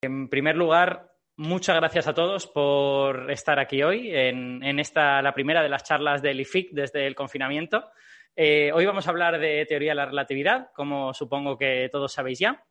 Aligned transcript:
En 0.00 0.28
primer 0.28 0.54
lugar, 0.54 1.10
muchas 1.36 1.74
gracias 1.74 2.06
a 2.06 2.14
todos 2.14 2.46
por 2.46 3.32
estar 3.32 3.58
aquí 3.58 3.82
hoy 3.82 4.14
en, 4.14 4.78
esta, 4.78 5.20
la 5.22 5.34
primera 5.34 5.60
de 5.60 5.68
las 5.68 5.82
charlas 5.82 6.22
del 6.22 6.40
IFIC 6.40 6.70
desde 6.70 7.04
el 7.04 7.16
confinamiento. 7.16 7.90
Eh, 8.36 8.70
hoy 8.72 8.86
vamos 8.86 9.08
a 9.08 9.10
hablar 9.10 9.40
de 9.40 9.66
teoría 9.66 9.90
de 9.90 9.96
la 9.96 10.06
relatividad, 10.06 10.68
como 10.72 11.12
supongo 11.14 11.58
que 11.58 11.88
todos 11.90 12.12
sabéis 12.12 12.38
ya. 12.38 12.64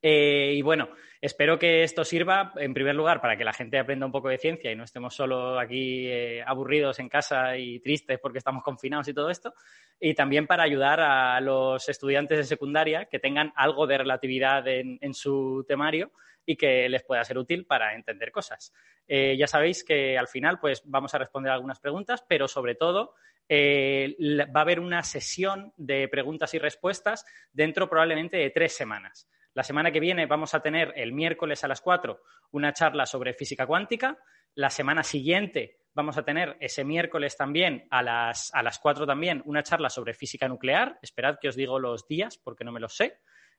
Eh, 0.00 0.52
y 0.54 0.62
bueno, 0.62 0.88
espero 1.20 1.58
que 1.58 1.82
esto 1.82 2.04
sirva, 2.04 2.52
en 2.56 2.72
primer 2.72 2.94
lugar, 2.94 3.20
para 3.20 3.36
que 3.36 3.44
la 3.44 3.52
gente 3.52 3.78
aprenda 3.78 4.06
un 4.06 4.12
poco 4.12 4.28
de 4.28 4.38
ciencia 4.38 4.70
y 4.70 4.76
no 4.76 4.84
estemos 4.84 5.14
solo 5.14 5.58
aquí 5.58 6.06
eh, 6.06 6.42
aburridos 6.46 6.98
en 7.00 7.08
casa 7.08 7.56
y 7.56 7.80
tristes 7.80 8.18
porque 8.20 8.38
estamos 8.38 8.62
confinados 8.62 9.08
y 9.08 9.14
todo 9.14 9.30
esto. 9.30 9.54
Y 9.98 10.14
también 10.14 10.46
para 10.46 10.62
ayudar 10.62 11.00
a 11.00 11.40
los 11.40 11.88
estudiantes 11.88 12.38
de 12.38 12.44
secundaria 12.44 13.06
que 13.06 13.18
tengan 13.18 13.52
algo 13.56 13.86
de 13.86 13.98
relatividad 13.98 14.66
en, 14.68 15.14
su 15.14 15.64
temario 15.66 16.12
y 16.46 16.56
que 16.56 16.88
les 16.88 17.02
pueda 17.02 17.24
ser 17.24 17.36
útil 17.36 17.66
para 17.66 17.94
entender 17.94 18.30
cosas. 18.30 18.72
Eh, 19.06 19.36
ya 19.36 19.46
sabéis 19.46 19.82
que 19.82 20.16
al 20.16 20.28
final 20.28 20.60
pues 20.60 20.82
vamos 20.84 21.14
a 21.14 21.18
responder 21.18 21.50
algunas 21.50 21.80
preguntas, 21.80 22.24
pero 22.28 22.46
sobre 22.46 22.76
todo 22.76 23.14
va 23.50 24.60
a 24.60 24.62
haber 24.62 24.78
una 24.78 25.02
sesión 25.02 25.72
de 25.76 26.06
preguntas 26.06 26.52
y 26.52 26.58
respuestas 26.58 27.24
dentro 27.50 27.88
probablemente 27.88 28.36
de 28.36 28.50
tres 28.50 28.76
semanas. 28.76 29.26
La 29.58 29.64
semana 29.64 29.90
que 29.90 29.98
viene 29.98 30.26
vamos 30.26 30.54
a 30.54 30.60
tener 30.60 30.92
el 30.94 31.12
miércoles 31.12 31.64
a 31.64 31.66
las 31.66 31.80
4 31.80 32.22
una 32.52 32.72
charla 32.72 33.06
sobre 33.06 33.34
física 33.34 33.66
cuántica. 33.66 34.16
La 34.54 34.70
semana 34.70 35.02
siguiente 35.02 35.80
vamos 35.94 36.16
a 36.16 36.22
tener 36.22 36.56
ese 36.60 36.84
miércoles 36.84 37.36
también 37.36 37.84
a 37.90 38.00
las, 38.00 38.54
a 38.54 38.62
las 38.62 38.78
4 38.78 39.04
también 39.04 39.42
una 39.46 39.64
charla 39.64 39.90
sobre 39.90 40.14
física 40.14 40.46
nuclear. 40.46 41.00
Esperad 41.02 41.40
que 41.40 41.48
os 41.48 41.56
digo 41.56 41.80
los 41.80 42.06
días 42.06 42.38
porque 42.38 42.62
no 42.62 42.70
me 42.70 42.78
los 42.78 42.94
sé. 42.94 43.18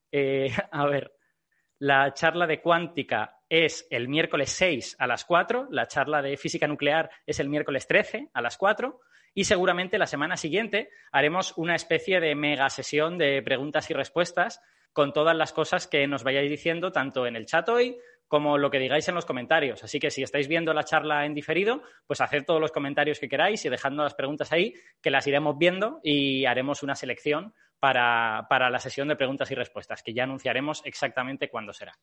Eh, 0.09 0.49
a 0.71 0.85
ver, 0.85 1.11
la 1.79 2.13
charla 2.13 2.47
de 2.47 2.61
cuántica 2.61 3.41
es 3.49 3.85
el 3.89 4.07
miércoles 4.07 4.51
6 4.51 4.95
a 4.99 5.05
las 5.05 5.25
4, 5.25 5.67
la 5.69 5.87
charla 5.87 6.21
de 6.21 6.37
física 6.37 6.65
nuclear 6.65 7.09
es 7.25 7.41
el 7.41 7.49
miércoles 7.49 7.87
13 7.87 8.29
a 8.33 8.41
las 8.41 8.57
4 8.57 9.01
y 9.33 9.43
seguramente 9.43 9.97
la 9.97 10.07
semana 10.07 10.37
siguiente 10.37 10.91
haremos 11.11 11.57
una 11.57 11.75
especie 11.75 12.21
de 12.21 12.35
mega 12.35 12.69
sesión 12.69 13.17
de 13.17 13.41
preguntas 13.41 13.89
y 13.89 13.93
respuestas 13.93 14.61
con 14.93 15.13
todas 15.13 15.35
las 15.35 15.53
cosas 15.53 15.87
que 15.87 16.07
nos 16.07 16.23
vayáis 16.23 16.49
diciendo, 16.49 16.91
tanto 16.91 17.25
en 17.25 17.35
el 17.35 17.45
chat 17.45 17.67
hoy 17.69 17.97
como 18.29 18.59
lo 18.59 18.69
que 18.69 18.77
digáis 18.77 19.07
en 19.09 19.15
los 19.15 19.25
comentarios. 19.25 19.83
Así 19.83 19.99
que 19.99 20.11
si 20.11 20.21
estáis 20.21 20.47
viendo 20.47 20.71
la 20.73 20.83
charla 20.83 21.25
en 21.25 21.33
diferido, 21.33 21.81
pues 22.05 22.21
haced 22.21 22.45
todos 22.45 22.61
los 22.61 22.71
comentarios 22.71 23.19
que 23.19 23.27
queráis 23.27 23.65
y 23.65 23.69
dejando 23.69 24.03
las 24.03 24.13
preguntas 24.13 24.51
ahí, 24.51 24.75
que 25.01 25.09
las 25.09 25.25
iremos 25.25 25.57
viendo 25.57 25.99
y 26.03 26.45
haremos 26.45 26.83
una 26.83 26.93
selección 26.93 27.55
para, 27.79 28.45
la 28.69 28.79
sesión 28.79 29.07
de 29.07 29.15
preguntas 29.15 29.49
y 29.49 29.55
respuestas, 29.55 30.03
que 30.03 30.13
ya 30.13 30.23
anunciaremos 30.23 30.81
exactamente 30.85 31.49
cuándo 31.49 31.73
será. 31.73 31.97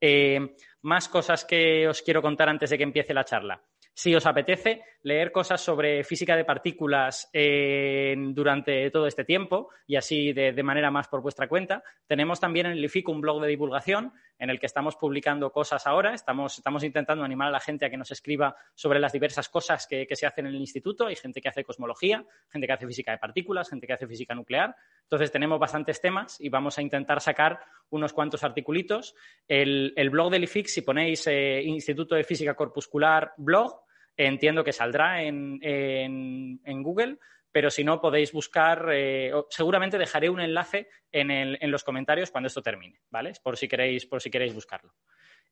Eh, 0.00 0.54
más 0.82 1.08
cosas 1.08 1.44
que 1.44 1.88
os 1.88 2.00
quiero 2.02 2.22
contar 2.22 2.48
antes 2.48 2.70
de 2.70 2.78
que 2.78 2.84
empiece 2.84 3.12
la 3.12 3.24
charla. 3.24 3.60
Si 3.98 4.14
os 4.14 4.26
apetece 4.26 4.82
leer 5.04 5.32
cosas 5.32 5.58
sobre 5.58 6.04
física 6.04 6.36
de 6.36 6.44
partículas 6.44 7.30
durante 7.32 8.90
todo 8.90 9.06
este 9.06 9.24
tiempo 9.24 9.70
y 9.86 9.96
así 9.96 10.34
de, 10.34 10.62
manera 10.62 10.90
más 10.90 11.08
por 11.08 11.22
vuestra 11.22 11.48
cuenta, 11.48 11.82
tenemos 12.06 12.38
también 12.38 12.66
en 12.66 12.72
el 12.72 12.84
IFIC 12.84 13.08
un 13.08 13.22
blog 13.22 13.40
de 13.40 13.48
divulgación 13.48 14.12
en 14.38 14.50
el 14.50 14.60
que 14.60 14.66
estamos 14.66 14.96
publicando 14.96 15.50
cosas 15.50 15.86
ahora. 15.86 16.12
Estamos, 16.12 16.60
intentando 16.82 17.24
animar 17.24 17.48
a 17.48 17.52
la 17.52 17.60
gente 17.60 17.86
a 17.86 17.90
que 17.90 17.96
nos 17.96 18.10
escriba 18.10 18.54
sobre 18.74 19.00
las 19.00 19.14
diversas 19.14 19.48
cosas 19.48 19.86
que, 19.86 20.06
se 20.10 20.26
hacen 20.26 20.46
en 20.46 20.54
el 20.54 20.60
instituto. 20.60 21.06
Hay 21.06 21.16
gente 21.16 21.40
que 21.40 21.48
hace 21.48 21.64
cosmología, 21.64 22.22
gente 22.50 22.66
que 22.66 22.72
hace 22.74 22.86
física 22.86 23.12
de 23.12 23.18
partículas, 23.18 23.70
gente 23.70 23.86
que 23.86 23.94
hace 23.94 24.06
física 24.06 24.34
nuclear. 24.34 24.76
Entonces 25.04 25.32
tenemos 25.32 25.58
bastantes 25.58 26.02
temas 26.02 26.38
y 26.38 26.50
vamos 26.50 26.76
a 26.76 26.82
intentar 26.82 27.22
sacar 27.22 27.60
unos 27.88 28.12
cuantos 28.12 28.44
articulitos. 28.44 29.14
El, 29.48 30.10
blog 30.10 30.30
del 30.30 30.44
IFIC, 30.44 30.66
si 30.66 30.82
ponéis 30.82 31.26
eh, 31.28 31.62
Instituto 31.62 32.14
de 32.14 32.24
Física 32.24 32.52
Corpuscular 32.52 33.32
blog, 33.38 33.85
entiendo 34.16 34.64
que 34.64 34.72
saldrá 34.72 35.22
en, 35.22 36.60
Google, 36.82 37.18
pero 37.52 37.70
si 37.70 37.84
no 37.84 38.00
podéis 38.00 38.32
buscar, 38.32 38.88
eh, 38.92 39.32
seguramente 39.50 39.98
dejaré 39.98 40.28
un 40.28 40.40
enlace 40.40 40.88
en, 41.10 41.70
los 41.70 41.84
comentarios 41.84 42.30
cuando 42.30 42.48
esto 42.48 42.62
termine, 42.62 43.00
¿vale? 43.10 43.32
Por 43.42 43.56
si 43.56 43.68
queréis, 43.68 44.06
por 44.06 44.20
si 44.20 44.30
queréis 44.30 44.54
buscarlo. 44.54 44.94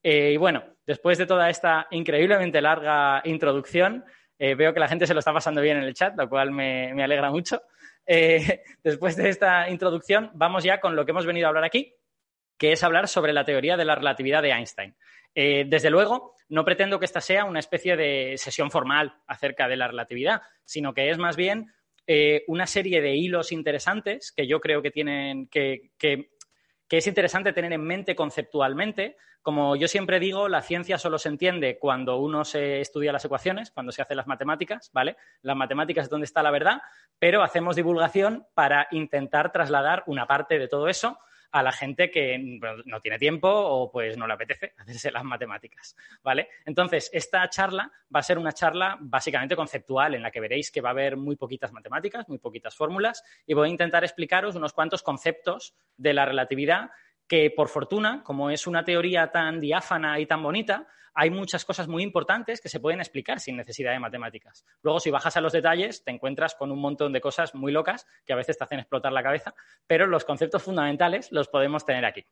Eh, 0.03 0.33
y 0.33 0.37
bueno, 0.37 0.65
después 0.87 1.16
de 1.19 1.27
toda 1.27 1.49
esta 1.49 1.87
increíblemente 1.91 2.61
larga 2.61 3.22
introducción, 3.25 4.05
eh, 4.38 4.55
veo 4.55 4.75
que 4.75 4.81
la 4.81 4.88
gente 4.88 5.06
se 5.06 5.15
lo 5.15 5.21
está 5.21 5.33
pasando 5.33 5.61
bien 5.61 5.78
en 5.78 5.84
el 5.84 5.94
chat, 5.94 6.15
lo 6.17 6.28
cual 6.28 6.50
me 6.50 7.03
alegra 7.03 7.31
mucho. 7.31 7.62
después 8.83 9.17
de 9.17 9.31
esta 9.31 9.71
introducción, 9.71 10.31
vamos 10.34 10.62
ya 10.62 10.78
con 10.78 10.94
lo 10.94 11.06
que 11.06 11.12
hemos 11.12 11.25
venido 11.25 11.47
a 11.47 11.49
hablar 11.49 11.65
aquí, 11.65 11.94
que 12.64 12.72
es 12.72 12.82
hablar 12.82 13.08
sobre 13.08 13.34
la 13.34 13.44
teoría 13.44 13.76
de 13.76 13.84
la 13.84 13.94
relatividad 13.94 14.41
de 14.41 14.48
Einstein. 14.48 14.94
desde 15.34 15.91
luego, 15.91 16.34
no 16.48 16.64
pretendo 16.64 16.98
que 16.98 17.04
esta 17.04 17.20
sea 17.20 17.44
una 17.44 17.58
especie 17.58 17.94
de 17.94 18.36
sesión 18.38 18.70
formal 18.70 19.19
acerca 19.26 19.69
de 19.69 19.76
la 19.76 19.86
relatividad, 19.86 20.41
sino 20.64 20.94
que 20.94 21.10
es 21.10 21.19
más 21.19 21.36
bien 21.36 21.75
eh, 22.06 22.42
una 22.47 22.66
serie 22.66 23.02
de 23.02 23.16
hilos 23.16 23.52
interesantes 23.52 24.32
que 24.34 24.47
yo 24.47 24.62
creo 24.62 24.80
que 24.80 24.91
tienen 24.91 25.47
que, 25.48 25.91
que, 25.98 26.30
es 26.88 27.06
interesante 27.06 27.52
tener 27.52 27.75
en 27.75 27.84
mente 27.84 28.16
conceptualmente. 28.16 29.19
Como 29.42 29.76
yo 29.76 29.86
siempre 29.86 30.19
digo, 30.19 30.48
la 30.48 30.62
ciencia 30.62 30.96
solo 30.96 31.19
se 31.19 31.28
entiende 31.28 31.78
cuando 31.78 32.16
uno 32.16 32.46
se 32.46 32.81
estudia 32.81 33.12
las 33.12 33.26
ecuaciones, 33.26 33.72
cuando 33.72 33.92
se 33.92 34.00
hacen 34.00 34.16
las 34.16 34.26
matemáticas, 34.26 34.91
¿vale? 34.94 35.19
Las 35.42 35.56
matemáticas 35.56 36.04
es 36.04 36.10
donde 36.10 36.25
está 36.25 36.42
la 36.42 36.50
verdad, 36.50 36.81
pero 37.19 37.42
hacemos 37.42 37.76
divulgación 37.76 38.46
para 38.54 38.88
intentar 38.91 39.52
trasladar 39.52 40.02
una 40.06 40.26
parte 40.26 40.58
de 40.58 40.66
todo 40.66 40.88
eso 40.88 41.19
a 41.54 41.62
la 41.62 41.70
gente 41.70 42.10
que 42.10 42.59
no 42.84 43.00
tiene 43.00 43.16
tiempo 43.16 43.48
o 43.48 43.88
pues 43.88 44.19
no 44.19 44.26
le 44.26 44.32
apetece 44.34 44.75
hacerse 44.78 45.12
las 45.12 45.22
matemáticas, 45.22 45.97
¿vale? 46.20 46.48
Entonces, 46.66 47.09
esta 47.12 47.48
charla 47.48 47.92
va 48.15 48.19
a 48.19 48.25
ser 48.25 48.38
una 48.38 48.50
charla 48.50 48.98
básicamente 49.00 49.54
conceptual 49.54 50.16
en 50.16 50.22
la 50.22 50.32
que 50.32 50.41
veréis 50.41 50.72
que 50.72 50.81
va 50.81 50.88
a 50.88 50.93
haber 50.93 51.16
muy 51.16 51.37
poquitas 51.37 51.72
matemáticas, 51.72 52.28
muy 52.28 52.38
poquitas 52.38 52.75
fórmulas 52.75 53.22
y 53.47 53.54
voy 53.54 53.69
a 53.69 53.70
intentar 53.70 54.03
explicaros 54.03 54.56
unos 54.56 54.72
cuantos 54.72 55.04
conceptos 55.04 55.76
de 55.97 56.12
la 56.12 56.25
relatividad 56.26 56.91
que 57.28 57.53
por 57.54 57.69
fortuna, 57.69 58.25
como 58.25 58.50
es 58.50 58.66
una 58.66 58.84
teoría 58.84 59.31
tan 59.31 59.60
diáfana 59.60 60.19
y 60.19 60.26
tan 60.26 60.43
bonita, 60.43 60.88
hay 61.14 61.30
muchas 61.30 61.64
cosas 61.64 61.88
muy 61.88 62.02
importantes 62.02 62.60
que 62.60 62.69
se 62.69 62.80
pueden 62.80 63.00
explicar 63.00 63.41
sin 63.41 63.56
necesidad 63.56 63.92
de 63.92 64.00
matemáticas. 64.00 64.64
Luego, 64.82 65.00
si 65.00 65.10
bajas 65.10 65.36
a 65.36 65.41
los 65.41 65.52
detalles, 65.52 66.02
te 66.04 66.10
encuentras 66.10 66.54
con 66.54 66.72
un 66.72 66.80
montón 66.80 67.12
de 67.12 67.20
cosas 67.20 67.54
muy 67.54 67.72
locas 67.72 68.06
que 68.26 68.32
a 68.32 68.36
veces 68.36 68.58
te 68.58 68.64
hacen 68.64 68.80
explotar 68.80 69.12
la 69.12 69.22
cabeza, 69.22 69.54
pero 69.86 70.06
los 70.06 70.25
conceptos 70.25 70.62
fundamentales 70.62 71.30
los 71.30 71.48
podemos 71.48 71.86
tener 71.86 72.04
aquí. 72.04 72.26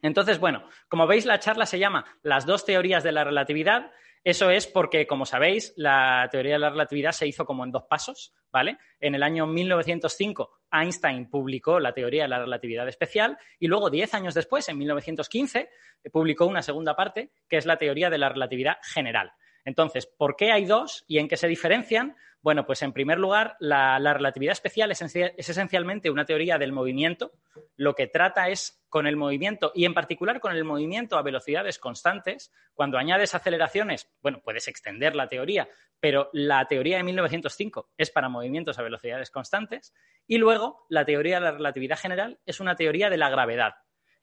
Entonces, 0.00 0.38
bueno, 0.38 0.68
como 0.88 1.06
veis, 1.06 1.24
la 1.24 1.38
charla 1.38 1.66
se 1.66 1.78
llama 1.78 2.04
Las 2.22 2.46
dos 2.46 2.64
teorías 2.64 3.02
de 3.02 3.12
la 3.12 3.24
relatividad 3.24 3.90
eso 4.24 4.48
es 4.48 4.66
porque, 4.66 5.06
como 5.06 5.26
sabéis, 5.26 5.74
la 5.76 6.26
teoría 6.32 6.54
de 6.54 6.58
la 6.58 6.70
relatividad 6.70 7.12
se 7.12 7.26
hizo 7.26 7.44
como 7.44 7.62
en 7.62 7.70
dos 7.70 7.84
pasos, 7.84 8.32
¿vale? 8.50 8.78
En 8.98 9.14
el 9.14 9.22
año 9.22 9.46
1905, 9.46 10.50
Einstein 10.72 11.28
publicó 11.28 11.78
la 11.78 11.92
teoría 11.92 12.22
de 12.22 12.28
la 12.28 12.38
relatividad 12.38 12.88
especial 12.88 13.36
y 13.58 13.66
luego, 13.66 13.90
diez 13.90 14.14
años 14.14 14.32
después, 14.32 14.66
en 14.70 14.78
1915, 14.78 15.68
publicó 16.10 16.46
una 16.46 16.62
segunda 16.62 16.96
parte, 16.96 17.32
que 17.48 17.58
es 17.58 17.66
la 17.66 17.76
teoría 17.76 18.08
de 18.08 18.16
la 18.16 18.30
relatividad 18.30 18.78
general. 18.82 19.30
Entonces, 19.64 20.06
¿por 20.06 20.36
qué 20.36 20.52
hay 20.52 20.64
dos 20.64 21.04
y 21.06 21.18
en 21.18 21.28
qué 21.28 21.36
se 21.36 21.48
diferencian? 21.48 22.16
Bueno, 22.44 22.66
pues 22.66 22.82
en 22.82 22.92
primer 22.92 23.18
lugar, 23.18 23.56
la, 23.58 23.98
relatividad 23.98 24.52
especial 24.52 24.92
es, 24.92 25.00
esencialmente 25.00 26.10
una 26.10 26.26
teoría 26.26 26.58
del 26.58 26.72
movimiento. 26.72 27.32
Lo 27.74 27.94
que 27.94 28.06
trata 28.06 28.50
es 28.50 28.84
con 28.90 29.06
el 29.06 29.16
movimiento 29.16 29.72
y 29.74 29.86
en 29.86 29.94
particular 29.94 30.40
con 30.40 30.54
el 30.54 30.62
movimiento 30.62 31.16
a 31.16 31.22
velocidades 31.22 31.78
constantes. 31.78 32.52
Cuando 32.74 32.98
añades 32.98 33.34
aceleraciones, 33.34 34.12
bueno, 34.20 34.42
puedes 34.44 34.68
extender 34.68 35.16
la 35.16 35.28
teoría, 35.28 35.70
pero 35.98 36.28
la 36.34 36.66
teoría 36.66 36.98
de 36.98 37.04
1905 37.04 37.92
es 37.96 38.10
para 38.10 38.28
movimientos 38.28 38.78
a 38.78 38.82
velocidades 38.82 39.30
constantes. 39.30 39.94
Y 40.26 40.36
luego, 40.36 40.84
la 40.90 41.06
teoría 41.06 41.36
de 41.36 41.46
la 41.46 41.52
relatividad 41.52 41.98
general 41.98 42.40
es 42.44 42.60
una 42.60 42.76
teoría 42.76 43.08
de 43.08 43.16
la 43.16 43.30
gravedad. 43.30 43.72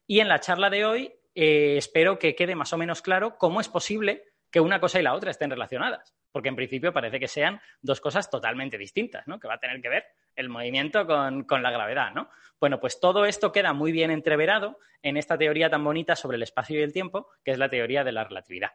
Y 0.06 0.20
en 0.20 0.28
la 0.28 0.40
charla 0.40 0.70
de 0.70 0.86
hoy 0.86 1.14
eh, 1.34 1.78
espero 1.78 2.20
que 2.20 2.36
quede 2.36 2.56
más 2.56 2.72
o 2.74 2.78
menos 2.78 3.02
claro 3.02 3.38
cómo 3.38 3.62
es 3.62 3.70
posible 3.70 4.26
que 4.52 4.60
una 4.60 4.80
cosa 4.80 5.00
y 5.00 5.04
la 5.04 5.14
otra 5.14 5.32
estén 5.32 5.50
relacionadas, 5.50 6.14
porque 6.32 6.50
en 6.50 6.56
principio 6.56 6.94
parece 6.94 7.20
que 7.20 7.28
sean 7.28 7.62
dos 7.82 8.02
cosas 8.02 8.30
totalmente 8.30 8.78
distintas, 8.78 9.26
¿no? 9.28 9.40
Que 9.40 9.48
va 9.48 9.56
a 9.56 9.60
tener 9.60 9.82
que 9.82 9.90
ver 9.90 10.06
el 10.36 10.50
movimiento 10.50 11.08
con, 11.08 11.64
la 11.64 11.72
gravedad, 11.72 12.12
¿no? 12.14 12.30
Bueno, 12.60 12.80
pues 12.80 13.00
todo 13.00 13.26
esto 13.26 13.52
queda 13.52 13.74
muy 13.74 13.92
bien 13.92 14.12
entreverado 14.12 14.78
en 15.02 15.18
esta 15.18 15.38
teoría 15.38 15.70
tan 15.70 15.84
bonita 15.84 16.16
sobre 16.16 16.36
el 16.36 16.44
espacio 16.44 16.80
y 16.80 16.84
el 16.84 16.94
tiempo, 16.94 17.30
que 17.44 17.52
es 17.52 17.58
la 17.58 17.70
teoría 17.70 18.04
de 18.04 18.12
la 18.12 18.26
relatividad. 18.26 18.72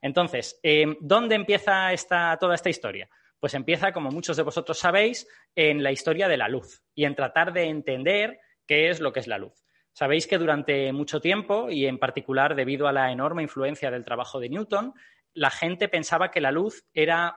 Entonces, 0.00 0.58
eh, 0.62 0.96
¿dónde 1.00 1.36
empieza 1.36 1.96
toda 2.38 2.54
esta 2.54 2.70
historia? 2.70 3.08
Pues 3.38 3.54
empieza, 3.54 3.92
como 3.92 4.10
muchos 4.10 4.36
de 4.36 4.42
vosotros 4.42 4.78
sabéis, 4.78 5.28
en 5.54 5.82
la 5.82 5.92
historia 5.92 6.28
de 6.28 6.36
la 6.36 6.48
luz 6.48 6.82
y 6.94 7.04
en 7.04 7.14
tratar 7.14 7.52
de 7.52 7.64
entender 7.64 8.40
qué 8.66 8.90
es 8.90 9.00
lo 9.00 9.12
que 9.12 9.20
es 9.20 9.26
la 9.26 9.38
luz. 9.38 9.61
Sabéis 9.92 10.26
que 10.26 10.38
durante 10.38 10.92
mucho 10.92 11.20
tiempo, 11.20 11.70
y 11.70 11.86
en 11.86 11.98
particular 11.98 12.54
debido 12.54 12.88
a 12.88 12.92
la 12.92 13.12
enorme 13.12 13.42
influencia 13.42 13.90
del 13.90 14.04
trabajo 14.04 14.40
de 14.40 14.48
Newton, 14.48 14.94
la 15.34 15.50
gente 15.50 15.88
pensaba 15.88 16.30
que 16.30 16.40
la 16.40 16.52
luz 16.52 16.84
era 16.92 17.36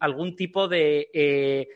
algún 0.00 0.36
tipo 0.36 0.68
de, 0.68 1.10
eh, 1.12 1.68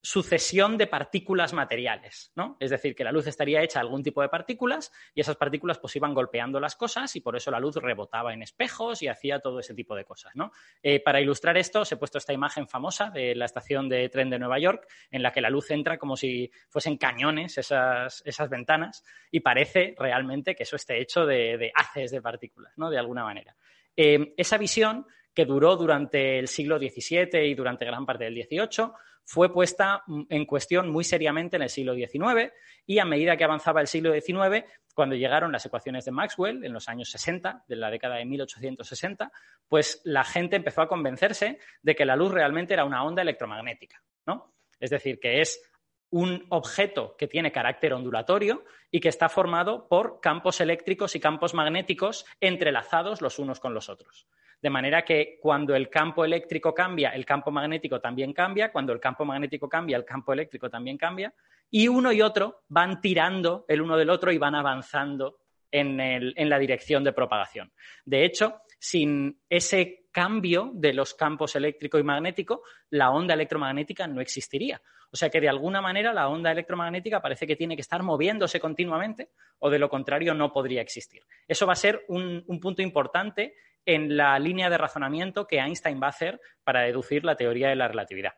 sucesión 0.00 0.78
de 0.78 0.86
partículas 0.86 1.52
materiales, 1.52 2.32
¿no? 2.36 2.56
Es 2.60 2.70
decir, 2.70 2.94
que 2.94 3.04
la 3.04 3.12
luz 3.12 3.26
estaría 3.26 3.62
hecha 3.62 3.80
de 3.80 3.86
algún 3.86 4.02
tipo 4.02 4.22
de 4.22 4.28
partículas 4.28 4.92
y 5.14 5.20
esas 5.20 5.36
partículas 5.36 5.78
pues 5.78 5.96
iban 5.96 6.14
golpeando 6.14 6.60
las 6.60 6.76
cosas 6.76 7.14
y 7.16 7.20
por 7.20 7.36
eso 7.36 7.50
la 7.50 7.58
luz 7.58 7.76
rebotaba 7.76 8.32
en 8.32 8.42
espejos 8.42 9.02
y 9.02 9.08
hacía 9.08 9.40
todo 9.40 9.58
ese 9.58 9.74
tipo 9.74 9.96
de 9.96 10.04
cosas, 10.04 10.34
¿no? 10.36 10.52
Eh, 10.82 11.00
para 11.00 11.20
ilustrar 11.20 11.56
esto, 11.56 11.80
os 11.80 11.92
he 11.92 11.96
puesto 11.96 12.18
esta 12.18 12.32
imagen 12.32 12.68
famosa 12.68 13.10
de 13.10 13.34
la 13.34 13.44
estación 13.44 13.88
de 13.88 14.08
tren 14.08 14.30
de 14.30 14.38
Nueva 14.38 14.58
York 14.58 14.86
en 15.10 15.22
la 15.22 15.32
que 15.32 15.40
la 15.40 15.50
luz 15.50 15.70
entra 15.70 15.98
como 15.98 16.16
si 16.16 16.50
fuesen 16.68 16.96
cañones 16.96 17.58
esas, 17.58 18.22
esas 18.24 18.48
ventanas 18.48 19.04
y 19.30 19.40
parece 19.40 19.94
realmente 19.98 20.54
que 20.54 20.62
eso 20.62 20.76
esté 20.76 21.00
hecho 21.00 21.26
de, 21.26 21.72
haces 21.74 22.12
de 22.12 22.22
partículas, 22.22 22.72
¿no? 22.76 22.88
De 22.88 22.98
alguna 22.98 23.24
manera. 23.24 23.56
Eh, 23.96 24.34
esa 24.36 24.58
visión 24.58 25.06
que 25.34 25.44
duró 25.44 25.76
durante 25.76 26.38
el 26.38 26.48
siglo 26.48 26.78
XVII 26.78 27.44
y 27.44 27.54
durante 27.54 27.84
gran 27.84 28.04
parte 28.04 28.24
del 28.24 28.34
XVIII, 28.34 28.90
fue 29.28 29.52
puesta 29.52 30.04
en 30.30 30.46
cuestión 30.46 30.88
muy 30.88 31.04
seriamente 31.04 31.56
en 31.56 31.62
el 31.62 31.68
siglo 31.68 31.94
XIX 31.94 32.50
y 32.86 32.98
a 32.98 33.04
medida 33.04 33.36
que 33.36 33.44
avanzaba 33.44 33.82
el 33.82 33.86
siglo 33.86 34.10
XIX, 34.10 34.64
cuando 34.94 35.16
llegaron 35.16 35.52
las 35.52 35.66
ecuaciones 35.66 36.06
de 36.06 36.12
Maxwell 36.12 36.64
en 36.64 36.72
los 36.72 36.88
años 36.88 37.10
60, 37.10 37.64
de 37.68 37.76
la 37.76 37.90
década 37.90 38.16
de 38.16 38.24
1860, 38.24 39.30
pues 39.68 40.00
la 40.04 40.24
gente 40.24 40.56
empezó 40.56 40.80
a 40.80 40.88
convencerse 40.88 41.58
de 41.82 41.94
que 41.94 42.06
la 42.06 42.16
luz 42.16 42.32
realmente 42.32 42.72
era 42.72 42.86
una 42.86 43.04
onda 43.04 43.20
electromagnética, 43.20 44.02
¿no? 44.24 44.54
Es 44.80 44.88
decir, 44.88 45.20
que 45.20 45.42
es 45.42 45.60
un 46.08 46.46
objeto 46.48 47.14
que 47.18 47.28
tiene 47.28 47.52
carácter 47.52 47.92
ondulatorio 47.92 48.64
y 48.90 49.00
que 49.00 49.10
está 49.10 49.28
formado 49.28 49.88
por 49.88 50.20
campos 50.20 50.62
eléctricos 50.62 51.14
y 51.14 51.20
campos 51.20 51.52
magnéticos 51.52 52.24
entrelazados 52.40 53.20
los 53.20 53.38
unos 53.38 53.60
con 53.60 53.74
los 53.74 53.90
otros. 53.90 54.26
De 54.60 54.70
manera 54.70 55.02
que 55.02 55.38
cuando 55.40 55.74
el 55.74 55.88
campo 55.88 56.24
eléctrico 56.24 56.74
cambia, 56.74 57.10
el 57.10 57.24
campo 57.24 57.50
magnético 57.50 58.00
también 58.00 58.32
cambia, 58.32 58.72
cuando 58.72 58.92
el 58.92 59.00
campo 59.00 59.24
magnético 59.24 59.68
cambia, 59.68 59.96
el 59.96 60.04
campo 60.04 60.32
eléctrico 60.32 60.68
también 60.68 60.96
cambia, 60.96 61.32
y 61.70 61.86
uno 61.88 62.12
y 62.12 62.22
otro 62.22 62.62
van 62.68 63.00
tirando 63.00 63.64
el 63.68 63.80
uno 63.80 63.96
del 63.96 64.10
otro 64.10 64.32
y 64.32 64.38
van 64.38 64.54
avanzando 64.54 65.38
en, 65.70 66.00
en 66.00 66.48
la 66.48 66.58
dirección 66.58 67.04
de 67.04 67.12
propagación. 67.12 67.70
De 68.04 68.24
hecho, 68.24 68.62
sin 68.78 69.40
ese 69.48 70.06
cambio 70.10 70.70
de 70.74 70.92
los 70.92 71.14
campos 71.14 71.54
eléctrico 71.56 71.98
y 71.98 72.02
magnético, 72.02 72.62
la 72.90 73.10
onda 73.10 73.34
electromagnética 73.34 74.06
no 74.06 74.20
existiría. 74.20 74.80
O 75.10 75.16
sea 75.16 75.30
que 75.30 75.40
de 75.40 75.48
alguna 75.48 75.80
manera 75.80 76.12
la 76.12 76.28
onda 76.28 76.52
electromagnética 76.52 77.20
parece 77.20 77.46
que 77.46 77.56
tiene 77.56 77.76
que 77.76 77.80
estar 77.80 78.02
moviéndose 78.02 78.60
continuamente 78.60 79.30
o 79.58 79.70
de 79.70 79.78
lo 79.78 79.88
contrario 79.88 80.34
no 80.34 80.52
podría 80.52 80.82
existir. 80.82 81.22
Eso 81.46 81.66
va 81.66 81.72
a 81.72 81.76
ser 81.76 82.04
un, 82.08 82.44
punto 82.60 82.82
importante 82.82 83.54
en 83.88 84.18
la 84.18 84.38
línea 84.38 84.68
de 84.68 84.76
razonamiento 84.76 85.46
que 85.46 85.60
Einstein 85.60 85.98
va 86.00 86.08
a 86.08 86.10
hacer 86.10 86.42
para 86.62 86.82
deducir 86.82 87.24
la 87.24 87.36
teoría 87.36 87.70
de 87.70 87.74
la 87.74 87.88
relatividad. 87.88 88.34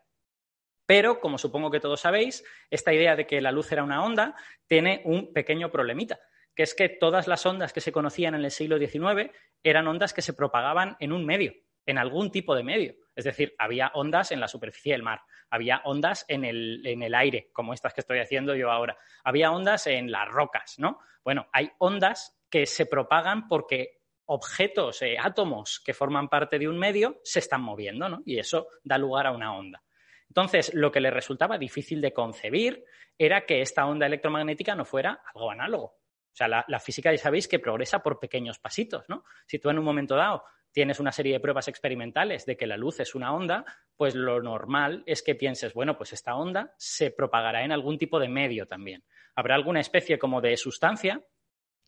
Pero, 0.86 1.20
como 1.20 1.38
supongo 1.38 1.72
que 1.72 1.80
todos 1.80 2.00
sabéis, 2.00 2.44
esta 2.70 2.94
idea 2.94 3.16
de 3.16 3.26
que 3.26 3.40
la 3.40 3.50
luz 3.50 3.72
era 3.72 3.82
una 3.82 4.04
onda 4.04 4.36
tiene 4.68 5.02
un 5.04 5.32
pequeño 5.32 5.72
problemita, 5.72 6.20
que 6.54 6.62
es 6.62 6.72
que 6.72 6.88
todas 6.88 7.26
las 7.26 7.44
ondas 7.46 7.72
que 7.72 7.80
se 7.80 7.90
conocían 7.90 8.36
en 8.36 8.44
el 8.44 8.52
siglo 8.52 8.78
XIX 8.78 9.32
eran 9.64 9.88
ondas 9.88 10.14
que 10.14 10.22
se 10.22 10.34
propagaban 10.34 10.96
en 11.00 11.10
un 11.12 11.26
medio, 11.26 11.52
en 11.84 11.98
algún 11.98 12.30
tipo 12.30 12.54
de 12.54 12.62
medio. 12.62 12.94
Es 13.16 13.24
decir, 13.24 13.56
había 13.58 13.90
ondas 13.94 14.30
en 14.30 14.38
la 14.38 14.46
superficie 14.46 14.92
del 14.92 15.02
mar, 15.02 15.22
había 15.50 15.82
ondas 15.84 16.24
en 16.28 16.44
el, 16.44 17.14
aire, 17.16 17.50
como 17.52 17.74
estas 17.74 17.92
que 17.92 18.02
estoy 18.02 18.20
haciendo 18.20 18.54
yo 18.54 18.70
ahora, 18.70 18.96
había 19.24 19.50
ondas 19.50 19.88
en 19.88 20.12
las 20.12 20.28
rocas, 20.28 20.78
¿no? 20.78 21.00
Bueno, 21.24 21.48
hay 21.52 21.72
ondas 21.78 22.40
que 22.48 22.66
se 22.66 22.86
propagan 22.86 23.48
porque 23.48 23.99
objetos, 24.32 25.02
eh, 25.02 25.16
átomos 25.20 25.82
que 25.84 25.92
forman 25.92 26.28
parte 26.28 26.58
de 26.58 26.68
un 26.68 26.78
medio 26.78 27.20
se 27.24 27.40
están 27.40 27.62
moviendo, 27.62 28.08
¿no? 28.08 28.22
Y 28.24 28.38
eso 28.38 28.68
da 28.84 28.96
lugar 28.96 29.26
a 29.26 29.32
una 29.32 29.56
onda. 29.56 29.82
Entonces, 30.28 30.72
lo 30.72 30.92
que 30.92 31.00
le 31.00 31.10
resultaba 31.10 31.58
difícil 31.58 32.00
de 32.00 32.12
concebir 32.12 32.84
era 33.18 33.44
que 33.44 33.60
esta 33.60 33.86
onda 33.86 34.06
electromagnética 34.06 34.76
no 34.76 34.84
fuera 34.84 35.20
algo 35.34 35.50
análogo. 35.50 35.84
O 35.84 36.32
sea, 36.32 36.46
la, 36.46 36.64
la, 36.68 36.78
física 36.78 37.10
ya 37.10 37.18
sabéis 37.18 37.48
que 37.48 37.58
progresa 37.58 38.04
por 38.04 38.20
pequeños 38.20 38.60
pasitos, 38.60 39.04
¿no? 39.08 39.24
Si 39.46 39.58
tú 39.58 39.68
en 39.68 39.80
un 39.80 39.84
momento 39.84 40.14
dado 40.14 40.44
tienes 40.70 41.00
una 41.00 41.10
serie 41.10 41.32
de 41.32 41.40
pruebas 41.40 41.66
experimentales 41.66 42.46
de 42.46 42.56
que 42.56 42.68
la 42.68 42.76
luz 42.76 43.00
es 43.00 43.16
una 43.16 43.34
onda, 43.34 43.64
pues 43.96 44.14
lo 44.14 44.40
normal 44.40 45.02
es 45.06 45.24
que 45.24 45.34
pienses, 45.34 45.74
bueno, 45.74 45.96
pues 45.96 46.12
esta 46.12 46.36
onda 46.36 46.72
se 46.78 47.10
propagará 47.10 47.64
en 47.64 47.72
algún 47.72 47.98
tipo 47.98 48.20
de 48.20 48.28
medio 48.28 48.66
también. 48.66 49.02
Habrá 49.34 49.56
alguna 49.56 49.80
especie 49.80 50.20
como 50.20 50.40
de 50.40 50.56
sustancia 50.56 51.24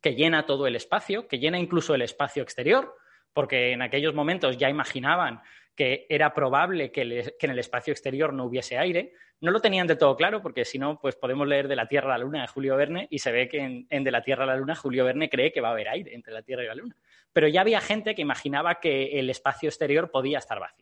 que 0.02 0.14
llena 0.14 0.44
todo 0.44 0.66
el 0.66 0.76
espacio, 0.76 1.28
que 1.28 1.38
llena 1.38 1.58
incluso 1.58 1.94
el 1.94 2.02
espacio 2.02 2.42
exterior, 2.42 2.96
porque 3.32 3.72
en 3.72 3.80
aquellos 3.80 4.14
momentos 4.14 4.58
ya 4.58 4.68
imaginaban 4.68 5.40
que 5.74 6.06
era 6.10 6.34
probable 6.34 6.92
que, 6.92 7.02
en 7.40 7.50
el 7.50 7.58
espacio 7.58 7.92
exterior 7.92 8.32
no 8.32 8.44
hubiese 8.44 8.76
aire. 8.76 9.14
No 9.40 9.50
lo 9.50 9.60
tenían 9.60 9.86
de 9.86 9.96
todo 9.96 10.16
claro, 10.16 10.42
porque 10.42 10.64
si 10.64 10.78
no, 10.78 11.00
pues 11.00 11.16
podemos 11.16 11.48
leer 11.48 11.66
de 11.66 11.76
la 11.76 11.88
Tierra 11.88 12.14
a 12.14 12.18
la 12.18 12.24
Luna 12.24 12.42
de 12.42 12.48
Julio 12.48 12.76
Verne 12.76 13.08
y 13.10 13.18
se 13.20 13.32
ve 13.32 13.48
que 13.48 13.58
en, 13.58 13.86
en, 13.88 14.04
De 14.04 14.10
la 14.10 14.22
Tierra 14.22 14.44
a 14.44 14.46
la 14.46 14.56
Luna 14.56 14.76
Julio 14.76 15.04
Verne 15.04 15.30
cree 15.30 15.50
que 15.50 15.60
va 15.60 15.68
a 15.68 15.72
haber 15.72 15.88
aire 15.88 16.14
entre 16.14 16.32
la 16.32 16.42
Tierra 16.42 16.64
y 16.64 16.66
la 16.66 16.74
Luna. 16.74 16.94
Pero 17.32 17.48
ya 17.48 17.62
había 17.62 17.80
gente 17.80 18.14
que 18.14 18.22
imaginaba 18.22 18.78
que 18.80 19.18
el 19.18 19.30
espacio 19.30 19.68
exterior 19.68 20.10
podía 20.10 20.38
estar 20.38 20.60
vacío. 20.60 20.81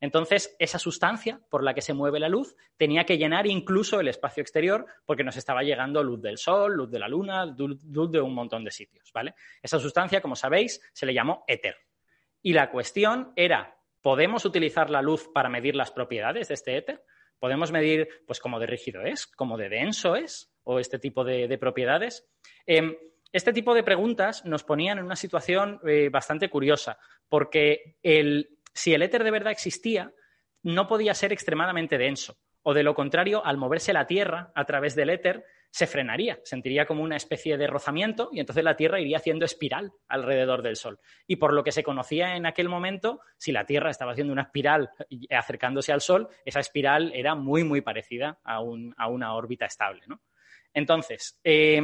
Entonces, 0.00 0.54
esa 0.58 0.78
sustancia 0.78 1.40
por 1.50 1.62
la 1.62 1.74
que 1.74 1.80
se 1.80 1.94
mueve 1.94 2.20
la 2.20 2.28
luz 2.28 2.54
tenía 2.76 3.04
que 3.04 3.18
llenar 3.18 3.46
incluso 3.46 3.98
el 4.00 4.08
espacio 4.08 4.42
exterior 4.42 4.86
porque 5.04 5.24
nos 5.24 5.36
estaba 5.36 5.62
llegando 5.62 6.02
luz 6.02 6.20
del 6.20 6.38
sol, 6.38 6.74
luz 6.74 6.90
de 6.90 6.98
la 6.98 7.08
luna, 7.08 7.46
luz 7.46 8.10
de 8.10 8.20
un 8.20 8.34
montón 8.34 8.64
de 8.64 8.70
sitios, 8.70 9.10
¿vale? 9.12 9.34
Esa 9.62 9.78
sustancia, 9.78 10.20
como 10.20 10.36
sabéis, 10.36 10.80
se 10.92 11.06
le 11.06 11.14
llamó 11.14 11.44
éter. 11.46 11.76
Y 12.42 12.52
la 12.52 12.70
cuestión 12.70 13.32
era 13.36 13.76
¿Podemos 14.06 14.44
utilizar 14.44 14.88
la 14.88 15.02
luz 15.02 15.28
para 15.34 15.48
medir 15.48 15.74
las 15.74 15.90
propiedades 15.90 16.46
de 16.46 16.54
este 16.54 16.76
éter? 16.76 17.02
¿Podemos 17.40 17.72
medir, 17.72 18.08
pues, 18.24 18.38
cómo 18.38 18.60
de 18.60 18.66
rígido 18.68 19.02
es, 19.02 19.26
cómo 19.26 19.58
de 19.58 19.68
denso 19.68 20.14
es, 20.14 20.54
o 20.62 20.78
este 20.78 21.00
tipo 21.00 21.24
de, 21.24 21.58
propiedades? 21.58 22.24
Em, 22.66 22.96
este 23.32 23.52
tipo 23.52 23.74
de 23.74 23.82
preguntas 23.82 24.44
nos 24.44 24.62
ponían 24.62 24.98
en 24.98 25.06
una 25.06 25.16
situación 25.16 25.80
eh, 25.84 26.08
bastante 26.08 26.48
curiosa, 26.48 27.00
porque 27.28 27.96
si 28.76 28.92
el 28.92 29.02
éter 29.02 29.24
de 29.24 29.30
verdad 29.30 29.52
existía, 29.52 30.12
no 30.62 30.86
podía 30.86 31.14
ser 31.14 31.32
extremadamente 31.32 31.96
denso, 31.96 32.36
o 32.62 32.74
de 32.74 32.82
lo 32.82 32.94
contrario, 32.94 33.44
al 33.44 33.56
moverse 33.56 33.92
la 33.92 34.06
Tierra 34.06 34.52
a 34.54 34.64
través 34.66 34.94
del 34.94 35.10
éter, 35.10 35.44
se 35.70 35.86
frenaría, 35.86 36.38
sentiría 36.44 36.86
como 36.86 37.02
una 37.02 37.16
especie 37.16 37.56
de 37.56 37.66
rozamiento 37.66 38.28
y 38.32 38.40
entonces 38.40 38.64
la 38.64 38.76
Tierra 38.76 39.00
iría 39.00 39.16
haciendo 39.16 39.44
espiral 39.44 39.92
alrededor 40.08 40.62
del 40.62 40.76
Sol. 40.76 40.98
Y 41.26 41.36
por 41.36 41.52
lo 41.52 41.64
que 41.64 41.72
se 41.72 41.82
conocía 41.82 42.36
en 42.36 42.44
aquel 42.44 42.68
momento, 42.68 43.20
si 43.38 43.50
la 43.50 43.64
Tierra 43.64 43.90
estaba 43.90 44.12
haciendo 44.12 44.32
una 44.32 44.42
espiral 44.42 44.90
acercándose 45.30 45.92
al 45.92 46.00
Sol, 46.00 46.28
esa 46.44 46.60
espiral 46.60 47.12
era 47.14 47.34
muy, 47.34 47.64
muy 47.64 47.80
parecida 47.80 48.40
a, 48.44 48.60
una 48.60 49.34
órbita 49.34 49.66
estable. 49.66 50.02
Entonces, 50.74 51.40
eh, 51.44 51.82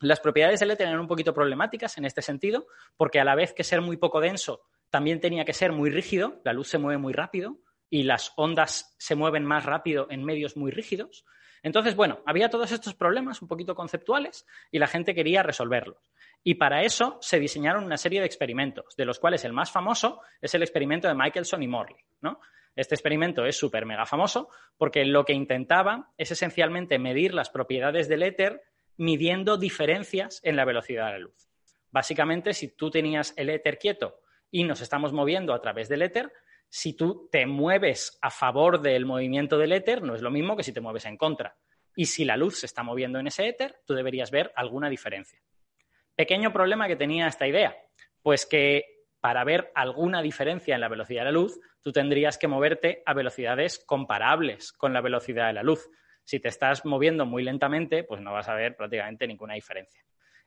las 0.00 0.20
propiedades 0.20 0.60
del 0.60 0.70
éter 0.70 0.88
eran 0.88 1.00
un 1.00 1.08
poquito 1.08 1.34
problemáticas 1.34 1.98
en 1.98 2.04
este 2.04 2.22
sentido, 2.22 2.66
porque 2.96 3.20
a 3.20 3.24
la 3.24 3.34
vez 3.34 3.52
que 3.52 3.64
ser 3.64 3.80
muy 3.80 3.96
poco 3.96 4.20
denso, 4.20 4.62
también 4.94 5.18
tenía 5.18 5.44
que 5.44 5.52
ser 5.52 5.72
muy 5.72 5.90
rígido, 5.90 6.40
la 6.44 6.52
luz 6.52 6.68
se 6.68 6.78
mueve 6.78 6.98
muy 6.98 7.12
rápido 7.12 7.58
y 7.90 8.04
las 8.04 8.32
ondas 8.36 8.94
se 8.96 9.16
mueven 9.16 9.44
más 9.44 9.64
rápido 9.64 10.06
en 10.08 10.22
medios 10.22 10.56
muy 10.56 10.70
rígidos. 10.70 11.24
Entonces, 11.64 11.96
bueno, 11.96 12.22
había 12.26 12.48
todos 12.48 12.70
estos 12.70 12.94
problemas 12.94 13.42
un 13.42 13.48
poquito 13.48 13.74
conceptuales 13.74 14.46
y 14.70 14.78
la 14.78 14.86
gente 14.86 15.12
quería 15.12 15.42
resolverlos. 15.42 16.12
Y 16.44 16.54
para 16.54 16.84
eso 16.84 17.18
se 17.20 17.40
diseñaron 17.40 17.82
una 17.82 17.96
serie 17.96 18.20
de 18.20 18.26
experimentos, 18.26 18.94
de 18.96 19.04
los 19.04 19.18
cuales 19.18 19.44
el 19.44 19.52
más 19.52 19.72
famoso 19.72 20.20
es 20.40 20.54
el 20.54 20.62
experimento 20.62 21.08
de 21.08 21.14
Michelson 21.14 21.64
y 21.64 21.66
Morley, 21.66 22.04
¿no? 22.20 22.38
Este 22.76 22.94
experimento 22.94 23.44
es 23.46 23.58
súper 23.58 23.86
mega 23.86 24.06
famoso 24.06 24.48
porque 24.76 25.04
lo 25.04 25.24
que 25.24 25.32
intentaba 25.32 26.12
es 26.16 26.30
esencialmente 26.30 27.00
medir 27.00 27.34
las 27.34 27.50
propiedades 27.50 28.08
del 28.08 28.22
éter 28.22 28.62
midiendo 28.96 29.56
diferencias 29.56 30.38
en 30.44 30.54
la 30.54 30.64
velocidad 30.64 31.06
de 31.06 31.12
la 31.14 31.18
luz. 31.18 31.50
Básicamente, 31.90 32.54
si 32.54 32.68
tú 32.76 32.92
tenías 32.92 33.34
el 33.36 33.50
éter 33.50 33.76
quieto 33.76 34.20
y 34.54 34.62
nos 34.62 34.80
estamos 34.80 35.12
moviendo 35.12 35.52
a 35.52 35.60
través 35.60 35.88
del 35.88 36.02
éter, 36.02 36.32
si 36.68 36.92
tú 36.92 37.28
te 37.28 37.44
mueves 37.44 38.16
a 38.22 38.30
favor 38.30 38.80
del 38.80 39.04
movimiento 39.04 39.58
del 39.58 39.72
éter, 39.72 40.00
no 40.00 40.14
es 40.14 40.22
lo 40.22 40.30
mismo 40.30 40.56
que 40.56 40.62
si 40.62 40.72
te 40.72 40.80
mueves 40.80 41.06
en 41.06 41.16
contra. 41.16 41.56
Y 41.96 42.06
si 42.06 42.24
la 42.24 42.36
luz 42.36 42.60
se 42.60 42.66
está 42.66 42.84
moviendo 42.84 43.18
en 43.18 43.26
ese 43.26 43.48
éter, 43.48 43.80
tú 43.84 43.94
deberías 43.94 44.30
ver 44.30 44.52
alguna 44.54 44.88
diferencia. 44.88 45.42
Pequeño 46.14 46.52
problema 46.52 46.86
que 46.86 46.94
tenía 46.94 47.26
esta 47.26 47.48
idea, 47.48 47.76
pues 48.22 48.46
que 48.46 48.84
para 49.18 49.42
ver 49.42 49.72
alguna 49.74 50.22
diferencia 50.22 50.76
en 50.76 50.82
la 50.82 50.88
velocidad 50.88 51.22
de 51.22 51.32
la 51.32 51.32
luz, 51.32 51.58
tú 51.82 51.90
tendrías 51.90 52.38
que 52.38 52.46
moverte 52.46 53.02
a 53.06 53.12
velocidades 53.12 53.80
comparables 53.84 54.70
con 54.70 54.92
la 54.92 55.00
velocidad 55.00 55.48
de 55.48 55.54
la 55.54 55.64
luz. 55.64 55.90
Si 56.22 56.38
te 56.38 56.46
estás 56.46 56.84
moviendo 56.84 57.26
muy 57.26 57.42
lentamente, 57.42 58.04
pues 58.04 58.20
no 58.20 58.32
vas 58.32 58.48
a 58.48 58.54
ver 58.54 58.76
prácticamente 58.76 59.26
ninguna 59.26 59.54
diferencia. 59.54 60.04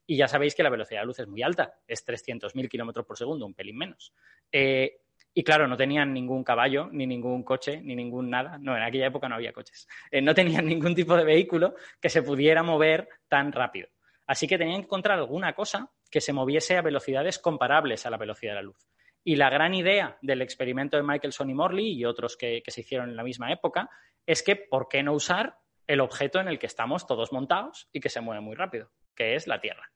Y 0.07 0.17
ya 0.17 0.27
sabéis 0.27 0.55
que 0.55 0.63
la 0.63 0.69
velocidad 0.69 1.01
de 1.01 1.03
la 1.03 1.07
luz 1.07 1.19
es 1.19 1.27
muy 1.27 1.43
alta, 1.43 1.75
es 1.85 2.03
300.000 2.07 2.67
kilómetros 2.67 3.05
por 3.05 3.17
segundo, 3.17 3.45
un 3.45 3.53
pelín 3.53 3.77
menos. 3.77 4.13
Eh, 4.51 5.01
y 5.33 5.43
claro, 5.43 5.67
no 5.67 5.77
tenían 5.77 6.13
ningún 6.13 6.43
caballo, 6.43 6.89
ni 6.91 7.05
ningún 7.05 7.43
coche, 7.43 7.79
ni 7.81 7.95
ningún 7.95 8.27
nada. 8.29 8.57
No, 8.57 8.75
en 8.75 8.81
aquella 8.81 9.05
época 9.05 9.29
no 9.29 9.35
había 9.35 9.53
coches. 9.53 9.87
Eh, 10.09 10.19
no 10.19 10.33
tenían 10.33 10.65
ningún 10.65 10.95
tipo 10.95 11.15
de 11.15 11.23
vehículo 11.23 11.75
que 12.01 12.09
se 12.09 12.23
pudiera 12.23 12.63
mover 12.63 13.07
tan 13.27 13.51
rápido. 13.51 13.89
Así 14.25 14.47
que 14.47 14.57
tenían 14.57 14.81
que 14.81 14.85
encontrar 14.85 15.19
alguna 15.19 15.53
cosa 15.53 15.91
que 16.09 16.21
se 16.21 16.33
moviese 16.33 16.77
a 16.77 16.81
velocidades 16.81 17.37
comparables 17.37 18.05
a 18.05 18.09
la 18.09 18.17
velocidad 18.17 18.53
de 18.53 18.55
la 18.55 18.61
luz. 18.63 18.87
Y 19.23 19.35
la 19.35 19.49
gran 19.49 19.73
idea 19.73 20.17
del 20.21 20.41
experimento 20.41 20.97
de 20.97 21.03
Michelson 21.03 21.49
y 21.49 21.53
Morley 21.53 21.93
y 21.93 22.05
otros 22.05 22.37
que, 22.37 22.63
se 22.65 22.81
hicieron 22.81 23.09
en 23.09 23.15
la 23.15 23.23
misma 23.23 23.51
época 23.51 23.89
es 24.25 24.41
que 24.41 24.55
¿por 24.55 24.87
qué 24.87 25.03
no 25.03 25.13
usar 25.13 25.57
el 25.85 25.99
objeto 25.99 26.39
en 26.39 26.47
el 26.47 26.57
que 26.59 26.65
estamos 26.65 27.05
todos 27.05 27.31
montados 27.31 27.89
y 27.93 27.99
que 27.99 28.09
se 28.09 28.21
mueve 28.21 28.41
muy 28.41 28.55
rápido, 28.55 28.89
que 29.15 29.35
es 29.35 29.45
la 29.45 29.61
Tierra? 29.61 29.91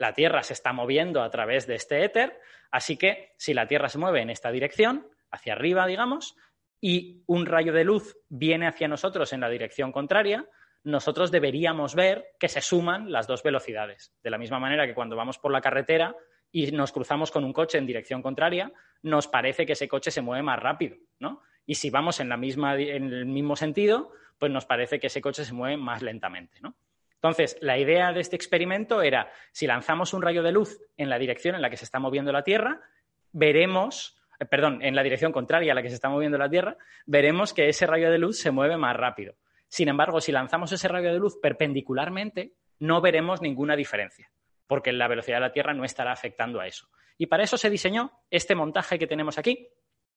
La 0.00 0.14
Tierra 0.14 0.42
se 0.42 0.54
está 0.54 0.72
moviendo 0.72 1.22
a 1.22 1.28
través 1.28 1.66
de 1.66 1.74
este 1.74 2.02
éter, 2.04 2.40
así 2.70 2.96
que 2.96 3.34
si 3.36 3.52
la 3.52 3.66
Tierra 3.66 3.90
se 3.90 3.98
mueve 3.98 4.22
en 4.22 4.30
esta 4.30 4.50
dirección, 4.50 5.06
hacia 5.30 5.52
arriba, 5.52 5.86
digamos, 5.86 6.36
y 6.80 7.22
un 7.26 7.44
rayo 7.44 7.74
de 7.74 7.84
luz 7.84 8.16
viene 8.30 8.66
hacia 8.66 8.88
nosotros 8.88 9.34
en 9.34 9.40
la 9.40 9.50
dirección 9.50 9.92
contraria, 9.92 10.48
nosotros 10.84 11.30
deberíamos 11.30 11.94
ver 11.94 12.28
que 12.38 12.48
se 12.48 12.62
suman 12.62 13.12
las 13.12 13.26
dos 13.26 13.42
velocidades. 13.42 14.14
De 14.22 14.30
la 14.30 14.38
misma 14.38 14.58
manera 14.58 14.86
que 14.86 14.94
cuando 14.94 15.16
vamos 15.16 15.38
por 15.38 15.52
la 15.52 15.60
carretera 15.60 16.16
y 16.50 16.72
nos 16.72 16.92
cruzamos 16.92 17.30
con 17.30 17.44
un 17.44 17.52
coche 17.52 17.76
en 17.76 17.84
dirección 17.84 18.22
contraria, 18.22 18.72
nos 19.02 19.28
parece 19.28 19.66
que 19.66 19.74
ese 19.74 19.86
coche 19.86 20.10
se 20.10 20.22
mueve 20.22 20.42
más 20.42 20.58
rápido, 20.58 20.96
¿no? 21.18 21.42
Y 21.66 21.74
si 21.74 21.90
vamos 21.90 22.20
en, 22.20 22.30
la 22.30 22.38
misma, 22.38 22.74
en 22.80 23.12
el 23.12 23.26
mismo 23.26 23.54
sentido, 23.54 24.12
pues 24.38 24.50
nos 24.50 24.64
parece 24.64 24.98
que 24.98 25.08
ese 25.08 25.20
coche 25.20 25.44
se 25.44 25.52
mueve 25.52 25.76
más 25.76 26.00
lentamente, 26.00 26.58
¿no? 26.62 26.74
Entonces, 27.22 27.58
la 27.60 27.76
idea 27.76 28.12
de 28.14 28.20
este 28.20 28.34
experimento 28.34 29.02
era, 29.02 29.30
si 29.52 29.66
lanzamos 29.66 30.14
un 30.14 30.22
rayo 30.22 30.42
de 30.42 30.52
luz 30.52 30.80
en 30.96 31.10
la 31.10 31.18
dirección 31.18 31.54
en 31.54 31.60
la 31.60 31.68
que 31.68 31.76
se 31.76 31.84
está 31.84 31.98
moviendo 31.98 32.32
la 32.32 32.44
Tierra, 32.44 32.80
veremos, 33.32 34.18
eh, 34.38 34.46
perdón, 34.46 34.78
en 34.82 34.94
la 34.94 35.02
dirección 35.02 35.30
contraria 35.30 35.72
a 35.72 35.74
la 35.74 35.82
que 35.82 35.90
se 35.90 35.96
está 35.96 36.08
moviendo 36.08 36.38
la 36.38 36.48
Tierra, 36.48 36.78
veremos 37.04 37.52
que 37.52 37.68
ese 37.68 37.86
rayo 37.86 38.10
de 38.10 38.16
luz 38.16 38.38
se 38.38 38.50
mueve 38.50 38.78
más 38.78 38.96
rápido. 38.96 39.34
Sin 39.68 39.88
embargo, 39.88 40.22
si 40.22 40.32
lanzamos 40.32 40.72
ese 40.72 40.88
rayo 40.88 41.12
de 41.12 41.18
luz 41.18 41.38
perpendicularmente, 41.42 42.54
no 42.78 43.02
veremos 43.02 43.42
ninguna 43.42 43.76
diferencia, 43.76 44.30
porque 44.66 44.90
la 44.90 45.06
velocidad 45.06 45.36
de 45.36 45.42
la 45.42 45.52
Tierra 45.52 45.74
no 45.74 45.84
estará 45.84 46.12
afectando 46.12 46.58
a 46.58 46.66
eso. 46.66 46.88
Y 47.18 47.26
para 47.26 47.44
eso 47.44 47.58
se 47.58 47.68
diseñó 47.68 48.12
este 48.30 48.54
montaje 48.54 48.98
que 48.98 49.06
tenemos 49.06 49.36
aquí, 49.36 49.68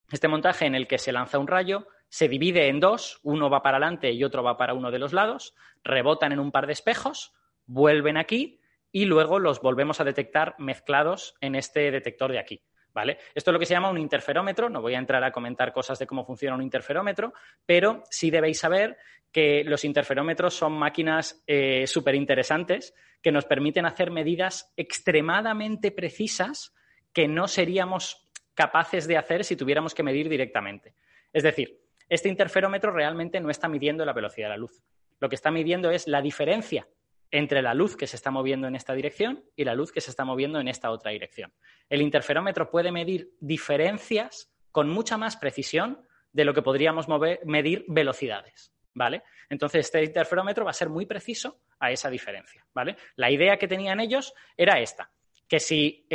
este 0.10 0.30
montaje 0.30 0.68
en 0.68 0.76
el 0.76 0.88
que 0.88 0.98
se 0.98 1.12
lanza 1.12 1.38
un 1.38 1.48
rayo, 1.48 1.86
se 2.14 2.28
divide 2.28 2.68
en 2.68 2.80
dos, 2.80 3.20
uno 3.24 3.50
va 3.50 3.64
para 3.64 3.78
adelante 3.78 4.12
y 4.12 4.24
otro 4.24 4.44
va 4.44 4.56
para 4.56 4.76
uno 4.76 4.92
de 4.92 5.00
los 5.00 5.14
lados, 5.14 5.56
rebotan 5.84 6.32
en 6.32 6.40
un 6.40 6.52
par 6.52 6.68
de 6.68 6.74
espejos, 6.74 7.34
vuelven 7.66 8.18
aquí 8.18 8.60
y 8.92 9.06
luego 9.06 9.40
los 9.40 9.62
volvemos 9.62 10.00
a 10.00 10.04
detectar 10.04 10.54
mezclados 10.60 11.34
en 11.42 11.56
este 11.56 11.90
detector 11.90 12.32
de 12.32 12.38
aquí. 12.38 12.62
¿Vale? 12.94 13.18
Esto 13.34 13.50
es 13.50 13.54
lo 13.54 13.60
que 13.60 13.66
se 13.66 13.74
llama 13.74 13.90
un 13.90 13.98
interferómetro. 13.98 14.70
No 14.70 14.80
voy 14.80 14.94
a 14.94 15.00
entrar 15.00 15.24
a 15.24 15.32
comentar 15.32 15.74
cosas 15.74 15.98
de 15.98 16.06
cómo 16.06 16.24
funciona 16.24 16.56
un 16.56 16.62
interferómetro, 16.62 17.34
pero 17.66 18.04
sí 18.12 18.30
debéis 18.30 18.60
saber 18.60 18.96
que 19.32 19.64
los 19.64 19.84
interferómetros 19.84 20.54
son 20.54 20.74
máquinas 20.74 21.44
eh, 21.48 21.88
súper 21.88 22.14
interesantes 22.14 22.94
que 23.24 23.32
nos 23.32 23.46
permiten 23.46 23.88
hacer 23.88 24.12
medidas 24.12 24.72
extremadamente 24.78 25.90
precisas 25.90 26.76
que 27.12 27.28
no 27.28 27.48
seríamos 27.48 28.30
capaces 28.54 29.08
de 29.08 29.18
hacer 29.18 29.44
si 29.44 29.56
tuviéramos 29.56 29.96
que 29.96 30.04
medir 30.04 30.30
directamente. 30.30 30.94
Es 31.32 31.42
decir, 31.42 31.83
este 32.10 32.30
interferómetro 32.30 32.92
realmente 32.92 33.40
no 33.40 33.50
está 33.50 33.68
midiendo 33.68 34.06
la 34.06 34.14
velocidad 34.14 34.48
de 34.48 34.52
la 34.52 34.58
luz. 34.58 34.82
Lo 35.20 35.30
que 35.30 35.36
está 35.36 35.52
midiendo 35.52 35.92
es 35.92 36.08
la 36.08 36.22
diferencia 36.22 36.88
entre 37.32 37.62
la 37.62 37.74
luz 37.74 37.96
que 37.96 38.08
se 38.08 38.16
está 38.16 38.30
moviendo 38.30 38.68
en 38.68 38.76
esta 38.76 38.94
dirección 38.94 39.44
y 39.56 39.64
la 39.64 39.74
luz 39.74 39.92
que 39.92 40.02
se 40.02 40.12
está 40.12 40.26
moviendo 40.26 40.60
en 40.60 40.68
esta 40.68 40.92
otra 40.92 41.12
dirección. 41.12 41.54
El 41.90 42.02
interferómetro 42.02 42.70
puede 42.70 42.92
medir 42.92 43.32
diferencias 43.40 44.52
con 44.72 44.90
mucha 44.90 45.18
más 45.18 45.38
precisión 45.38 46.06
de 46.32 46.46
lo 46.46 46.54
que 46.54 46.62
podríamos 46.62 47.08
medir 47.44 47.86
velocidades. 47.88 48.72
¿Vale? 48.96 49.24
Entonces, 49.50 49.88
este 49.88 50.04
interferómetro 50.04 50.66
va 50.66 50.70
a 50.70 50.76
ser 50.76 50.88
muy 50.88 51.08
preciso 51.08 51.62
a 51.80 51.90
esa 51.90 52.12
diferencia. 52.12 52.64
¿Vale? 52.76 52.96
La 53.16 53.32
idea 53.32 53.58
que 53.58 53.68
tenían 53.68 54.00
ellos 54.00 54.36
era 54.56 54.80
esta: 54.80 55.10
que 55.48 55.60
si 55.60 56.06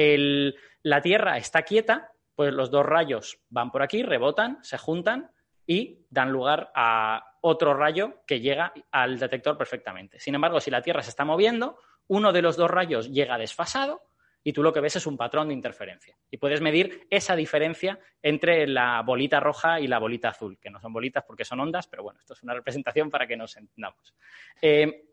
la 0.83 1.03
Tierra 1.03 1.39
está 1.39 1.63
quieta, 1.63 2.13
pues 2.37 2.55
los 2.55 2.71
dos 2.71 2.87
rayos 2.87 3.41
van 3.49 3.73
por 3.73 3.83
aquí, 3.83 4.05
rebotan, 4.05 4.63
se 4.63 4.79
juntan 4.79 5.33
y 5.69 6.07
dan 6.09 6.33
lugar 6.33 6.73
a 6.75 7.37
otro 7.43 7.75
rayo 7.75 8.23
que 8.27 8.41
llega 8.41 8.73
al 8.91 9.19
detector 9.19 9.57
perfectamente. 9.59 10.19
Sin 10.19 10.35
embargo, 10.35 10.61
si 10.61 10.71
la 10.71 10.81
Tierra 10.81 11.03
se 11.03 11.11
está 11.11 11.27
moviendo, 11.27 11.79
uno 12.09 12.33
de 12.33 12.41
los 12.41 12.57
dos 12.57 12.71
rayos 12.71 13.13
llega 13.13 13.37
desfasado 13.37 14.03
y 14.43 14.55
tú 14.55 14.63
lo 14.63 14.73
que 14.73 14.81
ves 14.81 14.97
es 14.97 15.07
un 15.07 15.19
patrón 15.19 15.49
de 15.49 15.55
interferencia. 15.55 16.17
Y 16.31 16.39
puedes 16.39 16.63
medir 16.63 17.07
esa 17.11 17.37
diferencia 17.37 18.01
entre 18.23 18.67
la 18.67 19.03
bolita 19.03 19.41
roja 19.41 19.79
y 19.79 19.87
la 19.87 19.99
bolita 19.99 20.31
azul, 20.31 20.59
que 20.59 20.71
no 20.71 20.81
son 20.81 20.95
bolitas 20.95 21.23
porque 21.25 21.45
son 21.45 21.61
ondas, 21.61 21.87
pero 21.87 22.03
bueno, 22.03 22.19
esto 22.19 22.33
es 22.33 22.43
una 22.43 22.55
representación 22.55 23.11
para 23.11 23.27
que 23.27 23.37
nos 23.37 23.55
entendamos. 23.59 24.15
Eh, 24.63 25.05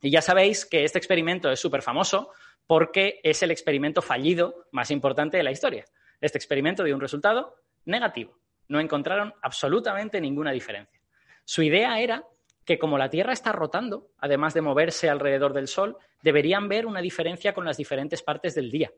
y 0.00 0.10
ya 0.10 0.22
sabéis 0.22 0.64
que 0.64 0.84
este 0.84 0.98
experimento 0.98 1.50
es 1.50 1.58
súper 1.58 1.82
famoso 1.82 2.30
porque 2.68 3.20
es 3.24 3.42
el 3.42 3.50
experimento 3.50 4.00
fallido 4.00 4.68
más 4.70 4.92
importante 4.92 5.38
de 5.38 5.42
la 5.42 5.50
historia. 5.50 5.84
Este 6.20 6.38
experimento 6.38 6.84
dio 6.84 6.94
un 6.94 7.00
resultado 7.00 7.56
negativo 7.84 8.43
no 8.68 8.80
encontraron 8.80 9.34
absolutamente 9.42 10.20
ninguna 10.20 10.52
diferencia. 10.52 11.00
Su 11.44 11.62
idea 11.62 12.00
era 12.00 12.24
que 12.64 12.78
como 12.78 12.96
la 12.98 13.10
Tierra 13.10 13.32
está 13.32 13.52
rotando, 13.52 14.08
además 14.18 14.54
de 14.54 14.62
moverse 14.62 15.10
alrededor 15.10 15.52
del 15.52 15.68
Sol, 15.68 15.96
deberían 16.22 16.68
ver 16.68 16.86
una 16.86 17.00
diferencia 17.00 17.52
con 17.52 17.64
las 17.64 17.76
diferentes 17.76 18.22
partes 18.22 18.54
del 18.54 18.70
día. 18.70 18.90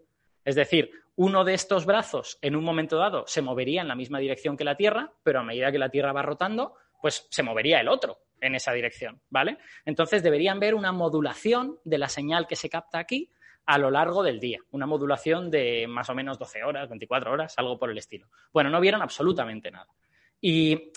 Es 0.45 0.55
decir, 0.55 0.91
uno 1.17 1.45
de 1.45 1.55
estos 1.55 1.87
brazos 1.87 2.39
en 2.41 2.55
un 2.55 2.63
momento 2.63 2.97
dado 2.99 3.25
se 3.27 3.43
movería 3.43 3.83
en 3.83 3.89
la 3.89 3.97
misma 3.97 4.21
dirección 4.21 4.57
que 4.57 4.63
la 4.63 4.77
Tierra, 4.77 5.13
pero 5.25 5.41
a 5.41 5.45
medida 5.45 5.73
que 5.73 5.79
la 5.79 5.89
Tierra 5.89 6.13
va 6.13 6.23
rotando, 6.23 6.75
pues 7.03 7.27
se 7.31 7.43
movería 7.43 7.81
el 7.81 7.89
otro 7.89 8.21
en 8.41 8.55
esa 8.55 8.73
dirección, 8.73 9.21
¿vale? 9.29 9.59
Entonces 9.85 10.23
deberían 10.23 10.61
ver 10.61 10.75
una 10.75 10.93
modulación 10.93 11.81
de 11.85 11.99
la 11.99 12.09
señal 12.09 12.47
que 12.47 12.55
se 12.55 12.71
capta 12.71 12.99
aquí 12.99 13.31
a 13.67 13.79
lo 13.79 13.91
largo 13.91 14.23
del 14.23 14.39
día, 14.39 14.61
una 14.71 14.87
modulación 14.87 15.51
de 15.51 15.87
más 15.89 16.09
o 16.09 16.15
menos 16.15 16.39
12 16.39 16.63
horas, 16.63 16.89
24 16.89 17.33
horas, 17.33 17.55
algo 17.57 17.79
por 17.79 17.91
el 17.91 17.99
estilo. 17.99 18.29
Bueno, 18.53 18.71
no 18.71 18.81
vieron 18.81 19.03
absolutamente 19.03 19.71
nada. 19.71 19.89
Y 20.41 20.93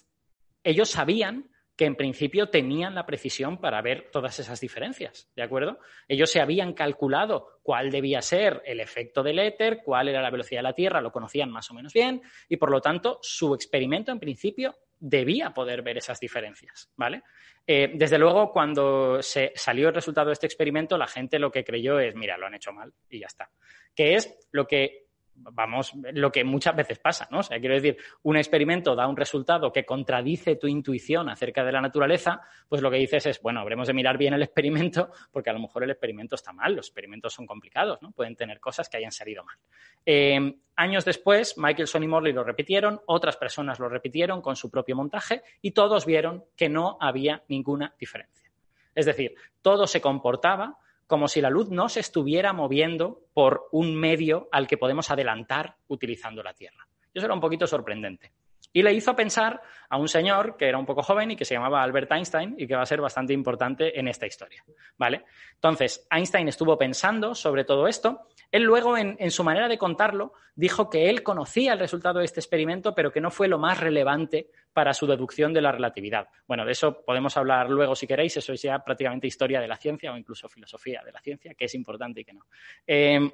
ellos 0.64 0.90
sabían 0.90 1.50
que 1.80 1.86
en 1.86 1.96
principio 1.96 2.50
tenían 2.50 2.94
la 2.94 3.06
precisión 3.06 3.58
para 3.58 3.82
ver 3.82 4.10
todas 4.12 4.38
esas 4.38 4.60
diferencias, 4.60 5.32
¿de 5.34 5.44
acuerdo? 5.44 5.80
Ellos 6.10 6.30
se 6.30 6.42
habían 6.42 6.74
calculado 6.74 7.62
cuál 7.64 7.90
debía 7.90 8.22
ser 8.22 8.62
el 8.66 8.82
efecto 8.82 9.24
del 9.24 9.40
éter, 9.40 9.80
cuál 9.86 10.10
era 10.10 10.22
la 10.22 10.30
velocidad 10.30 10.60
de 10.60 10.64
la 10.64 10.74
Tierra, 10.74 11.00
lo 11.00 11.14
conocían 11.14 11.50
más 11.50 11.72
o 11.72 11.74
menos 11.74 11.94
bien, 11.94 12.22
y 12.50 12.58
por 12.58 12.70
lo 12.70 12.82
tanto 12.82 13.20
su 13.22 13.56
experimento 13.56 14.12
en 14.12 14.20
principio 14.20 14.76
debía 15.00 15.52
poder 15.52 15.82
ver 15.82 16.00
esas 16.00 16.20
diferencias, 16.20 16.92
¿vale? 16.98 17.24
Eh, 17.66 17.94
desde 17.96 18.18
luego, 18.18 18.52
cuando 18.52 19.22
se 19.22 19.54
salió 19.56 19.88
el 19.88 19.96
resultado 19.96 20.28
de 20.28 20.34
este 20.34 20.48
experimento, 20.48 20.98
la 20.98 21.08
gente 21.08 21.40
lo 21.40 21.50
que 21.50 21.64
creyó 21.64 21.98
es, 21.98 22.14
mira, 22.14 22.38
lo 22.38 22.48
han 22.48 22.56
hecho 22.56 22.74
mal 22.74 22.92
y 23.10 23.20
ya 23.20 23.28
está. 23.28 23.50
Que 23.96 24.16
es 24.16 24.38
lo 24.52 24.68
que 24.68 25.09
vamos, 25.40 25.94
lo 26.14 26.32
que 26.32 26.44
muchas 26.44 26.76
veces 26.76 27.00
pasa, 27.00 27.28
¿no? 27.32 27.40
O 27.40 27.44
sea, 27.44 27.60
quiero 27.60 27.76
decir, 27.76 27.98
un 28.24 28.38
experimento 28.38 28.96
da 28.96 29.08
un 29.08 29.18
resultado 29.18 29.72
que 29.72 29.86
contradice 29.86 30.56
tu 30.56 30.68
intuición 30.68 31.30
acerca 31.30 31.64
de 31.64 31.72
la 31.72 31.82
naturaleza, 31.82 32.42
pues 32.68 32.82
lo 32.82 32.92
que 32.92 32.98
dices 32.98 33.26
es, 33.26 33.42
bueno, 33.42 33.60
habremos 33.60 33.88
de 33.88 33.94
mirar 33.94 34.18
bien 34.18 34.34
el 34.34 34.44
experimento, 34.44 35.12
porque 35.32 35.50
a 35.50 35.54
lo 35.54 35.60
mejor 35.60 35.84
el 35.84 35.92
experimento 35.92 36.36
está 36.36 36.54
mal, 36.54 36.76
los 36.76 36.88
experimentos 36.88 37.34
son 37.34 37.46
complicados, 37.46 38.02
¿no? 38.02 38.12
Pueden 38.12 38.36
tener 38.36 38.60
cosas 38.60 38.90
que 38.90 38.98
hayan 38.98 39.12
salido 39.12 39.44
mal. 39.44 39.58
Eh, 40.06 40.56
años 40.76 41.06
después, 41.06 41.58
Michelson 41.58 42.04
y 42.04 42.08
Morley 42.08 42.34
lo 42.34 42.44
repitieron, 42.44 43.02
otras 43.06 43.38
personas 43.38 43.80
lo 43.80 43.90
repitieron 43.90 44.42
con 44.42 44.56
su 44.56 44.70
propio 44.70 44.96
montaje 44.96 45.42
y 45.62 45.72
todos 45.72 46.06
vieron 46.06 46.46
que 46.56 46.70
no 46.70 46.98
había 47.00 47.44
ninguna 47.48 47.94
diferencia. 48.00 48.50
Es 48.96 49.06
decir, 49.06 49.36
todo 49.62 49.88
se 49.88 50.02
comportaba 50.02 50.78
como 51.10 51.28
si 51.28 51.42
la 51.42 51.50
luz 51.50 51.72
no 51.72 51.90
se 51.90 52.02
estuviera 52.02 52.54
moviendo 52.54 53.24
por 53.34 53.68
un 53.72 53.96
medio 53.96 54.48
al 54.52 54.68
que 54.68 54.78
podemos 54.78 55.10
adelantar 55.10 55.76
utilizando 55.88 56.44
la 56.44 56.54
Tierra. 56.54 56.88
Eso 57.12 57.26
era 57.26 57.34
un 57.34 57.42
poquito 57.42 57.66
sorprendente. 57.66 58.32
Y 58.72 58.84
le 58.84 58.94
hizo 58.94 59.16
pensar 59.16 59.62
a 59.90 59.98
un 59.98 60.08
señor 60.08 60.56
que 60.56 60.68
era 60.68 60.78
un 60.78 60.86
poco 60.86 61.02
joven 61.02 61.32
y 61.32 61.36
que 61.36 61.46
se 61.46 61.56
llamaba 61.56 61.82
Albert 61.82 62.12
Einstein 62.12 62.56
y 62.58 62.68
que 62.68 62.76
va 62.76 62.84
a 62.84 62.86
ser 62.86 63.02
bastante 63.02 63.34
importante 63.34 64.00
en 64.00 64.08
esta 64.08 64.28
historia. 64.28 64.64
¿Vale? 64.98 65.26
Entonces, 65.56 66.08
Einstein 66.12 66.48
estuvo 66.48 66.78
pensando 66.78 67.34
sobre 67.34 67.66
todo 67.66 67.88
esto. 67.88 68.28
Él 68.52 68.64
luego, 68.64 68.98
en, 68.98 69.32
su 69.32 69.44
manera 69.44 69.68
de 69.68 69.78
contarlo, 69.78 70.34
dijo 70.56 70.90
que 70.90 71.10
él 71.10 71.24
conocía 71.24 71.74
el 71.74 71.80
resultado 71.80 72.20
de 72.20 72.26
este 72.26 72.40
experimento, 72.40 72.94
pero 72.96 73.12
que 73.12 73.22
no 73.22 73.32
fue 73.32 73.48
lo 73.48 73.60
más 73.60 73.80
relevante 73.80 74.50
para 74.74 74.94
su 74.94 75.08
deducción 75.08 75.54
de 75.54 75.62
la 75.62 75.72
relatividad. 75.72 76.28
Bueno, 76.48 76.66
de 76.66 76.72
eso 76.72 77.04
podemos 77.04 77.36
hablar 77.38 77.70
luego 77.70 77.96
si 77.96 78.08
queréis. 78.08 78.38
Eso 78.38 78.54
es 78.54 78.62
ya 78.62 78.80
prácticamente 78.80 79.28
historia 79.28 79.60
de 79.60 79.68
la 79.68 79.78
ciencia 79.78 80.12
o 80.12 80.18
incluso 80.18 80.48
filosofía 80.48 81.02
de 81.04 81.12
la 81.12 81.22
ciencia, 81.22 81.54
que 81.54 81.66
es 81.66 81.76
importante 81.76 82.22
y 82.22 82.26
que 82.26 82.34
no. 82.34 82.46
Eh, 82.86 83.32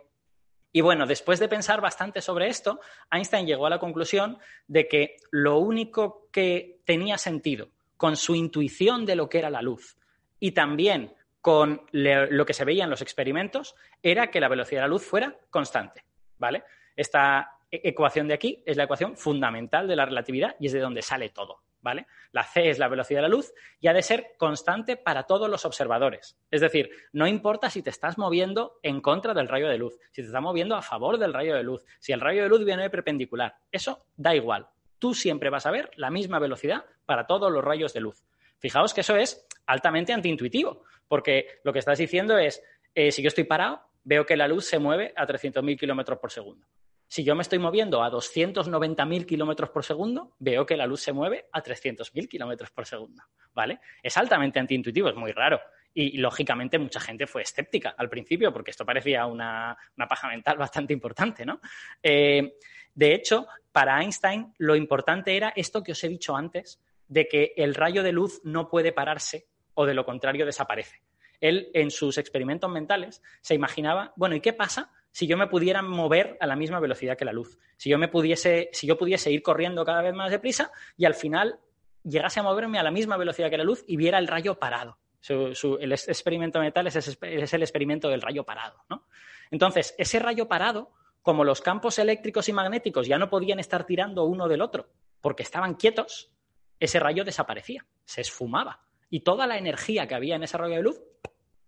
y 0.76 0.82
bueno, 0.82 1.06
después 1.06 1.40
de 1.40 1.48
pensar 1.48 1.80
bastante 1.80 2.20
sobre 2.20 2.50
esto, 2.50 2.82
Einstein 3.10 3.48
llegó 3.48 3.66
a 3.66 3.70
la 3.70 3.80
conclusión 3.80 4.40
de 4.68 4.90
que 4.90 5.16
lo 5.32 5.60
único 5.60 6.28
que 6.34 6.82
tenía 6.84 7.18
sentido 7.18 7.70
con 7.96 8.18
su 8.18 8.36
intuición 8.36 9.06
de 9.06 9.16
lo 9.16 9.30
que 9.30 9.38
era 9.38 9.50
la 9.50 9.62
luz 9.62 9.96
y 10.38 10.52
también 10.52 11.16
con 11.40 11.84
lo 11.94 12.46
que 12.46 12.54
se 12.54 12.66
veía 12.66 12.84
en 12.84 12.90
los 12.90 13.02
experimentos 13.02 13.78
era 14.04 14.30
que 14.30 14.42
la 14.42 14.50
velocidad 14.50 14.82
de 14.82 14.88
la 14.88 14.90
luz 14.90 15.06
fuera 15.06 15.38
constante, 15.50 16.04
¿vale? 16.40 16.66
Esta 16.94 17.52
e-, 17.72 17.80
ecuación 17.86 18.28
de 18.28 18.34
aquí 18.34 18.62
es 18.66 18.76
la 18.76 18.84
ecuación 18.84 19.16
fundamental 19.16 19.88
de 19.88 19.96
la 19.96 20.04
relatividad 20.04 20.58
y 20.60 20.66
es 20.66 20.74
de 20.74 20.82
donde 20.82 21.02
sale 21.02 21.30
todo. 21.30 21.62
¿Vale? 21.86 22.08
La 22.32 22.44
c 22.44 22.68
es 22.68 22.80
la 22.80 22.88
velocidad 22.88 23.20
de 23.20 23.30
la 23.30 23.36
luz 23.36 23.54
y 23.80 23.88
ha 23.88 23.94
de 23.94 24.02
ser 24.02 24.34
constante 24.38 24.98
para 24.98 25.24
todos 25.24 25.48
los 25.48 25.66
observadores. 25.66 26.36
Es 26.50 26.60
decir, 26.60 26.90
no 27.14 27.28
importa 27.28 27.70
si 27.70 27.84
te 27.84 27.92
estás 27.92 28.18
moviendo 28.18 28.80
en 28.82 29.02
contra 29.02 29.36
del 29.36 29.48
rayo 29.48 29.70
de 29.70 29.78
luz, 29.78 29.98
si 30.12 30.24
te 30.24 30.28
estás 30.28 30.42
moviendo 30.42 30.76
a 30.76 30.82
favor 30.82 31.20
del 31.20 31.32
rayo 31.32 31.56
de 31.56 31.62
luz, 31.62 31.86
si 32.00 32.12
el 32.12 32.22
rayo 32.22 32.42
de 32.42 32.50
luz 32.50 32.66
viene 32.66 32.90
perpendicular, 32.90 33.56
eso 33.72 34.08
da 34.18 34.36
igual. 34.36 34.68
Tú 34.98 35.14
siempre 35.14 35.52
vas 35.52 35.68
a 35.68 35.72
ver 35.72 35.92
la 35.96 36.10
misma 36.10 36.40
velocidad 36.40 36.86
para 37.06 37.28
todos 37.28 37.52
los 37.52 37.64
rayos 37.64 37.94
de 37.94 38.02
luz. 38.02 38.26
Fijaos 38.58 38.96
que 38.96 39.02
eso 39.02 39.16
es 39.16 39.48
altamente 39.68 40.12
antiintuitivo, 40.12 40.84
porque 41.08 41.60
lo 41.64 41.72
que 41.72 41.80
estás 41.80 42.00
diciendo 42.00 42.36
es, 42.40 42.64
eh, 42.96 43.12
si 43.12 43.22
yo 43.22 43.28
estoy 43.28 43.44
parado, 43.44 43.82
veo 44.04 44.26
que 44.26 44.36
la 44.36 44.48
luz 44.48 44.66
se 44.66 44.80
mueve 44.80 45.14
a 45.16 45.28
300.000 45.28 45.78
kilómetros 45.78 46.18
por 46.18 46.32
segundo. 46.32 46.66
Si 47.08 47.24
yo 47.24 47.36
me 47.36 47.44
estoy 47.44 47.60
moviendo 47.60 48.04
a 48.04 48.12
290.000 48.12 49.26
kilómetros 49.26 49.70
por 49.70 49.84
segundo, 49.84 50.36
veo 50.40 50.66
que 50.66 50.76
la 50.76 50.88
luz 50.88 51.02
se 51.02 51.14
mueve 51.14 51.46
a 51.52 51.62
300.000 51.62 52.28
kilómetros 52.28 52.72
por 52.72 52.86
segundo. 52.86 53.24
¿Vale? 53.54 53.80
Es 54.02 54.18
altamente 54.18 54.60
antiintuitivo, 54.60 55.10
es 55.10 55.16
muy 55.16 55.32
raro. 55.32 55.60
Y, 55.94 56.18
lógicamente 56.18 56.78
mucha 56.78 57.00
gente 57.00 57.26
fue 57.26 57.44
escéptica 57.44 57.96
al 57.98 58.10
principio 58.10 58.52
porque 58.52 58.72
esto 58.72 58.86
parecía 58.86 59.26
una, 59.26 59.78
paja 60.10 60.28
mental 60.28 60.58
bastante 60.58 60.92
importante, 60.92 61.46
¿no? 61.46 61.62
Eh, 62.04 62.58
de 62.94 63.14
hecho, 63.14 63.48
para 63.72 64.02
Einstein 64.02 64.54
lo 64.58 64.76
importante 64.76 65.38
era 65.38 65.54
esto 65.56 65.84
que 65.84 65.94
os 65.94 66.04
he 66.04 66.10
dicho 66.10 66.36
antes, 66.36 66.82
de 67.08 67.28
que 67.28 67.54
el 67.56 67.76
rayo 67.76 68.04
de 68.04 68.12
luz 68.12 68.42
no 68.44 68.68
puede 68.68 68.92
pararse 68.92 69.48
o 69.74 69.86
de 69.86 69.94
lo 69.94 70.06
contrario 70.06 70.46
desaparece. 70.46 71.02
Él 71.40 71.70
en 71.74 71.92
sus 71.92 72.18
experimentos 72.18 72.70
mentales 72.70 73.22
se 73.42 73.56
imaginaba, 73.56 74.14
bueno, 74.16 74.36
¿y 74.36 74.42
qué 74.42 74.54
pasa 74.54 74.92
si 75.16 75.28
yo 75.28 75.38
me 75.38 75.48
pudiera 75.48 75.82
mover 75.82 76.36
a 76.42 76.48
la 76.48 76.58
misma 76.58 76.82
velocidad 76.82 77.18
que 77.18 77.24
la 77.24 77.32
luz? 77.32 77.58
Si 77.78 77.90
yo 77.90 77.98
me 77.98 78.10
pudiese, 78.10 78.70
si 78.74 78.86
yo 78.86 78.98
pudiese 78.98 79.32
ir 79.32 79.42
corriendo 79.42 79.86
cada 79.86 80.02
vez 80.02 80.14
más 80.14 80.30
deprisa 80.30 80.72
y 80.98 81.06
al 81.06 81.14
final 81.14 81.60
llegase 82.04 82.42
a 82.42 82.44
moverme 82.44 82.80
a 82.80 82.84
la 82.84 82.92
misma 82.92 83.16
velocidad 83.16 83.50
que 83.50 83.58
la 83.58 83.64
luz 83.64 83.86
y 83.88 83.96
viera 83.96 84.20
el 84.20 84.28
rayo 84.28 84.60
parado 84.60 84.98
el 85.28 85.92
experimento 85.92 86.60
metal 86.60 86.88
es, 86.88 86.96
es, 86.96 87.54
el 87.54 87.62
experimento 87.62 88.10
del 88.10 88.22
rayo 88.22 88.44
parado. 88.44 88.84
¿no? 88.90 89.08
Entonces, 89.52 89.96
ese 89.98 90.20
rayo 90.20 90.48
parado, 90.48 90.92
como 91.22 91.44
los 91.44 91.62
campos 91.62 91.98
eléctricos 91.98 92.48
y 92.50 92.54
magnéticos 92.54 93.08
ya 93.08 93.18
no 93.18 93.30
podían 93.30 93.60
estar 93.60 93.86
tirando 93.86 94.26
uno 94.26 94.48
del 94.48 94.62
otro 94.62 94.90
porque 95.22 95.44
estaban 95.44 95.76
quietos, 95.76 96.32
ese 96.80 97.00
rayo 97.00 97.24
desaparecía, 97.24 97.86
se 98.04 98.22
esfumaba. 98.22 98.82
Y 99.10 99.22
toda 99.22 99.48
la 99.48 99.58
energía 99.58 100.08
que 100.08 100.16
había 100.16 100.36
en 100.36 100.44
ese 100.44 100.58
rayo 100.58 100.76
de 100.76 100.84
luz 100.84 101.02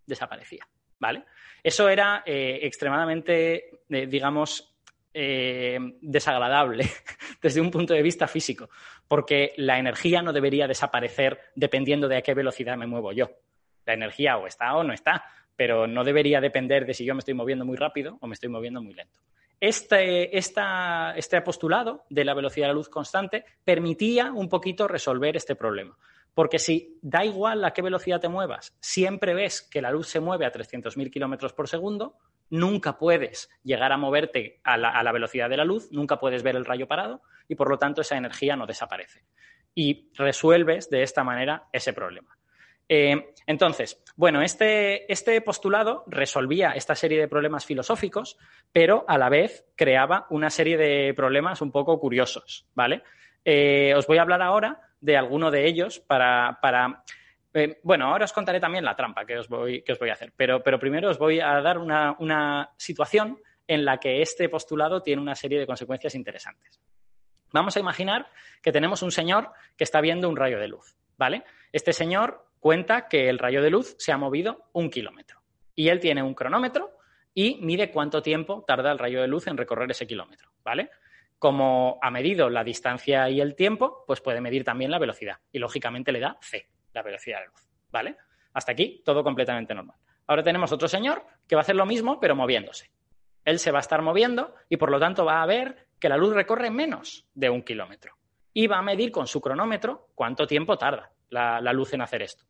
desaparecía. 0.06 0.68
¿Vale? 1.00 1.24
Eso 1.64 1.90
era 1.90 2.24
eh, 2.26 2.60
extremadamente, 2.64 3.82
eh, 3.90 4.08
digamos, 4.08 4.76
eh, 5.14 5.80
desagradable 6.02 6.86
desde 7.42 7.62
un 7.62 7.72
punto 7.72 7.94
de 7.94 8.02
vista 8.02 8.28
físico, 8.28 8.70
porque 9.08 9.54
la 9.58 9.80
energía 9.80 10.22
no 10.22 10.34
debería 10.34 10.68
desaparecer 10.68 11.40
dependiendo 11.56 12.08
de 12.08 12.18
a 12.18 12.22
qué 12.22 12.34
velocidad 12.34 12.78
me 12.78 12.88
muevo 12.88 13.12
yo 13.12 13.30
la 13.88 13.94
energía 13.94 14.38
o 14.38 14.46
está 14.46 14.76
o 14.76 14.84
no 14.84 14.94
está, 14.94 15.24
pero 15.56 15.88
no 15.88 16.04
debería 16.04 16.40
depender 16.40 16.86
de 16.86 16.94
si 16.94 17.06
yo 17.06 17.16
me 17.16 17.20
estoy 17.20 17.34
moviendo 17.34 17.66
muy 17.66 17.78
rápido 17.78 18.18
o 18.22 18.28
me 18.28 18.34
estoy 18.34 18.50
moviendo 18.50 18.82
muy 18.82 18.94
lento. 18.94 19.20
Este, 19.60 20.38
este 20.38 21.42
postulado 21.42 22.06
de 22.10 22.24
la 22.24 22.36
velocidad 22.36 22.66
de 22.66 22.74
la 22.74 22.76
luz 22.76 22.90
constante 22.90 23.44
permitía 23.64 24.32
un 24.32 24.50
poquito 24.50 24.88
resolver 24.88 25.36
este 25.36 25.56
problema. 25.56 25.98
Porque 26.38 26.60
si 26.60 27.00
da 27.02 27.26
igual 27.26 27.66
a 27.66 27.74
qué 27.74 27.82
velocidad 27.82 28.22
te 28.22 28.30
muevas, 28.30 28.78
siempre 28.80 29.34
ves 29.34 29.64
que 29.64 29.82
la 29.82 29.90
luz 29.90 30.08
se 30.08 30.20
mueve 30.20 30.46
a 30.46 30.52
300.000 30.52 31.10
kilómetros 31.10 31.52
por 31.52 31.68
segundo, 31.68 32.14
nunca 32.52 33.00
puedes 33.00 33.50
llegar 33.64 33.92
a 33.92 33.98
moverte 33.98 34.60
a 34.64 34.78
la, 34.78 35.12
velocidad 35.12 35.50
de 35.50 35.58
la 35.58 35.66
luz, 35.66 35.92
nunca 35.92 36.20
puedes 36.20 36.44
ver 36.44 36.56
el 36.56 36.66
rayo 36.66 36.88
parado 36.88 37.24
y 37.48 37.56
por 37.56 37.72
lo 37.72 37.80
tanto 37.80 38.02
esa 38.02 38.18
energía 38.18 38.56
no 38.56 38.68
desaparece. 38.68 39.24
Y 39.74 40.12
resuelves 40.14 40.92
de 40.92 41.02
esta 41.02 41.24
manera 41.24 41.70
ese 41.74 41.92
problema. 41.92 42.38
Eh, 42.88 43.34
entonces, 43.48 44.04
bueno, 44.16 44.44
este, 44.44 45.12
este, 45.12 45.42
postulado 45.42 46.04
resolvía 46.06 46.74
esta 46.74 46.94
serie 46.94 47.20
de 47.20 47.28
problemas 47.28 47.66
filosóficos, 47.66 48.38
pero 48.72 49.06
a 49.08 49.18
la 49.18 49.30
vez 49.30 49.66
creaba 49.76 50.28
una 50.30 50.52
serie 50.52 50.78
de 50.78 51.16
problemas 51.16 51.64
un 51.64 51.72
poco 51.72 52.00
curiosos, 52.00 52.68
¿vale? 52.76 53.02
Eh, 53.44 53.96
os 53.96 54.06
voy 54.06 54.20
a 54.20 54.22
hablar 54.22 54.44
ahora 54.44 54.87
de 55.00 55.18
alguno 55.18 55.52
de 55.52 55.68
ellos 55.68 56.00
para... 56.00 56.60
Eh, 57.54 57.80
bueno, 57.84 58.08
ahora 58.08 58.26
os 58.26 58.34
contaré 58.34 58.60
también 58.60 58.86
la 58.86 58.96
trampa 58.96 59.26
que 59.26 59.38
os 59.38 59.48
voy, 59.48 59.82
que 59.82 59.94
os 59.94 60.00
voy 60.00 60.10
a 60.10 60.14
hacer, 60.14 60.32
pero, 60.36 60.62
pero, 60.62 60.80
primero 60.80 61.10
os 61.10 61.18
voy 61.18 61.40
a 61.40 61.60
dar 61.62 61.80
una, 61.80 62.16
una 62.20 62.72
situación 62.78 63.40
en 63.66 63.84
la 63.84 63.98
que 64.00 64.22
este 64.22 64.50
postulado 64.50 65.02
tiene 65.02 65.22
una 65.22 65.36
serie 65.36 65.60
de 65.60 65.66
consecuencias 65.66 66.14
interesantes. 66.16 66.80
Vamos 67.52 67.76
a 67.76 67.80
imaginar 67.80 68.28
que 68.62 68.72
tenemos 68.72 69.02
un 69.02 69.12
señor 69.12 69.52
que 69.76 69.84
está 69.84 70.02
viendo 70.02 70.30
un 70.30 70.36
rayo 70.36 70.60
de 70.60 70.68
luz, 70.68 70.96
¿vale? 71.18 71.44
Este 71.72 71.94
señor 71.94 72.46
cuenta 72.60 73.08
que 73.08 73.30
el 73.30 73.40
rayo 73.40 73.62
de 73.62 73.70
luz 73.70 73.96
se 73.98 74.12
ha 74.12 74.18
movido 74.18 74.70
un 74.74 74.90
kilómetro. 74.90 75.42
Y 75.74 75.90
él 75.90 76.00
tiene 76.00 76.24
un 76.24 76.34
cronómetro 76.34 76.92
y 77.34 77.60
mide 77.62 77.92
cuánto 77.92 78.22
tiempo 78.22 78.64
tarda 78.68 78.92
el 78.92 79.00
rayo 79.00 79.22
de 79.22 79.28
luz 79.28 79.48
en 79.48 79.58
recorrer 79.58 79.90
ese 79.92 80.08
kilómetro, 80.08 80.52
¿vale? 80.64 80.90
Como 81.40 82.00
ha 82.02 82.10
medido 82.10 82.50
la 82.50 82.64
distancia 82.64 83.30
y 83.30 83.42
el 83.42 83.56
tiempo, 83.56 84.04
pues 84.08 84.22
puede 84.22 84.42
medir 84.42 84.64
también 84.64 84.92
la 84.92 85.00
velocidad. 85.00 85.38
Y 85.52 85.60
lógicamente 85.60 86.12
le 86.12 86.20
da 86.20 86.38
C, 86.42 86.70
la 86.94 87.04
velocidad 87.04 87.40
de 87.40 87.46
la 87.46 87.52
luz, 87.52 87.70
¿vale? 87.92 88.18
Hasta 88.54 88.72
aquí 88.72 89.02
todo 89.06 89.24
completamente 89.24 89.76
normal. 89.76 89.98
Ahora 90.26 90.44
tenemos 90.44 90.72
otro 90.72 90.88
señor 90.88 91.24
que 91.48 91.56
va 91.56 91.62
a 91.62 91.64
hacer 91.64 91.76
lo 91.76 91.86
mismo, 91.86 92.20
pero 92.20 92.36
moviéndose. 92.36 92.92
Él 93.46 93.60
se 93.60 93.72
va 93.72 93.80
a 93.80 93.82
estar 93.82 94.02
moviendo 94.02 94.56
y 94.68 94.78
por 94.78 94.92
lo 94.92 95.00
tanto 95.00 95.24
va 95.24 95.42
a 95.42 95.46
ver 95.46 95.88
que 96.00 96.10
la 96.10 96.18
luz 96.18 96.34
recorre 96.34 96.70
menos 96.70 97.26
de 97.34 97.50
un 97.50 97.62
kilómetro. 97.62 98.16
Y 98.54 98.68
va 98.68 98.80
a 98.80 98.82
medir 98.82 99.12
con 99.12 99.28
su 99.28 99.40
cronómetro 99.40 100.10
cuánto 100.16 100.48
tiempo 100.48 100.78
tarda 100.78 101.12
la, 101.30 101.74
luz 101.74 101.94
en 101.94 102.02
hacer 102.02 102.22
esto? 102.22 102.46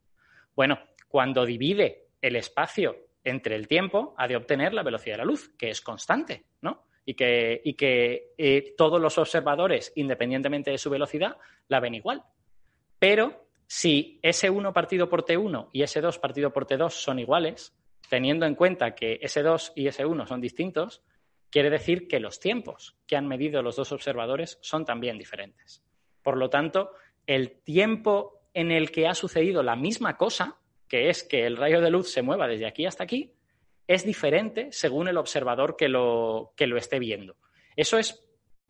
Bueno, 0.56 0.80
cuando 1.08 1.45
divide 1.45 2.08
el 2.21 2.36
espacio 2.36 2.95
entre 3.23 3.56
el 3.56 3.67
tiempo, 3.67 4.15
ha 4.17 4.28
de 4.28 4.36
obtener 4.36 4.73
la 4.73 4.84
velocidad 4.84 5.15
de 5.15 5.19
la 5.19 5.26
luz, 5.26 5.54
que 5.58 5.69
es 5.69 5.82
constante, 5.82 6.45
¿no? 6.62 6.87
Y 7.10 7.13
que, 7.13 8.34
eh, 8.38 8.74
todos 8.78 9.00
los 9.00 9.17
observadores, 9.17 9.93
independientemente 9.96 10.72
de 10.72 10.78
su 10.78 10.89
velocidad, 10.89 11.38
la 11.70 11.80
ven 11.80 11.96
igual. 11.96 12.24
Pero 13.00 13.48
si 13.65 14.20
S1 14.22 14.74
partido 14.74 15.08
por 15.08 15.24
T1 15.24 15.70
y 15.72 15.84
S2 15.84 16.20
partido 16.20 16.52
por 16.52 16.67
T2 16.67 16.89
son 16.89 17.20
iguales, 17.20 17.74
teniendo 18.10 18.46
en 18.46 18.56
cuenta 18.56 18.93
que 18.93 19.22
S2 19.22 19.72
y 19.76 19.88
S1 19.88 20.28
son 20.28 20.41
distintos, 20.41 21.02
quiere 21.50 21.70
decir 21.70 22.10
que 22.10 22.20
los 22.20 22.41
tiempos 22.41 22.98
que 23.08 23.15
han 23.15 23.26
medido 23.26 23.62
los 23.62 23.78
dos 23.78 23.93
observadores 23.93 24.58
son 24.62 24.84
también 24.84 25.17
diferentes. 25.17 25.82
Por 26.22 26.36
lo 26.38 26.50
tanto, 26.50 26.91
el 27.26 27.62
tiempo 27.62 28.41
en 28.54 28.72
el 28.72 28.91
que 28.91 29.08
ha 29.08 29.13
sucedido 29.13 29.63
la 29.63 29.78
misma 29.78 30.17
cosa, 30.17 30.58
que 30.89 31.10
es 31.10 31.24
que 31.24 31.46
el 31.46 31.56
rayo 31.56 31.80
de 31.80 31.89
luz 31.89 32.12
se 32.12 32.22
mueva 32.22 32.48
desde 32.48 32.65
aquí 32.65 32.86
hasta 32.86 33.06
aquí, 33.06 33.32
es 33.88 34.06
diferente 34.06 34.69
según 34.71 35.08
el 35.08 35.17
observador 35.17 35.76
que 35.76 35.88
lo, 35.88 36.54
que 36.56 36.67
lo 36.67 36.78
esté 36.78 37.00
viendo. 37.00 37.38
Eso 37.76 37.97
es, 37.97 38.23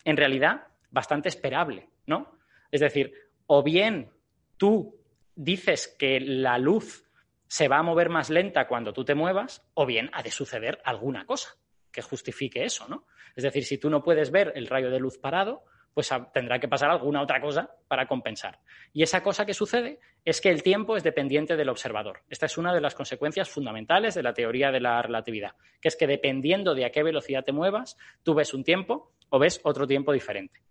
en 0.03 0.17
realidad, 0.17 0.67
bastante 0.91 1.29
esperable, 1.29 1.89
¿no? 2.05 2.37
Es 2.71 2.81
decir, 2.81 3.13
o 3.47 3.63
bien 3.63 4.11
tú 4.57 4.99
dices 5.35 5.95
que 5.99 6.19
la 6.19 6.57
luz 6.57 7.05
se 7.47 7.67
va 7.67 7.77
a 7.77 7.83
mover 7.83 8.09
más 8.09 8.29
lenta 8.29 8.67
cuando 8.67 8.93
tú 8.93 9.05
te 9.05 9.15
muevas, 9.15 9.65
o 9.73 9.85
bien 9.85 10.09
ha 10.13 10.21
de 10.21 10.31
suceder 10.31 10.81
alguna 10.83 11.25
cosa 11.25 11.55
que 11.91 12.01
justifique 12.01 12.63
eso, 12.63 12.87
¿no? 12.87 13.07
Es 13.35 13.43
decir, 13.43 13.63
si 13.63 13.77
tú 13.77 13.89
no 13.89 14.03
puedes 14.03 14.31
ver 14.31 14.51
el 14.55 14.67
rayo 14.67 14.89
de 14.89 14.99
luz 14.99 15.17
parado, 15.17 15.63
pues 15.97 16.13
tendrá 16.31 16.59
que 16.59 16.67
pasar 16.67 16.91
alguna 16.91 17.23
otra 17.23 17.41
cosa 17.41 17.71
para 17.87 18.05
compensar. 18.05 18.59
Y 18.93 19.01
esa 19.01 19.23
cosa 19.23 19.47
que 19.47 19.55
sucede 19.55 19.99
es 20.23 20.41
que 20.41 20.51
el 20.51 20.61
tiempo 20.61 20.95
es 20.95 21.01
dependiente 21.01 21.55
del 21.55 21.69
observador. 21.69 22.21
Esta 22.29 22.45
es 22.45 22.55
una 22.59 22.71
de 22.71 22.81
las 22.81 22.93
consecuencias 22.93 23.49
fundamentales 23.49 24.13
de 24.13 24.21
la 24.21 24.31
teoría 24.31 24.69
de 24.69 24.79
la 24.79 25.01
relatividad, 25.01 25.55
que 25.81 25.87
es 25.87 25.95
que 25.95 26.05
dependiendo 26.05 26.75
de 26.75 26.85
a 26.85 26.91
qué 26.91 27.01
velocidad 27.01 27.43
te 27.43 27.51
muevas, 27.51 27.97
tú 28.21 28.35
ves 28.35 28.53
un 28.53 28.63
tiempo 28.63 29.11
o 29.29 29.39
ves 29.39 29.59
otro 29.63 29.87
tiempo 29.87 30.13
diferente. 30.13 30.61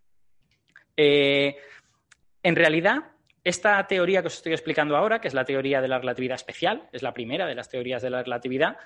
Eh, 0.97 1.57
en 2.45 2.55
realidad, 2.55 2.99
esta 3.43 3.85
teoría 3.89 4.21
que 4.21 4.29
os 4.29 4.37
estoy 4.37 4.53
explicando 4.53 4.97
ahora, 4.97 5.21
que 5.21 5.27
es 5.27 5.35
la 5.35 5.45
teoría 5.45 5.81
de 5.81 5.89
la 5.89 5.99
relatividad 5.99 6.37
especial, 6.37 6.89
es 6.93 7.03
la 7.03 7.13
primera 7.13 7.49
de 7.49 7.57
las 7.57 7.69
teorías 7.69 8.01
de 8.01 8.11
la 8.11 8.23
relatividad, 8.23 8.77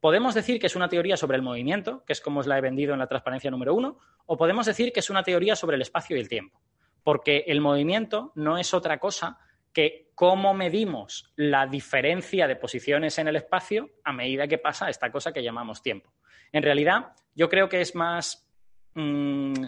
Podemos 0.00 0.34
decir 0.34 0.58
que 0.58 0.66
es 0.66 0.76
una 0.76 0.88
teoría 0.88 1.18
sobre 1.18 1.36
el 1.36 1.42
movimiento, 1.42 2.02
que 2.06 2.14
es 2.14 2.22
como 2.22 2.40
os 2.40 2.46
la 2.46 2.56
he 2.56 2.62
vendido 2.62 2.94
en 2.94 2.98
la 2.98 3.06
transparencia 3.06 3.50
número 3.50 3.74
uno, 3.74 3.98
o 4.24 4.36
podemos 4.36 4.64
decir 4.64 4.92
que 4.92 5.00
es 5.00 5.10
una 5.10 5.22
teoría 5.22 5.54
sobre 5.54 5.76
el 5.76 5.82
espacio 5.82 6.16
y 6.16 6.20
el 6.20 6.28
tiempo, 6.28 6.62
porque 7.04 7.44
el 7.46 7.60
movimiento 7.60 8.32
no 8.34 8.56
es 8.56 8.72
otra 8.72 8.98
cosa 8.98 9.38
que 9.74 10.10
cómo 10.14 10.54
medimos 10.54 11.30
la 11.36 11.66
diferencia 11.66 12.48
de 12.48 12.56
posiciones 12.56 13.18
en 13.18 13.28
el 13.28 13.36
espacio 13.36 13.90
a 14.02 14.12
medida 14.12 14.48
que 14.48 14.58
pasa 14.58 14.88
esta 14.88 15.12
cosa 15.12 15.32
que 15.32 15.42
llamamos 15.42 15.82
tiempo. 15.82 16.12
En 16.50 16.62
realidad, 16.62 17.12
yo 17.34 17.48
creo 17.50 17.68
que 17.68 17.82
es 17.82 17.94
más, 17.94 18.48
mm, 18.94 19.64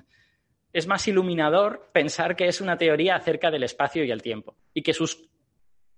es 0.73 0.87
más 0.87 1.07
iluminador 1.09 1.91
pensar 1.93 2.37
que 2.37 2.49
es 2.49 2.61
una 2.63 2.79
teoría 2.79 3.17
acerca 3.17 3.51
del 3.51 3.65
espacio 3.65 4.03
y 4.03 4.11
el 4.11 4.23
tiempo 4.23 4.57
y 4.73 4.83
que 4.83 4.95
sus 4.95 5.29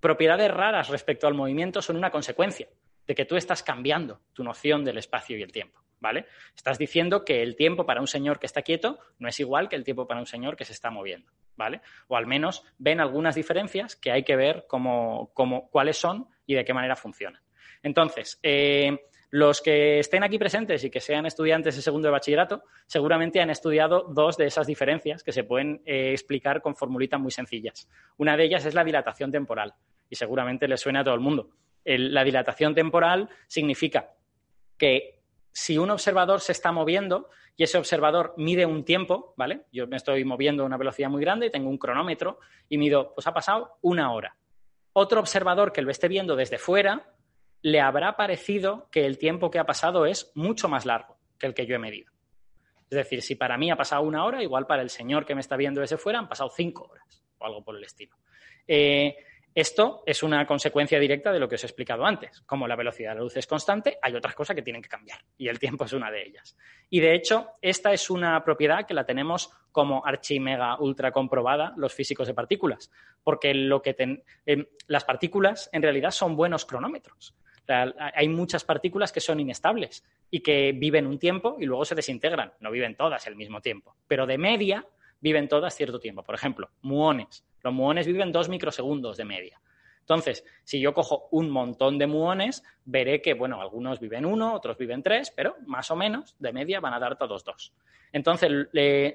propiedades 0.00 0.50
raras 0.50 0.88
respecto 0.88 1.28
al 1.28 1.34
movimiento 1.34 1.80
son 1.80 1.96
una 1.96 2.10
consecuencia 2.10 2.68
de 3.06 3.14
que 3.14 3.24
tú 3.24 3.36
estás 3.36 3.62
cambiando 3.62 4.20
tu 4.32 4.42
noción 4.44 4.84
del 4.84 4.98
espacio 4.98 5.36
y 5.36 5.42
el 5.42 5.52
tiempo, 5.52 5.80
¿vale? 6.00 6.26
Estás 6.56 6.78
diciendo 6.78 7.24
que 7.24 7.42
el 7.42 7.56
tiempo 7.56 7.84
para 7.86 8.00
un 8.00 8.06
señor 8.06 8.38
que 8.38 8.46
está 8.46 8.62
quieto 8.62 8.98
no 9.18 9.28
es 9.28 9.38
igual 9.40 9.68
que 9.68 9.76
el 9.76 9.84
tiempo 9.84 10.06
para 10.06 10.20
un 10.20 10.26
señor 10.26 10.56
que 10.56 10.64
se 10.64 10.72
está 10.72 10.90
moviendo, 10.90 11.30
¿vale? 11.56 11.80
O 12.08 12.16
al 12.16 12.26
menos 12.26 12.64
ven 12.78 13.00
algunas 13.00 13.34
diferencias 13.34 13.96
que 13.96 14.10
hay 14.10 14.22
que 14.22 14.36
ver 14.36 14.66
cómo, 14.68 15.32
cuáles 15.70 15.96
son 15.96 16.28
y 16.46 16.54
de 16.54 16.64
qué 16.64 16.74
manera 16.74 16.96
funcionan. 16.96 17.42
Entonces, 17.82 18.38
eh, 18.42 18.98
Los 19.36 19.60
que 19.60 19.98
estén 19.98 20.22
aquí 20.22 20.38
presentes 20.38 20.84
y 20.84 20.90
que 20.90 21.00
sean 21.00 21.26
estudiantes 21.26 21.74
de 21.74 21.82
segundo 21.82 22.06
de 22.06 22.12
bachillerato, 22.12 22.62
seguramente 22.86 23.40
han 23.40 23.50
estudiado 23.50 24.04
dos 24.08 24.36
de 24.36 24.46
esas 24.46 24.64
diferencias 24.68 25.24
que 25.24 25.32
se 25.32 25.42
pueden 25.42 25.82
eh, 25.86 26.12
explicar 26.12 26.62
con 26.62 26.76
formulitas 26.76 27.18
muy 27.18 27.32
sencillas. 27.32 27.88
Una 28.16 28.36
de 28.36 28.44
ellas 28.44 28.64
es 28.64 28.74
la 28.74 28.84
dilatación 28.84 29.32
temporal 29.32 29.74
y 30.08 30.14
seguramente 30.14 30.68
le 30.68 30.76
suena 30.76 31.00
a 31.00 31.04
todo 31.04 31.14
el 31.14 31.20
mundo. 31.20 31.50
La 31.84 32.24
dilatación 32.24 32.74
temporal 32.74 33.28
significa 33.46 34.14
que 34.78 35.22
si 35.52 35.78
un 35.78 35.90
observador 35.90 36.40
se 36.40 36.52
está 36.52 36.72
moviendo 36.72 37.30
y 37.56 37.62
ese 37.62 37.78
observador 37.78 38.34
mide 38.36 38.66
un 38.66 38.84
tiempo, 38.84 39.34
¿vale? 39.36 39.66
Yo 39.70 39.86
me 39.86 39.96
estoy 39.96 40.24
moviendo 40.24 40.62
a 40.62 40.66
una 40.66 40.76
velocidad 40.76 41.08
muy 41.08 41.20
grande 41.20 41.46
y 41.46 41.50
tengo 41.50 41.70
un 41.70 41.78
cronómetro 41.78 42.40
y 42.68 42.78
mido, 42.78 43.14
pues 43.14 43.26
ha 43.26 43.32
pasado 43.32 43.78
una 43.80 44.12
hora. 44.12 44.36
Otro 44.92 45.20
observador 45.20 45.72
que 45.72 45.82
lo 45.82 45.90
esté 45.90 46.08
viendo 46.08 46.34
desde 46.34 46.58
fuera 46.58 47.14
le 47.62 47.80
habrá 47.80 48.16
parecido 48.16 48.88
que 48.90 49.06
el 49.06 49.18
tiempo 49.18 49.50
que 49.50 49.58
ha 49.58 49.64
pasado 49.64 50.06
es 50.06 50.32
mucho 50.34 50.68
más 50.68 50.84
largo 50.84 51.18
que 51.38 51.46
el 51.46 51.54
que 51.54 51.66
yo 51.66 51.76
he 51.76 51.78
medido. 51.78 52.12
Es 52.90 52.96
decir, 52.96 53.22
si 53.22 53.36
para 53.36 53.56
mí 53.56 53.70
ha 53.70 53.76
pasado 53.76 54.02
una 54.02 54.24
hora, 54.24 54.42
igual 54.42 54.66
para 54.66 54.82
el 54.82 54.90
señor 54.90 55.24
que 55.24 55.34
me 55.34 55.40
está 55.40 55.56
viendo 55.56 55.80
desde 55.80 55.96
fuera 55.96 56.18
han 56.18 56.28
pasado 56.28 56.50
cinco 56.50 56.88
horas 56.90 57.24
o 57.38 57.46
algo 57.46 57.64
por 57.64 57.76
el 57.76 57.84
estilo. 57.84 58.16
Eh, 58.66 59.16
esto 59.54 60.02
es 60.04 60.22
una 60.22 60.46
consecuencia 60.46 60.98
directa 60.98 61.32
de 61.32 61.38
lo 61.38 61.48
que 61.48 61.54
os 61.54 61.62
he 61.62 61.66
explicado 61.66 62.04
antes. 62.04 62.42
Como 62.42 62.66
la 62.66 62.76
velocidad 62.76 63.10
de 63.10 63.14
la 63.16 63.22
luz 63.22 63.36
es 63.36 63.46
constante, 63.46 63.98
hay 64.02 64.14
otras 64.14 64.34
cosas 64.34 64.56
que 64.56 64.62
tienen 64.62 64.82
que 64.82 64.88
cambiar 64.88 65.20
y 65.36 65.48
el 65.48 65.58
tiempo 65.58 65.84
es 65.84 65.92
una 65.92 66.10
de 66.10 66.26
ellas. 66.26 66.56
Y 66.90 67.00
de 67.00 67.14
hecho, 67.14 67.50
esta 67.62 67.92
es 67.92 68.10
una 68.10 68.42
propiedad 68.44 68.86
que 68.86 68.94
la 68.94 69.06
tenemos 69.06 69.50
como 69.70 70.04
archimega 70.04 70.78
ultra 70.80 71.12
comprobada 71.12 71.72
los 71.76 71.94
físicos 71.94 72.26
de 72.26 72.34
partículas, 72.34 72.90
porque 73.22 73.54
lo 73.54 73.80
que 73.80 73.94
em, 74.46 74.66
las 74.86 75.04
partículas 75.04 75.68
en 75.72 75.82
realidad 75.82 76.10
son 76.10 76.36
buenos 76.36 76.64
cronómetros 76.64 77.36
hay 77.66 78.28
muchas 78.28 78.64
partículas 78.64 79.12
que 79.12 79.20
son 79.20 79.40
inestables 79.40 80.04
y 80.30 80.40
que 80.40 80.72
viven 80.72 81.06
un 81.06 81.18
tiempo 81.18 81.56
y 81.58 81.66
luego 81.66 81.84
se 81.84 81.94
desintegran. 81.94 82.52
No 82.60 82.70
viven 82.70 82.96
todas 82.96 83.26
el 83.26 83.36
mismo 83.36 83.60
tiempo, 83.60 83.96
pero 84.06 84.26
de 84.26 84.38
media 84.38 84.86
viven 85.24 85.48
todas 85.48 85.74
cierto 85.74 85.98
tiempo. 85.98 86.22
Por 86.22 86.34
ejemplo, 86.34 86.68
muones. 86.82 87.46
Los 87.62 87.72
muones 87.72 88.06
viven 88.06 88.30
dos 88.30 88.50
microsegundos 88.50 89.16
de 89.16 89.24
media. 89.24 89.58
Entonces, 90.00 90.44
si 90.64 90.78
yo 90.78 90.92
cojo 90.92 91.28
un 91.30 91.48
montón 91.48 91.96
de 91.96 92.06
muones, 92.06 92.62
veré 92.84 93.22
que, 93.22 93.32
bueno, 93.32 93.58
algunos 93.58 94.00
viven 94.00 94.26
uno, 94.26 94.52
otros 94.52 94.76
viven 94.76 95.02
tres, 95.02 95.32
pero 95.34 95.56
más 95.64 95.90
o 95.90 95.96
menos 95.96 96.36
de 96.38 96.52
media 96.52 96.78
van 96.80 96.92
a 96.92 96.98
dar 96.98 97.16
todos 97.16 97.42
dos. 97.42 97.72
Entonces, 98.12 98.50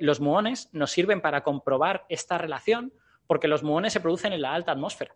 los 0.02 0.20
muones 0.20 0.70
nos 0.74 0.90
sirven 0.90 1.22
para 1.22 1.44
comprobar 1.44 2.08
esta 2.10 2.40
relación 2.40 2.92
porque 3.28 3.48
los 3.48 3.62
muones 3.62 3.94
se 3.94 4.00
producen 4.00 4.34
en 4.34 4.42
la 4.42 4.56
alta 4.56 4.72
atmósfera 4.72 5.16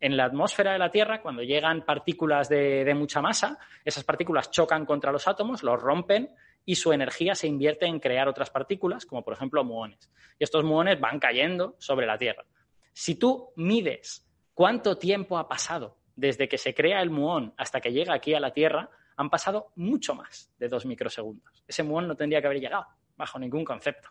en 0.00 0.16
la 0.16 0.24
atmósfera 0.24 0.72
de 0.72 0.78
la 0.78 0.90
Tierra, 0.90 1.20
cuando 1.20 1.42
llegan 1.42 1.84
partículas 1.84 2.48
de, 2.48 2.90
mucha 2.96 3.20
masa, 3.20 3.58
esas 3.84 4.02
partículas 4.02 4.50
chocan 4.50 4.86
contra 4.86 5.12
los 5.12 5.28
átomos, 5.28 5.62
los 5.62 5.80
rompen 5.80 6.30
y 6.64 6.76
su 6.76 6.92
energía 6.92 7.34
se 7.34 7.46
invierte 7.46 7.86
en 7.86 8.00
crear 8.00 8.28
otras 8.28 8.50
partículas, 8.50 9.06
como 9.06 9.24
por 9.24 9.34
ejemplo 9.34 9.64
muones. 9.64 10.10
Y 10.38 10.44
estos 10.44 10.64
muones 10.64 11.00
van 11.00 11.18
cayendo 11.18 11.76
sobre 11.78 12.06
la 12.06 12.18
Tierra. 12.18 12.44
Si 12.92 13.14
tú 13.14 13.52
mides 13.56 14.26
cuánto 14.54 14.96
tiempo 14.98 15.38
ha 15.38 15.48
pasado 15.48 15.98
desde 16.16 16.48
que 16.48 16.58
se 16.58 16.74
crea 16.74 17.00
el 17.02 17.10
muón 17.10 17.54
hasta 17.56 17.80
que 17.80 17.92
llega 17.92 18.14
aquí 18.14 18.34
a 18.34 18.40
la 18.40 18.52
Tierra, 18.52 18.90
han 19.16 19.30
pasado 19.30 19.72
mucho 19.76 20.14
más 20.14 20.52
de 20.58 20.68
dos 20.68 20.86
microsegundos. 20.86 21.64
Ese 21.66 21.82
muón 21.82 22.08
no 22.08 22.16
tendría 22.16 22.40
que 22.40 22.46
haber 22.46 22.60
llegado, 22.60 22.86
bajo 23.16 23.38
ningún 23.38 23.64
concepto 23.64 24.10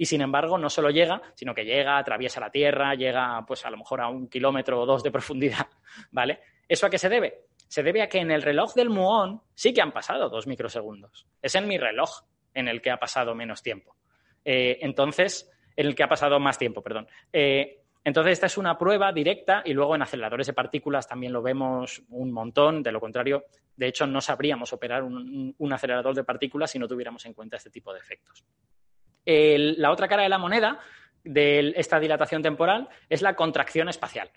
y 0.00 0.06
sin 0.06 0.22
embargo 0.22 0.56
no 0.56 0.70
solo 0.70 0.88
llega, 0.88 1.20
sino 1.34 1.54
que 1.54 1.62
llega, 1.62 1.98
atraviesa 1.98 2.40
la 2.40 2.50
Tierra, 2.50 2.94
llega 2.94 3.44
pues 3.46 3.66
a 3.66 3.70
lo 3.70 3.76
mejor 3.76 4.00
a 4.00 4.08
un 4.08 4.28
kilómetro 4.28 4.80
o 4.80 4.86
dos 4.86 5.02
de 5.02 5.10
profundidad, 5.10 5.66
¿vale? 6.10 6.40
¿Eso 6.66 6.86
a 6.86 6.90
qué 6.90 6.96
se 6.96 7.10
debe? 7.10 7.48
Se 7.70 7.82
debe 7.82 8.02
a 8.02 8.08
que 8.08 8.18
en 8.18 8.30
el 8.30 8.42
reloj 8.42 8.74
del 8.74 8.90
muón 8.90 9.42
sí 9.54 9.72
que 9.72 9.80
han 9.80 9.92
pasado 9.92 10.28
dos 10.28 10.46
microsegundos. 10.46 11.26
Es 11.40 11.54
en 11.54 11.68
mi 11.68 11.78
reloj 11.78 12.10
en 12.52 12.68
el 12.68 12.82
que 12.82 12.90
ha 12.90 12.98
pasado 12.98 13.34
menos 13.34 13.62
tiempo. 13.62 13.96
Eh, 14.44 14.78
entonces, 14.82 15.50
en 15.76 15.86
el 15.86 15.94
que 15.94 16.02
ha 16.02 16.08
pasado 16.08 16.40
más 16.40 16.58
tiempo, 16.58 16.82
perdón. 16.82 17.06
Eh, 17.32 17.82
entonces, 18.02 18.32
esta 18.32 18.46
es 18.46 18.58
una 18.58 18.76
prueba 18.76 19.12
directa 19.12 19.62
y 19.64 19.72
luego 19.72 19.94
en 19.94 20.02
aceleradores 20.02 20.48
de 20.48 20.52
partículas 20.52 21.06
también 21.06 21.32
lo 21.32 21.42
vemos 21.42 22.02
un 22.08 22.32
montón. 22.32 22.82
De 22.82 22.90
lo 22.90 22.98
contrario, 22.98 23.44
de 23.76 23.86
hecho, 23.86 24.06
no 24.06 24.20
sabríamos 24.20 24.72
operar 24.72 25.04
un 25.04 25.72
acelerador 25.72 26.14
de 26.14 26.24
partículas 26.24 26.72
si 26.72 26.78
no 26.78 26.88
tuviéramos 26.88 27.24
en 27.24 27.34
cuenta 27.34 27.56
este 27.56 27.70
tipo 27.70 27.92
de 27.92 28.00
efectos 28.00 28.44
la 29.24 29.90
otra 29.90 30.08
cara 30.08 30.22
de 30.22 30.28
la 30.28 30.38
moneda 30.38 30.78
de 31.24 31.74
esta 31.76 32.00
dilatación 32.00 32.42
temporal 32.42 32.88
es 33.08 33.22
la 33.22 33.36
contracción 33.36 33.88
espacial. 33.88 34.30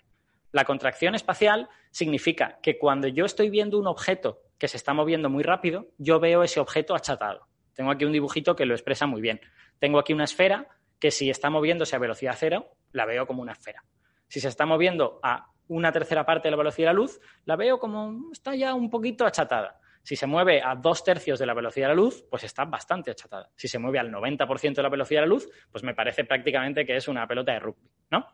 La 0.54 0.64
contracción 0.64 1.16
espacial 1.16 1.68
significa 1.90 2.60
que 2.62 2.78
cuando 2.78 3.08
yo 3.08 3.24
estoy 3.24 3.50
viendo 3.50 3.76
un 3.76 3.88
objeto 3.88 4.38
que 4.56 4.68
se 4.68 4.76
está 4.76 4.94
moviendo 4.94 5.28
muy 5.28 5.42
rápido, 5.42 5.88
yo 5.98 6.20
veo 6.20 6.44
ese 6.44 6.60
objeto 6.60 6.94
achatado. 6.94 7.48
Tengo 7.72 7.90
aquí 7.90 8.04
un 8.04 8.12
dibujito 8.12 8.54
que 8.54 8.64
lo 8.64 8.72
expresa 8.72 9.08
muy 9.08 9.20
bien. 9.20 9.40
Tengo 9.80 9.98
aquí 9.98 10.12
una 10.12 10.22
esfera 10.22 10.68
que 11.00 11.10
si 11.10 11.28
está 11.28 11.50
moviéndose 11.50 11.96
a 11.96 11.98
velocidad 11.98 12.36
cero, 12.38 12.76
la 12.92 13.04
veo 13.04 13.26
como 13.26 13.42
una 13.42 13.50
esfera. 13.50 13.82
Si 14.28 14.38
se 14.38 14.46
está 14.46 14.64
moviendo 14.64 15.18
a 15.24 15.50
una 15.66 15.90
tercera 15.90 16.24
parte 16.24 16.46
de 16.46 16.52
la 16.52 16.58
velocidad 16.58 16.90
de 16.90 16.94
la 16.94 17.00
luz, 17.00 17.20
la 17.46 17.56
veo 17.56 17.80
como 17.80 18.30
está 18.30 18.54
ya 18.54 18.74
un 18.74 18.90
poquito 18.90 19.26
achatada. 19.26 19.80
Si 20.04 20.14
se 20.14 20.28
mueve 20.28 20.62
a 20.62 20.76
dos 20.76 21.02
tercios 21.02 21.40
de 21.40 21.46
la 21.46 21.54
velocidad 21.54 21.88
de 21.88 21.96
la 21.96 22.00
luz, 22.00 22.24
pues 22.30 22.44
está 22.44 22.64
bastante 22.64 23.10
achatada. 23.10 23.50
Si 23.56 23.66
se 23.66 23.80
mueve 23.80 23.98
al 23.98 24.12
90% 24.12 24.72
de 24.72 24.82
la 24.84 24.88
velocidad 24.88 25.22
de 25.22 25.26
la 25.26 25.34
luz, 25.34 25.48
pues 25.72 25.82
me 25.82 25.96
parece 25.96 26.24
prácticamente 26.24 26.86
que 26.86 26.94
es 26.94 27.08
una 27.08 27.26
pelota 27.26 27.50
de 27.50 27.58
rugby, 27.58 27.90
¿no? 28.12 28.24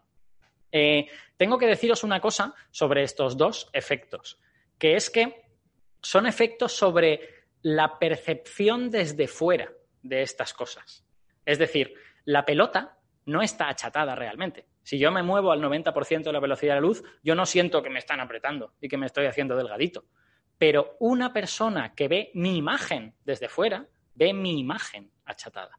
Eh, 0.72 1.08
tengo 1.36 1.58
que 1.58 1.66
deciros 1.66 2.04
una 2.04 2.20
cosa 2.20 2.54
sobre 2.70 3.02
estos 3.02 3.36
dos 3.36 3.68
efectos, 3.72 4.38
que 4.78 4.96
es 4.96 5.10
que 5.10 5.42
son 6.00 6.26
efectos 6.26 6.72
sobre 6.72 7.20
la 7.62 7.98
percepción 7.98 8.90
desde 8.90 9.26
fuera 9.26 9.70
de 10.02 10.22
estas 10.22 10.54
cosas. 10.54 11.04
Es 11.44 11.58
decir, 11.58 11.94
la 12.24 12.44
pelota 12.44 12.98
no 13.26 13.42
está 13.42 13.68
achatada 13.68 14.14
realmente. 14.14 14.66
Si 14.82 14.98
yo 14.98 15.10
me 15.12 15.22
muevo 15.22 15.52
al 15.52 15.60
90% 15.60 16.24
de 16.24 16.32
la 16.32 16.40
velocidad 16.40 16.74
de 16.74 16.80
la 16.80 16.86
luz, 16.86 17.02
yo 17.22 17.34
no 17.34 17.46
siento 17.46 17.82
que 17.82 17.90
me 17.90 17.98
están 17.98 18.20
apretando 18.20 18.74
y 18.80 18.88
que 18.88 18.96
me 18.96 19.06
estoy 19.06 19.26
haciendo 19.26 19.56
delgadito. 19.56 20.04
Pero 20.58 20.96
una 21.00 21.32
persona 21.32 21.94
que 21.94 22.08
ve 22.08 22.30
mi 22.34 22.56
imagen 22.56 23.14
desde 23.24 23.48
fuera, 23.48 23.86
ve 24.14 24.32
mi 24.32 24.58
imagen 24.58 25.10
achatada. 25.24 25.78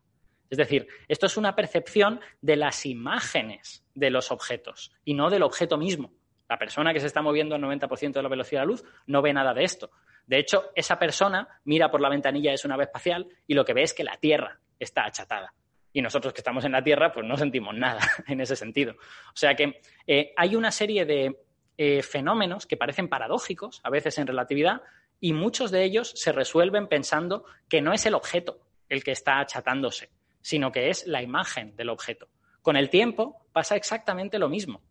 Es 0.51 0.57
decir, 0.57 0.87
esto 1.07 1.25
es 1.25 1.37
una 1.37 1.55
percepción 1.55 2.19
de 2.41 2.57
las 2.57 2.85
imágenes 2.85 3.85
de 3.95 4.09
los 4.09 4.31
objetos 4.31 4.91
y 5.05 5.13
no 5.13 5.29
del 5.29 5.43
objeto 5.43 5.77
mismo. 5.77 6.11
La 6.49 6.59
persona 6.59 6.93
que 6.93 6.99
se 6.99 7.07
está 7.07 7.21
moviendo 7.21 7.55
al 7.55 7.61
90% 7.61 8.11
de 8.11 8.21
la 8.21 8.27
velocidad 8.27 8.61
de 8.61 8.65
la 8.65 8.71
luz 8.71 8.83
no 9.07 9.21
ve 9.21 9.31
nada 9.31 9.53
de 9.53 9.63
esto. 9.63 9.91
De 10.27 10.37
hecho, 10.37 10.71
esa 10.75 10.99
persona 10.99 11.47
mira 11.63 11.89
por 11.89 12.01
la 12.01 12.09
ventanilla 12.09 12.51
de 12.51 12.57
su 12.57 12.67
nave 12.67 12.83
espacial 12.83 13.27
y 13.47 13.53
lo 13.53 13.63
que 13.63 13.73
ve 13.73 13.83
es 13.83 13.93
que 13.93 14.03
la 14.03 14.17
Tierra 14.17 14.59
está 14.77 15.05
achatada. 15.05 15.53
Y 15.93 16.01
nosotros 16.01 16.33
que 16.33 16.41
estamos 16.41 16.65
en 16.65 16.73
la 16.73 16.83
Tierra, 16.83 17.13
pues 17.13 17.25
no 17.25 17.37
sentimos 17.37 17.73
nada 17.73 18.01
en 18.27 18.41
ese 18.41 18.57
sentido. 18.57 18.93
O 18.93 19.35
sea 19.35 19.55
que 19.55 19.79
eh, 20.05 20.33
hay 20.35 20.57
una 20.57 20.71
serie 20.71 21.05
de 21.05 21.39
eh, 21.77 22.03
fenómenos 22.03 22.65
que 22.65 22.75
parecen 22.75 23.07
paradójicos 23.07 23.79
a 23.83 23.89
veces 23.89 24.17
en 24.17 24.27
relatividad 24.27 24.81
y 25.21 25.31
muchos 25.31 25.71
de 25.71 25.85
ellos 25.85 26.11
se 26.15 26.33
resuelven 26.33 26.87
pensando 26.87 27.45
que 27.69 27.81
no 27.81 27.93
es 27.93 28.05
el 28.05 28.15
objeto 28.15 28.59
el 28.89 29.05
que 29.05 29.11
está 29.11 29.39
achatándose, 29.39 30.09
sino 30.41 30.71
que 30.71 30.89
es 30.89 31.07
la 31.07 31.21
imagen 31.21 31.75
del 31.75 31.89
objeto. 31.89 32.27
Con 32.61 32.77
el 32.77 32.89
tiempo 32.89 33.47
pasa 33.51 33.75
exactamente 33.75 34.39
lo 34.39 34.49
mismo. 34.49 34.81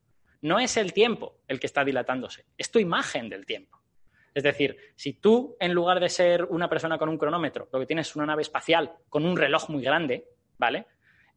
No 0.42 0.58
es 0.58 0.76
el 0.76 0.92
tiempo 0.92 1.36
el 1.48 1.60
que 1.60 1.66
está 1.66 1.84
dilatándose, 1.84 2.46
es 2.56 2.70
tu 2.70 2.78
imagen 2.78 3.28
del 3.28 3.46
tiempo. 3.46 3.78
Es 4.32 4.42
decir, 4.42 4.76
si 4.94 5.14
tú, 5.14 5.56
en 5.58 5.72
lugar 5.72 6.00
de 6.00 6.08
ser 6.08 6.44
una 6.44 6.68
persona 6.68 6.98
con 6.98 7.08
un 7.08 7.18
cronómetro, 7.18 7.68
lo 7.72 7.80
que 7.80 7.86
tienes 7.86 8.08
es 8.08 8.16
una 8.16 8.26
nave 8.26 8.42
espacial 8.42 8.92
con 9.08 9.26
un 9.26 9.36
reloj 9.36 9.68
muy 9.70 9.82
grande, 9.82 10.28
¿vale? 10.56 10.86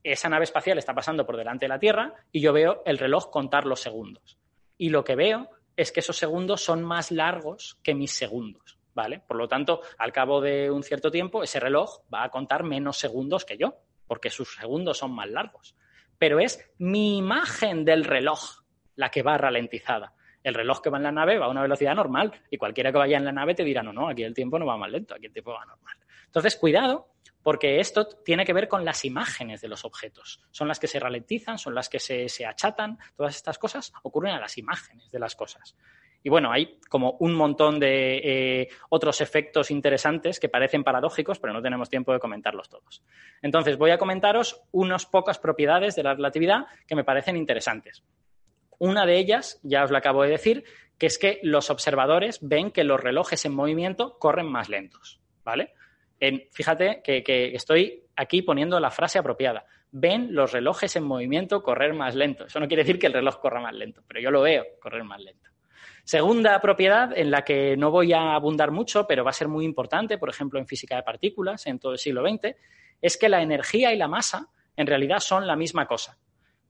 Esa 0.04 0.30
nave 0.30 0.44
espacial 0.44 0.78
está 0.78 0.94
pasando 0.94 1.26
por 1.26 1.38
delante 1.38 1.66
de 1.66 1.70
la 1.70 1.80
Tierra 1.80 2.14
y 2.32 2.40
yo 2.40 2.54
veo 2.54 2.84
el 2.86 2.98
reloj 2.98 3.30
contar 3.32 3.66
los 3.66 3.82
segundos 3.82 4.38
y 4.78 4.90
lo 4.90 5.04
que 5.04 5.16
veo 5.16 5.50
es 5.76 5.92
que 5.92 6.02
esos 6.02 6.18
segundos 6.18 6.62
son 6.62 6.84
más 6.84 7.12
largos 7.12 7.80
que 7.84 7.96
mis 7.96 8.12
segundos, 8.12 8.78
¿vale? 8.94 9.22
Por 9.26 9.38
lo 9.38 9.48
tanto, 9.48 9.82
al 9.98 10.12
cabo 10.12 10.42
de 10.42 10.70
un 10.70 10.84
cierto 10.84 11.10
tiempo, 11.10 11.44
ese 11.44 11.60
reloj 11.60 12.02
va 12.14 12.24
a 12.24 12.30
contar 12.30 12.64
menos 12.64 12.98
segundos 12.98 13.46
que 13.46 13.58
yo, 13.58 13.78
porque 14.14 14.30
sus 14.30 14.54
segundos 14.54 15.00
son 15.00 15.12
más 15.16 15.28
largos. 15.28 15.76
Pero 16.20 16.40
es 16.40 16.72
mi 16.78 17.18
imagen 17.18 17.84
del 17.84 18.04
reloj 18.04 18.62
la 18.96 19.10
que 19.10 19.24
va 19.24 19.40
ralentizada. 19.40 20.14
El 20.44 20.54
reloj 20.54 20.84
que 20.84 20.92
va 20.92 20.98
en 20.98 21.06
la 21.06 21.12
nave 21.12 21.40
va 21.40 21.48
a 21.48 21.50
una 21.50 21.64
velocidad 21.64 21.96
normal 21.96 22.32
y 22.52 22.60
cualquiera 22.60 22.92
que 22.92 23.00
vaya 23.00 23.18
en 23.18 23.26
la 23.26 23.32
nave 23.32 23.56
te 23.56 23.64
dirá, 23.64 23.82
no, 23.82 23.92
no, 23.92 24.08
aquí 24.08 24.22
el 24.22 24.36
tiempo 24.36 24.60
no 24.60 24.68
va 24.68 24.78
más 24.78 24.92
lento, 24.92 25.16
aquí 25.16 25.26
el 25.26 25.34
tiempo 25.34 25.52
va 25.52 25.66
normal. 25.66 25.98
Entonces, 26.28 26.56
cuidado 26.58 27.08
porque 27.42 27.80
esto 27.80 28.08
tiene 28.08 28.46
que 28.46 28.54
ver 28.54 28.68
con 28.68 28.86
las 28.86 29.04
imágenes 29.04 29.62
de 29.62 29.68
los 29.68 29.84
objetos. 29.84 30.44
Son 30.52 30.68
las 30.68 30.80
que 30.80 30.86
se 30.86 31.00
ralentizan, 31.00 31.58
son 31.58 31.74
las 31.74 31.90
que 31.90 31.98
se, 31.98 32.46
achatan, 32.46 33.00
todas 33.18 33.36
estas 33.36 33.58
cosas 33.58 33.92
ocurren 34.04 34.36
a 34.36 34.40
las 34.40 34.60
imágenes 34.60 35.10
de 35.10 35.18
las 35.18 35.36
cosas. 35.36 35.76
Y 36.24 36.30
bueno, 36.30 36.52
hay 36.52 36.80
como 36.90 37.18
un 37.20 37.36
montón 37.36 37.80
de 37.80 38.18
eh, 38.18 38.70
otros 38.90 39.20
efectos 39.20 39.70
interesantes 39.70 40.40
que 40.40 40.48
parecen 40.48 40.84
paradójicos, 40.84 41.38
pero 41.38 41.54
no 41.54 41.62
tenemos 41.62 41.90
tiempo 41.90 42.14
de 42.14 42.20
comentarlos 42.20 42.70
todos. 42.70 43.04
Entonces, 43.42 43.78
voy 43.78 43.92
a 43.92 43.98
comentaros 43.98 44.62
unas 44.72 45.06
pocas 45.06 45.38
propiedades 45.38 45.96
de 45.96 46.04
la 46.04 46.16
relatividad 46.16 46.66
que 46.88 46.96
me 46.96 47.04
parecen 47.04 47.36
interesantes. 47.36 48.04
Una 48.80 49.06
de 49.06 49.18
ellas, 49.20 49.60
ya 49.64 49.84
os 49.84 49.92
la 49.92 50.00
acabo 50.00 50.24
de 50.24 50.30
decir, 50.30 50.64
que 50.98 51.08
es 51.08 51.18
que 51.18 51.40
los 51.44 51.70
observadores 51.70 52.40
ven 52.42 52.72
que 52.72 52.84
los 52.84 53.00
relojes 53.00 53.44
en 53.46 53.54
movimiento 53.54 54.18
corren 54.18 54.48
más 54.48 54.70
lentos, 54.70 55.20
¿vale? 55.44 55.74
fíjate 56.52 57.02
que, 57.04 57.54
estoy 57.54 58.06
aquí 58.16 58.42
poniendo 58.44 58.80
la 58.80 58.92
frase 58.92 59.20
apropiada. 59.20 59.66
Ven 59.92 60.34
los 60.34 60.54
relojes 60.54 60.96
en 60.96 61.04
movimiento 61.04 61.62
correr 61.62 61.94
más 61.94 62.16
lento. 62.16 62.46
Eso 62.46 62.62
no 62.62 62.68
quiere 62.68 62.84
decir 62.84 62.98
que 62.98 63.08
el 63.08 63.14
reloj 63.14 63.40
corra 63.40 63.60
más 63.60 63.74
lento, 63.74 64.02
pero 64.08 64.22
yo 64.22 64.32
lo 64.32 64.42
veo 64.42 64.64
correr 64.82 65.04
más 65.04 65.22
lento. 65.22 65.50
Segunda 66.04 66.60
propiedad 66.60 67.18
en 67.18 67.32
la 67.32 67.44
que 67.44 67.78
no 67.78 67.90
voy 67.90 68.12
a 68.12 68.34
abundar 68.34 68.72
mucho, 68.72 69.08
pero 69.08 69.24
va 69.24 69.30
a 69.30 69.34
ser 69.34 69.48
muy 69.48 69.64
importante, 69.64 70.18
por 70.18 70.30
ejemplo, 70.30 70.60
en 70.60 70.68
física 70.68 70.98
de 70.98 71.04
partículas 71.04 71.66
en 71.66 71.80
todo 71.80 71.94
el 71.94 71.98
siglo 71.98 72.28
XX, 72.28 72.56
es 73.02 73.18
que 73.18 73.30
la 73.30 73.42
energía 73.42 73.94
y 73.94 73.98
la 73.98 74.10
masa 74.10 74.50
en 74.76 74.88
realidad 74.88 75.20
son 75.20 75.48
la 75.48 75.56
misma 75.56 75.88
cosa. 75.88 76.18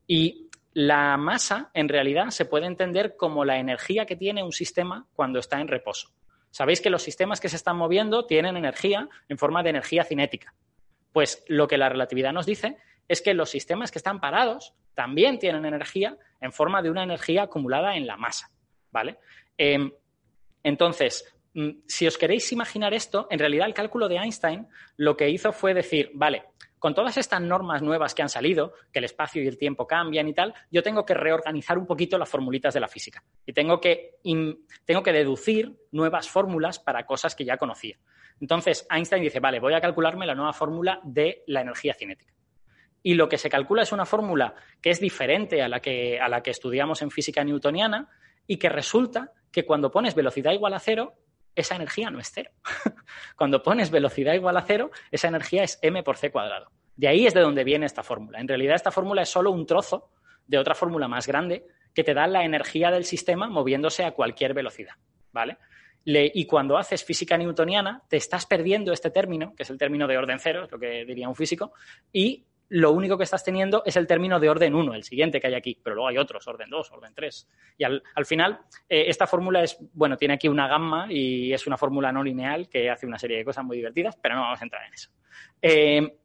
Y 0.05 0.49
la 0.73 1.17
masa 1.17 1.71
en 1.73 1.89
realidad 1.89 2.29
se 2.29 2.45
puede 2.45 2.67
entender 2.67 3.15
como 3.15 3.43
la 3.45 3.57
energía 3.57 4.05
que 4.05 4.15
tiene 4.15 4.43
un 4.43 4.51
sistema 4.51 5.07
cuando 5.13 5.39
está 5.39 5.59
en 5.59 5.67
reposo. 5.67 6.09
Sabéis 6.51 6.81
que 6.81 6.91
los 6.91 7.01
sistemas 7.01 7.39
que 7.39 7.49
se 7.49 7.55
están 7.55 7.77
moviendo 7.77 8.25
tienen 8.25 8.57
energía 8.57 9.09
en 9.29 9.37
forma 9.39 9.63
de 9.63 9.71
energía 9.71 10.03
cinética. 10.03 10.53
Pues 11.11 11.43
lo 11.47 11.67
que 11.67 11.77
la 11.77 11.89
relatividad 11.89 12.33
nos 12.33 12.45
dice 12.45 12.77
es 13.07 13.21
que 13.21 13.33
los 13.33 13.49
sistemas 13.49 13.91
que 13.91 13.97
están 13.97 14.19
parados 14.19 14.73
también 14.93 15.39
tienen 15.39 15.65
energía 15.65 16.17
en 16.41 16.51
forma 16.51 16.83
de 16.83 16.91
una 16.91 17.03
energía 17.03 17.43
acumulada 17.43 17.95
en 17.95 18.05
la 18.05 18.17
masa. 18.17 18.51
¿Vale? 18.93 19.17
Em, 19.58 19.91
entonces, 20.63 21.25
mm, 21.53 21.69
si 21.88 22.08
os 22.08 22.17
queréis 22.17 22.49
imaginar 22.53 22.93
esto, 22.93 23.27
en 23.29 23.39
realidad 23.39 23.67
el 23.67 23.73
cálculo 23.73 24.08
de 24.08 24.17
Einstein 24.17 24.67
lo 24.95 25.17
que 25.17 25.29
hizo 25.29 25.51
fue 25.51 25.73
decir, 25.73 26.12
vale, 26.13 26.43
con 26.77 26.93
todas 26.93 27.17
estas 27.17 27.41
normas 27.41 27.82
nuevas 27.82 28.13
que 28.13 28.21
han 28.21 28.29
salido, 28.29 28.73
que 28.91 28.99
el 28.99 29.06
espacio 29.06 29.41
y 29.41 29.47
el 29.47 29.58
tiempo 29.58 29.88
cambian 29.88 30.27
y 30.27 30.34
tal, 30.34 30.53
yo 30.69 30.84
tengo 30.84 31.06
que 31.06 31.13
reorganizar 31.13 31.77
un 31.77 31.88
poquito 31.88 32.17
las 32.17 32.29
formulitas 32.29 32.73
de 32.73 32.79
la 32.79 32.88
física 32.88 33.23
y 33.45 33.53
tengo 33.53 33.79
que, 33.82 34.17
tengo 34.86 35.01
que 35.01 35.13
deducir 35.13 35.73
nuevas 35.91 36.29
fórmulas 36.29 36.79
para 36.79 37.06
cosas 37.06 37.36
que 37.36 37.45
ya 37.45 37.58
conocía. 37.58 37.97
Entonces, 38.39 38.86
Einstein 38.91 39.23
dice, 39.23 39.39
vale, 39.39 39.60
voy 39.60 39.73
a 39.73 39.82
calcularme 39.82 40.25
la 40.25 40.36
nueva 40.36 40.53
fórmula 40.53 40.99
de 41.03 41.43
la 41.47 41.62
energía 41.62 41.93
cinética. 41.93 42.34
Y 43.01 43.15
lo 43.15 43.27
que 43.27 43.38
se 43.38 43.49
calcula 43.49 43.84
es 43.84 43.91
una 43.91 44.06
fórmula 44.06 44.53
que 44.82 44.89
es 44.89 44.99
diferente 44.99 45.62
a 45.62 45.67
la 45.67 45.82
que, 45.82 46.19
a 46.19 46.29
la 46.29 46.41
que 46.43 46.51
estudiamos 46.51 47.01
en 47.01 47.12
física 47.12 47.43
newtoniana 47.43 48.10
y 48.47 48.58
que 48.58 48.69
resulta 48.69 49.32
que 49.51 49.65
cuando 49.65 49.91
pones 49.91 50.15
velocidad 50.15 50.51
igual 50.51 50.73
a 50.73 50.79
cero, 50.79 51.13
esa 51.56 51.75
energía 51.75 52.10
no 52.10 52.19
es 52.19 52.32
cero. 52.34 52.51
Cuando 53.38 53.62
pones 53.62 53.91
velocidad 53.91 54.34
igual 54.34 54.58
a 54.58 54.63
cero, 54.63 54.89
esa 55.12 55.27
energía 55.27 55.63
es 55.63 55.77
m 55.82 56.01
por 56.01 56.17
c 56.17 56.32
cuadrado. 56.32 56.71
De 56.95 57.08
ahí 57.08 57.25
es 57.25 57.34
de 57.34 57.41
donde 57.41 57.63
viene 57.63 57.86
esta 57.86 58.03
fórmula. 58.03 58.39
En 58.39 58.47
realidad, 58.47 58.75
esta 58.75 58.91
fórmula 58.91 59.21
es 59.21 59.29
solo 59.29 59.51
un 59.51 59.65
trozo 59.65 60.10
de 60.47 60.58
otra 60.58 60.75
fórmula 60.75 61.08
más 61.08 61.27
grande 61.27 61.65
que 61.93 62.03
te 62.03 62.13
da 62.13 62.27
la 62.27 62.43
energía 62.43 62.91
del 62.91 63.06
sistema 63.06 63.47
moviéndose 63.49 64.03
a 64.03 64.12
cualquier 64.12 64.53
velocidad. 64.53 64.95
¿Vale? 65.32 65.58
y 66.06 66.45
cuando 66.47 66.77
haces 66.77 67.06
física 67.06 67.38
newtoniana, 67.38 68.03
te 68.10 68.17
estás 68.17 68.45
perdiendo 68.45 68.91
este 68.91 69.10
término, 69.10 69.56
que 69.56 69.63
es 69.63 69.69
el 69.69 69.77
término 69.77 70.06
de 70.06 70.17
orden 70.17 70.38
cero, 70.38 70.65
es 70.65 70.71
lo 70.71 70.77
que 70.77 71.06
diría 71.06 71.29
un 71.29 71.36
físico, 71.36 71.71
y 72.12 72.43
lo 72.69 72.91
único 72.91 73.17
que 73.17 73.23
estás 73.23 73.43
teniendo 73.43 73.84
es 73.86 73.95
el 73.97 74.08
término 74.08 74.39
de 74.39 74.49
orden 74.49 74.73
1, 74.73 74.93
el 74.95 75.04
siguiente 75.04 75.39
que 75.39 75.47
hay 75.47 75.54
aquí, 75.54 75.80
pero 75.84 75.95
luego 75.95 76.08
hay 76.08 76.17
otros, 76.17 76.47
orden 76.47 76.69
2, 76.69 76.91
orden 76.91 77.13
3. 77.13 77.47
Y 77.78 77.84
al, 77.84 78.02
final, 78.26 78.62
eh, 78.89 79.06
esta 79.08 79.28
fórmula 79.28 79.62
es, 79.63 79.78
bueno, 79.93 80.17
tiene 80.17 80.36
aquí 80.36 80.47
una 80.47 80.67
gamma 80.67 81.08
y 81.10 81.54
es 81.54 81.67
una 81.67 81.78
fórmula 81.78 82.12
no 82.12 82.23
lineal 82.23 82.69
que 82.69 82.89
hace 82.89 83.06
una 83.06 83.19
serie 83.19 83.38
de 83.38 83.45
cosas 83.45 83.63
muy 83.63 83.78
divertidas, 83.78 84.17
pero 84.21 84.36
no 84.36 84.41
vamos 84.41 84.62
a 84.62 84.63
entrar 84.63 84.86
en 84.88 84.93
eso. 84.93 85.10
Eh, 85.62 86.17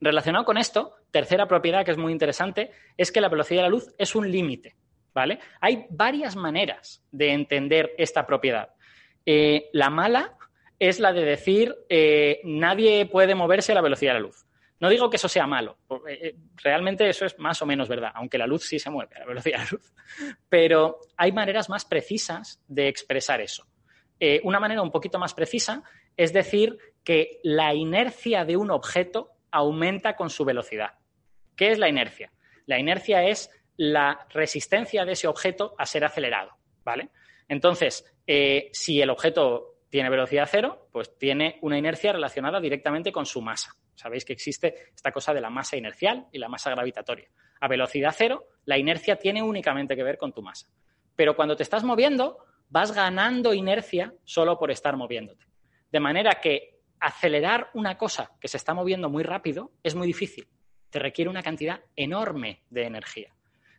relacionado 0.00 0.44
con 0.44 0.58
esto, 0.58 0.94
tercera 1.10 1.46
propiedad 1.48 1.84
que 1.84 1.92
es 1.92 1.98
muy 1.98 2.12
interesante, 2.12 2.70
es 2.96 3.10
que 3.10 3.20
la 3.20 3.28
velocidad 3.28 3.60
de 3.60 3.68
la 3.68 3.70
luz 3.70 3.94
es 3.96 4.14
un 4.14 4.30
límite, 4.30 4.76
¿vale? 5.14 5.38
Hay 5.60 5.86
varias 5.90 6.36
maneras 6.36 7.04
de 7.10 7.32
entender 7.32 7.94
esta 7.96 8.26
propiedad. 8.26 8.74
Eh, 9.24 9.70
la 9.72 9.90
mala 9.90 10.36
es 10.78 11.00
la 11.00 11.12
de 11.12 11.24
decir 11.24 11.74
nadie 12.44 13.06
puede 13.06 13.34
moverse 13.34 13.72
a 13.72 13.74
la 13.74 13.80
velocidad 13.80 14.12
de 14.12 14.20
la 14.20 14.26
luz. 14.26 14.47
No 14.80 14.88
digo 14.88 15.10
que 15.10 15.16
eso 15.16 15.28
sea 15.28 15.46
malo, 15.46 15.78
eh, 16.08 16.36
realmente 16.56 17.08
eso 17.08 17.26
es 17.26 17.38
más 17.38 17.60
o 17.62 17.66
menos 17.66 17.88
verdad, 17.88 18.12
aunque 18.14 18.38
la 18.38 18.46
luz 18.46 18.64
sí 18.64 18.78
se 18.78 18.90
mueve 18.90 19.16
a 19.16 19.20
la 19.20 19.26
velocidad 19.26 19.58
de 19.58 19.64
la 19.64 19.70
luz. 19.72 19.92
Pero 20.48 21.00
hay 21.16 21.32
maneras 21.32 21.68
más 21.68 21.84
precisas 21.84 22.62
de 22.68 22.88
expresar 22.88 23.40
eso. 23.40 23.66
Eh, 24.20 24.40
una 24.44 24.60
manera 24.60 24.82
un 24.82 24.90
poquito 24.90 25.18
más 25.18 25.34
precisa 25.34 25.82
es 26.16 26.32
decir 26.32 26.78
que 27.04 27.40
la 27.42 27.74
inercia 27.74 28.44
de 28.44 28.56
un 28.56 28.70
objeto 28.70 29.30
aumenta 29.50 30.16
con 30.16 30.30
su 30.30 30.44
velocidad. 30.44 30.94
¿Qué 31.56 31.70
es 31.70 31.78
la 31.78 31.88
inercia? 31.88 32.32
La 32.66 32.78
inercia 32.78 33.24
es 33.24 33.50
la 33.76 34.26
resistencia 34.30 35.04
de 35.04 35.12
ese 35.12 35.28
objeto 35.28 35.74
a 35.78 35.86
ser 35.86 36.04
acelerado, 36.04 36.50
¿vale? 36.84 37.10
Entonces, 37.48 38.04
eh, 38.26 38.68
si 38.72 39.00
el 39.00 39.10
objeto 39.10 39.77
tiene 39.88 40.10
velocidad 40.10 40.48
cero, 40.50 40.88
pues 40.92 41.16
tiene 41.18 41.58
una 41.62 41.78
inercia 41.78 42.12
relacionada 42.12 42.60
directamente 42.60 43.12
con 43.12 43.26
su 43.26 43.40
masa. 43.40 43.74
Sabéis 43.94 44.24
que 44.24 44.32
existe 44.32 44.90
esta 44.94 45.10
cosa 45.10 45.34
de 45.34 45.40
la 45.40 45.50
masa 45.50 45.76
inercial 45.76 46.26
y 46.32 46.38
la 46.38 46.48
masa 46.48 46.70
gravitatoria. 46.70 47.28
A 47.60 47.68
velocidad 47.68 48.14
cero, 48.16 48.46
la 48.64 48.78
inercia 48.78 49.16
tiene 49.16 49.42
únicamente 49.42 49.96
que 49.96 50.04
ver 50.04 50.18
con 50.18 50.32
tu 50.32 50.42
masa. 50.42 50.68
Pero 51.16 51.34
cuando 51.34 51.56
te 51.56 51.64
estás 51.64 51.82
moviendo, 51.82 52.38
vas 52.68 52.92
ganando 52.92 53.54
inercia 53.54 54.14
solo 54.24 54.58
por 54.58 54.70
estar 54.70 54.96
moviéndote. 54.96 55.46
De 55.90 56.00
manera 56.00 56.38
que 56.40 56.78
acelerar 57.00 57.70
una 57.74 57.96
cosa 57.96 58.32
que 58.40 58.48
se 58.48 58.56
está 58.56 58.74
moviendo 58.74 59.08
muy 59.08 59.22
rápido 59.22 59.72
es 59.82 59.94
muy 59.94 60.06
difícil. 60.06 60.48
Te 60.90 60.98
requiere 60.98 61.30
una 61.30 61.42
cantidad 61.42 61.80
enorme 61.96 62.62
de 62.70 62.84
energía. 62.84 63.34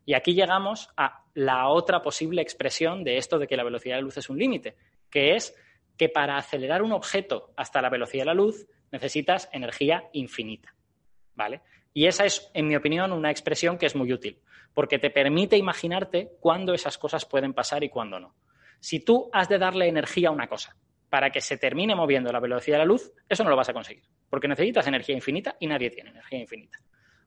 Y 0.05 0.15
aquí 0.15 0.33
llegamos 0.33 0.89
a 0.97 1.23
la 1.33 1.67
otra 1.67 2.01
posible 2.01 2.41
expresión 2.41 3.03
de 3.03 3.17
esto 3.17 3.37
de 3.37 3.47
que 3.47 3.55
la 3.55 3.63
velocidad 3.63 3.97
de 3.97 4.01
luz 4.01 4.17
es 4.17 4.29
un 4.29 4.39
límite, 4.39 4.75
que 5.09 5.35
es 5.35 5.55
que 5.99 6.07
para 6.07 6.37
acelerar 6.37 6.81
un 6.81 6.93
objeto 6.93 7.51
hasta 7.57 7.81
la 7.81 7.89
velocidad 7.89 8.21
de 8.21 8.27
la 8.27 8.33
luz 8.33 8.65
necesitas 8.89 9.49
energía 9.51 10.05
infinita. 10.13 10.73
¿Vale? 11.35 11.61
Y 11.93 12.07
esa 12.07 12.25
es, 12.25 12.49
en 12.53 12.67
mi 12.67 12.75
opinión, 12.77 13.11
una 13.11 13.29
expresión 13.29 13.77
que 13.77 13.85
es 13.85 13.95
muy 13.95 14.13
útil, 14.13 14.39
porque 14.73 14.97
te 14.97 15.09
permite 15.09 15.57
imaginarte 15.57 16.31
cuándo 16.39 16.73
esas 16.73 16.97
cosas 16.97 17.25
pueden 17.25 17.53
pasar 17.53 17.83
y 17.83 17.89
cuándo 17.89 18.17
no. 18.17 18.33
Si 18.79 19.01
tú 19.01 19.29
has 19.33 19.49
de 19.49 19.59
darle 19.59 19.89
energía 19.89 20.29
a 20.29 20.31
una 20.31 20.47
cosa 20.47 20.77
para 21.09 21.31
que 21.31 21.41
se 21.41 21.57
termine 21.57 21.95
moviendo 21.95 22.29
a 22.29 22.33
la 22.33 22.39
velocidad 22.39 22.77
de 22.77 22.83
la 22.83 22.85
luz, 22.85 23.11
eso 23.27 23.43
no 23.43 23.49
lo 23.49 23.57
vas 23.57 23.69
a 23.69 23.73
conseguir, 23.73 24.05
porque 24.29 24.47
necesitas 24.47 24.87
energía 24.87 25.15
infinita 25.15 25.57
y 25.59 25.67
nadie 25.67 25.89
tiene 25.89 26.11
energía 26.11 26.39
infinita. 26.39 26.79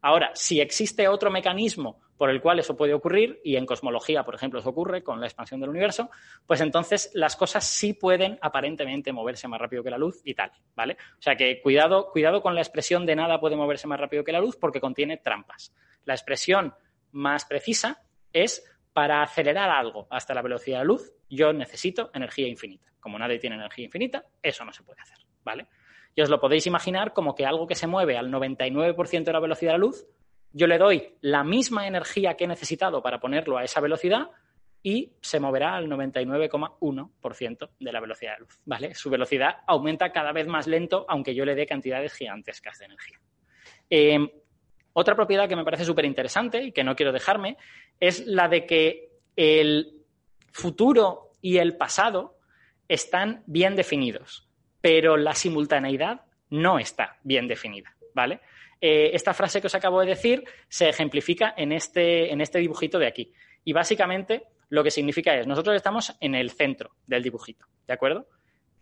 Ahora, 0.03 0.33
si 0.35 0.61
existe 0.61 1.09
otro 1.09 1.31
mecanismo 1.31 2.01
por 2.17 2.31
el 2.31 2.41
cual 2.41 2.59
eso 2.59 2.77
puede 2.77 2.95
ocurrir, 2.95 3.41
y 3.43 3.57
en 3.57 3.67
cosmología, 3.67 4.23
por 4.25 4.35
ejemplo, 4.35 4.61
eso 4.61 4.71
ocurre 4.71 5.03
con 5.03 5.21
la 5.21 5.27
expansión 5.27 5.61
del 5.61 5.71
universo, 5.71 6.11
pues 6.47 6.61
entonces 6.61 7.11
las 7.15 7.35
cosas 7.35 7.65
sí 7.65 7.95
pueden 7.95 8.39
aparentemente 8.41 9.13
moverse 9.13 9.49
más 9.49 9.61
rápido 9.61 9.83
que 9.83 9.91
la 9.91 9.99
luz 9.99 10.21
y 10.25 10.35
tal, 10.35 10.53
¿vale? 10.77 10.97
O 11.19 11.23
sea 11.23 11.35
que 11.35 11.61
cuidado, 11.61 12.11
cuidado 12.13 12.41
con 12.41 12.55
la 12.55 12.61
expresión 12.61 13.07
de 13.07 13.17
nada 13.17 13.41
puede 13.41 13.57
moverse 13.57 13.89
más 13.89 13.99
rápido 13.99 14.23
que 14.23 14.31
la 14.31 14.41
luz 14.41 14.57
porque 14.57 14.81
contiene 14.81 15.17
trampas. 15.17 15.75
La 16.05 16.15
expresión 16.15 16.75
más 17.11 17.45
precisa 17.45 18.03
es 18.33 18.65
para 18.93 19.23
acelerar 19.23 19.71
algo 19.71 20.07
hasta 20.11 20.35
la 20.35 20.43
velocidad 20.43 20.79
de 20.79 20.85
la 20.85 20.89
luz, 20.89 21.13
yo 21.29 21.53
necesito 21.53 22.11
energía 22.15 22.47
infinita. 22.47 22.93
Como 23.01 23.19
nadie 23.19 23.39
tiene 23.39 23.57
energía 23.57 23.87
infinita, 23.87 24.25
eso 24.41 24.65
no 24.65 24.73
se 24.73 24.83
puede 24.85 25.01
hacer, 25.01 25.19
¿vale? 25.43 25.67
Y 26.15 26.23
os 26.23 26.29
lo 26.29 26.41
podéis 26.41 26.67
imaginar 26.67 27.13
como 27.13 27.35
que 27.35 27.47
algo 27.47 27.67
que 27.67 27.75
se 27.75 27.87
mueve 27.87 28.17
al 28.17 28.31
99% 28.31 29.25
de 29.25 29.33
la 29.33 29.41
velocidad 29.41 29.73
de 29.73 29.79
la 29.79 29.85
luz, 29.85 30.07
yo 30.53 30.67
le 30.67 30.79
doy 30.79 31.15
la 31.21 31.45
misma 31.45 31.87
energía 31.87 32.35
que 32.37 32.45
he 32.45 32.49
necesitado 32.49 33.03
para 33.03 33.21
ponerlo 33.21 33.57
a 33.57 33.65
esa 33.65 33.81
velocidad 33.81 34.31
y 34.83 35.13
se 35.21 35.41
moverá 35.41 35.77
al 35.77 35.89
99,1% 35.89 37.71
de 37.79 37.93
la 37.93 38.01
velocidad 38.01 38.35
de 38.35 38.41
luz, 38.41 38.61
¿vale? 38.65 38.95
Su 38.95 39.09
velocidad 39.11 39.59
aumenta 39.67 40.13
cada 40.13 40.33
vez 40.33 40.47
más 40.47 40.67
lento, 40.67 41.07
aunque 41.09 41.35
yo 41.35 41.45
le 41.45 41.55
dé 41.55 41.67
cantidades 41.67 42.13
gigantescas 42.15 42.79
de 42.79 42.85
energía. 42.87 43.21
Eh, 43.89 44.43
otra 44.93 45.15
propiedad 45.15 45.49
que 45.49 45.57
me 45.57 45.65
parece 45.65 45.85
súper 45.85 46.05
interesante 46.05 46.63
y 46.65 46.73
que 46.73 46.85
no 46.85 46.97
quiero 46.97 47.13
dejarme 47.13 47.57
es 48.01 48.27
la 48.27 48.49
de 48.49 48.67
que 48.67 49.13
el 49.37 50.03
futuro 50.51 51.31
y 51.41 51.59
el 51.59 51.77
pasado 51.77 52.39
están 52.89 53.43
bien 53.47 53.77
definidos 53.77 54.52
pero 54.83 55.17
la 55.17 55.35
simultaneidad 55.35 56.21
no 56.51 56.79
está 56.79 57.17
bien 57.23 57.49
definida, 57.49 57.97
¿vale? 58.15 58.41
Eh, 58.79 59.11
esta 59.15 59.33
frase 59.33 59.61
que 59.61 59.69
os 59.69 59.75
acabo 59.75 60.01
de 60.01 60.09
decir 60.09 60.45
se 60.69 60.89
ejemplifica 60.89 61.55
en 61.57 61.73
este, 61.73 62.31
en 62.33 62.41
este 62.41 62.59
dibujito 62.59 62.99
de 62.99 63.07
aquí. 63.07 63.33
Y 63.65 63.73
básicamente 63.73 64.43
lo 64.69 64.83
que 64.83 64.91
significa 64.91 65.35
es, 65.37 65.47
nosotros 65.47 65.77
estamos 65.77 66.15
en 66.21 66.35
el 66.35 66.51
centro 66.51 66.97
del 67.07 67.23
dibujito, 67.23 67.65
¿de 67.87 67.95
acuerdo? 67.95 68.27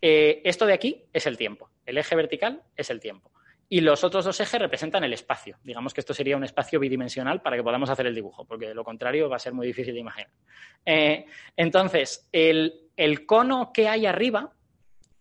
Eh, 0.00 0.40
esto 0.44 0.64
de 0.64 0.72
aquí 0.72 1.04
es 1.12 1.26
el 1.26 1.36
tiempo, 1.36 1.70
el 1.84 1.98
eje 1.98 2.16
vertical 2.16 2.62
es 2.76 2.88
el 2.90 2.98
tiempo. 2.98 3.30
Y 3.68 3.82
los 3.82 4.02
otros 4.02 4.24
dos 4.24 4.40
ejes 4.40 4.60
representan 4.60 5.04
el 5.04 5.12
espacio. 5.12 5.58
Digamos 5.62 5.94
que 5.94 6.00
esto 6.00 6.12
sería 6.12 6.36
un 6.36 6.42
espacio 6.42 6.80
bidimensional 6.80 7.40
para 7.40 7.56
que 7.56 7.62
podamos 7.62 7.88
hacer 7.88 8.06
el 8.06 8.14
dibujo, 8.14 8.44
porque 8.44 8.66
de 8.66 8.74
lo 8.74 8.82
contrario 8.82 9.28
va 9.28 9.36
a 9.36 9.38
ser 9.38 9.52
muy 9.52 9.64
difícil 9.64 9.94
de 9.94 10.00
imaginar. 10.00 10.30
Eh, 10.84 11.26
entonces, 11.56 12.28
el, 12.32 12.88
el 12.96 13.26
cono 13.26 13.70
que 13.72 13.86
hay 13.86 14.06
arriba 14.06 14.52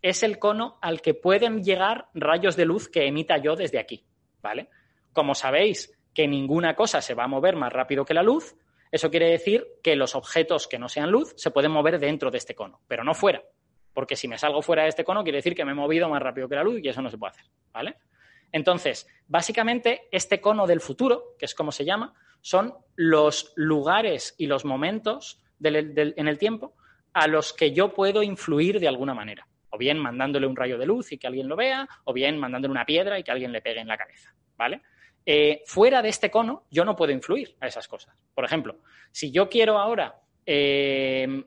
es 0.01 0.23
el 0.23 0.39
cono 0.39 0.77
al 0.81 1.01
que 1.01 1.13
pueden 1.13 1.63
llegar 1.63 2.09
rayos 2.13 2.55
de 2.55 2.65
luz 2.65 2.89
que 2.89 3.07
emita 3.07 3.37
yo 3.37 3.55
desde 3.55 3.79
aquí, 3.79 4.05
¿vale? 4.41 4.69
Como 5.13 5.35
sabéis 5.35 5.97
que 6.13 6.27
ninguna 6.27 6.75
cosa 6.75 7.01
se 7.01 7.13
va 7.13 7.25
a 7.25 7.27
mover 7.27 7.55
más 7.55 7.71
rápido 7.71 8.05
que 8.05 8.13
la 8.13 8.23
luz, 8.23 8.55
Eso 8.91 9.11
quiere 9.11 9.29
decir 9.29 9.65
que 9.83 9.95
los 9.95 10.15
objetos 10.15 10.67
que 10.67 10.79
no 10.79 10.89
sean 10.89 11.11
luz 11.11 11.33
se 11.37 11.51
pueden 11.51 11.71
mover 11.71 11.99
dentro 11.99 12.31
de 12.31 12.39
este 12.39 12.55
cono, 12.55 12.81
pero 12.87 13.03
no 13.03 13.13
fuera. 13.13 13.43
Porque 13.93 14.15
si 14.15 14.27
me 14.27 14.37
salgo 14.37 14.61
fuera 14.61 14.83
de 14.83 14.89
este 14.89 15.03
cono, 15.03 15.23
quiere 15.23 15.37
decir 15.37 15.55
que 15.55 15.65
me 15.65 15.71
he 15.71 15.75
movido 15.75 16.09
más 16.09 16.21
rápido 16.21 16.47
que 16.49 16.55
la 16.55 16.63
luz 16.63 16.79
y 16.81 16.87
eso 16.87 17.01
no 17.01 17.09
se 17.09 17.17
puede 17.17 17.31
hacer. 17.31 17.45
¿Vale? 17.71 17.97
Entonces, 18.51 19.07
básicamente, 19.27 20.07
este 20.11 20.41
cono 20.41 20.65
del 20.65 20.81
futuro, 20.81 21.35
que 21.37 21.45
es 21.45 21.53
como 21.53 21.71
se 21.71 21.85
llama, 21.85 22.13
son 22.41 22.73
los 22.95 23.53
lugares 23.55 24.33
y 24.37 24.47
los 24.47 24.65
momentos 24.65 25.41
en 25.61 26.27
el 26.27 26.37
tiempo 26.37 26.73
a 27.13 27.27
los 27.27 27.53
que 27.53 27.71
yo 27.73 27.93
puedo 27.93 28.23
influir 28.23 28.79
de 28.79 28.87
alguna 28.87 29.13
manera. 29.13 29.47
O 29.71 29.77
bien 29.77 29.99
mandándole 29.99 30.47
un 30.47 30.55
rayo 30.55 30.77
de 30.77 30.85
luz 30.85 31.11
y 31.11 31.17
que 31.17 31.27
alguien 31.27 31.47
lo 31.47 31.55
vea, 31.55 31.87
o 32.05 32.13
bien 32.13 32.37
mandándole 32.37 32.71
una 32.71 32.85
piedra 32.85 33.19
y 33.19 33.23
que 33.23 33.31
alguien 33.31 33.51
le 33.51 33.61
pegue 33.61 33.79
en 33.79 33.87
la 33.87 33.97
cabeza. 33.97 34.33
¿Vale? 34.57 34.81
Eh, 35.25 35.61
fuera 35.65 36.01
de 36.01 36.09
este 36.09 36.31
cono, 36.31 36.65
yo 36.71 36.83
no 36.85 36.95
puedo 36.95 37.11
influir 37.11 37.55
a 37.59 37.67
esas 37.67 37.87
cosas. 37.87 38.15
Por 38.33 38.45
ejemplo, 38.45 38.77
si 39.11 39.31
yo 39.31 39.47
quiero 39.47 39.77
ahora 39.77 40.21
eh, 40.45 41.43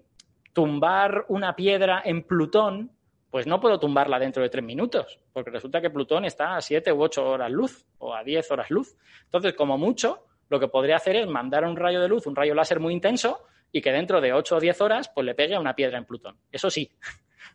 tumbar 0.52 1.24
una 1.28 1.56
piedra 1.56 2.02
en 2.04 2.22
Plutón, 2.22 2.92
pues 3.30 3.46
no 3.46 3.60
puedo 3.60 3.80
tumbarla 3.80 4.18
dentro 4.18 4.42
de 4.42 4.50
tres 4.50 4.62
minutos, 4.62 5.18
porque 5.32 5.50
resulta 5.50 5.80
que 5.80 5.90
Plutón 5.90 6.24
está 6.24 6.54
a 6.54 6.60
siete 6.60 6.92
u 6.92 7.02
ocho 7.02 7.26
horas 7.26 7.50
luz 7.50 7.86
o 7.98 8.14
a 8.14 8.22
diez 8.22 8.50
horas 8.50 8.70
luz. 8.70 8.94
Entonces, 9.24 9.54
como 9.54 9.78
mucho, 9.78 10.26
lo 10.50 10.60
que 10.60 10.68
podría 10.68 10.96
hacer 10.96 11.16
es 11.16 11.26
mandar 11.26 11.64
un 11.64 11.76
rayo 11.76 12.00
de 12.00 12.08
luz, 12.08 12.26
un 12.26 12.36
rayo 12.36 12.54
láser 12.54 12.78
muy 12.78 12.92
intenso, 12.92 13.46
y 13.72 13.80
que 13.80 13.90
dentro 13.90 14.20
de 14.20 14.34
ocho 14.34 14.56
o 14.56 14.60
diez 14.60 14.80
horas, 14.82 15.10
pues 15.14 15.24
le 15.24 15.34
pegue 15.34 15.54
a 15.54 15.60
una 15.60 15.74
piedra 15.74 15.96
en 15.96 16.04
Plutón. 16.04 16.36
Eso 16.52 16.70
sí. 16.70 16.92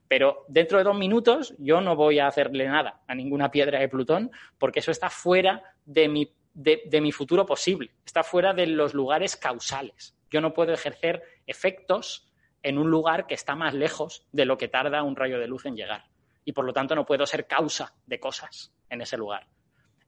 Pero 0.08 0.46
dentro 0.48 0.78
de 0.78 0.84
dos 0.84 0.98
minutos 0.98 1.56
yo 1.58 1.82
no 1.82 1.96
voy 1.96 2.20
a 2.20 2.28
hacerle 2.28 2.68
nada 2.68 3.02
a 3.08 3.16
ninguna 3.16 3.52
piedra 3.52 3.80
de 3.80 3.90
Plutón, 3.90 4.32
porque 4.58 4.80
eso 4.80 4.92
está 4.92 5.10
fuera 5.10 5.62
de 5.86 6.08
mi, 6.08 6.34
de 6.54 7.02
mi 7.02 7.12
futuro 7.12 7.46
posible, 7.46 7.92
está 8.06 8.24
fuera 8.24 8.54
de 8.54 8.68
los 8.68 8.94
lugares 8.94 9.36
causales. 9.36 10.16
Yo 10.30 10.42
no 10.42 10.54
puedo 10.54 10.74
ejercer 10.74 11.24
efectos 11.46 12.28
en 12.64 12.78
un 12.78 12.90
lugar 12.90 13.28
que 13.28 13.34
está 13.34 13.56
más 13.56 13.74
lejos 13.74 14.26
de 14.32 14.46
lo 14.46 14.58
que 14.58 14.68
tarda 14.68 15.04
un 15.04 15.16
rayo 15.16 15.40
de 15.40 15.48
luz 15.48 15.66
en 15.66 15.76
llegar. 15.76 16.06
Y 16.44 16.54
por 16.54 16.66
lo 16.66 16.74
tanto 16.74 16.96
no 16.96 17.06
puedo 17.06 17.26
ser 17.26 17.48
causa 17.48 17.94
de 18.06 18.20
cosas 18.20 18.74
en 18.90 19.02
ese 19.02 19.18
lugar. 19.18 19.48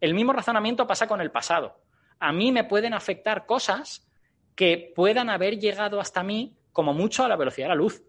El 0.01 0.13
mismo 0.13 0.33
razonamiento 0.33 0.87
pasa 0.87 1.07
con 1.07 1.21
el 1.21 1.31
pasado. 1.31 1.81
A 2.19 2.31
mí 2.31 2.51
me 2.51 2.63
pueden 2.63 2.93
afectar 2.93 3.45
cosas 3.45 4.09
que 4.55 4.91
puedan 4.95 5.29
haber 5.29 5.59
llegado 5.59 5.99
hasta 5.99 6.23
mí 6.23 6.57
como 6.71 6.93
mucho 6.93 7.23
a 7.23 7.27
la 7.27 7.35
velocidad 7.35 7.67
de 7.67 7.69
la 7.69 7.75
luz. 7.75 8.03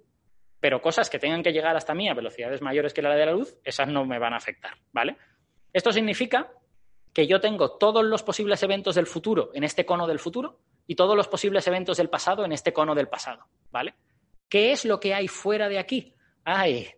Pero 0.61 0.83
cosas 0.83 1.09
que 1.09 1.19
tengan 1.19 1.43
que 1.43 1.53
llegar 1.53 1.77
hasta 1.77 1.95
mí 1.95 2.09
a 2.09 2.15
velocidades 2.15 2.61
mayores 2.61 2.93
que 2.93 3.03
la 3.03 3.15
de 3.15 3.27
la 3.27 3.33
luz, 3.33 3.57
esas 3.65 3.89
no 3.89 4.05
me 4.05 4.19
van 4.19 4.35
a 4.35 4.37
afectar, 4.37 4.75
¿vale? 4.93 5.17
Esto 5.73 5.93
significa 5.93 6.53
que 7.13 7.27
yo 7.27 7.41
tengo 7.41 7.77
todos 7.79 8.05
los 8.05 8.23
posibles 8.23 8.63
eventos 8.63 8.95
del 8.95 9.07
futuro 9.07 9.51
en 9.55 9.65
este 9.65 9.85
cono 9.85 10.07
del 10.07 10.19
futuro 10.19 10.61
y 10.87 10.95
todos 10.95 11.17
los 11.17 11.29
posibles 11.29 11.67
eventos 11.67 11.97
del 11.97 12.11
pasado 12.11 12.45
en 12.45 12.53
este 12.53 12.73
cono 12.73 12.95
del 12.95 13.09
pasado, 13.09 13.47
¿vale? 13.71 13.95
¿Qué 14.49 14.73
es 14.73 14.85
lo 14.85 15.01
que 15.01 15.15
hay 15.15 15.29
fuera 15.29 15.69
de 15.69 15.79
aquí? 15.79 16.15
Ay, 16.45 16.89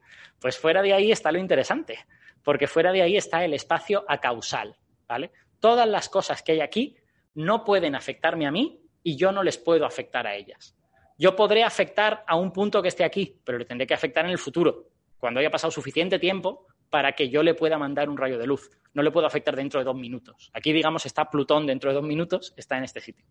pues 0.40 0.58
fuera 0.58 0.82
de 0.82 0.92
ahí 0.92 1.12
está 1.12 1.30
lo 1.30 1.38
interesante, 1.38 1.98
porque 2.42 2.66
fuera 2.66 2.92
de 2.92 3.02
ahí 3.02 3.16
está 3.16 3.44
el 3.44 3.54
espacio 3.54 4.04
acausal, 4.08 4.76
¿vale? 5.06 5.30
Todas 5.60 5.88
las 5.88 6.08
cosas 6.08 6.42
que 6.42 6.52
hay 6.52 6.60
aquí 6.60 6.96
no 7.34 7.64
pueden 7.64 7.94
afectarme 7.94 8.46
a 8.46 8.50
mí 8.50 8.80
y 9.02 9.16
yo 9.16 9.32
no 9.32 9.42
les 9.42 9.58
puedo 9.58 9.84
afectar 9.84 10.26
a 10.26 10.34
ellas. 10.34 10.76
Yo 11.22 11.36
podré 11.36 11.62
afectar 11.62 12.24
a 12.26 12.34
un 12.34 12.50
punto 12.50 12.82
que 12.82 12.88
esté 12.88 13.04
aquí, 13.04 13.38
pero 13.44 13.56
le 13.56 13.64
tendré 13.64 13.86
que 13.86 13.94
afectar 13.94 14.24
en 14.24 14.32
el 14.32 14.38
futuro, 14.38 14.88
cuando 15.18 15.38
haya 15.38 15.52
pasado 15.52 15.70
suficiente 15.70 16.18
tiempo 16.18 16.66
para 16.90 17.12
que 17.12 17.28
yo 17.28 17.44
le 17.44 17.54
pueda 17.54 17.78
mandar 17.78 18.10
un 18.10 18.16
rayo 18.16 18.38
de 18.38 18.46
luz. 18.48 18.68
No 18.92 19.04
le 19.04 19.12
puedo 19.12 19.24
afectar 19.24 19.54
dentro 19.54 19.78
de 19.78 19.84
dos 19.84 19.94
minutos. 19.94 20.50
Aquí, 20.52 20.72
digamos, 20.72 21.06
está 21.06 21.30
Plutón 21.30 21.64
dentro 21.64 21.90
de 21.90 21.94
dos 21.94 22.02
minutos, 22.02 22.52
está 22.56 22.76
en 22.76 22.82
este 22.82 23.00
sitio. 23.00 23.24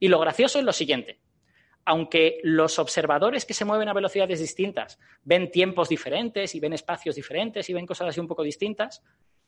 Y 0.00 0.08
lo 0.08 0.18
gracioso 0.20 0.58
es 0.58 0.64
lo 0.64 0.72
siguiente 0.72 1.20
aunque 1.84 2.40
los 2.42 2.78
observadores 2.78 3.44
que 3.44 3.52
se 3.52 3.66
mueven 3.66 3.90
a 3.90 3.92
velocidades 3.92 4.40
distintas 4.40 4.98
ven 5.22 5.50
tiempos 5.50 5.90
diferentes 5.90 6.54
y 6.54 6.60
ven 6.60 6.72
espacios 6.72 7.14
diferentes 7.14 7.68
y 7.68 7.74
ven 7.74 7.84
cosas 7.84 8.08
así 8.08 8.20
un 8.20 8.26
poco 8.26 8.42
distintas, 8.42 9.02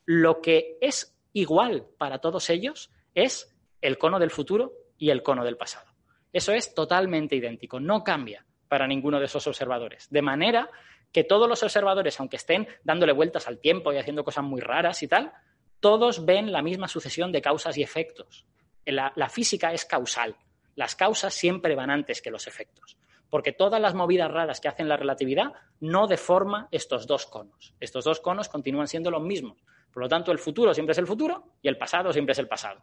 lo 0.04 0.42
que 0.42 0.76
es 0.82 1.16
igual 1.32 1.86
para 1.96 2.18
todos 2.18 2.50
ellos 2.50 2.90
es 3.14 3.56
el 3.80 3.96
cono 3.96 4.18
del 4.18 4.30
futuro 4.30 4.74
y 4.98 5.08
el 5.08 5.22
cono 5.22 5.46
del 5.46 5.56
pasado. 5.56 5.95
Eso 6.36 6.52
es 6.52 6.74
totalmente 6.74 7.34
idéntico, 7.34 7.80
no 7.80 8.04
cambia 8.04 8.44
para 8.68 8.86
ninguno 8.86 9.18
de 9.18 9.24
esos 9.24 9.46
observadores. 9.46 10.06
De 10.10 10.20
manera 10.20 10.68
que 11.10 11.24
todos 11.24 11.48
los 11.48 11.62
observadores, 11.62 12.20
aunque 12.20 12.36
estén 12.36 12.68
dándole 12.84 13.12
vueltas 13.12 13.48
al 13.48 13.58
tiempo 13.58 13.90
y 13.90 13.96
haciendo 13.96 14.22
cosas 14.22 14.44
muy 14.44 14.60
raras 14.60 15.02
y 15.02 15.08
tal, 15.08 15.32
todos 15.80 16.26
ven 16.26 16.52
la 16.52 16.60
misma 16.60 16.88
sucesión 16.88 17.32
de 17.32 17.40
causas 17.40 17.78
y 17.78 17.82
efectos. 17.82 18.44
La, 18.84 19.30
física 19.30 19.72
es 19.72 19.86
causal 19.86 20.36
las 20.74 20.94
causas 20.94 21.32
siempre 21.32 21.74
van 21.74 21.88
antes 21.88 22.20
que 22.20 22.30
los 22.30 22.46
efectos, 22.46 22.98
porque 23.30 23.52
todas 23.52 23.80
las 23.80 23.94
movidas 23.94 24.30
raras 24.30 24.60
que 24.60 24.68
hacen 24.68 24.90
la 24.90 24.98
relatividad 24.98 25.54
no 25.80 26.06
deforma 26.06 26.68
estos 26.70 27.06
dos 27.06 27.24
conos. 27.24 27.72
Estos 27.80 28.04
dos 28.04 28.20
conos 28.20 28.50
continúan 28.50 28.88
siendo 28.88 29.10
los 29.10 29.22
mismos. 29.22 29.56
Por 29.90 30.02
lo 30.02 30.08
tanto, 30.10 30.32
el 30.32 30.38
futuro 30.38 30.74
siempre 30.74 30.92
es 30.92 30.98
el 30.98 31.06
futuro 31.06 31.54
y 31.62 31.68
el 31.68 31.78
pasado 31.78 32.12
siempre 32.12 32.32
es 32.32 32.38
el 32.40 32.46
pasado. 32.46 32.82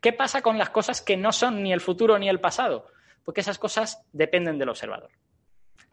¿Qué 0.00 0.12
pasa 0.12 0.42
con 0.42 0.58
las 0.58 0.70
cosas 0.70 1.02
que 1.02 1.16
no 1.16 1.32
son 1.32 1.62
ni 1.62 1.72
el 1.72 1.80
futuro 1.80 2.18
ni 2.18 2.28
el 2.28 2.40
pasado? 2.40 2.86
Porque 3.24 3.40
esas 3.40 3.58
cosas 3.58 4.04
dependen 4.12 4.58
del 4.58 4.68
observador. 4.68 5.10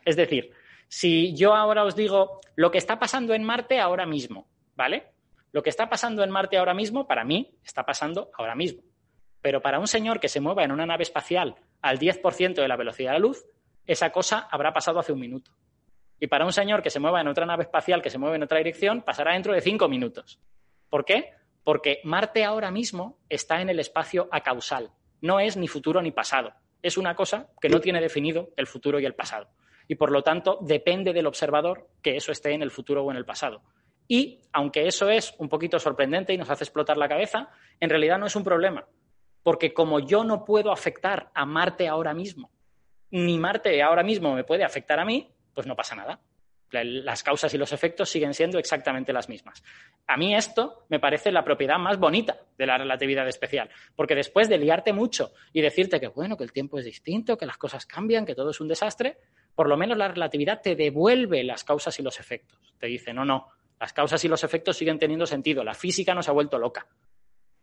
Es 0.04 0.16
decir, 0.16 0.52
si 0.88 1.36
yo 1.36 1.56
ahora 1.56 1.84
os 1.84 1.96
digo 1.96 2.40
lo 2.56 2.72
que 2.72 2.78
está 2.78 3.00
pasando 3.00 3.34
en 3.34 3.44
Marte 3.44 3.80
ahora 3.80 4.06
mismo, 4.06 4.48
¿vale? 4.76 5.12
Lo 5.52 5.64
que 5.64 5.70
está 5.70 5.90
pasando 5.90 6.24
en 6.24 6.30
Marte 6.30 6.58
ahora 6.58 6.74
mismo, 6.74 7.08
para 7.08 7.24
mí, 7.24 7.58
está 7.64 7.86
pasando 7.86 8.30
ahora 8.38 8.56
mismo. 8.56 8.84
Pero 9.42 9.62
para 9.62 9.80
un 9.80 9.88
señor 9.88 10.20
que 10.20 10.30
se 10.30 10.40
mueva 10.40 10.64
en 10.64 10.72
una 10.72 10.86
nave 10.86 11.04
espacial 11.04 11.56
al 11.82 12.00
10% 12.00 12.56
de 12.56 12.68
la 12.68 12.76
velocidad 12.76 13.12
de 13.12 13.20
la 13.20 13.20
luz, 13.20 13.46
esa 13.86 14.12
cosa 14.12 14.48
habrá 14.52 14.74
pasado 14.74 15.00
hace 15.00 15.14
un 15.14 15.20
minuto. 15.20 15.52
Y 16.20 16.28
para 16.28 16.46
un 16.46 16.54
señor 16.54 16.82
que 16.82 16.90
se 16.90 17.00
mueva 17.00 17.22
en 17.22 17.28
otra 17.28 17.46
nave 17.46 17.64
espacial 17.64 18.02
que 18.02 18.10
se 18.10 18.18
mueve 18.18 18.38
en 18.38 18.44
otra 18.44 18.58
dirección, 18.58 19.02
pasará 19.02 19.34
dentro 19.34 19.54
de 19.54 19.62
cinco 19.62 19.88
minutos. 19.88 20.40
¿Por 20.90 21.06
qué? 21.06 21.34
Porque 21.66 22.00
Marte 22.06 22.46
ahora 22.46 22.72
mismo 22.72 23.18
está 23.28 23.60
en 23.60 23.70
el 23.70 23.82
espacio 23.82 24.30
acausal. 24.32 24.92
No 25.20 25.42
es 25.42 25.58
ni 25.58 25.68
futuro 25.68 26.02
ni 26.02 26.12
pasado. 26.12 26.54
Es 26.82 26.98
una 26.98 27.16
cosa 27.16 27.50
que 27.60 27.68
no 27.68 27.82
tiene 27.82 28.00
definido 28.00 28.54
el 28.56 28.68
futuro 28.68 29.00
y 29.00 29.06
el 29.06 29.16
pasado. 29.16 29.50
Y 29.88 29.96
por 29.96 30.12
lo 30.12 30.22
tanto, 30.22 30.60
depende 30.62 31.12
del 31.12 31.26
observador 31.26 31.90
que 32.02 32.16
eso 32.16 32.32
esté 32.32 32.54
en 32.54 32.62
el 32.62 32.72
futuro 32.72 33.04
o 33.04 33.12
en 33.12 33.18
el 33.18 33.26
pasado. 33.26 33.64
Y, 34.08 34.42
aunque 34.54 34.88
eso 34.88 35.10
es 35.10 35.34
un 35.40 35.50
poquito 35.50 35.80
sorprendente 35.80 36.34
y 36.34 36.38
nos 36.38 36.52
hace 36.52 36.64
explotar 36.64 36.98
la 36.98 37.10
cabeza, 37.10 37.50
en 37.80 37.90
realidad 37.90 38.20
no 38.20 38.28
es 38.28 38.36
un 38.36 38.44
problema, 38.44 38.88
porque 39.42 39.74
como 39.74 40.00
yo 40.00 40.24
no 40.24 40.46
puedo 40.46 40.72
afectar 40.72 41.32
a 41.34 41.46
Marte 41.46 41.88
ahora 41.88 42.14
mismo, 42.14 42.52
ni 43.10 43.40
Marte 43.40 43.82
ahora 43.82 44.04
mismo 44.04 44.36
me 44.36 44.44
puede 44.44 44.64
afectar 44.64 45.00
a 45.00 45.06
mí, 45.06 45.34
pues 45.56 45.66
no 45.66 45.76
pasa 45.76 45.96
nada. 45.96 46.20
Las 46.72 47.24
causas 47.24 47.54
y 47.54 47.58
los 47.58 47.72
efectos 47.72 48.10
siguen 48.10 48.34
siendo 48.34 48.60
exactamente 48.60 49.14
las 49.14 49.30
mismas. 49.30 49.64
A 50.08 50.18
mí 50.18 50.36
esto 50.36 50.86
me 50.90 51.00
parece 51.00 51.32
la 51.32 51.44
propiedad 51.44 51.78
más 51.78 51.98
bonita 51.98 52.38
de 52.58 52.66
la 52.66 52.78
relatividad 52.78 53.28
especial, 53.28 53.70
porque 53.96 54.16
después 54.16 54.50
de 54.50 54.58
liarte 54.58 54.92
mucho 54.92 55.32
y 55.54 55.62
decirte 55.62 56.00
que 56.00 56.08
bueno, 56.08 56.36
que 56.36 56.44
el 56.44 56.52
tiempo 56.52 56.78
es 56.78 56.86
distinto, 56.86 57.38
que 57.38 57.46
las 57.46 57.58
cosas 57.58 57.86
cambian, 57.86 58.26
que 58.26 58.36
todo 58.36 58.50
es 58.50 58.60
un 58.60 58.68
desastre, 58.68 59.18
por 59.56 59.70
lo 59.70 59.78
menos 59.78 59.98
la 59.98 60.10
relatividad 60.10 60.62
te 60.62 60.76
devuelve 60.76 61.44
las 61.44 61.64
causas 61.64 61.98
y 62.00 62.04
los 62.04 62.20
efectos. 62.20 62.60
Te 62.78 62.88
dice, 62.88 63.14
no, 63.14 63.24
no, 63.24 63.48
las 63.80 63.94
causas 63.94 64.24
y 64.26 64.28
los 64.28 64.44
efectos 64.44 64.78
siguen 64.78 65.00
teniendo 65.00 65.26
sentido, 65.26 65.64
la 65.64 65.74
física 65.74 66.14
no 66.14 66.22
se 66.22 66.32
ha 66.32 66.34
vuelto 66.34 66.58
loca. 66.58 66.88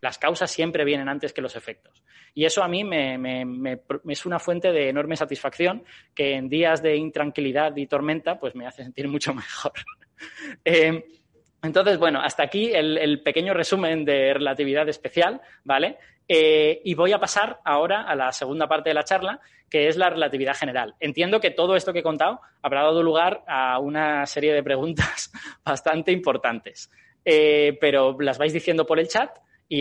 Las 0.02 0.18
causas 0.18 0.50
siempre 0.50 0.84
vienen 0.84 1.08
antes 1.08 1.32
que 1.32 1.40
los 1.40 1.54
efectos. 1.54 2.02
Y 2.34 2.44
eso 2.44 2.64
a 2.64 2.68
mí 2.68 2.82
me, 2.82 3.80
es 4.08 4.26
una 4.26 4.40
fuente 4.40 4.72
de 4.72 4.88
enorme 4.88 5.16
satisfacción 5.16 5.84
que 6.12 6.34
en 6.34 6.48
días 6.48 6.82
de 6.82 6.96
intranquilidad 6.96 7.76
y 7.76 7.86
tormenta 7.86 8.38
pues 8.38 8.56
me 8.56 8.66
hace 8.66 8.82
sentir 8.82 9.06
mucho 9.06 9.32
mejor. 9.34 9.72
Eh, 10.64 11.04
entonces, 11.62 11.98
bueno, 11.98 12.20
hasta 12.20 12.42
aquí 12.42 12.72
el, 12.74 13.22
pequeño 13.22 13.54
resumen 13.54 14.04
de 14.04 14.34
relatividad 14.34 14.88
especial, 14.88 15.40
¿vale? 15.62 15.98
Eh, 16.26 16.80
y 16.84 16.94
voy 16.94 17.12
a 17.12 17.20
pasar 17.20 17.60
ahora 17.64 18.02
a 18.02 18.16
la 18.16 18.32
segunda 18.32 18.66
parte 18.66 18.90
de 18.90 18.94
la 18.94 19.04
charla, 19.04 19.40
que 19.70 19.86
es 19.86 19.96
la 19.96 20.10
relatividad 20.10 20.56
general. 20.56 20.96
Entiendo 20.98 21.38
que 21.38 21.50
todo 21.50 21.76
esto 21.76 21.92
que 21.92 22.00
he 22.00 22.02
contado 22.02 22.40
habrá 22.60 22.82
dado 22.82 23.04
lugar 23.04 23.44
a 23.46 23.78
una 23.78 24.26
serie 24.26 24.52
de 24.52 24.64
preguntas 24.64 25.30
bastante 25.64 26.10
importantes, 26.10 26.90
eh, 27.24 27.78
pero 27.80 28.16
las 28.18 28.38
vais 28.38 28.52
diciendo 28.52 28.84
por 28.84 28.98
el 28.98 29.06
chat 29.06 29.30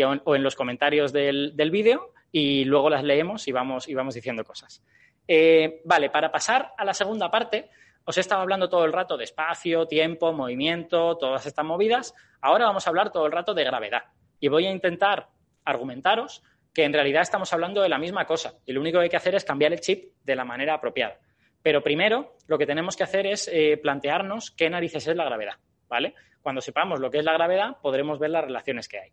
o 0.04 0.36
en 0.36 0.43
los 0.43 0.56
comentarios 0.56 1.12
del, 1.12 1.71
vídeo 1.71 2.13
y 2.32 2.63
luego 2.65 2.89
las 2.89 3.04
leemos 3.04 3.47
y 3.47 3.51
vamos, 3.51 3.88
y 3.88 3.93
vamos 3.93 4.15
diciendo 4.15 4.43
cosas. 4.43 4.84
Eh, 5.27 5.82
vale, 5.86 6.10
para 6.10 6.32
pasar 6.32 6.73
a 6.77 6.86
la 6.86 6.93
segunda 6.93 7.30
parte, 7.30 7.69
os 8.06 8.17
he 8.17 8.21
estado 8.21 8.41
hablando 8.41 8.69
todo 8.69 8.86
el 8.86 8.93
rato 8.93 9.17
de 9.17 9.25
espacio, 9.25 9.85
tiempo, 9.85 10.33
movimiento, 10.33 11.17
todas 11.17 11.46
estas 11.46 11.65
movidas. 11.65 12.15
Ahora 12.42 12.65
vamos 12.65 12.87
a 12.87 12.89
hablar 12.89 13.12
todo 13.12 13.25
el 13.25 13.31
rato 13.31 13.54
de 13.54 13.63
gravedad 13.63 14.04
y 14.39 14.48
voy 14.48 14.65
a 14.65 14.71
intentar 14.71 15.27
argumentaros 15.63 16.42
que 16.73 16.83
en 16.83 16.94
realidad 16.94 17.21
estamos 17.21 17.52
hablando 17.54 17.81
de 17.81 17.89
la 17.89 17.98
misma 17.98 18.25
cosa 18.25 18.56
y 18.65 18.73
lo 18.73 18.81
único 18.81 18.98
que 18.98 19.04
hay 19.04 19.10
que 19.10 19.17
hacer 19.17 19.35
es 19.35 19.44
cambiar 19.44 19.73
el 19.73 19.81
chip 19.81 20.13
de 20.23 20.35
la 20.35 20.46
manera 20.46 20.75
apropiada. 20.75 21.19
Pero 21.62 21.83
primero 21.83 22.37
lo 22.48 22.58
que 22.58 22.65
tenemos 22.65 22.96
que 22.96 23.04
hacer 23.04 23.27
es 23.27 23.50
eh, 23.52 23.77
plantearnos 23.81 24.52
qué 24.52 24.69
narices 24.69 25.08
es 25.08 25.15
la 25.15 25.25
gravedad, 25.25 25.56
¿vale? 25.87 26.15
Cuando 26.42 26.62
sepamos 26.62 27.00
lo 27.00 27.12
que 27.12 27.19
es 27.19 27.25
la 27.25 27.33
gravedad 27.33 27.77
podremos 27.81 28.17
ver 28.17 28.31
las 28.31 28.46
relaciones 28.46 28.87
que 28.87 29.00
hay. 29.00 29.12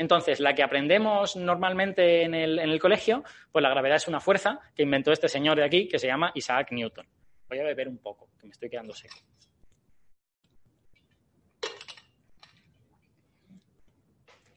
Entonces, 0.00 0.40
la 0.40 0.54
que 0.54 0.62
aprendemos 0.62 1.36
normalmente 1.36 2.22
en 2.22 2.34
el, 2.34 2.80
colegio, 2.80 3.22
pues 3.52 3.62
la 3.62 3.68
gravedad 3.68 3.96
es 3.96 4.08
una 4.08 4.18
fuerza 4.18 4.58
que 4.74 4.82
inventó 4.82 5.12
este 5.12 5.28
señor 5.28 5.58
de 5.58 5.64
aquí 5.66 5.88
que 5.88 5.98
se 5.98 6.06
llama 6.06 6.32
Isaac 6.34 6.68
Newton. 6.70 7.06
Voy 7.50 7.58
a 7.58 7.64
beber 7.64 7.86
un 7.86 7.98
poco, 7.98 8.30
que 8.40 8.46
me 8.46 8.52
estoy 8.52 8.70
quedando 8.70 8.94
seco. 8.94 9.18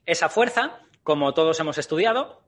Esa 0.06 0.30
fuerza, 0.30 0.80
como 1.04 1.34
todos 1.34 1.60
hemos 1.60 1.78
estudiado, 1.78 2.42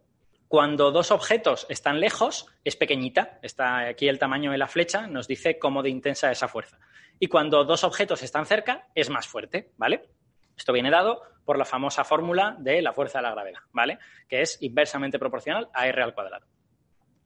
cuando 0.47 0.91
dos 0.91 1.11
objetos 1.11 1.65
están 1.67 1.99
lejos, 1.99 2.47
es 2.63 2.77
pequeñita. 2.77 3.39
Está 3.41 3.89
aquí 3.89 4.07
el 4.07 4.19
tamaño 4.19 4.51
de 4.51 4.57
la 4.57 4.69
flecha, 4.69 5.07
nos 5.07 5.27
dice 5.27 5.59
cómo 5.59 5.83
de 5.83 5.89
intensa 5.89 6.31
es 6.31 6.37
esa 6.37 6.47
fuerza. 6.47 6.79
Y 7.19 7.27
cuando 7.27 7.65
dos 7.65 7.83
objetos 7.83 8.23
están 8.23 8.45
cerca, 8.45 8.87
es 8.95 9.09
más 9.09 9.27
fuerte, 9.27 9.73
¿vale? 9.75 10.14
Esto 10.57 10.73
viene 10.73 10.89
dado 10.89 11.21
por 11.45 11.57
la 11.57 11.65
famosa 11.65 12.03
fórmula 12.03 12.55
de 12.59 12.81
la 12.81 12.93
fuerza 12.93 13.19
de 13.19 13.23
la 13.23 13.31
gravedad, 13.31 13.59
¿vale? 13.71 13.99
Que 14.27 14.41
es 14.41 14.57
inversamente 14.61 15.19
proporcional 15.19 15.69
a 15.73 15.87
r 15.87 16.01
al 16.01 16.13
cuadrado. 16.13 16.45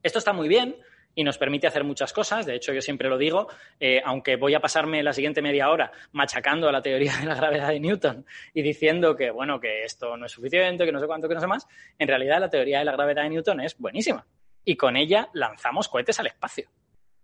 Esto 0.03 0.19
está 0.19 0.33
muy 0.33 0.47
bien 0.47 0.75
y 1.15 1.23
nos 1.23 1.37
permite 1.37 1.67
hacer 1.67 1.83
muchas 1.83 2.13
cosas. 2.13 2.45
De 2.45 2.55
hecho, 2.55 2.73
yo 2.73 2.81
siempre 2.81 3.09
lo 3.09 3.17
digo, 3.17 3.47
eh, 3.79 4.01
aunque 4.05 4.35
voy 4.35 4.53
a 4.53 4.59
pasarme 4.59 5.03
la 5.03 5.13
siguiente 5.13 5.41
media 5.41 5.69
hora 5.69 5.91
machacando 6.11 6.71
la 6.71 6.81
teoría 6.81 7.17
de 7.17 7.25
la 7.25 7.35
gravedad 7.35 7.69
de 7.69 7.79
Newton 7.79 8.25
y 8.53 8.61
diciendo 8.61 9.15
que, 9.15 9.31
bueno, 9.31 9.59
que 9.59 9.83
esto 9.83 10.15
no 10.17 10.25
es 10.25 10.31
suficiente, 10.31 10.85
que 10.85 10.91
no 10.91 10.99
sé 10.99 11.07
cuánto, 11.07 11.27
que 11.27 11.35
no 11.35 11.41
sé 11.41 11.47
más, 11.47 11.67
en 11.97 12.07
realidad 12.07 12.39
la 12.39 12.49
teoría 12.49 12.79
de 12.79 12.85
la 12.85 12.93
gravedad 12.93 13.23
de 13.23 13.29
Newton 13.29 13.61
es 13.61 13.77
buenísima. 13.77 14.25
Y 14.63 14.75
con 14.75 14.95
ella 14.95 15.29
lanzamos 15.33 15.87
cohetes 15.87 16.19
al 16.19 16.27
espacio. 16.27 16.69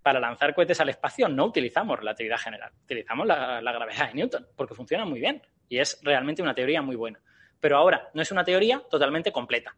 Para 0.02 0.20
lanzar 0.20 0.54
cohetes 0.54 0.80
al 0.82 0.90
espacio 0.90 1.28
no 1.28 1.46
utilizamos 1.46 1.98
relatividad 1.98 2.38
general, 2.38 2.72
utilizamos 2.84 3.26
la 3.26 3.72
gravedad 3.72 4.08
de 4.10 4.14
Newton, 4.14 4.48
porque 4.56 4.76
funciona 4.76 5.06
muy 5.06 5.20
bien. 5.20 5.42
Y 5.70 5.80
es 5.80 6.00
realmente 6.04 6.42
una 6.42 6.54
teoría 6.54 6.82
muy 6.82 6.96
buena. 6.96 7.20
Pero 7.60 7.78
ahora, 7.78 8.10
no 8.14 8.22
es 8.22 8.32
una 8.32 8.44
teoría 8.44 8.84
totalmente 8.90 9.32
completa. 9.32 9.76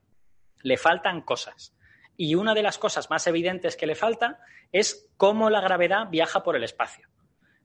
Le 0.62 0.78
faltan 0.78 1.22
cosas. 1.22 1.76
Y 2.16 2.36
una 2.36 2.54
de 2.54 2.64
las 2.64 2.78
cosas 2.78 3.10
más 3.10 3.28
evidentes 3.28 3.78
que 3.78 3.88
le 3.88 3.96
falta 3.96 4.40
es 4.72 5.10
cómo 5.18 5.50
la 5.50 5.62
gravedad 5.62 6.08
viaja 6.10 6.44
por 6.44 6.56
el 6.56 6.64
espacio. 6.64 7.08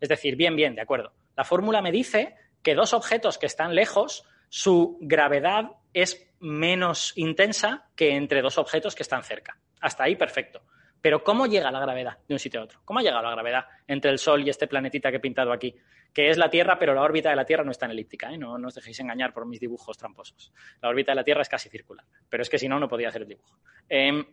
Es 0.01 0.09
decir, 0.09 0.37
bien, 0.37 0.57
bien, 0.57 0.75
de 0.75 0.83
acuerdo. 0.83 1.13
La 1.37 1.45
fórmula 1.45 1.81
me 1.81 1.93
dice 1.93 2.37
que 2.63 2.75
dos 2.75 2.93
objetos 2.93 3.39
que 3.39 3.47
están 3.47 3.75
lejos, 3.75 4.25
su 4.49 4.99
gravedad 5.01 5.71
es 5.95 6.29
menos 6.39 7.13
intensa 7.17 7.89
que 7.97 8.17
entre 8.17 8.43
dos 8.43 8.59
objetos 8.59 8.95
que 8.95 9.03
están 9.03 9.23
cerca. 9.23 9.59
Hasta 9.81 10.05
ahí, 10.05 10.17
perfecto. 10.17 10.63
Pero 11.01 11.25
¿cómo 11.25 11.47
llega 11.47 11.71
la 11.71 11.81
gravedad 11.81 12.19
de 12.29 12.35
un 12.35 12.39
sitio 12.39 12.61
a 12.61 12.65
otro? 12.65 12.81
¿Cómo 12.85 13.01
ha 13.01 13.03
llegado 13.03 13.23
la 13.23 13.33
gravedad 13.33 13.65
entre 13.89 14.11
el 14.11 14.19
Sol 14.19 14.47
y 14.47 14.51
este 14.51 14.69
planetita 14.69 15.11
que 15.11 15.17
he 15.17 15.21
pintado 15.21 15.53
aquí? 15.53 15.75
Que 16.13 16.29
es 16.29 16.37
la 16.37 16.51
Tierra, 16.51 16.79
pero 16.79 16.95
la 16.95 17.03
órbita 17.03 17.31
de 17.31 17.37
la 17.37 17.45
Tierra 17.45 17.65
no 17.65 17.71
es 17.71 17.79
tan 17.79 17.91
elíptica. 17.91 18.33
¿eh? 18.33 18.39
No, 18.39 18.55
os 18.55 18.75
dejéis 18.75 19.01
engañar 19.01 19.33
por 19.33 19.47
mis 19.47 19.61
dibujos 19.61 19.97
tramposos. 19.97 20.53
La 20.81 20.89
órbita 20.89 21.13
de 21.13 21.17
la 21.17 21.25
Tierra 21.25 21.43
es 21.43 21.49
casi 21.49 21.69
circular. 21.69 22.05
Pero 22.29 22.43
es 22.43 22.51
que 22.51 22.59
si 22.59 22.69
no, 22.69 22.79
no 22.79 22.89
podía 22.89 23.09
hacer 23.09 23.23
el 23.23 23.29
dibujo. 23.29 23.59
Em, 23.89 24.25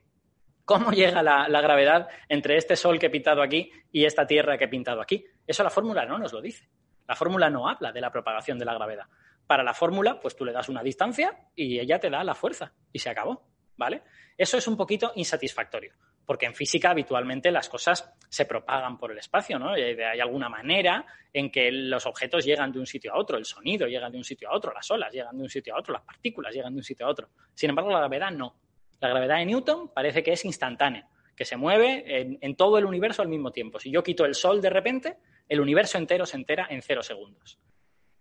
¿Cómo 0.66 0.92
llega 0.92 1.24
la, 1.24 1.48
la, 1.48 1.62
gravedad 1.62 2.10
entre 2.28 2.58
este 2.58 2.76
Sol 2.76 3.00
que 3.00 3.08
he 3.08 3.10
pintado 3.10 3.42
aquí 3.42 3.72
y 3.92 4.06
esta 4.06 4.28
Tierra 4.28 4.58
que 4.58 4.66
he 4.66 4.68
pintado 4.68 5.02
aquí? 5.02 5.26
Eso 5.48 5.64
la 5.64 5.70
fórmula 5.70 6.06
no 6.06 6.20
nos 6.20 6.34
lo 6.34 6.42
dice. 6.42 6.70
La 7.08 7.16
fórmula 7.16 7.50
no 7.50 7.68
habla 7.68 7.92
de 7.92 8.02
la 8.02 8.12
propagación 8.12 8.60
de 8.60 8.66
la 8.66 8.76
gravedad. 8.76 9.06
Para 9.48 9.64
la 9.64 9.74
fórmula, 9.74 10.20
pues 10.20 10.36
tú 10.36 10.46
le 10.46 10.52
das 10.52 10.70
una 10.70 10.84
distancia 10.84 11.36
y 11.56 11.80
ella 11.80 12.00
te 12.00 12.10
da 12.10 12.24
la 12.24 12.36
fuerza 12.36 12.74
y 12.92 13.00
se 13.00 13.10
acabó. 13.10 13.48
¿Vale? 13.78 14.04
Eso 14.38 14.58
es 14.58 14.68
un 14.68 14.76
poquito 14.76 15.14
insatisfactorio 15.16 15.94
porque 16.30 16.46
en 16.46 16.54
física 16.54 16.92
habitualmente 16.92 17.50
las 17.50 17.68
cosas 17.68 18.14
se 18.30 18.46
propagan 18.46 19.00
por 19.00 19.12
el 19.12 19.18
espacio, 19.18 19.58
¿no? 19.58 19.72
Hay, 19.72 20.20
alguna 20.20 20.48
manera 20.48 21.04
en 21.34 21.50
que 21.50 21.72
los 21.72 22.06
objetos 22.06 22.46
llegan 22.46 22.72
de 22.72 22.78
un 22.78 22.86
sitio 22.86 23.16
a 23.16 23.18
otro, 23.18 23.36
el 23.36 23.46
sonido 23.46 23.88
llega 23.88 24.12
de 24.12 24.18
un 24.20 24.24
sitio 24.24 24.48
a 24.48 24.56
otro, 24.56 24.72
las 24.72 24.92
olas 24.92 25.12
llegan 25.12 25.36
de 25.36 25.42
un 25.42 25.50
sitio 25.50 25.74
a 25.74 25.80
otro, 25.80 25.94
las 25.94 26.04
partículas 26.04 26.54
llegan 26.54 26.74
de 26.74 26.78
un 26.78 26.84
sitio 26.84 27.08
a 27.08 27.10
otro. 27.10 27.30
Sin 27.56 27.72
embargo, 27.72 27.90
la 27.90 27.98
gravedad 27.98 28.30
no. 28.30 28.56
La 29.00 29.10
gravedad 29.10 29.38
de 29.38 29.46
Newton 29.48 29.92
parece 29.92 30.22
que 30.22 30.34
es 30.34 30.46
instantánea, 30.46 31.08
que 31.36 31.46
se 31.46 31.58
mueve 31.58 32.38
en, 32.40 32.56
todo 32.56 32.78
el 32.78 32.86
universo 32.86 33.24
al 33.24 33.28
mismo 33.28 33.52
tiempo. 33.52 33.80
Si 33.80 33.90
yo 33.90 34.04
quito 34.04 34.24
el 34.24 34.36
Sol 34.36 34.62
de 34.62 34.70
repente, 34.70 35.18
el 35.48 35.60
universo 35.60 35.98
entero 35.98 36.28
se 36.28 36.38
entera 36.38 36.68
en 36.70 36.84
cero 36.84 37.02
segundos. 37.02 37.58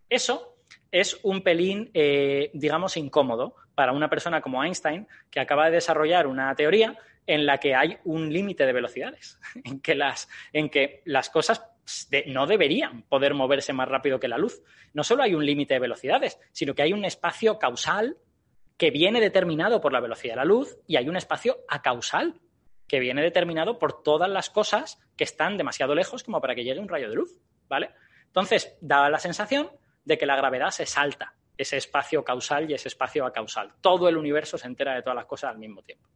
Eso 0.09 0.57
es 0.91 1.21
un 1.25 1.43
pelín, 1.43 1.91
eh, 1.93 2.51
digamos, 2.55 2.97
incómodo 2.97 3.55
para 3.75 3.93
una 3.93 4.09
persona 4.09 4.41
como 4.41 4.65
Einstein, 4.65 5.07
que 5.31 5.41
acaba 5.41 5.67
de 5.67 5.73
desarrollar 5.73 6.27
una 6.27 6.55
teoría 6.55 6.99
en 7.29 7.45
la 7.45 7.59
que 7.59 7.75
hay 7.75 7.99
un 8.05 8.33
límite 8.33 8.65
de 8.67 8.73
velocidades, 8.73 9.39
en 9.65 9.81
que 9.81 9.95
las, 11.05 11.31
cosas 11.31 11.63
no 12.27 12.47
deberían 12.47 13.03
poder 13.03 13.35
moverse 13.35 13.73
más 13.73 13.87
rápido 13.87 14.19
que 14.19 14.29
la 14.29 14.39
luz. 14.39 14.63
No 14.95 15.05
solo 15.05 15.23
hay 15.23 15.35
un 15.35 15.45
límite 15.45 15.75
de 15.75 15.81
velocidades, 15.81 16.41
sino 16.53 16.75
que 16.75 16.83
hay 16.83 16.93
un 16.95 17.05
espacio 17.05 17.59
causal 17.59 18.17
que 18.79 18.91
viene 18.91 19.21
determinado 19.21 19.81
por 19.81 19.93
la 19.93 20.01
velocidad 20.01 20.35
de 20.35 20.39
la 20.39 20.45
luz 20.47 20.79
y 20.87 20.97
hay 20.97 21.09
un 21.09 21.17
espacio 21.17 21.59
acausal 21.69 22.41
que 22.87 22.99
viene 22.99 23.21
determinado 23.21 23.79
por 23.79 24.03
todas 24.03 24.31
las 24.31 24.49
cosas 24.49 24.99
que 25.17 25.25
están 25.25 25.59
demasiado 25.59 25.95
lejos 25.95 26.23
como 26.23 26.41
para 26.41 26.55
que 26.55 26.65
llegue 26.65 26.81
un 26.81 26.89
rayo 26.89 27.11
de 27.11 27.17
luz, 27.17 27.37
¿vale? 27.69 27.91
Entonces, 28.27 28.75
da 28.81 29.11
la 29.11 29.19
sensación 29.19 29.71
de 30.05 30.17
que 30.17 30.25
la 30.25 30.37
gravedad 30.37 30.71
se 30.71 30.87
salta 30.87 31.35
ese 31.59 31.77
espacio 31.77 32.25
causal 32.25 32.71
y 32.71 32.75
ese 32.75 32.89
espacio 32.89 33.27
acausal. 33.27 33.75
Todo 33.83 34.09
el 34.09 34.17
universo 34.17 34.57
se 34.57 34.67
entera 34.67 34.95
de 34.95 35.03
todas 35.03 35.17
las 35.17 35.27
cosas 35.27 35.51
al 35.51 35.59
mismo 35.59 35.83
tiempo. 35.83 36.09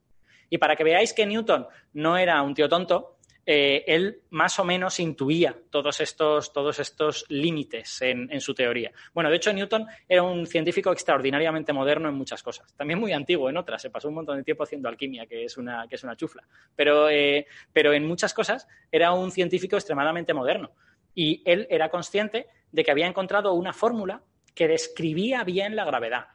Y 0.52 0.58
para 0.58 0.76
que 0.76 0.84
veáis 0.84 1.14
que 1.14 1.24
Newton 1.24 1.66
no 1.94 2.18
era 2.18 2.42
un 2.42 2.52
tío 2.52 2.68
tonto, 2.68 3.16
eh, 3.46 3.84
él 3.86 4.20
más 4.28 4.58
o 4.58 4.64
menos 4.64 5.00
intuía 5.00 5.56
todos 5.70 5.98
estos, 6.02 6.52
todos 6.52 6.78
estos 6.78 7.24
límites 7.30 8.02
en, 8.02 8.38
su 8.38 8.52
teoría. 8.52 8.92
Bueno, 9.14 9.30
de 9.30 9.36
hecho, 9.36 9.50
Newton 9.50 9.86
era 10.06 10.22
un 10.22 10.46
científico 10.46 10.92
extraordinariamente 10.92 11.72
moderno 11.72 12.10
en 12.10 12.16
muchas 12.16 12.42
cosas, 12.42 12.70
también 12.76 13.00
muy 13.00 13.14
antiguo 13.14 13.48
en 13.48 13.56
otras, 13.56 13.80
se 13.80 13.88
pasó 13.88 14.08
un 14.08 14.14
montón 14.16 14.36
de 14.36 14.44
tiempo 14.44 14.64
haciendo 14.64 14.90
alquimia, 14.90 15.24
que 15.24 15.46
es 15.46 15.56
una, 15.56 15.88
que 15.88 15.94
es 15.94 16.04
una 16.04 16.16
chufla, 16.16 16.46
pero, 16.76 17.08
eh, 17.08 17.46
pero 17.72 17.94
en 17.94 18.06
muchas 18.06 18.34
cosas 18.34 18.68
era 18.90 19.12
un 19.12 19.30
científico 19.30 19.76
extremadamente 19.76 20.34
moderno. 20.34 20.72
Y 21.14 21.42
él 21.46 21.66
era 21.70 21.88
consciente 21.88 22.46
de 22.70 22.84
que 22.84 22.90
había 22.90 23.06
encontrado 23.06 23.54
una 23.54 23.72
fórmula 23.72 24.20
que 24.54 24.68
describía 24.68 25.44
bien 25.44 25.76
la 25.76 25.86
gravedad, 25.86 26.26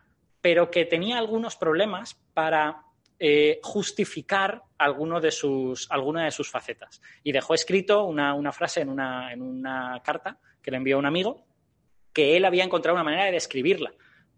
pero 0.41 0.72
que 0.72 0.86
tenía 0.86 1.20
algunos 1.20 1.55
problemas 1.55 2.15
para 2.34 2.86
eh, 3.20 3.59
justificar 3.63 4.61
alguno 4.78 5.20
de 5.20 5.32
sus, 5.32 5.89
alguna 5.89 6.26
de 6.26 6.32
sus 6.32 6.51
facetas. 6.51 7.01
Y 7.24 7.32
dejó 7.32 7.53
escrito 7.53 8.03
una, 8.03 8.51
frase 8.51 8.82
en 8.82 8.89
una, 8.89 10.01
carta 10.03 10.38
que 10.61 10.72
le 10.72 10.78
envió 10.78 10.99
un 10.99 11.05
amigo, 11.05 11.45
que 12.13 12.38
él 12.38 12.45
había 12.45 12.63
encontrado 12.63 12.95
una 12.95 13.03
manera 13.03 13.26
de 13.26 13.32
describirla, 13.32 13.91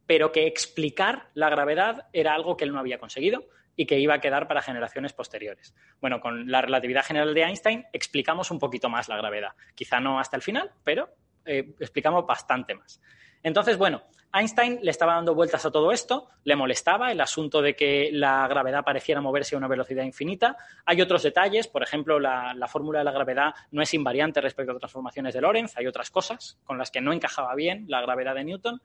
pero 0.05 0.31
que 0.31 0.47
explicar 0.47 1.29
la 1.33 1.49
gravedad 1.49 2.07
era 2.13 2.33
algo 2.33 2.55
que 2.55 2.65
él 2.65 2.71
no 2.71 2.79
había 2.79 2.99
conseguido 2.99 3.45
y 3.75 3.85
que 3.85 3.99
iba 3.99 4.13
a 4.13 4.21
quedar 4.21 4.47
para 4.47 4.61
generaciones 4.61 5.13
posteriores. 5.13 5.73
Bueno, 6.01 6.19
con 6.19 6.49
la 6.49 6.61
relatividad 6.61 7.05
general 7.05 7.33
de 7.33 7.43
Einstein 7.43 7.85
explicamos 7.93 8.49
un 8.51 8.59
poquito 8.59 8.89
más 8.89 9.07
la 9.07 9.17
gravedad. 9.17 9.51
Quizá 9.75 9.99
no 9.99 10.19
hasta 10.19 10.35
el 10.35 10.41
final, 10.41 10.71
pero 10.83 11.09
eh, 11.45 11.75
explicamos 11.79 12.25
bastante 12.25 12.75
más. 12.75 13.01
Entonces, 13.43 13.77
bueno, 13.77 14.03
Einstein 14.31 14.79
le 14.83 14.91
estaba 14.91 15.15
dando 15.15 15.33
vueltas 15.33 15.65
a 15.65 15.71
todo 15.71 15.91
esto, 15.91 16.27
le 16.43 16.55
molestaba 16.55 17.11
el 17.11 17.19
asunto 17.19 17.61
de 17.61 17.75
que 17.75 18.09
la 18.11 18.47
gravedad 18.47 18.83
pareciera 18.83 19.21
moverse 19.21 19.55
a 19.55 19.57
una 19.57 19.67
velocidad 19.67 20.03
infinita. 20.03 20.55
Hay 20.85 21.01
otros 21.01 21.23
detalles, 21.23 21.67
por 21.67 21.81
ejemplo, 21.81 22.19
la, 22.19 22.67
fórmula 22.67 22.99
de 22.99 23.05
la 23.05 23.11
gravedad 23.11 23.53
no 23.71 23.81
es 23.81 23.93
invariante 23.93 24.39
respecto 24.41 24.73
a 24.73 24.77
transformaciones 24.77 25.33
de 25.33 25.41
Lorentz, 25.41 25.75
hay 25.77 25.87
otras 25.87 26.11
cosas 26.11 26.59
con 26.63 26.77
las 26.77 26.91
que 26.91 27.01
no 27.01 27.11
encajaba 27.11 27.55
bien 27.55 27.85
la 27.87 28.01
gravedad 28.01 28.35
de 28.35 28.43
Newton. 28.43 28.81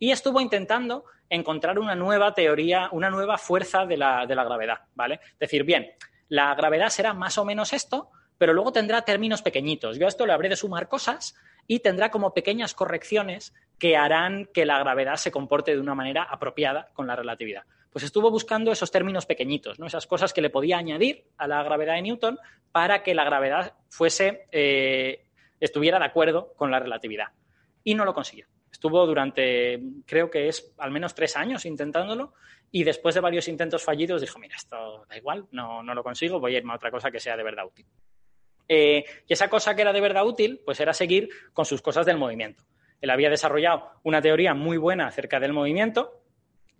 Y 0.00 0.10
estuvo 0.10 0.40
intentando 0.40 1.04
encontrar 1.28 1.78
una 1.78 1.94
nueva 1.94 2.32
teoría, 2.32 2.88
una 2.92 3.10
nueva 3.10 3.36
fuerza 3.36 3.84
de 3.84 3.96
la, 3.96 4.26
de 4.26 4.34
la 4.34 4.44
gravedad, 4.44 4.82
¿vale? 4.94 5.20
Decir, 5.40 5.64
bien, 5.64 5.90
la 6.28 6.54
gravedad 6.54 6.88
será 6.88 7.14
más 7.14 7.36
o 7.38 7.44
menos 7.44 7.72
esto, 7.72 8.10
pero 8.36 8.52
luego 8.52 8.72
tendrá 8.72 9.02
términos 9.02 9.42
pequeñitos. 9.42 9.98
Yo 9.98 10.06
a 10.06 10.08
esto 10.08 10.24
le 10.24 10.32
habré 10.32 10.48
de 10.48 10.56
sumar 10.56 10.88
cosas 10.88 11.34
y 11.66 11.80
tendrá 11.80 12.10
como 12.10 12.32
pequeñas 12.32 12.74
correcciones 12.74 13.54
que 13.78 13.96
harán 13.96 14.46
que 14.52 14.66
la 14.66 14.78
gravedad 14.78 15.16
se 15.16 15.30
comporte 15.30 15.74
de 15.74 15.80
una 15.80 15.94
manera 15.94 16.24
apropiada 16.24 16.88
con 16.94 17.06
la 17.06 17.16
relatividad. 17.16 17.64
Pues 17.90 18.04
estuvo 18.04 18.30
buscando 18.30 18.70
esos 18.70 18.90
términos 18.90 19.24
pequeñitos, 19.24 19.78
¿no? 19.78 19.86
esas 19.86 20.06
cosas 20.06 20.32
que 20.32 20.42
le 20.42 20.50
podía 20.50 20.78
añadir 20.78 21.24
a 21.38 21.46
la 21.46 21.62
gravedad 21.62 21.94
de 21.94 22.02
Newton 22.02 22.38
para 22.70 23.02
que 23.02 23.14
la 23.14 23.24
gravedad 23.24 23.74
fuese, 23.88 24.46
eh, 24.52 25.26
estuviera 25.58 25.98
de 25.98 26.04
acuerdo 26.04 26.52
con 26.56 26.70
la 26.70 26.80
relatividad. 26.80 27.28
Y 27.84 27.94
no 27.94 28.04
lo 28.04 28.14
consiguió. 28.14 28.46
Estuvo 28.70 29.06
durante, 29.06 29.80
creo 30.04 30.30
que 30.30 30.48
es 30.48 30.74
al 30.78 30.90
menos 30.90 31.14
tres 31.14 31.36
años 31.36 31.64
intentándolo 31.64 32.34
y 32.70 32.84
después 32.84 33.14
de 33.14 33.20
varios 33.20 33.48
intentos 33.48 33.82
fallidos 33.82 34.20
dijo, 34.20 34.38
mira, 34.38 34.56
esto 34.56 35.06
da 35.08 35.16
igual, 35.16 35.46
no, 35.52 35.82
no 35.82 35.94
lo 35.94 36.02
consigo, 36.02 36.38
voy 36.38 36.54
a 36.54 36.58
irme 36.58 36.72
a 36.72 36.76
otra 36.76 36.90
cosa 36.90 37.10
que 37.10 37.18
sea 37.18 37.36
de 37.36 37.42
verdad 37.42 37.64
útil. 37.64 37.86
Eh, 38.68 39.04
y 39.26 39.32
esa 39.32 39.48
cosa 39.48 39.74
que 39.74 39.82
era 39.82 39.94
de 39.94 40.00
verdad 40.00 40.26
útil, 40.26 40.60
pues 40.64 40.78
era 40.78 40.92
seguir 40.92 41.30
con 41.54 41.64
sus 41.64 41.80
cosas 41.80 42.04
del 42.04 42.18
movimiento. 42.18 42.62
Él 43.00 43.10
había 43.10 43.30
desarrollado 43.30 43.90
una 44.02 44.20
teoría 44.20 44.54
muy 44.54 44.76
buena 44.76 45.06
acerca 45.06 45.40
del 45.40 45.52
movimiento. 45.52 46.22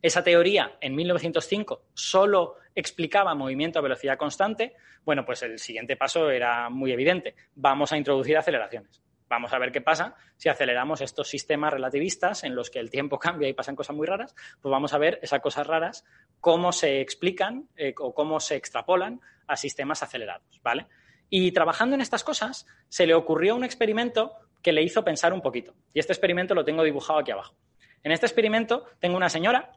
Esa 0.02 0.22
teoría, 0.22 0.76
en 0.80 0.94
1905, 0.94 1.82
solo 1.94 2.56
explicaba 2.74 3.34
movimiento 3.34 3.78
a 3.78 3.82
velocidad 3.82 4.18
constante. 4.18 4.74
Bueno, 5.04 5.24
pues 5.24 5.42
el 5.42 5.58
siguiente 5.58 5.96
paso 5.96 6.30
era 6.30 6.70
muy 6.70 6.92
evidente. 6.92 7.34
Vamos 7.54 7.92
a 7.92 7.96
introducir 7.96 8.36
aceleraciones. 8.36 9.02
Vamos 9.28 9.52
a 9.52 9.58
ver 9.58 9.72
qué 9.72 9.80
pasa 9.80 10.16
si 10.36 10.48
aceleramos 10.48 11.00
estos 11.00 11.28
sistemas 11.28 11.72
relativistas 11.72 12.44
en 12.44 12.54
los 12.54 12.70
que 12.70 12.78
el 12.78 12.90
tiempo 12.90 13.18
cambia 13.18 13.48
y 13.48 13.52
pasan 13.52 13.76
cosas 13.76 13.94
muy 13.94 14.06
raras, 14.06 14.34
pues 14.60 14.70
vamos 14.70 14.94
a 14.94 14.98
ver 14.98 15.18
esas 15.22 15.40
cosas 15.40 15.66
raras, 15.66 16.04
cómo 16.40 16.72
se 16.72 17.00
explican 17.00 17.68
eh, 17.76 17.94
o 17.98 18.14
cómo 18.14 18.40
se 18.40 18.56
extrapolan 18.56 19.20
a 19.46 19.56
sistemas 19.56 20.02
acelerados, 20.02 20.60
¿vale? 20.62 20.86
Y 21.30 21.52
trabajando 21.52 21.94
en 21.94 22.00
estas 22.00 22.24
cosas, 22.24 22.66
se 22.88 23.06
le 23.06 23.14
ocurrió 23.14 23.54
un 23.54 23.64
experimento 23.64 24.32
que 24.62 24.72
le 24.72 24.82
hizo 24.82 25.04
pensar 25.04 25.32
un 25.32 25.40
poquito. 25.40 25.74
Y 25.92 26.00
este 26.00 26.12
experimento 26.12 26.54
lo 26.54 26.64
tengo 26.64 26.82
dibujado 26.82 27.18
aquí 27.18 27.30
abajo. 27.30 27.54
En 28.02 28.12
este 28.12 28.26
experimento 28.26 28.84
tengo 29.00 29.16
una 29.16 29.28
señora 29.28 29.72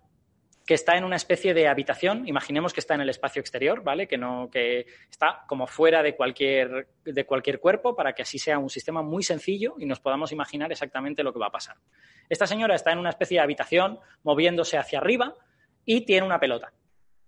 que 0.66 0.76
está 0.76 0.96
en 0.96 1.04
una 1.04 1.16
especie 1.16 1.54
de 1.54 1.68
habitación, 1.68 2.28
imaginemos 2.28 2.72
que 2.72 2.80
está 2.80 2.94
en 2.94 3.02
el 3.02 3.10
espacio 3.10 3.40
exterior, 3.40 3.84
¿vale? 3.84 4.08
Que 4.08 4.18
no 4.18 4.50
que 4.52 4.86
está 5.10 5.44
como 5.48 5.68
fuera 5.68 6.04
de 6.04 6.16
cualquier 6.16 6.88
de 7.04 7.26
cualquier 7.26 7.60
cuerpo 7.60 7.96
para 7.96 8.14
que 8.14 8.22
así 8.22 8.38
sea 8.38 8.60
un 8.60 8.70
sistema 8.70 9.02
muy 9.02 9.24
sencillo 9.24 9.76
y 9.80 9.86
nos 9.86 10.00
podamos 10.00 10.32
imaginar 10.32 10.72
exactamente 10.72 11.24
lo 11.24 11.34
que 11.34 11.40
va 11.40 11.48
a 11.48 11.52
pasar. 11.52 11.78
Esta 12.30 12.48
señora 12.48 12.76
está 12.76 12.92
en 12.92 13.00
una 13.00 13.10
especie 13.10 13.38
de 13.38 13.44
habitación 13.44 14.00
moviéndose 14.24 14.78
hacia 14.78 15.00
arriba 15.00 15.36
y 15.84 16.06
tiene 16.06 16.26
una 16.26 16.40
pelota. 16.40 16.72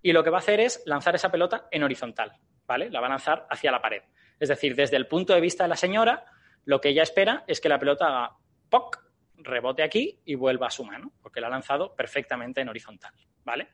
Y 0.02 0.14
lo 0.14 0.24
que 0.24 0.30
va 0.30 0.38
a 0.38 0.42
hacer 0.42 0.60
es 0.60 0.84
lanzar 0.86 1.16
esa 1.16 1.32
pelota 1.32 1.68
en 1.72 1.84
horizontal, 1.84 2.34
¿vale? 2.68 2.90
La 2.90 3.00
va 3.00 3.08
a 3.08 3.12
lanzar 3.12 3.48
hacia 3.50 3.72
la 3.72 3.82
pared. 3.82 4.04
Es 4.40 4.50
decir, 4.50 4.76
desde 4.76 4.98
el 4.98 5.08
punto 5.08 5.34
de 5.34 5.42
vista 5.42 5.64
de 5.64 5.70
la 5.70 5.76
señora, 5.76 6.26
lo 6.66 6.80
que 6.82 6.90
ella 6.90 7.04
espera 7.04 7.44
es 7.48 7.60
que 7.60 7.70
la 7.70 7.80
pelota 7.80 8.08
haga 8.08 8.38
¡poc! 8.70 9.04
rebote 9.38 9.84
aquí 9.84 10.22
y 10.26 10.36
vuelva 10.36 10.68
a 10.68 10.72
su 10.72 10.84
mano, 10.84 11.12
porque 11.22 11.42
la 11.42 11.48
ha 11.48 11.52
lanzado 11.52 11.96
perfectamente 11.96 12.62
en 12.62 12.70
horizontal, 12.70 13.14
¿vale? 13.44 13.68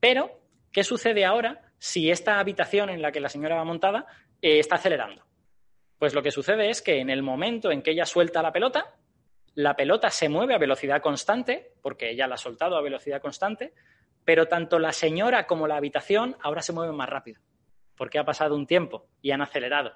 Pero, 0.00 0.40
¿qué 0.72 0.82
sucede 0.82 1.24
ahora 1.24 1.72
si 1.78 2.10
esta 2.10 2.38
habitación 2.38 2.90
en 2.90 3.02
la 3.02 3.12
que 3.12 3.20
la 3.20 3.28
señora 3.28 3.56
va 3.56 3.64
montada 3.64 4.06
eh, 4.40 4.58
está 4.58 4.76
acelerando? 4.76 5.24
Pues 5.98 6.14
lo 6.14 6.22
que 6.22 6.30
sucede 6.30 6.70
es 6.70 6.82
que 6.82 7.00
en 7.00 7.10
el 7.10 7.22
momento 7.22 7.70
en 7.70 7.82
que 7.82 7.92
ella 7.92 8.06
suelta 8.06 8.42
la 8.42 8.52
pelota, 8.52 8.94
la 9.54 9.76
pelota 9.76 10.10
se 10.10 10.28
mueve 10.28 10.54
a 10.54 10.58
velocidad 10.58 11.00
constante, 11.00 11.72
porque 11.80 12.10
ella 12.10 12.26
la 12.26 12.34
ha 12.34 12.38
soltado 12.38 12.76
a 12.76 12.82
velocidad 12.82 13.22
constante, 13.22 13.74
pero 14.24 14.46
tanto 14.46 14.78
la 14.78 14.92
señora 14.92 15.46
como 15.46 15.66
la 15.66 15.76
habitación 15.76 16.36
ahora 16.40 16.62
se 16.62 16.72
mueven 16.72 16.96
más 16.96 17.08
rápido, 17.08 17.40
porque 17.96 18.18
ha 18.18 18.24
pasado 18.24 18.56
un 18.56 18.66
tiempo 18.66 19.06
y 19.22 19.30
han 19.30 19.42
acelerado. 19.42 19.94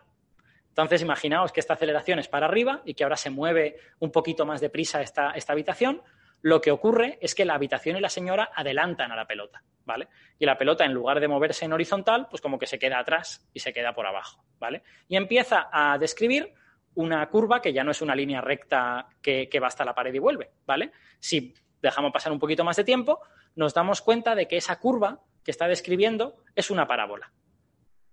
Entonces, 0.78 1.02
imaginaos 1.02 1.50
que 1.50 1.58
esta 1.58 1.74
aceleración 1.74 2.20
es 2.20 2.28
para 2.28 2.46
arriba 2.46 2.82
y 2.84 2.94
que 2.94 3.02
ahora 3.02 3.16
se 3.16 3.30
mueve 3.30 3.78
un 3.98 4.12
poquito 4.12 4.46
más 4.46 4.60
deprisa 4.60 5.02
esta, 5.02 5.32
esta 5.32 5.52
habitación. 5.52 6.02
Lo 6.40 6.60
que 6.60 6.70
ocurre 6.70 7.18
es 7.20 7.34
que 7.34 7.44
la 7.44 7.54
habitación 7.54 7.96
y 7.96 8.00
la 8.00 8.08
señora 8.08 8.52
adelantan 8.54 9.10
a 9.10 9.16
la 9.16 9.26
pelota, 9.26 9.64
¿vale? 9.84 10.06
Y 10.38 10.46
la 10.46 10.56
pelota, 10.56 10.84
en 10.84 10.92
lugar 10.92 11.18
de 11.18 11.26
moverse 11.26 11.64
en 11.64 11.72
horizontal, 11.72 12.28
pues 12.30 12.40
como 12.40 12.60
que 12.60 12.68
se 12.68 12.78
queda 12.78 13.00
atrás 13.00 13.44
y 13.52 13.58
se 13.58 13.72
queda 13.72 13.92
por 13.92 14.06
abajo, 14.06 14.44
¿vale? 14.60 14.84
Y 15.08 15.16
empieza 15.16 15.68
a 15.72 15.98
describir 15.98 16.54
una 16.94 17.28
curva 17.28 17.60
que 17.60 17.72
ya 17.72 17.82
no 17.82 17.90
es 17.90 18.00
una 18.00 18.14
línea 18.14 18.40
recta 18.40 19.08
que, 19.20 19.48
que 19.48 19.58
va 19.58 19.66
hasta 19.66 19.84
la 19.84 19.96
pared 19.96 20.14
y 20.14 20.20
vuelve, 20.20 20.52
¿vale? 20.64 20.92
Si 21.18 21.54
dejamos 21.82 22.12
pasar 22.12 22.30
un 22.30 22.38
poquito 22.38 22.62
más 22.62 22.76
de 22.76 22.84
tiempo, 22.84 23.20
nos 23.56 23.74
damos 23.74 24.00
cuenta 24.00 24.36
de 24.36 24.46
que 24.46 24.58
esa 24.58 24.78
curva 24.78 25.22
que 25.42 25.50
está 25.50 25.66
describiendo 25.66 26.36
es 26.54 26.70
una 26.70 26.86
parábola, 26.86 27.32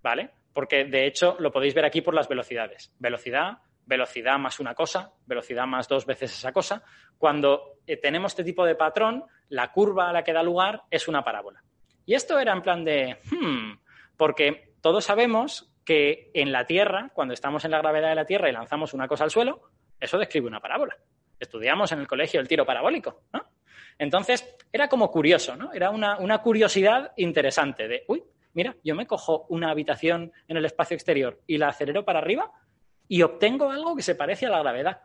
¿vale? 0.01 0.31
Porque 0.55 0.85
de 0.85 1.05
hecho 1.05 1.35
lo 1.39 1.51
podéis 1.51 1.73
ver 1.73 1.83
aquí 1.83 2.01
por 2.01 2.13
las 2.13 2.29
velocidades. 2.29 2.93
Velocidad, 2.97 3.57
velocidad 3.85 4.39
más 4.39 4.61
una 4.61 4.73
cosa, 4.73 5.11
velocidad 5.25 5.67
más 5.67 5.89
dos 5.89 6.05
veces 6.05 6.31
esa 6.31 6.53
cosa. 6.53 6.81
Cuando 7.17 7.73
eh, 7.85 7.97
tenemos 7.97 8.31
este 8.31 8.45
tipo 8.45 8.65
de 8.65 8.75
patrón, 8.75 9.25
la 9.49 9.73
curva 9.73 10.09
a 10.09 10.13
la 10.13 10.23
que 10.23 10.31
da 10.31 10.41
lugar 10.41 10.83
es 10.89 11.09
una 11.09 11.25
parábola. 11.25 11.61
Y 12.05 12.13
esto 12.13 12.39
era 12.39 12.53
en 12.53 12.61
plan 12.61 12.85
de, 12.85 13.17
hmm, 13.29 13.79
porque 14.15 14.71
todos 14.79 15.03
sabemos 15.03 15.69
que 15.83 16.31
en 16.33 16.53
la 16.53 16.65
Tierra, 16.65 17.11
cuando 17.13 17.33
estamos 17.33 17.65
en 17.65 17.71
la 17.71 17.79
gravedad 17.79 18.07
de 18.07 18.15
la 18.15 18.25
Tierra 18.25 18.49
y 18.49 18.53
lanzamos 18.53 18.93
una 18.93 19.09
cosa 19.09 19.25
al 19.25 19.31
suelo, 19.31 19.71
eso 19.99 20.17
describe 20.17 20.47
una 20.47 20.61
parábola. 20.61 20.95
Estudiamos 21.37 21.91
en 21.91 21.99
el 21.99 22.07
colegio 22.07 22.39
el 22.39 22.47
tiro 22.47 22.65
parabólico, 22.65 23.23
¿no? 23.33 23.43
Entonces, 23.97 24.55
era 24.71 24.87
como 24.87 25.11
curioso, 25.11 25.57
¿no? 25.57 25.73
Era 25.73 25.89
una, 25.89 26.17
una 26.17 26.37
curiosidad 26.37 27.11
interesante 27.17 27.89
de, 27.89 28.05
uy, 28.07 28.23
mira, 28.55 28.75
yo 28.83 28.95
me 28.95 29.05
cojo 29.05 29.45
una 29.49 29.69
habitación 29.69 30.31
en 30.47 30.57
el 30.57 30.65
espacio 30.65 30.95
exterior 30.95 31.39
y 31.45 31.57
la 31.57 31.67
acelero 31.67 32.03
para 32.03 32.19
arriba 32.19 32.51
y 33.07 33.21
obtengo 33.21 33.69
algo 33.69 33.95
que 33.95 34.01
se 34.01 34.15
parece 34.15 34.47
a 34.47 34.49
la 34.49 34.59
gravedad. 34.59 35.01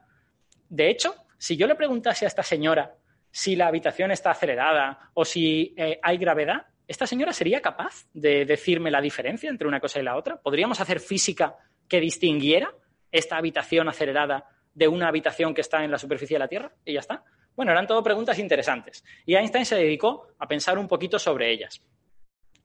De 0.68 0.88
hecho, 0.88 1.14
si 1.36 1.57
yo 1.57 1.66
le 1.66 1.74
preguntase 1.74 2.24
a 2.24 2.28
esta 2.28 2.42
señora 2.42 2.94
si 3.30 3.57
la 3.57 3.66
habitación 3.66 4.11
está 4.11 4.30
acelerada 4.30 5.11
o 5.14 5.24
si 5.24 5.74
eh, 5.76 5.98
hay 6.03 6.16
gravedad, 6.16 6.66
¿esta 6.86 7.07
señora 7.07 7.32
sería 7.32 7.61
capaz 7.61 8.07
de 8.14 8.44
decirme 8.44 8.90
la 8.90 9.01
diferencia 9.01 9.51
entre 9.51 9.68
una 9.68 9.80
cosa 9.80 10.01
y 10.01 10.05
la 10.05 10.16
otra? 10.16 10.40
¿Podríamos 10.40 10.80
hacer 10.80 11.01
física 11.01 11.57
que 11.88 12.01
distinguiera 12.01 12.72
esta 13.12 13.36
habitación 13.36 13.88
acelerada 13.88 14.48
de 14.74 14.88
una 14.88 15.09
habitación 15.09 15.55
que 15.55 15.61
está 15.61 15.84
en 15.84 15.90
la 15.90 15.98
superficie 15.98 16.36
de 16.36 16.40
la 16.40 16.48
Tierra? 16.48 16.72
Y 16.84 16.94
ya 16.94 17.01
está. 17.01 17.24
Bueno, 17.57 17.72
eran 17.72 17.86
todo 17.86 18.03
preguntas 18.03 18.38
interesantes. 18.38 19.05
Y 19.26 19.34
Einstein 19.34 19.66
se 19.66 19.76
dedicó 19.76 20.28
a 20.38 20.46
pensar 20.46 20.78
un 20.78 20.88
poquito 20.88 21.18
sobre 21.18 21.51
ellas. 21.53 21.82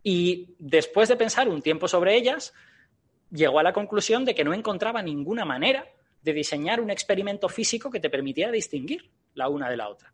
Y 0.08 0.54
después 0.60 1.10
de 1.10 1.16
pensar 1.16 1.50
un 1.50 1.64
tiempo 1.64 1.88
sobre 1.88 2.16
ellas, 2.16 2.54
llegó 3.32 3.58
a 3.58 3.64
la 3.64 3.74
conclusión 3.74 4.24
de 4.24 4.36
que 4.36 4.44
no 4.44 4.54
encontraba 4.54 5.02
ninguna 5.02 5.46
manera 5.46 5.88
de 6.22 6.32
diseñar 6.32 6.80
un 6.80 6.92
experimento 6.92 7.50
físico 7.50 7.90
que 7.90 8.00
te 8.00 8.12
permitiera 8.12 8.52
distinguir 8.52 9.10
la 9.34 9.50
una 9.50 9.68
de 9.68 9.78
la 9.78 9.90
otra. 9.90 10.14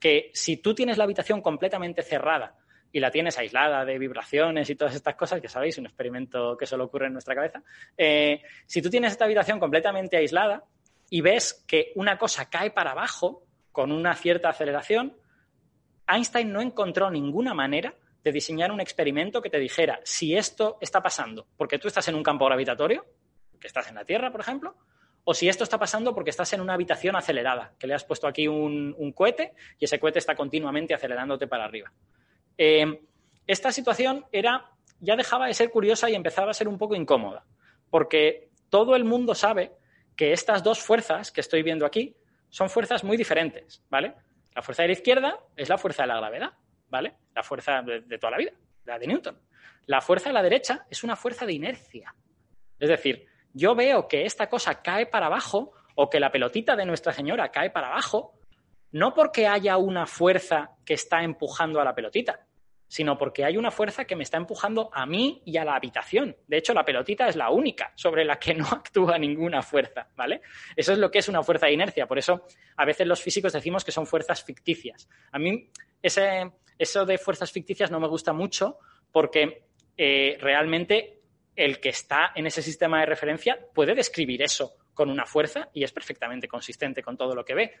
Que 0.00 0.30
si 0.32 0.56
tú 0.56 0.74
tienes 0.74 0.96
la 0.96 1.04
habitación 1.04 1.42
completamente 1.42 2.02
cerrada 2.02 2.56
y 2.90 2.98
la 2.98 3.10
tienes 3.10 3.36
aislada 3.36 3.84
de 3.84 3.98
vibraciones 3.98 4.70
y 4.70 4.74
todas 4.74 4.94
estas 4.94 5.16
cosas, 5.16 5.42
que 5.42 5.50
sabéis, 5.50 5.76
un 5.76 5.84
experimento 5.84 6.56
que 6.56 6.64
solo 6.64 6.84
ocurre 6.84 7.08
en 7.08 7.12
nuestra 7.12 7.34
cabeza, 7.34 7.62
eh, 7.98 8.40
si 8.64 8.80
tú 8.80 8.88
tienes 8.88 9.12
esta 9.12 9.26
habitación 9.26 9.60
completamente 9.60 10.16
aislada 10.16 10.64
y 11.10 11.20
ves 11.20 11.62
que 11.68 11.92
una 11.96 12.16
cosa 12.16 12.48
cae 12.48 12.70
para 12.70 12.92
abajo 12.92 13.42
con 13.70 13.92
una 13.92 14.14
cierta 14.14 14.48
aceleración, 14.48 15.14
Einstein 16.08 16.50
no 16.50 16.62
encontró 16.62 17.10
ninguna 17.10 17.52
manera 17.52 17.92
de 18.26 18.32
diseñar 18.32 18.72
un 18.72 18.80
experimento 18.80 19.40
que 19.40 19.50
te 19.50 19.60
dijera 19.60 20.00
si 20.02 20.34
esto 20.34 20.78
está 20.80 21.00
pasando 21.00 21.46
porque 21.56 21.78
tú 21.78 21.86
estás 21.86 22.08
en 22.08 22.16
un 22.16 22.24
campo 22.24 22.44
gravitatorio, 22.46 23.06
que 23.60 23.68
estás 23.68 23.88
en 23.88 23.94
la 23.94 24.04
Tierra, 24.04 24.32
por 24.32 24.40
ejemplo, 24.40 24.74
o 25.22 25.32
si 25.32 25.48
esto 25.48 25.62
está 25.62 25.78
pasando 25.78 26.12
porque 26.12 26.30
estás 26.30 26.52
en 26.52 26.60
una 26.60 26.74
habitación 26.74 27.14
acelerada, 27.14 27.74
que 27.78 27.86
le 27.86 27.94
has 27.94 28.02
puesto 28.02 28.26
aquí 28.26 28.48
un, 28.48 29.12
cohete 29.14 29.52
y 29.78 29.84
ese 29.84 30.00
cohete 30.00 30.18
está 30.18 30.34
continuamente 30.34 30.92
acelerándote 30.92 31.46
para 31.46 31.66
arriba. 31.66 31.92
Eh, 32.58 33.00
esta 33.46 33.70
situación 33.70 34.26
era, 34.32 34.72
ya 34.98 35.14
dejaba 35.14 35.46
de 35.46 35.54
ser 35.54 35.70
curiosa 35.70 36.10
y 36.10 36.16
empezaba 36.16 36.50
a 36.50 36.54
ser 36.54 36.66
un 36.66 36.78
poco 36.78 36.96
incómoda, 36.96 37.44
porque 37.90 38.50
todo 38.70 38.96
el 38.96 39.04
mundo 39.04 39.36
sabe 39.36 39.70
que 40.16 40.32
estas 40.32 40.64
dos 40.64 40.80
fuerzas 40.80 41.30
que 41.30 41.42
estoy 41.42 41.62
viendo 41.62 41.86
aquí 41.86 42.16
son 42.48 42.70
fuerzas 42.70 43.04
muy 43.04 43.16
diferentes, 43.16 43.84
¿vale? 43.88 44.14
La 44.52 44.62
fuerza 44.62 44.82
de 44.82 44.88
la 44.88 44.94
izquierda 44.94 45.38
es 45.54 45.68
la 45.68 45.78
fuerza 45.78 46.02
de 46.02 46.08
la 46.08 46.16
gravedad 46.16 46.54
¿vale? 46.96 47.14
La 47.34 47.42
fuerza 47.42 47.82
de, 47.82 48.18
toda 48.18 48.30
la 48.30 48.38
vida, 48.38 48.52
la 48.86 48.98
de 48.98 49.06
Newton. 49.06 49.38
La 49.84 50.00
fuerza 50.00 50.30
de 50.30 50.32
la 50.32 50.42
derecha 50.42 50.86
es 50.88 51.04
una 51.04 51.14
fuerza 51.14 51.44
de 51.44 51.52
inercia. 51.52 52.14
Es 52.78 52.88
decir, 52.88 53.26
yo 53.52 53.74
veo 53.74 54.08
que 54.08 54.24
esta 54.24 54.48
cosa 54.48 54.80
cae 54.82 55.04
para 55.04 55.26
abajo 55.26 55.72
o 55.94 56.08
que 56.08 56.20
la 56.20 56.32
pelotita 56.32 56.74
de 56.74 56.86
Nuestra 56.86 57.12
Señora 57.12 57.50
cae 57.50 57.68
para 57.68 57.88
abajo, 57.88 58.38
no 58.92 59.12
porque 59.12 59.46
haya 59.46 59.76
una 59.76 60.06
fuerza 60.06 60.70
que 60.86 60.94
está 60.94 61.22
empujando 61.22 61.82
a 61.82 61.84
la 61.84 61.94
pelotita, 61.94 62.46
sino 62.88 63.18
porque 63.18 63.44
hay 63.44 63.58
una 63.58 63.70
fuerza 63.70 64.06
que 64.06 64.16
me 64.16 64.22
está 64.22 64.38
empujando 64.38 64.90
a 64.92 65.04
mí 65.04 65.42
y 65.44 65.58
a 65.58 65.64
la 65.64 65.74
habitación. 65.74 66.34
De 66.46 66.56
hecho, 66.56 66.72
la 66.72 66.84
pelotita 66.84 67.28
es 67.28 67.36
la 67.36 67.50
única 67.50 67.92
sobre 67.94 68.24
la 68.24 68.38
que 68.38 68.54
no 68.54 68.66
actúa 68.66 69.18
ninguna 69.18 69.60
fuerza, 69.60 70.08
¿vale? 70.16 70.40
Eso 70.74 70.92
es 70.92 70.98
lo 70.98 71.10
que 71.10 71.18
es 71.18 71.28
una 71.28 71.42
fuerza 71.42 71.66
de 71.66 71.74
inercia. 71.74 72.06
Por 72.06 72.18
eso, 72.18 72.46
a 72.76 72.84
veces 72.86 73.06
los 73.06 73.20
físicos 73.20 73.52
decimos 73.52 73.84
que 73.84 73.92
son 73.92 74.06
fuerzas 74.06 74.42
ficticias. 74.42 75.08
A 75.32 75.38
mí, 75.38 75.70
ese, 76.02 76.52
eso 76.78 77.04
de 77.04 77.18
fuerzas 77.18 77.50
ficticias 77.50 77.90
no 77.90 78.00
me 78.00 78.08
gusta 78.08 78.32
mucho 78.32 78.78
porque 79.12 79.64
eh, 79.96 80.36
realmente 80.40 81.20
el 81.54 81.80
que 81.80 81.88
está 81.88 82.32
en 82.34 82.46
ese 82.46 82.62
sistema 82.62 83.00
de 83.00 83.06
referencia 83.06 83.58
puede 83.74 83.94
describir 83.94 84.42
eso 84.42 84.74
con 84.92 85.10
una 85.10 85.26
fuerza 85.26 85.70
y 85.72 85.84
es 85.84 85.92
perfectamente 85.92 86.48
consistente 86.48 87.02
con 87.02 87.16
todo 87.16 87.34
lo 87.34 87.44
que 87.44 87.54
ve. 87.54 87.74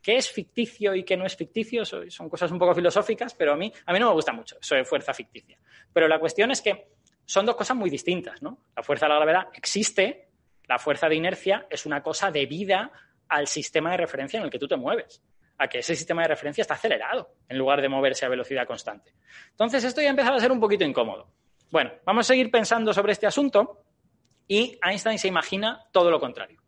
¿Qué 0.00 0.16
es 0.16 0.30
ficticio 0.30 0.94
y 0.94 1.04
qué 1.04 1.16
no 1.16 1.26
es 1.26 1.36
ficticio? 1.36 1.84
Son 1.84 2.28
cosas 2.28 2.50
un 2.50 2.58
poco 2.58 2.74
filosóficas, 2.74 3.34
pero 3.34 3.52
a 3.52 3.56
mí, 3.56 3.72
a 3.84 3.92
mí 3.92 3.98
no 3.98 4.08
me 4.08 4.14
gusta 4.14 4.32
mucho 4.32 4.56
eso 4.60 4.74
de 4.74 4.84
fuerza 4.84 5.12
ficticia. 5.12 5.58
Pero 5.92 6.08
la 6.08 6.18
cuestión 6.18 6.50
es 6.50 6.62
que 6.62 6.88
son 7.24 7.44
dos 7.44 7.56
cosas 7.56 7.76
muy 7.76 7.90
distintas, 7.90 8.40
¿no? 8.40 8.64
La 8.76 8.82
fuerza 8.82 9.06
de 9.06 9.10
la 9.10 9.16
gravedad 9.16 9.48
existe, 9.54 10.28
la 10.66 10.78
fuerza 10.78 11.08
de 11.08 11.16
inercia 11.16 11.66
es 11.68 11.84
una 11.84 12.02
cosa 12.02 12.30
debida 12.30 12.92
al 13.28 13.46
sistema 13.46 13.90
de 13.90 13.98
referencia 13.98 14.38
en 14.38 14.44
el 14.44 14.50
que 14.50 14.58
tú 14.58 14.68
te 14.68 14.76
mueves 14.76 15.20
a 15.58 15.68
que 15.68 15.78
ese 15.78 15.94
sistema 15.94 16.22
de 16.22 16.28
referencia 16.28 16.62
está 16.62 16.74
acelerado 16.74 17.34
en 17.48 17.58
lugar 17.58 17.82
de 17.82 17.88
moverse 17.88 18.24
a 18.24 18.28
velocidad 18.28 18.66
constante. 18.66 19.12
Entonces, 19.50 19.84
esto 19.84 20.00
ya 20.00 20.10
empezaba 20.10 20.36
a 20.36 20.40
ser 20.40 20.52
un 20.52 20.60
poquito 20.60 20.84
incómodo. 20.84 21.32
Bueno, 21.70 21.92
vamos 22.04 22.26
a 22.26 22.28
seguir 22.28 22.50
pensando 22.50 22.94
sobre 22.94 23.12
este 23.12 23.26
asunto 23.26 23.84
y 24.46 24.78
Einstein 24.82 25.18
se 25.18 25.28
imagina 25.28 25.84
todo 25.92 26.10
lo 26.10 26.18
contrario. 26.18 26.62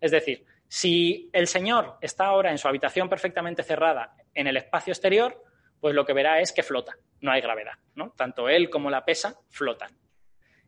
Es 0.00 0.10
decir, 0.10 0.44
si 0.68 1.30
el 1.32 1.46
señor 1.46 1.96
está 2.00 2.26
ahora 2.26 2.50
en 2.50 2.58
su 2.58 2.68
habitación 2.68 3.08
perfectamente 3.08 3.62
cerrada 3.62 4.14
en 4.34 4.46
el 4.46 4.56
espacio 4.56 4.92
exterior, 4.92 5.42
pues 5.80 5.94
lo 5.94 6.04
que 6.04 6.12
verá 6.12 6.40
es 6.40 6.52
que 6.52 6.62
flota, 6.62 6.96
no 7.20 7.30
hay 7.30 7.40
gravedad, 7.40 7.74
¿no? 7.94 8.10
Tanto 8.16 8.48
él 8.48 8.68
como 8.68 8.90
la 8.90 9.04
pesa 9.04 9.36
flotan. 9.48 9.96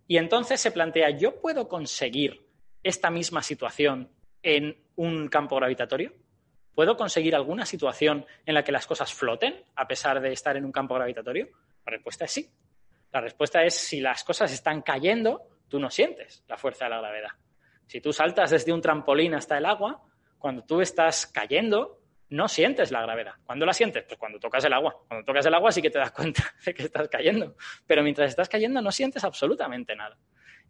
Y 0.07 0.18
entonces 0.18 0.61
se 0.61 0.70
plantea, 0.70 1.11
¿yo 1.11 1.41
puedo 1.41 1.68
conseguir 1.68 2.47
esta 2.83 3.11
misma 3.11 3.43
situación 3.43 4.11
en 4.43 4.77
un 4.97 5.29
campo 5.29 5.57
gravitatorio? 5.57 6.12
¿Puedo 6.75 6.97
conseguir 6.97 7.35
alguna 7.35 7.64
situación 7.64 8.27
en 8.45 8.55
la 8.55 8.64
que 8.64 8.72
las 8.72 8.87
cosas 8.87 9.12
floten 9.12 9.64
a 9.77 9.87
pesar 9.87 10.20
de 10.20 10.33
estar 10.33 10.57
en 10.57 10.64
un 10.64 10.72
campo 10.72 10.95
gravitatorio? 10.95 11.49
La 11.87 11.93
respuesta 11.93 12.25
es 12.25 12.33
sí. 12.33 12.51
La 13.12 13.20
respuesta 13.20 13.62
es 13.62 13.75
si 13.75 14.01
las 14.01 14.25
cosas 14.25 14.53
están 14.53 14.83
cayendo, 14.83 15.43
tú 15.68 15.79
no 15.79 15.91
sientes 15.91 16.45
la 16.49 16.59
fuerza 16.59 16.87
de 16.87 16.91
la 16.91 16.99
gravedad. 16.99 17.31
Si 17.87 18.01
tú 18.01 18.12
saltas 18.12 18.51
desde 18.51 18.72
un 18.72 18.81
trampolín 18.81 19.35
hasta 19.35 19.57
el 19.57 19.66
agua, 19.66 20.03
cuando 20.39 20.64
tú 20.64 20.81
estás 20.81 21.27
cayendo, 21.27 22.01
no 22.31 22.49
sientes 22.49 22.91
la 22.91 23.03
gravedad. 23.03 23.35
¿Cuándo 23.45 23.64
la 23.64 23.72
sientes? 23.72 24.05
Pues 24.05 24.18
cuando 24.18 24.41
tocas 24.41 24.64
el 24.64 24.72
agua. 24.72 24.97
Cuando 25.07 25.25
tocas 25.25 25.47
el 25.47 25.55
agua 25.55 25.70
sí 25.70 25.81
que 25.81 25.91
te 25.91 25.99
das 25.99 26.11
cuenta 26.11 26.43
de 26.64 26.75
que 26.75 26.83
estás 26.83 27.09
cayendo. 27.09 27.55
Pero 27.87 28.03
mientras 28.03 28.31
estás 28.31 28.49
cayendo 28.49 28.83
no 28.83 28.91
sientes 28.91 29.22
absolutamente 29.22 29.95
nada. 29.95 30.18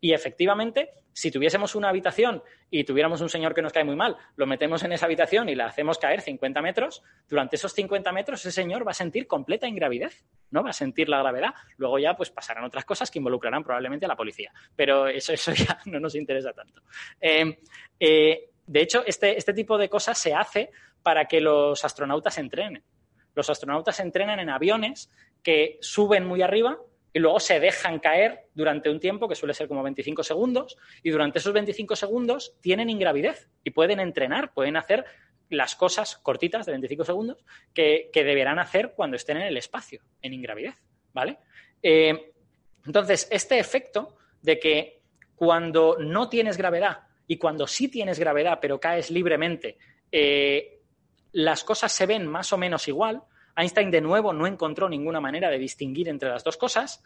Y 0.00 0.12
efectivamente, 0.12 0.90
si 1.12 1.30
tuviésemos 1.30 1.74
una 1.74 1.88
habitación 1.88 2.42
y 2.70 2.84
tuviéramos 2.84 3.20
un 3.20 3.28
señor 3.28 3.54
que 3.54 3.62
nos 3.62 3.72
cae 3.72 3.84
muy 3.84 3.96
mal, 3.96 4.16
lo 4.36 4.46
metemos 4.46 4.82
en 4.82 4.92
esa 4.92 5.06
habitación 5.06 5.48
y 5.48 5.54
la 5.54 5.66
hacemos 5.66 5.98
caer 5.98 6.20
50 6.20 6.60
metros, 6.60 7.02
durante 7.28 7.56
esos 7.56 7.72
50 7.72 8.12
metros 8.12 8.40
ese 8.40 8.52
señor 8.52 8.86
va 8.86 8.90
a 8.90 8.94
sentir 8.94 9.26
completa 9.26 9.66
ingravidez, 9.66 10.24
¿no? 10.50 10.62
Va 10.62 10.70
a 10.70 10.74
sentir 10.74 11.08
la 11.08 11.20
gravedad. 11.20 11.54
Luego 11.76 11.98
ya 11.98 12.16
pues 12.16 12.30
pasarán 12.30 12.64
otras 12.64 12.84
cosas 12.84 13.10
que 13.10 13.18
involucrarán 13.18 13.62
probablemente 13.62 14.06
a 14.06 14.08
la 14.08 14.16
policía. 14.16 14.52
Pero 14.76 15.06
eso, 15.06 15.32
eso 15.32 15.52
ya 15.52 15.80
no 15.86 16.00
nos 16.00 16.14
interesa 16.14 16.52
tanto. 16.52 16.82
Eh, 17.20 17.58
eh, 17.98 18.50
de 18.66 18.80
hecho, 18.80 19.04
este, 19.06 19.36
este 19.36 19.52
tipo 19.52 19.78
de 19.78 19.88
cosas 19.88 20.18
se 20.18 20.34
hace 20.34 20.70
para 21.02 21.26
que 21.26 21.40
los 21.40 21.84
astronautas 21.84 22.38
entrenen. 22.38 22.82
Los 23.34 23.50
astronautas 23.50 24.00
entrenan 24.00 24.40
en 24.40 24.48
aviones 24.48 25.10
que 25.42 25.78
suben 25.80 26.24
muy 26.26 26.42
arriba 26.42 26.78
y 27.14 27.20
luego 27.20 27.38
se 27.38 27.60
dejan 27.60 28.00
caer 28.00 28.48
durante 28.54 28.90
un 28.90 28.98
tiempo 28.98 29.28
que 29.28 29.36
suele 29.36 29.54
ser 29.54 29.68
como 29.68 29.84
25 29.84 30.24
segundos 30.24 30.76
y 31.00 31.10
durante 31.10 31.38
esos 31.38 31.52
25 31.52 31.94
segundos 31.94 32.56
tienen 32.60 32.90
ingravidez 32.90 33.48
y 33.62 33.70
pueden 33.70 34.00
entrenar, 34.00 34.52
pueden 34.52 34.76
hacer 34.76 35.04
las 35.48 35.76
cosas 35.76 36.16
cortitas 36.16 36.66
de 36.66 36.72
25 36.72 37.04
segundos 37.04 37.44
que, 37.72 38.10
deberán 38.12 38.58
hacer 38.58 38.94
cuando 38.96 39.16
estén 39.16 39.36
en 39.36 39.44
el 39.44 39.56
espacio, 39.56 40.02
en 40.22 40.34
ingravidez, 40.34 40.74
¿vale? 41.12 41.38
Eh, 41.80 42.32
entonces, 42.84 43.28
este 43.30 43.60
efecto 43.60 44.16
de 44.42 44.58
que 44.58 45.02
cuando 45.36 45.96
no 46.00 46.28
tienes 46.28 46.56
gravedad 46.56 47.04
y 47.28 47.36
cuando 47.38 47.68
sí 47.68 47.88
tienes 47.88 48.18
gravedad 48.18 48.58
pero 48.60 48.80
caes 48.80 49.12
libremente, 49.12 49.78
eh, 50.10 50.80
las 51.30 51.62
cosas 51.62 51.92
se 51.92 52.06
ven 52.06 52.26
más 52.26 52.52
o 52.52 52.58
menos 52.58 52.88
igual, 52.88 53.22
Einstein 53.56 53.90
de 53.90 54.00
nuevo 54.00 54.32
no 54.32 54.46
encontró 54.46 54.88
ninguna 54.88 55.20
manera 55.20 55.50
de 55.50 55.58
distinguir 55.58 56.08
entre 56.08 56.28
las 56.28 56.44
dos 56.44 56.56
cosas. 56.56 57.02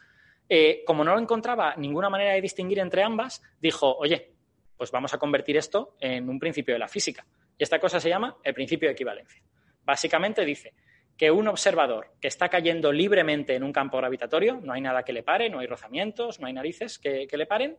Eh, 0.49 0.83
como 0.87 1.05
no 1.05 1.19
encontraba 1.19 1.75
ninguna 1.77 2.09
manera 2.09 2.33
de 2.33 2.41
distinguir 2.41 2.79
entre 2.79 3.03
ambas, 3.03 3.43
dijo, 3.61 3.95
oye, 3.97 4.33
pues 4.77 4.91
vamos 4.91 5.13
a 5.13 5.19
convertir 5.19 5.57
esto 5.57 5.97
en 6.01 6.29
un 6.29 6.39
principio 6.39 6.75
de 6.75 6.79
la 6.79 6.89
física. 6.89 7.27
Y 7.59 7.63
esta 7.65 7.79
cosa 7.79 8.01
se 8.01 8.09
llama 8.09 8.37
el 8.43 8.55
principio 8.55 8.89
de 8.89 8.93
equivalencia. 8.93 9.43
Básicamente 9.85 10.45
dice 10.45 10.73
que 11.17 11.31
un 11.31 11.49
observador 11.49 12.13
que 12.21 12.29
está 12.29 12.49
cayendo 12.49 12.93
libremente 12.93 13.57
en 13.57 13.65
un 13.65 13.73
campo 13.73 13.99
gravitatorio, 13.99 14.61
no 14.63 14.73
hay 14.73 14.81
nada 14.81 15.03
que 15.03 15.13
le 15.13 15.25
pare, 15.25 15.51
no 15.51 15.59
hay 15.59 15.67
rozamientos, 15.67 16.39
no 16.39 16.47
hay 16.47 16.53
narices 16.53 16.99
que, 16.99 17.27
que 17.27 17.37
le 17.37 17.47
paren, 17.47 17.77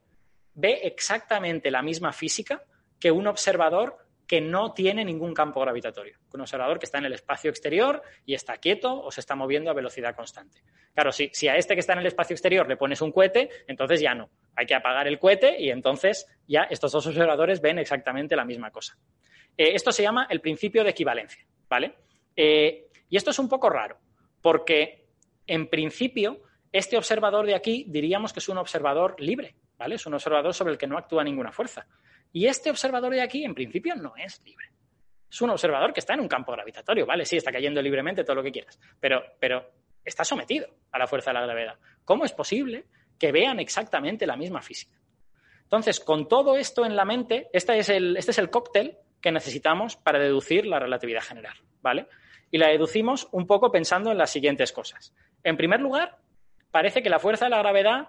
ve 0.53 0.82
exactamente 0.84 1.72
la 1.72 1.82
misma 1.82 2.11
física 2.11 2.63
que 2.99 3.11
un 3.11 3.28
observador 3.28 3.97
que 4.30 4.41
no 4.41 4.73
tiene 4.73 5.03
ningún 5.03 5.34
campo 5.34 5.59
gravitatorio. 5.59 6.19
Un 6.36 6.41
observador 6.41 6.77
que 6.77 6.86
está 6.86 6.99
en 6.99 7.05
el 7.05 7.13
espacio 7.13 7.49
exterior 7.49 8.03
y 8.27 8.36
está 8.36 8.57
quieto 8.57 9.01
o 9.01 9.09
se 9.09 9.21
está 9.21 9.34
moviendo 9.34 9.71
a 9.71 9.73
velocidad 9.73 10.15
constante. 10.15 10.61
Claro, 10.93 11.11
si, 11.11 11.47
a 11.47 11.55
este 11.55 11.73
que 11.73 11.80
está 11.80 11.93
en 11.93 11.99
el 11.99 12.05
espacio 12.05 12.36
exterior 12.36 12.69
le 12.69 12.77
pones 12.77 13.01
un 13.01 13.11
cohete, 13.11 13.49
entonces 13.65 13.99
ya 13.99 14.13
no. 14.13 14.30
Hay 14.55 14.67
que 14.67 14.75
apagar 14.75 15.07
el 15.07 15.17
cohete 15.17 15.59
y 15.59 15.71
entonces 15.71 16.27
ya 16.47 16.61
estos 16.69 16.91
dos 16.91 17.07
observadores 17.07 17.59
ven 17.59 17.80
exactamente 17.80 18.36
la 18.36 18.45
misma 18.45 18.69
cosa. 18.69 18.99
Eh, 19.57 19.71
esto 19.73 19.91
se 19.91 20.03
llama 20.03 20.27
el 20.30 20.41
principio 20.41 20.84
de 20.84 20.91
equivalencia, 20.91 21.43
¿vale? 21.67 21.95
Eh, 22.36 22.86
y 23.09 23.17
esto 23.17 23.32
es 23.32 23.39
un 23.39 23.49
poco 23.49 23.67
raro, 23.71 23.97
porque 24.43 25.07
en 25.47 25.71
principio 25.71 26.43
este 26.71 26.97
observador 26.97 27.47
de 27.47 27.55
aquí 27.55 27.84
diríamos 27.88 28.32
que 28.32 28.41
es 28.41 28.49
un 28.49 28.59
observador 28.59 29.15
libre, 29.17 29.55
¿vale? 29.75 29.95
Es 29.95 30.05
un 30.05 30.13
observador 30.13 30.53
sobre 30.53 30.73
el 30.73 30.77
que 30.77 30.86
no 30.86 30.99
actúa 30.99 31.23
ninguna 31.23 31.51
fuerza. 31.51 31.88
Y 32.32 32.45
este 32.45 32.69
observador 32.69 33.13
de 33.13 33.21
aquí, 33.21 33.43
en 33.43 33.55
principio, 33.55 33.95
no 33.95 34.13
es 34.15 34.41
libre. 34.45 34.67
Es 35.30 35.41
un 35.41 35.49
observador 35.49 35.93
que 35.93 35.99
está 35.99 36.13
en 36.13 36.21
un 36.21 36.27
campo 36.27 36.51
gravitatorio, 36.51 37.05
¿vale? 37.05 37.25
Sí, 37.25 37.38
está 37.38 37.51
cayendo 37.51 37.82
libremente, 37.82 38.23
todo 38.23 38.38
lo 38.38 38.43
que 38.43 38.51
quieras, 38.51 38.80
pero, 38.99 39.23
pero 39.39 39.71
está 40.03 40.23
sometido 40.23 40.67
a 40.91 40.97
la 40.97 41.07
fuerza 41.07 41.32
de 41.32 41.39
la 41.39 41.45
gravedad. 41.45 41.75
¿Cómo 42.03 42.25
es 42.25 42.32
posible 42.32 42.86
que 43.19 43.32
vean 43.32 43.59
exactamente 43.59 44.25
la 44.25 44.36
misma 44.36 44.61
física? 44.61 44.97
Entonces, 45.63 45.99
con 45.99 46.27
todo 46.27 46.57
esto 46.57 46.84
en 46.84 46.95
la 46.95 47.05
mente, 47.05 47.47
este 47.53 47.77
es 47.77 47.89
el, 47.89 48.17
este 48.17 48.32
es 48.32 48.39
el 48.39 48.49
cóctel 48.49 48.97
que 49.21 49.32
necesitamos 49.32 49.97
para 49.97 50.17
deducir 50.17 50.65
la 50.65 50.80
relatividad 50.80 51.21
general, 51.21 51.57
¿vale? 51.82 52.07
Y 52.49 52.57
la 52.57 52.69
deducimos 52.69 53.27
un 53.32 53.45
poco 53.45 53.71
pensando 53.71 54.11
en 54.11 54.17
las 54.17 54.32
siguientes 54.32 54.71
cosas. 54.71 55.13
En 55.43 55.57
primer 55.57 55.80
lugar, 55.80 56.17
parece 56.71 57.03
que 57.03 57.09
la 57.09 57.19
fuerza 57.19 57.45
de 57.45 57.51
la 57.51 57.59
gravedad 57.59 58.07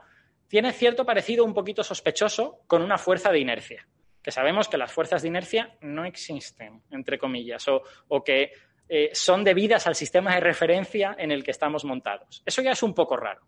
tiene 0.49 0.73
cierto 0.73 1.05
parecido 1.05 1.45
un 1.45 1.53
poquito 1.53 1.85
sospechoso 1.85 2.61
con 2.66 2.81
una 2.81 2.97
fuerza 2.97 3.31
de 3.31 3.41
inercia 3.41 3.87
que 4.23 4.31
sabemos 4.31 4.68
que 4.68 4.77
las 4.77 4.93
fuerzas 4.93 5.23
de 5.23 5.29
inercia 5.29 5.77
no 5.81 6.05
existen, 6.05 6.83
entre 6.91 7.18
comillas, 7.18 7.66
o, 7.68 8.25
que 8.25 8.53
eh, 8.89 9.11
son 9.12 9.45
debidas 9.45 9.87
al 9.87 9.95
sistema 9.95 10.35
de 10.35 10.41
referencia 10.41 11.14
en 11.18 11.31
el 11.31 11.43
que 11.43 11.51
estamos 11.51 11.85
montados. 11.85 12.43
Eso 12.45 12.62
ya 12.62 12.73
es 12.73 12.83
un 12.83 12.95
poco 12.95 13.16
raro. 13.16 13.43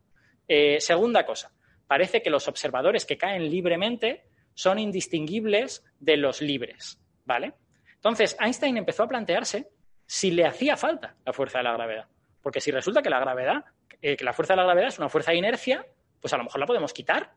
Eh, 0.48 0.80
segunda 0.80 1.24
cosa, 1.26 1.52
parece 1.86 2.22
que 2.22 2.30
los 2.30 2.48
observadores 2.48 3.04
que 3.04 3.18
caen 3.18 3.50
libremente 3.50 4.24
son 4.54 4.78
indistinguibles 4.78 5.84
de 5.98 6.16
los 6.16 6.40
libres, 6.40 6.98
¿vale? 7.24 7.54
Entonces, 7.94 8.36
Einstein 8.40 8.76
empezó 8.76 9.04
a 9.04 9.08
plantearse 9.08 9.68
si 10.06 10.30
le 10.30 10.44
hacía 10.44 10.76
falta 10.76 11.16
la 11.24 11.32
fuerza 11.32 11.58
de 11.58 11.64
la 11.64 11.72
gravedad. 11.72 12.08
Porque 12.42 12.60
si 12.60 12.70
resulta 12.70 13.02
que 13.02 13.10
la 13.10 13.20
gravedad, 13.20 13.64
eh, 14.00 14.16
que 14.16 14.24
la 14.24 14.32
fuerza 14.32 14.54
de 14.54 14.58
la 14.58 14.64
gravedad 14.64 14.88
es 14.88 14.98
una 14.98 15.08
fuerza 15.08 15.30
de 15.30 15.38
inercia, 15.38 15.86
pues 16.20 16.32
a 16.34 16.36
lo 16.36 16.44
mejor 16.44 16.60
la 16.60 16.66
podemos 16.66 16.92
quitar 16.92 17.32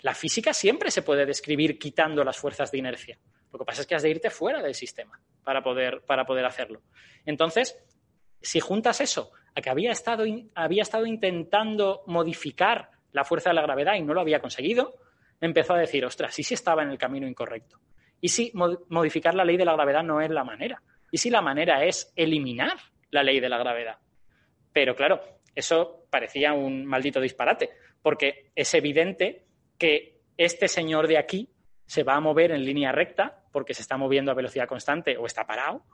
la 0.00 0.14
física 0.14 0.52
siempre 0.52 0.90
se 0.90 1.02
puede 1.02 1.26
describir 1.26 1.78
quitando 1.78 2.22
las 2.24 2.36
fuerzas 2.36 2.70
de 2.70 2.78
inercia. 2.78 3.18
Lo 3.52 3.58
que 3.58 3.64
pasa 3.64 3.80
es 3.80 3.86
que 3.86 3.94
has 3.94 4.02
de 4.02 4.10
irte 4.10 4.30
fuera 4.30 4.62
del 4.62 4.74
sistema 4.74 5.20
para 5.42 5.62
poder, 5.62 6.02
para 6.06 6.26
poder 6.26 6.44
hacerlo. 6.44 6.82
Entonces, 7.24 7.78
si 8.40 8.60
juntas 8.60 9.00
eso 9.00 9.30
a 9.54 9.60
que 9.60 9.70
había 9.70 9.92
estado, 9.92 10.24
había 10.54 10.82
estado 10.82 11.06
intentando 11.06 12.02
modificar 12.06 12.90
la 13.12 13.24
fuerza 13.24 13.50
de 13.50 13.54
la 13.54 13.62
gravedad 13.62 13.94
y 13.94 14.02
no 14.02 14.12
lo 14.12 14.20
había 14.20 14.40
conseguido, 14.40 14.94
empezó 15.40 15.74
a 15.74 15.78
decir, 15.78 16.04
ostras, 16.04 16.38
¿y 16.38 16.42
si 16.42 16.54
estaba 16.54 16.82
en 16.82 16.90
el 16.90 16.98
camino 16.98 17.26
incorrecto? 17.26 17.80
¿Y 18.20 18.28
si 18.28 18.52
modificar 18.54 19.34
la 19.34 19.44
ley 19.44 19.56
de 19.56 19.64
la 19.64 19.72
gravedad 19.72 20.02
no 20.02 20.20
es 20.20 20.30
la 20.30 20.44
manera? 20.44 20.82
¿Y 21.10 21.18
si 21.18 21.30
la 21.30 21.40
manera 21.40 21.84
es 21.84 22.12
eliminar 22.16 22.76
la 23.10 23.22
ley 23.22 23.40
de 23.40 23.48
la 23.48 23.58
gravedad? 23.58 23.98
Pero 24.72 24.94
claro, 24.94 25.22
eso 25.54 26.06
parecía 26.10 26.52
un 26.52 26.84
maldito 26.84 27.20
disparate, 27.20 27.70
porque 28.02 28.50
es 28.54 28.72
evidente 28.74 29.45
que 29.78 30.20
este 30.36 30.68
señor 30.68 31.08
de 31.08 31.18
aquí 31.18 31.50
se 31.86 32.02
va 32.02 32.14
a 32.14 32.20
mover 32.20 32.50
en 32.50 32.64
línea 32.64 32.92
recta 32.92 33.44
porque 33.52 33.74
se 33.74 33.82
está 33.82 33.96
moviendo 33.96 34.30
a 34.30 34.34
velocidad 34.34 34.68
constante 34.68 35.16
o 35.16 35.26
está 35.26 35.46
parado. 35.46 35.84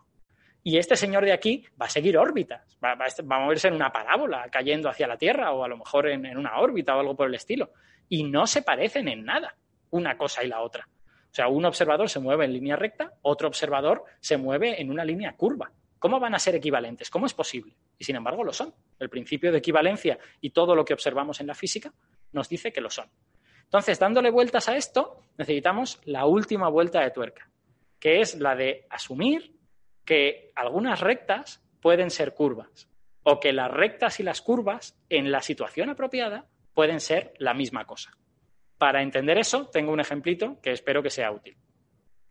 Y 0.64 0.78
este 0.78 0.96
señor 0.96 1.24
de 1.24 1.32
aquí 1.32 1.64
va 1.80 1.86
a 1.86 1.90
seguir 1.90 2.16
órbitas, 2.16 2.78
va, 2.82 2.92
a 2.92 3.38
moverse 3.40 3.68
en 3.68 3.74
una 3.74 3.92
parábola, 3.92 4.48
cayendo 4.50 4.88
hacia 4.88 5.08
la 5.08 5.16
Tierra 5.16 5.52
o 5.52 5.64
a 5.64 5.68
lo 5.68 5.76
mejor 5.76 6.08
en, 6.08 6.24
en 6.24 6.38
una 6.38 6.58
órbita 6.58 6.96
o 6.96 7.00
algo 7.00 7.16
por 7.16 7.28
el 7.28 7.34
estilo. 7.34 7.72
Y 8.08 8.24
no 8.24 8.46
se 8.46 8.62
parecen 8.62 9.08
en 9.08 9.24
nada 9.24 9.56
una 9.90 10.16
cosa 10.16 10.44
y 10.44 10.48
la 10.48 10.60
otra. 10.60 10.88
O 11.32 11.34
sea, 11.34 11.48
un 11.48 11.64
observador 11.64 12.08
se 12.10 12.20
mueve 12.20 12.44
en 12.44 12.52
línea 12.52 12.76
recta, 12.76 13.14
otro 13.22 13.48
observador 13.48 14.04
se 14.20 14.36
mueve 14.36 14.80
en 14.80 14.90
una 14.90 15.04
línea 15.04 15.34
curva. 15.34 15.72
¿Cómo 15.98 16.20
van 16.20 16.34
a 16.34 16.38
ser 16.38 16.56
equivalentes? 16.56 17.10
¿Cómo 17.10 17.26
es 17.26 17.32
posible? 17.32 17.76
Y 17.96 18.04
sin 18.04 18.16
embargo 18.16 18.44
lo 18.44 18.52
son. 18.52 18.74
El 18.98 19.08
principio 19.08 19.52
de 19.52 19.58
equivalencia 19.58 20.18
y 20.40 20.50
todo 20.50 20.74
lo 20.74 20.84
que 20.84 20.94
observamos 20.94 21.40
en 21.40 21.46
la 21.46 21.54
física 21.54 21.92
nos 22.32 22.48
dice 22.48 22.72
que 22.72 22.80
lo 22.80 22.90
son. 22.90 23.08
Entonces, 23.72 23.98
dándole 23.98 24.30
vueltas 24.30 24.68
a 24.68 24.76
esto, 24.76 25.22
necesitamos 25.38 25.98
la 26.04 26.26
última 26.26 26.68
vuelta 26.68 27.00
de 27.00 27.10
tuerca, 27.10 27.48
que 27.98 28.20
es 28.20 28.38
la 28.38 28.54
de 28.54 28.84
asumir 28.90 29.56
que 30.04 30.52
algunas 30.54 31.00
rectas 31.00 31.64
pueden 31.80 32.10
ser 32.10 32.34
curvas 32.34 32.90
o 33.22 33.40
que 33.40 33.54
las 33.54 33.70
rectas 33.70 34.20
y 34.20 34.24
las 34.24 34.42
curvas 34.42 35.02
en 35.08 35.32
la 35.32 35.40
situación 35.40 35.88
apropiada 35.88 36.44
pueden 36.74 37.00
ser 37.00 37.32
la 37.38 37.54
misma 37.54 37.86
cosa. 37.86 38.10
Para 38.76 39.00
entender 39.00 39.38
eso, 39.38 39.70
tengo 39.72 39.90
un 39.90 40.00
ejemplito 40.00 40.60
que 40.60 40.72
espero 40.72 41.02
que 41.02 41.08
sea 41.08 41.32
útil. 41.32 41.56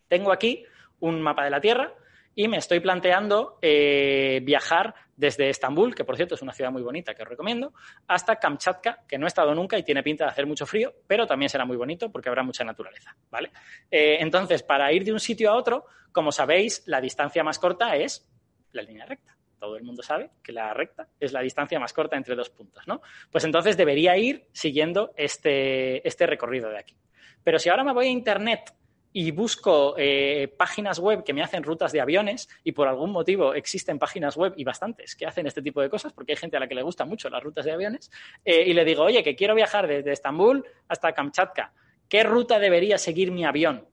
Tengo 0.07 0.31
aquí 0.31 0.63
un 0.99 1.23
mapa 1.23 1.43
de 1.43 1.49
la 1.49 1.59
Tierra 1.59 1.91
y 2.35 2.49
me 2.49 2.57
estoy 2.57 2.81
planteando 2.81 3.57
eh, 3.63 4.41
viajar 4.43 4.93
desde 5.21 5.51
Estambul, 5.51 5.93
que 5.93 6.03
por 6.03 6.15
cierto 6.15 6.33
es 6.33 6.41
una 6.41 6.51
ciudad 6.51 6.71
muy 6.71 6.81
bonita 6.81 7.13
que 7.13 7.21
os 7.21 7.29
recomiendo, 7.29 7.75
hasta 8.07 8.37
Kamchatka, 8.37 9.03
que 9.07 9.19
no 9.19 9.27
he 9.27 9.29
estado 9.29 9.53
nunca 9.53 9.77
y 9.77 9.83
tiene 9.83 10.01
pinta 10.01 10.25
de 10.25 10.31
hacer 10.31 10.47
mucho 10.47 10.65
frío, 10.65 10.95
pero 11.05 11.27
también 11.27 11.47
será 11.47 11.63
muy 11.63 11.77
bonito 11.77 12.11
porque 12.11 12.27
habrá 12.27 12.41
mucha 12.41 12.63
naturaleza, 12.63 13.15
¿vale? 13.29 13.51
Eh, 13.91 14.17
entonces, 14.19 14.63
para 14.63 14.91
ir 14.91 15.03
de 15.03 15.13
un 15.13 15.19
sitio 15.19 15.51
a 15.51 15.55
otro, 15.55 15.85
como 16.11 16.31
sabéis, 16.31 16.81
la 16.87 16.99
distancia 16.99 17.43
más 17.43 17.59
corta 17.59 17.95
es 17.95 18.27
la 18.71 18.81
línea 18.81 19.05
recta. 19.05 19.37
Todo 19.59 19.77
el 19.77 19.83
mundo 19.83 20.01
sabe 20.01 20.31
que 20.41 20.53
la 20.53 20.73
recta 20.73 21.07
es 21.19 21.33
la 21.33 21.41
distancia 21.41 21.79
más 21.79 21.93
corta 21.93 22.17
entre 22.17 22.35
dos 22.35 22.49
puntos, 22.49 22.87
¿no? 22.87 23.03
Pues 23.29 23.43
entonces 23.43 23.77
debería 23.77 24.17
ir 24.17 24.47
siguiendo 24.51 25.13
este, 25.15 26.05
este 26.07 26.25
recorrido 26.25 26.71
de 26.71 26.79
aquí. 26.79 26.97
Pero 27.43 27.59
si 27.59 27.69
ahora 27.69 27.83
me 27.83 27.93
voy 27.93 28.07
a 28.07 28.09
Internet 28.09 28.73
y 29.13 29.31
busco 29.31 29.95
eh, 29.97 30.47
páginas 30.57 30.99
web 30.99 31.23
que 31.23 31.33
me 31.33 31.43
hacen 31.43 31.63
rutas 31.63 31.91
de 31.91 31.99
aviones 31.99 32.47
y 32.63 32.71
por 32.71 32.87
algún 32.87 33.11
motivo 33.11 33.53
existen 33.53 33.99
páginas 33.99 34.37
web 34.37 34.53
y 34.55 34.63
bastantes 34.63 35.15
que 35.15 35.25
hacen 35.25 35.47
este 35.47 35.61
tipo 35.61 35.81
de 35.81 35.89
cosas 35.89 36.13
porque 36.13 36.33
hay 36.33 36.37
gente 36.37 36.57
a 36.57 36.59
la 36.59 36.67
que 36.67 36.75
le 36.75 36.81
gustan 36.81 37.09
mucho 37.09 37.29
las 37.29 37.43
rutas 37.43 37.65
de 37.65 37.73
aviones 37.73 38.09
eh, 38.45 38.63
y 38.65 38.73
le 38.73 38.85
digo, 38.85 39.03
oye, 39.03 39.23
que 39.23 39.35
quiero 39.35 39.53
viajar 39.53 39.87
desde 39.87 40.13
Estambul 40.13 40.65
hasta 40.87 41.11
Kamchatka, 41.13 41.73
¿qué 42.07 42.23
ruta 42.23 42.59
debería 42.59 42.97
seguir 42.97 43.31
mi 43.31 43.45
avión? 43.45 43.85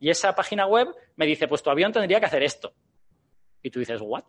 Y 0.00 0.10
esa 0.10 0.34
página 0.34 0.66
web 0.66 0.88
me 1.16 1.26
dice, 1.26 1.46
pues 1.46 1.62
tu 1.62 1.70
avión 1.70 1.92
tendría 1.92 2.20
que 2.20 2.26
hacer 2.26 2.42
esto. 2.42 2.74
Y 3.62 3.70
tú 3.70 3.78
dices, 3.78 4.00
¿what? 4.02 4.24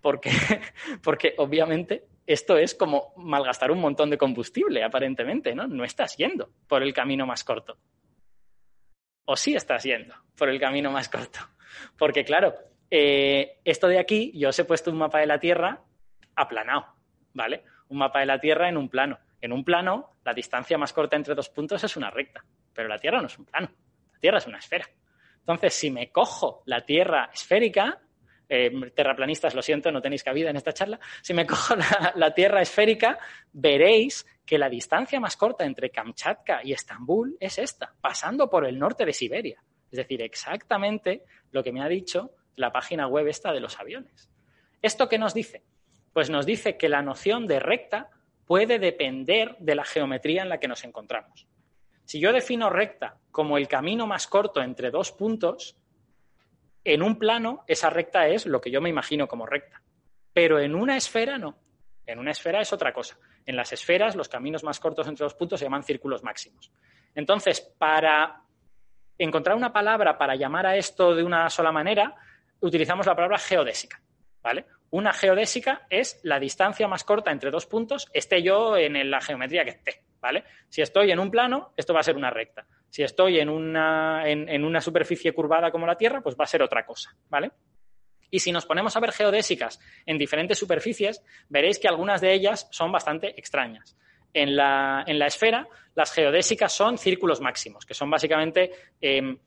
Porque, 0.00 0.30
porque 1.02 1.34
obviamente 1.38 2.06
esto 2.26 2.56
es 2.56 2.74
como 2.74 3.12
malgastar 3.16 3.70
un 3.70 3.80
montón 3.80 4.10
de 4.10 4.18
combustible, 4.18 4.82
aparentemente, 4.82 5.54
¿no? 5.54 5.66
No 5.66 5.84
estás 5.84 6.16
yendo 6.16 6.50
por 6.66 6.82
el 6.82 6.92
camino 6.92 7.26
más 7.26 7.44
corto 7.44 7.78
o 9.30 9.36
sí 9.36 9.54
estás 9.54 9.82
yendo 9.82 10.14
por 10.36 10.48
el 10.48 10.58
camino 10.58 10.90
más 10.90 11.10
corto. 11.10 11.40
Porque 11.98 12.24
claro, 12.24 12.54
eh, 12.90 13.58
esto 13.62 13.86
de 13.86 13.98
aquí, 13.98 14.32
yo 14.34 14.48
os 14.48 14.58
he 14.58 14.64
puesto 14.64 14.90
un 14.90 14.96
mapa 14.96 15.18
de 15.18 15.26
la 15.26 15.38
Tierra 15.38 15.82
aplanado, 16.34 16.86
¿vale? 17.34 17.62
Un 17.88 17.98
mapa 17.98 18.20
de 18.20 18.26
la 18.26 18.40
Tierra 18.40 18.70
en 18.70 18.78
un 18.78 18.88
plano. 18.88 19.18
En 19.42 19.52
un 19.52 19.64
plano, 19.64 20.16
la 20.24 20.32
distancia 20.32 20.78
más 20.78 20.94
corta 20.94 21.16
entre 21.16 21.34
dos 21.34 21.50
puntos 21.50 21.84
es 21.84 21.94
una 21.98 22.10
recta, 22.10 22.42
pero 22.72 22.88
la 22.88 22.98
Tierra 22.98 23.20
no 23.20 23.26
es 23.26 23.38
un 23.38 23.44
plano, 23.44 23.68
la 24.12 24.18
Tierra 24.18 24.38
es 24.38 24.46
una 24.46 24.58
esfera. 24.58 24.88
Entonces, 25.40 25.74
si 25.74 25.90
me 25.90 26.10
cojo 26.10 26.62
la 26.64 26.80
Tierra 26.86 27.28
esférica, 27.30 28.00
eh, 28.48 28.70
terraplanistas, 28.94 29.54
lo 29.54 29.62
siento, 29.62 29.92
no 29.92 30.00
tenéis 30.00 30.24
cabida 30.24 30.50
en 30.50 30.56
esta 30.56 30.72
charla, 30.72 30.98
si 31.22 31.34
me 31.34 31.46
cojo 31.46 31.74
la 32.14 32.34
Tierra 32.34 32.62
esférica, 32.62 33.18
veréis 33.52 34.26
que 34.44 34.58
la 34.58 34.70
distancia 34.70 35.20
más 35.20 35.36
corta 35.36 35.64
entre 35.64 35.90
Kamchatka 35.90 36.60
y 36.64 36.72
Estambul 36.72 37.36
es 37.38 37.58
esta, 37.58 37.94
pasando 38.00 38.48
por 38.48 38.64
el 38.64 38.78
norte 38.78 39.04
de 39.04 39.12
Siberia. 39.12 39.62
Es 39.90 39.98
decir, 39.98 40.22
exactamente 40.22 41.24
lo 41.50 41.62
que 41.62 41.72
me 41.72 41.82
ha 41.82 41.88
dicho 41.88 42.32
la 42.56 42.72
página 42.72 43.06
web 43.06 43.28
esta 43.28 43.52
de 43.52 43.60
los 43.60 43.78
aviones. 43.78 44.30
¿Esto 44.82 45.08
qué 45.08 45.18
nos 45.18 45.34
dice? 45.34 45.62
Pues 46.12 46.30
nos 46.30 46.46
dice 46.46 46.76
que 46.76 46.88
la 46.88 47.02
noción 47.02 47.46
de 47.46 47.60
recta 47.60 48.10
puede 48.46 48.78
depender 48.78 49.56
de 49.58 49.74
la 49.74 49.84
geometría 49.84 50.42
en 50.42 50.48
la 50.48 50.58
que 50.58 50.68
nos 50.68 50.84
encontramos. 50.84 51.46
Si 52.04 52.18
yo 52.20 52.32
defino 52.32 52.70
recta 52.70 53.18
como 53.30 53.58
el 53.58 53.68
camino 53.68 54.06
más 54.06 54.26
corto 54.26 54.62
entre 54.62 54.90
dos 54.90 55.12
puntos, 55.12 55.76
en 56.84 57.02
un 57.02 57.18
plano 57.18 57.64
esa 57.66 57.90
recta 57.90 58.26
es 58.28 58.46
lo 58.46 58.60
que 58.60 58.70
yo 58.70 58.80
me 58.80 58.88
imagino 58.88 59.28
como 59.28 59.46
recta, 59.46 59.82
pero 60.32 60.58
en 60.58 60.74
una 60.74 60.96
esfera 60.96 61.38
no. 61.38 61.58
En 62.06 62.18
una 62.18 62.30
esfera 62.30 62.60
es 62.60 62.72
otra 62.72 62.92
cosa. 62.92 63.18
En 63.44 63.54
las 63.54 63.72
esferas, 63.72 64.16
los 64.16 64.28
caminos 64.28 64.64
más 64.64 64.80
cortos 64.80 65.06
entre 65.06 65.24
los 65.24 65.34
puntos 65.34 65.60
se 65.60 65.66
llaman 65.66 65.82
círculos 65.82 66.22
máximos. 66.22 66.72
Entonces, 67.14 67.60
para 67.60 68.42
encontrar 69.18 69.56
una 69.56 69.72
palabra 69.72 70.16
para 70.16 70.34
llamar 70.34 70.66
a 70.66 70.76
esto 70.76 71.14
de 71.14 71.22
una 71.22 71.50
sola 71.50 71.72
manera, 71.72 72.14
utilizamos 72.60 73.06
la 73.06 73.14
palabra 73.14 73.38
geodésica. 73.38 74.00
¿vale? 74.42 74.64
Una 74.90 75.12
geodésica 75.12 75.86
es 75.90 76.20
la 76.22 76.40
distancia 76.40 76.88
más 76.88 77.04
corta 77.04 77.30
entre 77.30 77.50
dos 77.50 77.66
puntos, 77.66 78.08
esté 78.14 78.42
yo 78.42 78.76
en 78.76 79.10
la 79.10 79.20
geometría 79.20 79.64
que 79.64 79.70
esté. 79.70 80.02
¿Vale? 80.20 80.44
Si 80.68 80.82
estoy 80.82 81.10
en 81.10 81.18
un 81.18 81.30
plano, 81.30 81.72
esto 81.76 81.94
va 81.94 82.00
a 82.00 82.04
ser 82.04 82.16
una 82.16 82.30
recta. 82.30 82.66
Si 82.88 83.02
estoy 83.02 83.38
en 83.38 83.48
una, 83.48 84.28
en 84.28 84.64
una 84.64 84.80
superficie 84.80 85.32
curvada 85.32 85.70
como 85.70 85.86
la 85.86 85.96
Tierra, 85.96 86.20
pues 86.20 86.36
va 86.36 86.44
a 86.44 86.48
ser 86.48 86.62
otra 86.62 86.86
cosa. 86.86 87.14
¿vale? 87.28 87.52
Y 88.30 88.40
si 88.40 88.52
nos 88.52 88.66
ponemos 88.66 88.94
a 88.96 89.00
ver 89.00 89.12
geodésicas 89.12 89.80
en 90.04 90.18
diferentes 90.18 90.58
superficies, 90.58 91.22
veréis 91.48 91.78
que 91.78 91.88
algunas 91.88 92.20
de 92.20 92.32
ellas 92.32 92.68
son 92.70 92.92
bastante 92.92 93.38
extrañas. 93.38 93.96
En 94.34 94.54
la, 94.56 95.04
esfera, 95.26 95.66
las 95.94 96.12
geodésicas 96.12 96.72
son 96.72 96.98
círculos 96.98 97.40
máximos, 97.40 97.86
que 97.86 97.94
son 97.94 98.10
básicamente 98.10 98.70
em, 99.00 99.38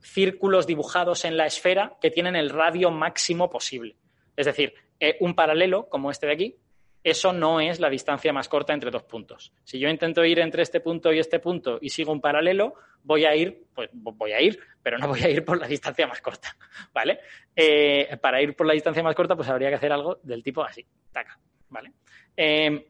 círculos 0.00 0.66
dibujados 0.66 1.24
en 1.26 1.36
la 1.36 1.46
esfera 1.46 1.96
que 2.00 2.10
tienen 2.10 2.36
el 2.36 2.48
radio 2.48 2.90
máximo 2.90 3.50
posible. 3.50 3.96
Es 4.36 4.46
decir, 4.46 4.72
eh, 4.98 5.16
un 5.20 5.34
paralelo, 5.34 5.88
como 5.88 6.10
este 6.10 6.26
de 6.26 6.32
aquí, 6.32 6.56
eso 7.02 7.32
no 7.32 7.60
es 7.60 7.80
la 7.80 7.88
distancia 7.88 8.32
más 8.32 8.48
corta 8.48 8.74
entre 8.74 8.90
dos 8.90 9.04
puntos. 9.04 9.52
Si 9.64 9.78
yo 9.78 9.88
intento 9.88 10.24
ir 10.24 10.38
entre 10.38 10.62
este 10.62 10.80
punto 10.80 11.12
y 11.12 11.18
este 11.18 11.38
punto 11.38 11.78
y 11.80 11.88
sigo 11.88 12.12
un 12.12 12.20
paralelo, 12.20 12.74
voy 13.02 13.24
a 13.24 13.34
ir, 13.34 13.64
pues 13.74 13.88
voy 13.92 14.32
a 14.32 14.40
ir, 14.40 14.58
pero 14.82 14.98
no 14.98 15.08
voy 15.08 15.22
a 15.22 15.30
ir 15.30 15.44
por 15.44 15.58
la 15.58 15.66
distancia 15.66 16.06
más 16.06 16.20
corta, 16.20 16.54
¿vale? 16.92 17.20
Eh, 17.56 18.16
para 18.20 18.42
ir 18.42 18.54
por 18.54 18.66
la 18.66 18.74
distancia 18.74 19.02
más 19.02 19.14
corta, 19.14 19.34
pues 19.34 19.48
habría 19.48 19.70
que 19.70 19.76
hacer 19.76 19.92
algo 19.92 20.20
del 20.22 20.42
tipo 20.42 20.62
así, 20.62 20.86
taca, 21.10 21.38
¿vale? 21.70 21.92
Em, 22.36 22.82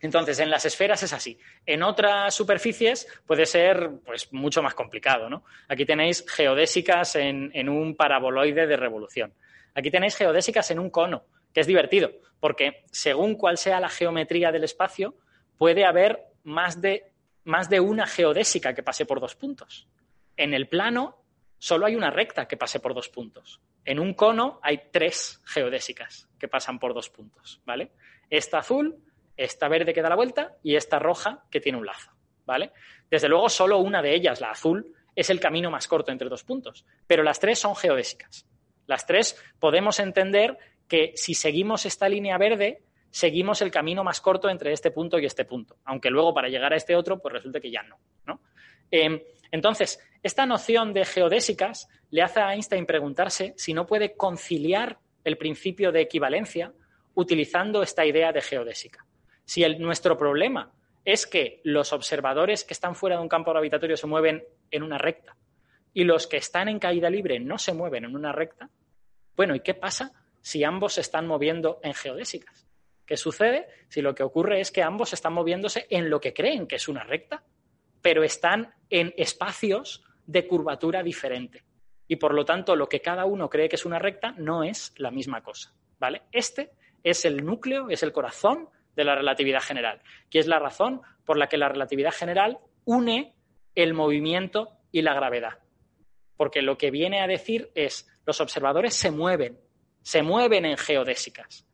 entonces, 0.00 0.40
en 0.40 0.50
las 0.50 0.64
esferas 0.64 1.02
es 1.04 1.12
así. 1.12 1.38
En 1.64 1.82
otras 1.82 2.34
superficies 2.34 3.06
puede 3.24 3.46
ser 3.46 3.88
pues, 4.04 4.32
mucho 4.32 4.60
más 4.60 4.74
complicado. 4.74 5.30
¿no? 5.30 5.44
Aquí 5.68 5.86
tenéis 5.86 6.24
geodésicas 6.28 7.14
en, 7.14 7.52
en 7.54 7.68
un 7.68 7.94
paraboloide 7.94 8.66
de 8.66 8.76
revolución. 8.76 9.32
Aquí 9.74 9.92
tenéis 9.92 10.16
geodésicas 10.16 10.68
en 10.72 10.80
un 10.80 10.90
cono 10.90 11.24
que 11.52 11.60
es 11.60 11.66
divertido, 11.66 12.10
porque 12.40 12.84
según 12.90 13.36
cuál 13.36 13.58
sea 13.58 13.80
la 13.80 13.88
geometría 13.88 14.50
del 14.52 14.64
espacio, 14.64 15.14
puede 15.58 15.84
haber 15.84 16.24
más 16.44 16.80
de, 16.80 17.12
más 17.44 17.68
de 17.68 17.80
una 17.80 18.06
geodésica 18.06 18.74
que 18.74 18.82
pase 18.82 19.06
por 19.06 19.20
dos 19.20 19.36
puntos. 19.36 19.88
En 20.36 20.54
el 20.54 20.68
plano 20.68 21.22
solo 21.58 21.86
hay 21.86 21.94
una 21.94 22.10
recta 22.10 22.48
que 22.48 22.56
pase 22.56 22.80
por 22.80 22.94
dos 22.94 23.08
puntos. 23.08 23.60
En 23.84 24.00
un 24.00 24.14
cono 24.14 24.58
hay 24.62 24.82
tres 24.90 25.40
geodésicas 25.44 26.28
que 26.38 26.48
pasan 26.48 26.78
por 26.78 26.94
dos 26.94 27.10
puntos, 27.10 27.60
¿vale? 27.64 27.92
Esta 28.30 28.58
azul, 28.58 28.96
esta 29.36 29.68
verde 29.68 29.92
que 29.92 30.02
da 30.02 30.08
la 30.08 30.16
vuelta 30.16 30.56
y 30.62 30.76
esta 30.76 30.98
roja 30.98 31.44
que 31.50 31.60
tiene 31.60 31.78
un 31.78 31.86
lazo, 31.86 32.10
¿vale? 32.44 32.72
Desde 33.10 33.28
luego 33.28 33.48
solo 33.48 33.78
una 33.78 34.02
de 34.02 34.14
ellas, 34.14 34.40
la 34.40 34.50
azul, 34.50 34.94
es 35.14 35.30
el 35.30 35.40
camino 35.40 35.70
más 35.70 35.86
corto 35.86 36.10
entre 36.10 36.28
dos 36.28 36.44
puntos, 36.44 36.86
pero 37.06 37.22
las 37.22 37.38
tres 37.38 37.58
son 37.58 37.76
geodésicas. 37.76 38.46
Las 38.86 39.06
tres 39.06 39.40
podemos 39.58 40.00
entender 40.00 40.58
que 40.92 41.14
si 41.16 41.32
seguimos 41.32 41.86
esta 41.86 42.06
línea 42.06 42.36
verde, 42.36 42.82
seguimos 43.08 43.62
el 43.62 43.70
camino 43.70 44.04
más 44.04 44.20
corto 44.20 44.50
entre 44.50 44.74
este 44.74 44.90
punto 44.90 45.18
y 45.18 45.24
este 45.24 45.46
punto, 45.46 45.78
aunque 45.86 46.10
luego 46.10 46.34
para 46.34 46.50
llegar 46.50 46.74
a 46.74 46.76
este 46.76 46.94
otro, 46.94 47.18
pues 47.18 47.32
resulte 47.32 47.62
que 47.62 47.70
ya 47.70 47.82
no. 47.82 47.98
Em, 48.90 49.18
entonces, 49.50 49.98
esta 50.22 50.44
noción 50.44 50.92
de 50.92 51.06
geodésicas 51.06 51.88
le 52.10 52.20
hace 52.20 52.40
a 52.40 52.52
Einstein 52.52 52.84
preguntarse 52.84 53.54
si 53.56 53.72
no 53.72 53.86
puede 53.86 54.18
conciliar 54.18 54.98
el 55.24 55.38
principio 55.38 55.92
de 55.92 56.02
equivalencia 56.02 56.74
utilizando 57.14 57.82
esta 57.82 58.04
idea 58.04 58.30
de 58.30 58.42
geodésica. 58.42 59.06
Si 59.46 59.66
nuestro 59.76 60.18
problema 60.18 60.74
es 61.06 61.26
que 61.26 61.62
los 61.64 61.94
observadores 61.94 62.64
que 62.64 62.74
están 62.74 62.94
fuera 62.94 63.16
de 63.16 63.22
un 63.22 63.30
campo 63.30 63.50
gravitatorio 63.50 63.96
se 63.96 64.06
mueven 64.06 64.44
en 64.70 64.82
una 64.82 64.98
recta 64.98 65.38
y 65.94 66.04
los 66.04 66.26
que 66.26 66.36
están 66.36 66.68
en 66.68 66.78
caída 66.78 67.08
libre 67.08 67.40
no 67.40 67.56
se 67.56 67.72
mueven 67.72 68.04
en 68.04 68.14
una 68.14 68.30
recta, 68.30 68.68
bueno, 69.34 69.54
¿y 69.54 69.60
qué 69.60 69.72
pasa 69.72 70.12
si 70.42 70.64
ambos 70.64 70.94
se 70.94 71.00
están 71.00 71.26
moviendo 71.26 71.80
en 71.82 71.94
geodésicas. 71.94 72.68
¿Qué 73.06 73.16
sucede 73.16 73.66
si 73.88 74.02
lo 74.02 74.14
que 74.14 74.22
ocurre 74.22 74.60
es 74.60 74.70
que 74.70 74.82
ambos 74.82 75.12
están 75.12 75.32
moviéndose 75.32 75.86
en 75.90 76.10
lo 76.10 76.20
que 76.20 76.34
creen 76.34 76.66
que 76.66 76.76
es 76.76 76.88
una 76.88 77.04
recta, 77.04 77.42
pero 78.00 78.22
están 78.22 78.74
en 78.90 79.14
espacios 79.16 80.04
de 80.26 80.46
curvatura 80.46 81.02
diferente? 81.02 81.64
Y 82.06 82.16
por 82.16 82.34
lo 82.34 82.44
tanto, 82.44 82.76
lo 82.76 82.88
que 82.88 83.00
cada 83.00 83.24
uno 83.24 83.48
cree 83.48 83.68
que 83.68 83.76
es 83.76 83.86
una 83.86 83.98
recta 83.98 84.34
no 84.36 84.64
es 84.64 84.92
la 84.98 85.10
misma 85.10 85.42
cosa. 85.42 85.72
¿Vale? 85.98 86.22
Este 86.32 86.72
es 87.02 87.24
el 87.24 87.44
núcleo, 87.44 87.88
es 87.88 88.02
el 88.02 88.12
corazón 88.12 88.68
de 88.94 89.04
la 89.04 89.14
relatividad 89.14 89.62
general, 89.62 90.02
que 90.28 90.38
es 90.38 90.46
la 90.46 90.58
razón 90.58 91.02
por 91.24 91.38
la 91.38 91.48
que 91.48 91.56
la 91.56 91.68
relatividad 91.68 92.12
general 92.12 92.58
une 92.84 93.34
el 93.74 93.94
movimiento 93.94 94.68
y 94.90 95.02
la 95.02 95.14
gravedad. 95.14 95.58
Porque 96.36 96.62
lo 96.62 96.76
que 96.76 96.90
viene 96.90 97.20
a 97.20 97.26
decir 97.26 97.70
es 97.74 98.08
los 98.26 98.40
observadores 98.40 98.94
se 98.94 99.10
mueven 99.10 99.58
se 100.02 100.22
mueven 100.22 100.64
en 100.64 100.76
geodésicas. 100.76 101.66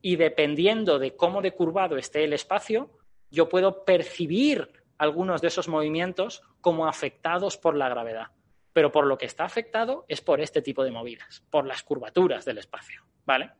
Y 0.00 0.16
dependiendo 0.16 0.98
de 0.98 1.14
cómo 1.16 1.42
de 1.42 1.52
curvado 1.52 1.96
esté 1.96 2.24
el 2.24 2.32
espacio, 2.32 2.90
yo 3.30 3.48
puedo 3.48 3.84
percibir 3.84 4.68
algunos 4.98 5.40
de 5.40 5.48
esos 5.48 5.68
movimientos 5.68 6.42
como 6.60 6.86
afectados 6.86 7.56
por 7.56 7.76
la 7.76 7.88
gravedad. 7.88 8.28
Pero 8.72 8.90
por 8.90 9.06
lo 9.06 9.18
que 9.18 9.26
está 9.26 9.44
afectado 9.44 10.04
es 10.08 10.20
por 10.20 10.40
este 10.40 10.62
tipo 10.62 10.84
de 10.84 10.90
movidas, 10.90 11.42
por 11.50 11.66
las 11.66 11.82
curvaturas 11.82 12.44
del 12.44 12.58
espacio. 12.58 13.02
¿Vale? 13.24 13.50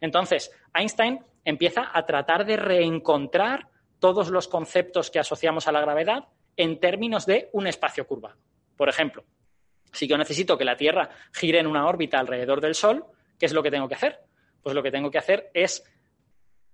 Entonces, 0.00 0.50
Einstein 0.74 1.24
empieza 1.44 1.90
a 1.92 2.06
tratar 2.06 2.44
de 2.44 2.56
reencontrar 2.56 3.68
todos 3.98 4.30
los 4.30 4.48
conceptos 4.48 5.10
que 5.10 5.18
asociamos 5.18 5.68
a 5.68 5.72
la 5.72 5.80
gravedad 5.80 6.28
en 6.56 6.80
términos 6.80 7.26
de 7.26 7.50
un 7.52 7.66
espacio 7.66 8.06
curvado. 8.06 8.36
Por 8.76 8.88
ejemplo, 8.88 9.24
si 9.92 10.06
yo 10.06 10.16
necesito 10.16 10.56
que 10.56 10.64
la 10.64 10.76
Tierra 10.76 11.10
gire 11.32 11.58
en 11.58 11.66
una 11.66 11.86
órbita 11.86 12.18
alrededor 12.18 12.60
del 12.60 12.74
Sol, 12.74 13.04
¿Qué 13.40 13.46
es 13.46 13.54
lo 13.54 13.62
que 13.62 13.70
tengo 13.70 13.88
que 13.88 13.94
hacer? 13.94 14.20
Pues 14.62 14.74
lo 14.74 14.82
que 14.82 14.90
tengo 14.90 15.10
que 15.10 15.16
hacer 15.16 15.50
es 15.54 15.82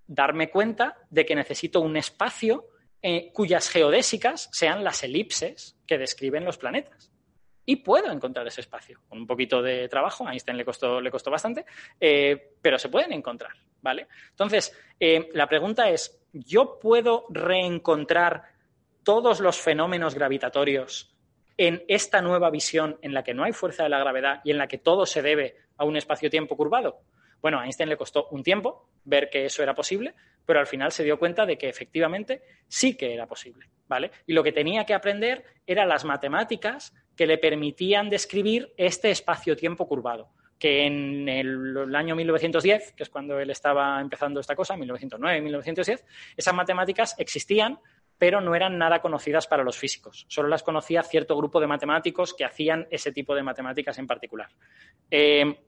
darme 0.06 0.50
cuenta 0.50 0.98
de 1.08 1.24
que 1.24 1.36
necesito 1.36 1.80
un 1.80 1.96
espacio 1.96 2.66
eh, 3.00 3.30
cuyas 3.32 3.70
geodésicas 3.70 4.48
sean 4.52 4.82
las 4.82 5.04
elipses 5.04 5.78
que 5.86 5.96
describen 5.96 6.44
los 6.44 6.58
planetas. 6.58 7.12
Y 7.64 7.76
puedo 7.76 8.10
encontrar 8.10 8.46
ese 8.48 8.62
espacio. 8.62 9.00
Con 9.08 9.18
un 9.20 9.26
poquito 9.26 9.62
de 9.62 9.88
trabajo, 9.88 10.26
a 10.26 10.32
Einstein 10.32 10.56
le 10.56 10.64
costó, 10.64 11.00
le 11.00 11.10
costó 11.10 11.30
bastante, 11.30 11.64
eh, 12.00 12.54
pero 12.60 12.78
se 12.78 12.88
pueden 12.88 13.12
encontrar, 13.12 13.52
¿vale? 13.80 14.08
Entonces, 14.30 14.76
eh, 14.98 15.28
la 15.34 15.48
pregunta 15.48 15.88
es, 15.88 16.20
¿yo 16.32 16.80
puedo 16.80 17.26
reencontrar 17.30 18.42
todos 19.04 19.38
los 19.38 19.60
fenómenos 19.60 20.16
gravitatorios 20.16 21.16
en 21.56 21.84
esta 21.86 22.20
nueva 22.22 22.50
visión 22.50 22.98
en 23.02 23.14
la 23.14 23.22
que 23.22 23.34
no 23.34 23.44
hay 23.44 23.52
fuerza 23.52 23.84
de 23.84 23.88
la 23.88 24.00
gravedad 24.00 24.40
y 24.44 24.50
en 24.50 24.58
la 24.58 24.68
que 24.68 24.78
todo 24.78 25.06
se 25.06 25.22
debe 25.22 25.65
a 25.76 25.84
un 25.84 25.96
espacio-tiempo 25.96 26.56
curvado? 26.56 27.00
Bueno, 27.40 27.58
a 27.58 27.64
Einstein 27.64 27.88
le 27.88 27.96
costó 27.96 28.28
un 28.30 28.42
tiempo 28.42 28.88
ver 29.04 29.28
que 29.30 29.44
eso 29.44 29.62
era 29.62 29.74
posible, 29.74 30.14
pero 30.44 30.58
al 30.58 30.66
final 30.66 30.92
se 30.92 31.04
dio 31.04 31.18
cuenta 31.18 31.44
de 31.46 31.58
que 31.58 31.68
efectivamente 31.68 32.42
sí 32.66 32.96
que 32.96 33.12
era 33.12 33.26
posible, 33.26 33.68
¿vale? 33.86 34.10
Y 34.26 34.32
lo 34.32 34.42
que 34.42 34.52
tenía 34.52 34.84
que 34.84 34.94
aprender 34.94 35.44
eran 35.66 35.88
las 35.88 36.04
matemáticas 36.04 36.94
que 37.16 37.26
le 37.26 37.38
permitían 37.38 38.10
describir 38.10 38.72
este 38.76 39.10
espacio-tiempo 39.10 39.86
curvado 39.86 40.30
que 40.58 40.86
en 40.86 41.28
el, 41.28 41.94
año 41.94 42.16
1910, 42.16 42.92
que 42.92 43.02
es 43.02 43.10
cuando 43.10 43.38
él 43.38 43.50
estaba 43.50 44.00
empezando 44.00 44.40
esta 44.40 44.56
cosa, 44.56 44.76
1909, 44.76 45.40
1910, 45.42 46.04
esas 46.36 46.54
matemáticas 46.54 47.14
existían, 47.18 47.78
pero 48.18 48.40
no 48.40 48.54
eran 48.54 48.78
nada 48.78 49.00
conocidas 49.00 49.46
para 49.46 49.62
los 49.62 49.76
físicos. 49.76 50.26
Solo 50.28 50.48
las 50.48 50.62
conocía 50.62 51.02
cierto 51.02 51.36
grupo 51.36 51.60
de 51.60 51.66
matemáticos 51.66 52.34
que 52.34 52.44
hacían 52.44 52.86
ese 52.90 53.12
tipo 53.12 53.34
de 53.34 53.42
matemáticas 53.42 53.98
en 53.98 54.06
particular. 54.06 54.48
Eh, 55.10 55.60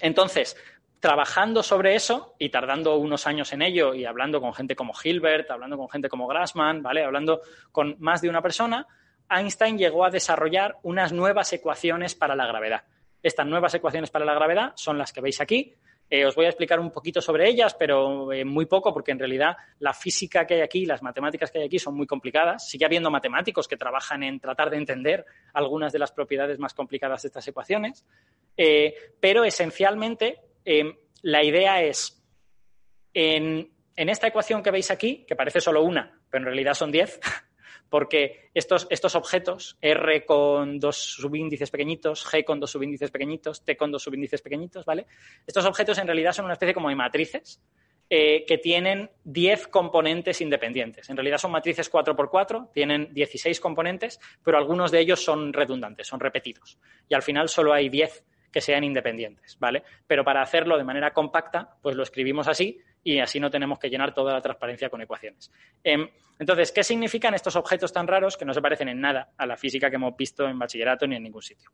entonces, 0.00 0.56
trabajando 1.00 1.62
sobre 1.62 1.94
eso 1.94 2.34
y 2.38 2.50
tardando 2.50 2.96
unos 2.96 3.26
años 3.26 3.52
en 3.52 3.62
ello 3.62 3.94
y 3.94 4.04
hablando 4.04 4.40
con 4.40 4.54
gente 4.54 4.76
como 4.76 4.92
Hilbert, 5.02 5.50
hablando 5.50 5.76
con 5.76 5.88
gente 5.88 6.08
como 6.08 6.26
Grassmann, 6.26 6.82
¿vale? 6.82 7.02
Hablando 7.02 7.40
con 7.72 7.96
más 7.98 8.20
de 8.20 8.28
una 8.28 8.42
persona, 8.42 8.86
Einstein 9.28 9.78
llegó 9.78 10.04
a 10.04 10.10
desarrollar 10.10 10.76
unas 10.82 11.12
nuevas 11.12 11.52
ecuaciones 11.52 12.14
para 12.14 12.36
la 12.36 12.46
gravedad. 12.46 12.84
Estas 13.22 13.46
nuevas 13.46 13.74
ecuaciones 13.74 14.10
para 14.10 14.24
la 14.24 14.34
gravedad 14.34 14.72
son 14.76 14.98
las 14.98 15.12
que 15.12 15.20
veis 15.20 15.40
aquí. 15.40 15.74
Eh, 16.12 16.26
os 16.26 16.34
voy 16.34 16.46
a 16.46 16.48
explicar 16.48 16.80
un 16.80 16.90
poquito 16.90 17.20
sobre 17.20 17.48
ellas, 17.48 17.74
pero 17.78 18.32
eh, 18.32 18.44
muy 18.44 18.66
poco, 18.66 18.92
porque 18.92 19.12
en 19.12 19.20
realidad 19.20 19.56
la 19.78 19.94
física 19.94 20.44
que 20.44 20.54
hay 20.54 20.60
aquí, 20.62 20.84
las 20.84 21.02
matemáticas 21.02 21.52
que 21.52 21.60
hay 21.60 21.66
aquí 21.66 21.78
son 21.78 21.94
muy 21.94 22.06
complicadas. 22.08 22.68
Sigue 22.68 22.84
habiendo 22.84 23.12
matemáticos 23.12 23.68
que 23.68 23.76
trabajan 23.76 24.24
en 24.24 24.40
tratar 24.40 24.70
de 24.70 24.78
entender 24.78 25.24
algunas 25.52 25.92
de 25.92 26.00
las 26.00 26.10
propiedades 26.10 26.58
más 26.58 26.74
complicadas 26.74 27.22
de 27.22 27.28
estas 27.28 27.46
ecuaciones, 27.46 28.04
eh, 28.56 28.92
pero 29.20 29.44
esencialmente 29.44 30.40
la 31.22 31.44
idea 31.44 31.82
es, 31.82 32.22
en 33.14 33.70
esta 33.96 34.26
ecuación 34.26 34.62
que 34.62 34.70
veis 34.70 34.90
aquí, 34.90 35.24
que 35.26 35.36
parece 35.36 35.60
solo 35.60 35.82
una, 35.82 36.20
pero 36.28 36.42
en 36.42 36.46
realidad 36.46 36.74
son 36.74 36.92
diez, 36.92 37.18
porque 37.90 38.50
estos, 38.54 38.86
estos, 38.88 39.14
objetos, 39.14 39.76
R 39.82 40.24
con 40.24 40.78
dos 40.78 40.96
subíndices 40.96 41.70
pequeñitos, 41.70 42.26
G 42.26 42.44
con 42.44 42.60
dos 42.60 42.70
subíndices 42.70 43.10
pequeñitos, 43.10 43.64
T 43.64 43.76
con 43.76 43.90
dos 43.90 44.02
subíndices 44.02 44.40
pequeñitos, 44.40 44.86
¿vale? 44.86 45.06
Estos 45.46 45.66
objetos 45.66 45.98
en 45.98 46.06
realidad 46.06 46.32
son 46.32 46.46
una 46.46 46.54
especie 46.54 46.72
como 46.72 46.88
de 46.88 46.94
matrices 46.94 47.60
eh, 48.08 48.44
que 48.44 48.58
tienen 48.58 49.10
10 49.24 49.68
componentes 49.68 50.40
independientes. 50.40 51.08
En 51.10 51.16
realidad 51.16 51.38
son 51.38 51.52
matrices 51.52 51.92
4x4, 51.92 52.72
tienen 52.72 53.12
16 53.12 53.60
componentes, 53.60 54.18
pero 54.42 54.56
algunos 54.56 54.90
de 54.90 55.00
ellos 55.00 55.22
son 55.22 55.52
redundantes, 55.52 56.08
son 56.08 56.18
repetidos. 56.18 56.78
Y 57.08 57.14
al 57.14 57.22
final 57.22 57.48
solo 57.48 57.72
hay 57.72 57.88
10 57.88 58.24
que 58.50 58.60
sean 58.60 58.82
independientes, 58.84 59.56
¿vale? 59.60 59.84
Pero 60.06 60.24
para 60.24 60.42
hacerlo 60.42 60.76
de 60.76 60.82
manera 60.84 61.12
compacta, 61.12 61.76
pues 61.82 61.94
lo 61.94 62.02
escribimos 62.02 62.48
así 62.48 62.80
y 63.02 63.18
así 63.18 63.40
no 63.40 63.50
tenemos 63.50 63.78
que 63.78 63.88
llenar 63.88 64.14
toda 64.14 64.32
la 64.32 64.40
transparencia 64.40 64.90
con 64.90 65.00
ecuaciones. 65.00 65.50
Em, 65.82 66.08
entonces, 66.38 66.72
¿qué 66.72 66.84
significan 66.84 67.34
estos 67.34 67.56
objetos 67.56 67.92
tan 67.92 68.06
raros 68.06 68.36
que 68.36 68.44
no 68.44 68.54
se 68.54 68.62
parecen 68.62 68.88
en 68.88 69.00
nada 69.00 69.32
a 69.36 69.46
la 69.46 69.56
física 69.56 69.90
que 69.90 69.96
hemos 69.96 70.16
visto 70.16 70.46
en 70.46 70.58
bachillerato 70.58 71.06
ni 71.06 71.16
en 71.16 71.22
ningún 71.22 71.42
sitio? 71.42 71.70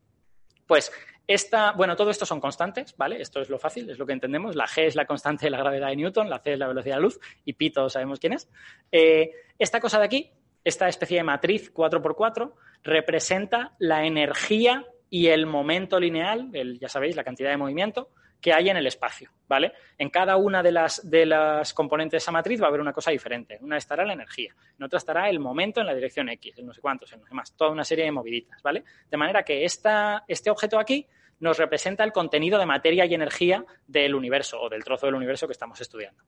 Pues 0.67 0.93
esta, 1.27 1.73
bueno, 1.73 1.95
todo 1.95 2.11
esto 2.11 2.27
son 2.27 2.41
constantes, 2.41 2.97
¿vale? 2.97 3.21
Esto 3.21 3.41
es 3.41 3.49
lo 3.49 3.59
fácil, 3.59 3.89
es 3.89 3.99
lo 3.99 4.07
que 4.07 4.13
entendemos. 4.13 4.57
La 4.57 4.67
G 4.67 4.83
es 4.87 4.97
la 4.97 5.07
constante 5.07 5.47
de 5.47 5.51
la 5.51 5.59
gravedad 5.59 5.89
de 5.89 5.97
Newton, 5.97 6.29
la 6.29 6.41
C 6.41 6.55
es 6.55 6.59
la 6.59 6.67
velocidad 6.67 6.97
de 6.97 7.01
la 7.01 7.05
luz 7.05 7.21
y 7.45 7.53
pi 7.53 7.71
todos 7.71 7.93
sabemos 7.93 8.19
quién 8.19 8.33
es. 8.33 8.49
Eh, 8.91 9.31
esta 9.59 9.81
cosa 9.81 9.99
de 9.99 10.05
aquí, 10.05 10.33
esta 10.65 10.89
especie 10.89 11.19
de 11.19 11.25
matriz 11.25 11.73
4x4, 11.73 12.53
representa 12.83 13.77
la 13.79 14.05
energía 14.05 14.85
y 15.09 15.29
el 15.29 15.47
momento 15.47 16.01
lineal, 16.01 16.51
ya 16.81 16.89
sabéis, 16.89 17.15
la 17.15 17.25
cantidad 17.25 17.51
de 17.51 17.57
movimiento 17.57 18.11
que 18.47 18.53
hay 18.53 18.71
en 18.71 18.77
el 18.77 18.87
espacio, 18.87 19.33
¿vale? 19.49 19.73
En 19.99 20.09
cada 20.09 20.37
una 20.37 20.63
de 20.63 20.71
las, 20.71 21.11
de 21.11 21.27
las 21.27 21.75
componentes 21.75 22.13
de 22.13 22.19
esa 22.19 22.31
matriz 22.31 22.63
va 22.63 22.67
a 22.67 22.69
haber 22.69 22.81
una 22.81 22.93
cosa 22.93 23.11
diferente. 23.11 23.57
En 23.57 23.65
una 23.65 23.77
estará 23.77 24.05
la 24.05 24.13
energía, 24.13 24.55
en 24.79 24.85
otra 24.85 24.99
estará 24.99 25.29
el 25.29 25.41
momento 25.41 25.81
en 25.81 25.87
la 25.89 25.93
dirección 25.97 26.29
X, 26.29 26.57
en 26.57 26.67
no 26.67 26.73
sé 26.73 26.81
cuántos, 26.81 27.13
en 27.13 27.23
no 27.23 27.27
sé 27.27 27.35
más, 27.35 27.57
toda 27.57 27.73
una 27.73 27.83
serie 27.83 28.05
de 28.05 28.13
moviditas, 28.13 28.63
¿vale? 28.63 28.85
De 29.11 29.17
manera 29.17 29.43
que 29.43 29.65
esta, 29.65 30.23
este 30.29 30.49
objeto 30.49 30.79
aquí 30.79 31.09
nos 31.41 31.59
representa 31.59 32.05
el 32.05 32.13
contenido 32.13 32.61
de 32.61 32.67
materia 32.67 33.05
y 33.05 33.15
energía 33.15 33.65
del 33.89 34.15
universo 34.15 34.61
o 34.61 34.69
del 34.69 34.85
trozo 34.85 35.07
del 35.07 35.17
universo 35.17 35.49
que 35.49 35.53
estamos 35.53 35.81
estudiando. 35.81 36.23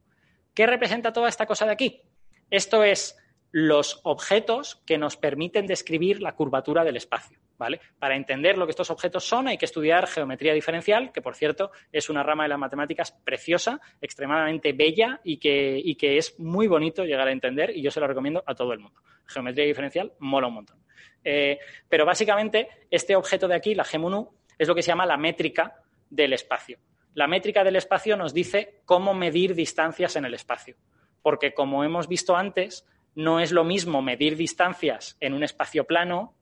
¿Qué 0.54 0.66
representa 0.66 1.12
toda 1.12 1.28
esta 1.28 1.46
cosa 1.46 1.66
de 1.66 1.72
aquí? 1.72 2.02
Esto 2.50 2.82
es 2.82 3.16
los 3.52 4.00
objetos 4.02 4.82
que 4.84 4.98
nos 4.98 5.16
permiten 5.16 5.68
describir 5.68 6.20
la 6.20 6.34
curvatura 6.34 6.82
del 6.82 6.96
espacio. 6.96 7.38
¿Vale? 7.58 7.80
Para 7.98 8.14
entender 8.14 8.56
lo 8.56 8.66
que 8.66 8.70
estos 8.70 8.90
objetos 8.90 9.24
son 9.24 9.48
hay 9.48 9.58
que 9.58 9.64
estudiar 9.64 10.06
geometría 10.06 10.54
diferencial, 10.54 11.10
que 11.10 11.20
por 11.20 11.34
cierto 11.34 11.72
es 11.90 12.08
una 12.08 12.22
rama 12.22 12.44
de 12.44 12.50
las 12.50 12.58
matemáticas 12.58 13.10
preciosa, 13.10 13.80
extremadamente 14.00 14.72
bella 14.72 15.20
y 15.24 15.38
que, 15.38 15.82
que 15.98 16.18
es 16.18 16.38
muy 16.38 16.68
bonito 16.68 17.04
llegar 17.04 17.26
a 17.26 17.32
entender 17.32 17.76
y 17.76 17.82
yo 17.82 17.90
se 17.90 17.98
lo 17.98 18.06
recomiendo 18.06 18.44
a 18.46 18.54
todo 18.54 18.72
el 18.72 18.78
mundo. 18.78 19.02
Geometría 19.26 19.66
diferencial 19.66 20.12
mola 20.20 20.46
un 20.46 20.54
montón. 20.54 20.78
Eh, 21.24 21.58
pero 21.88 22.06
básicamente 22.06 22.68
este 22.90 23.16
objeto 23.16 23.48
de 23.48 23.56
aquí, 23.56 23.74
la 23.74 23.84
G 23.84 24.28
es 24.56 24.68
lo 24.68 24.74
que 24.74 24.82
se 24.82 24.92
llama 24.92 25.04
la 25.04 25.16
métrica 25.16 25.82
del 26.08 26.32
espacio. 26.32 26.78
La 27.14 27.26
métrica 27.26 27.64
del 27.64 27.76
espacio 27.76 28.16
nos 28.16 28.32
dice 28.32 28.82
cómo 28.84 29.14
medir 29.14 29.56
distancias 29.56 30.14
en 30.14 30.24
el 30.24 30.34
espacio. 30.34 30.76
Porque 31.22 31.52
como 31.52 31.82
hemos 31.82 32.06
visto 32.06 32.36
antes, 32.36 32.86
no 33.16 33.40
es 33.40 33.50
lo 33.50 33.64
mismo 33.64 34.00
medir 34.02 34.36
distancias 34.36 35.16
en 35.18 35.34
un 35.34 35.42
espacio 35.42 35.84
plano 35.84 36.37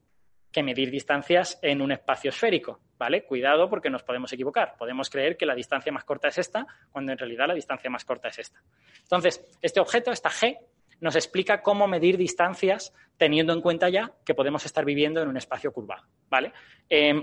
que 0.57 0.63
medir 0.63 0.91
distancias 0.91 1.59
en 1.61 1.83
un 1.83 1.93
espacio 1.93 2.31
esférico, 2.31 2.81
¿vale? 2.97 3.25
Cuidado 3.25 3.69
porque 3.69 3.91
nos 3.91 4.03
podemos 4.03 4.33
equivocar. 4.33 4.75
Podemos 4.79 5.11
creer 5.11 5.37
que 5.37 5.45
la 5.45 5.55
distancia 5.55 5.93
más 5.93 6.05
corta 6.05 6.29
es 6.29 6.39
esta, 6.39 6.67
cuando 6.91 7.13
en 7.13 7.19
realidad 7.19 7.49
la 7.49 7.53
distancia 7.53 7.91
más 7.91 8.07
corta 8.07 8.29
es 8.29 8.39
esta. 8.39 8.63
Entonces, 9.03 9.47
este 9.61 9.81
objeto, 9.81 10.11
esta 10.13 10.31
G, 10.31 10.57
nos 10.99 11.15
explica 11.15 11.61
cómo 11.61 11.87
medir 11.87 12.17
distancias 12.17 12.95
teniendo 13.19 13.53
en 13.53 13.61
cuenta 13.61 13.91
ya 13.91 14.13
que 14.25 14.33
podemos 14.35 14.65
estar 14.65 14.87
viviendo 14.87 15.21
en 15.21 15.29
un 15.29 15.37
espacio 15.37 15.75
curvado, 15.75 16.07
¿vale? 16.31 16.55
Em, 16.89 17.23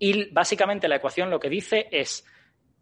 y 0.00 0.28
básicamente 0.32 0.88
la 0.88 0.96
ecuación 0.96 1.30
lo 1.30 1.38
que 1.38 1.50
dice 1.50 1.86
es, 1.92 2.26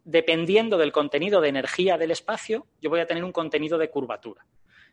dependiendo 0.03 0.79
del 0.79 0.93
contenido 0.93 1.43
de 1.43 1.51
energía 1.51 1.99
del 1.99 2.13
espacio, 2.13 2.69
yo 2.81 2.89
voy 2.89 3.01
a 3.01 3.07
tener 3.07 3.23
un 3.23 3.33
contenido 3.33 3.77
de 3.77 3.91
curvatura. 3.91 4.47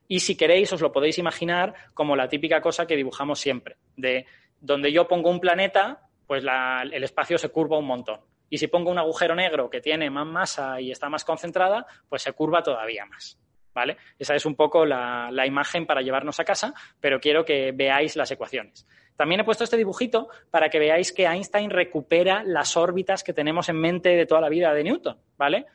Y 0.09 0.19
si 0.19 0.35
queréis, 0.35 0.73
os 0.73 0.81
lo 0.81 0.91
podéis 0.91 1.17
imaginar 1.17 1.73
como 1.93 2.17
la 2.17 2.27
típica 2.27 2.59
cosa 2.59 2.85
que 2.85 2.97
dibujamos 2.97 3.39
siempre, 3.39 3.77
de 3.95 4.25
donde 4.65 4.91
yo 4.91 5.07
pongo 5.07 5.29
un 5.29 5.39
planeta, 5.39 6.09
pues 6.27 6.43
el 6.43 7.03
espacio 7.03 7.37
se 7.37 7.49
curva 7.49 7.77
un 7.77 7.85
montón. 7.85 8.19
Y 8.49 8.57
si 8.57 8.67
pongo 8.67 8.91
un 8.91 8.97
agujero 8.97 9.35
negro 9.35 9.69
que 9.69 9.81
tiene 9.81 10.09
más 10.09 10.25
masa 10.25 10.81
y 10.81 10.91
está 10.91 11.09
más 11.09 11.23
concentrada, 11.23 11.85
pues 12.09 12.21
se 12.21 12.33
curva 12.33 12.63
todavía 12.63 13.05
más. 13.05 13.39
¿Vale? 13.75 13.97
Esa 14.17 14.33
es 14.33 14.45
un 14.45 14.55
poco 14.55 14.85
la, 14.85 15.29
la 15.31 15.45
imagen 15.45 15.85
para 15.85 16.01
llevarnos 16.01 16.39
a 16.39 16.45
casa, 16.45 16.73
pero 16.99 17.19
quiero 17.19 17.43
que 17.43 17.73
veáis 17.73 18.15
las 18.15 18.31
ecuaciones. 18.31 18.87
También 19.17 19.41
he 19.41 19.43
puesto 19.43 19.63
este 19.65 19.77
dibujito 19.77 20.29
para 20.49 20.69
que 20.69 20.79
veáis 20.79 21.11
que 21.11 21.25
Einstein 21.25 21.69
recupera 21.69 22.43
las 22.43 22.75
órbitas 22.77 23.23
que 23.23 23.33
tenemos 23.33 23.69
en 23.69 23.77
mente 23.77 24.09
de 24.09 24.25
toda 24.25 24.41
la 24.41 24.49
vida 24.49 24.73
de 24.73 24.83
Newton, 24.83 25.17
¿vale? 25.37 25.65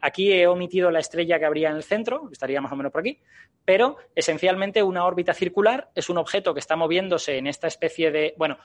aquí 0.00 0.32
he 0.32 0.46
omitido 0.46 0.90
la 0.90 1.00
estrella 1.00 1.38
que 1.38 1.44
habría 1.44 1.70
en 1.70 1.76
el 1.76 1.82
centro, 1.82 2.28
estaría 2.30 2.60
más 2.60 2.72
o 2.72 2.76
menos 2.76 2.92
por 2.92 3.00
aquí, 3.00 3.18
pero 3.64 3.96
esencialmente 4.14 4.82
una 4.82 5.04
órbita 5.04 5.34
circular 5.34 5.90
es 5.94 6.08
un 6.08 6.18
objeto 6.18 6.54
que 6.54 6.60
está 6.60 6.76
moviéndose 6.76 7.36
en 7.36 7.46
esta 7.46 7.66
especie 7.66 8.10
de, 8.10 8.34
bueno, 8.38 8.58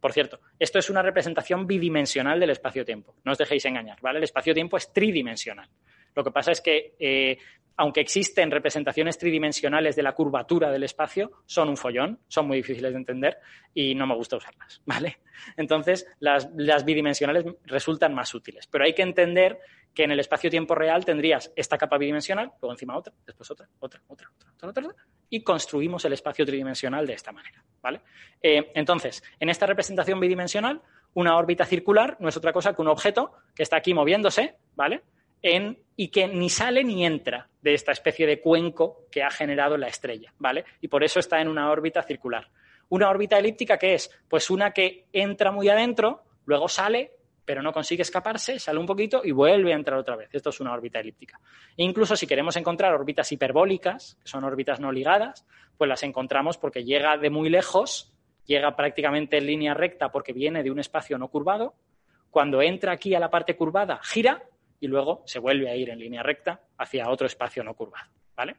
por 0.00 0.12
cierto, 0.12 0.40
esto 0.58 0.78
es 0.78 0.90
una 0.90 1.02
representación 1.02 1.66
bidimensional 1.66 2.38
del 2.38 2.50
espacio-tiempo. 2.50 3.14
No 3.24 3.32
os 3.32 3.38
dejéis 3.38 3.64
engañar, 3.64 3.98
¿vale? 4.00 4.18
El 4.18 4.24
espacio-tiempo 4.24 4.76
es 4.76 4.92
tridimensional. 4.92 5.68
Lo 6.14 6.24
que 6.24 6.30
pasa 6.30 6.52
es 6.52 6.60
que, 6.60 6.94
eh, 6.98 7.38
aunque 7.78 8.00
existen 8.00 8.50
representaciones 8.50 9.18
tridimensionales 9.18 9.94
de 9.94 10.02
la 10.02 10.12
curvatura 10.12 10.70
del 10.72 10.82
espacio, 10.82 11.30
son 11.46 11.68
un 11.68 11.76
follón, 11.76 12.18
son 12.26 12.48
muy 12.48 12.56
difíciles 12.56 12.90
de 12.92 12.98
entender 12.98 13.38
y 13.72 13.94
no 13.94 14.04
me 14.04 14.16
gusta 14.16 14.36
usarlas, 14.36 14.82
¿vale? 14.86 15.18
Entonces, 15.56 16.04
las, 16.18 16.84
bidimensionales 16.84 17.44
resultan 17.64 18.14
más 18.14 18.34
útiles. 18.34 18.66
Pero 18.66 18.84
hay 18.84 18.94
que 18.94 19.02
entender 19.02 19.60
que 19.94 20.02
en 20.02 20.10
el 20.10 20.18
espacio-tiempo 20.18 20.74
real 20.74 21.04
tendrías 21.04 21.52
esta 21.54 21.78
capa 21.78 21.98
bidimensional, 21.98 22.50
luego 22.60 22.72
encima 22.72 22.96
otra, 22.96 23.14
después 23.24 23.48
otra, 23.52 23.68
otra, 23.78 24.02
otra, 24.08 24.28
otra, 24.36 24.68
otra, 24.68 24.82
otra 24.82 24.94
y 25.30 25.42
construimos 25.44 26.04
el 26.04 26.14
espacio 26.14 26.44
tridimensional 26.44 27.06
de 27.06 27.12
esta 27.12 27.30
manera, 27.30 27.62
¿vale? 27.80 28.00
Eh, 28.42 28.72
entonces, 28.74 29.22
en 29.38 29.50
esta 29.50 29.66
representación 29.66 30.18
bidimensional, 30.18 30.82
una 31.14 31.36
órbita 31.36 31.64
circular 31.64 32.16
no 32.18 32.28
es 32.28 32.36
otra 32.36 32.52
cosa 32.52 32.74
que 32.74 32.82
un 32.82 32.88
objeto 32.88 33.32
que 33.54 33.62
está 33.62 33.76
aquí 33.76 33.94
moviéndose, 33.94 34.56
¿vale? 34.74 35.02
En, 35.42 35.78
y 35.96 36.08
que 36.08 36.28
ni 36.28 36.48
sale 36.50 36.84
ni 36.84 37.04
entra 37.04 37.48
de 37.62 37.74
esta 37.74 37.92
especie 37.92 38.26
de 38.26 38.40
cuenco 38.40 39.06
que 39.10 39.22
ha 39.22 39.30
generado 39.30 39.76
la 39.76 39.88
estrella, 39.88 40.32
¿vale? 40.38 40.64
Y 40.80 40.88
por 40.88 41.04
eso 41.04 41.20
está 41.20 41.40
en 41.40 41.48
una 41.48 41.70
órbita 41.70 42.02
circular. 42.02 42.48
Una 42.88 43.10
órbita 43.10 43.38
elíptica, 43.38 43.78
¿qué 43.78 43.94
es? 43.94 44.10
Pues 44.28 44.50
una 44.50 44.72
que 44.72 45.06
entra 45.12 45.52
muy 45.52 45.68
adentro, 45.68 46.24
luego 46.46 46.68
sale 46.68 47.18
pero 47.48 47.62
no 47.62 47.72
consigue 47.72 48.02
escaparse, 48.02 48.58
sale 48.58 48.78
un 48.78 48.84
poquito 48.84 49.22
y 49.24 49.30
vuelve 49.32 49.72
a 49.72 49.76
entrar 49.76 49.98
otra 49.98 50.16
vez. 50.16 50.28
Esto 50.34 50.50
es 50.50 50.60
una 50.60 50.74
órbita 50.74 51.00
elíptica. 51.00 51.40
E 51.78 51.82
incluso 51.82 52.14
si 52.14 52.26
queremos 52.26 52.54
encontrar 52.56 52.92
órbitas 52.92 53.32
hiperbólicas, 53.32 54.18
que 54.22 54.28
son 54.28 54.44
órbitas 54.44 54.80
no 54.80 54.92
ligadas, 54.92 55.46
pues 55.78 55.88
las 55.88 56.02
encontramos 56.02 56.58
porque 56.58 56.84
llega 56.84 57.16
de 57.16 57.30
muy 57.30 57.48
lejos, 57.48 58.12
llega 58.44 58.76
prácticamente 58.76 59.38
en 59.38 59.46
línea 59.46 59.72
recta 59.72 60.12
porque 60.12 60.34
viene 60.34 60.62
de 60.62 60.70
un 60.70 60.78
espacio 60.78 61.16
no 61.16 61.28
curvado. 61.28 61.72
Cuando 62.28 62.60
entra 62.60 62.92
aquí 62.92 63.14
a 63.14 63.18
la 63.18 63.30
parte 63.30 63.56
curvada, 63.56 63.98
gira 64.02 64.42
y 64.80 64.86
luego 64.86 65.22
se 65.26 65.38
vuelve 65.38 65.70
a 65.70 65.76
ir 65.76 65.90
en 65.90 65.98
línea 65.98 66.22
recta 66.22 66.60
hacia 66.76 67.08
otro 67.08 67.26
espacio 67.26 67.64
no 67.64 67.74
curvado. 67.74 68.10
¿Vale? 68.36 68.56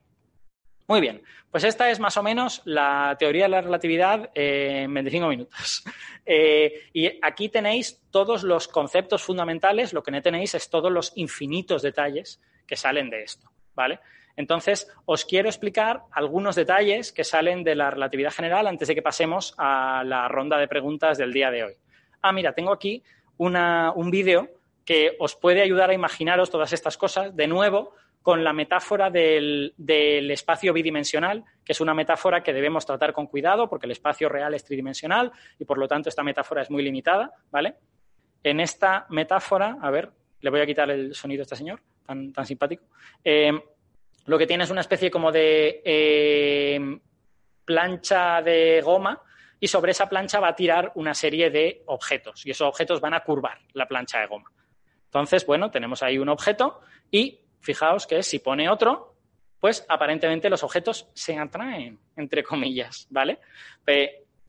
Muy 0.89 1.01
bien, 1.01 1.21
pues 1.51 1.63
esta 1.63 1.91
es 1.91 1.99
más 1.99 2.17
o 2.17 2.23
menos 2.23 2.63
la 2.65 3.15
teoría 3.19 3.43
de 3.43 3.49
la 3.49 3.61
relatividad 3.61 4.31
en 4.33 4.93
25 4.93 5.27
minutos. 5.27 5.83
Eh, 6.31 6.83
y 6.93 7.09
aquí 7.23 7.49
tenéis 7.49 8.03
todos 8.11 8.43
los 8.43 8.67
conceptos 8.67 9.23
fundamentales, 9.23 9.93
lo 9.93 10.03
que 10.03 10.11
no 10.11 10.21
tenéis 10.21 10.53
es 10.53 10.69
todos 10.69 10.91
los 10.91 11.11
infinitos 11.15 11.81
detalles 11.81 12.39
que 12.67 12.75
salen 12.75 13.09
de 13.09 13.23
esto, 13.23 13.49
¿vale? 13.73 13.99
Entonces, 14.35 14.87
os 15.05 15.25
quiero 15.25 15.49
explicar 15.49 16.03
algunos 16.11 16.55
detalles 16.55 17.11
que 17.11 17.23
salen 17.23 17.63
de 17.63 17.73
la 17.73 17.89
relatividad 17.89 18.31
general 18.31 18.67
antes 18.67 18.87
de 18.87 18.93
que 18.93 19.01
pasemos 19.01 19.55
a 19.57 20.03
la 20.05 20.27
ronda 20.27 20.59
de 20.59 20.67
preguntas 20.67 21.17
del 21.17 21.33
día 21.33 21.49
de 21.49 21.63
hoy. 21.63 21.73
Ah, 22.21 22.31
mira, 22.31 22.53
tengo 22.53 22.71
aquí 22.71 23.01
un 23.37 24.11
vídeo 24.11 24.49
que 24.89 25.15
os 25.19 25.35
puede 25.35 25.61
ayudar 25.61 25.91
a 25.91 25.93
imaginaros 25.93 26.49
todas 26.49 26.73
estas 26.73 26.97
cosas. 26.97 27.35
De 27.35 27.45
nuevo, 27.45 27.93
con 28.23 28.43
la 28.43 28.53
metáfora 28.53 29.11
del, 29.11 29.75
espacio 29.77 30.73
bidimensional, 30.73 31.43
que 31.63 31.73
es 31.73 31.79
una 31.79 31.93
metáfora 31.93 32.41
que 32.41 32.53
debemos 32.53 32.87
tratar 32.87 33.13
con 33.13 33.27
cuidado 33.27 33.69
porque 33.69 33.85
el 33.85 33.91
espacio 33.91 34.29
real 34.29 34.55
es 34.55 34.63
tridimensional 34.63 35.31
y 35.59 35.65
por 35.65 35.77
lo 35.77 35.87
tanto 35.87 36.09
esta 36.09 36.23
metáfora 36.23 36.63
es 36.63 36.71
muy 36.71 36.81
limitada, 36.81 37.31
¿vale? 37.51 37.75
En 38.41 38.59
esta 38.59 39.05
metáfora, 39.09 39.77
a 39.79 39.91
ver, 39.91 40.09
le 40.41 40.49
voy 40.49 40.61
a 40.61 40.65
quitar 40.65 40.89
el 40.89 41.13
sonido 41.13 41.41
a 41.41 41.43
este 41.43 41.57
señor, 41.57 41.83
tan, 42.03 42.33
tan 42.33 42.47
simpático. 42.47 42.85
Eh, 43.23 43.51
lo 44.25 44.39
que 44.39 44.47
tiene 44.47 44.63
es 44.63 44.71
una 44.71 44.81
especie 44.81 45.11
como 45.11 45.31
de 45.31 45.83
eh, 45.85 46.99
plancha 47.63 48.41
de 48.41 48.81
goma 48.83 49.21
y 49.59 49.67
sobre 49.67 49.91
esa 49.91 50.09
plancha 50.09 50.39
va 50.39 50.47
a 50.47 50.55
tirar 50.55 50.93
una 50.95 51.13
serie 51.13 51.51
de 51.51 51.83
objetos 51.85 52.43
y 52.43 52.49
esos 52.49 52.67
objetos 52.67 52.99
van 52.99 53.13
a 53.13 53.19
curvar 53.19 53.59
la 53.73 53.87
plancha 53.87 54.21
de 54.21 54.25
goma. 54.25 54.51
Entonces, 55.09 55.45
bueno, 55.45 55.71
tenemos 55.71 56.03
ahí 56.03 56.19
un 56.19 56.29
objeto 56.29 56.81
y 57.09 57.39
fijaos 57.59 58.05
que 58.05 58.21
si 58.21 58.39
pone 58.39 58.69
otro, 58.69 59.15
pues 59.59 59.85
aparentemente 59.89 60.49
los 60.49 60.63
objetos 60.63 61.09
se 61.13 61.37
atraen, 61.37 61.99
entre 62.15 62.43
comillas, 62.43 63.07
¿vale? 63.09 63.39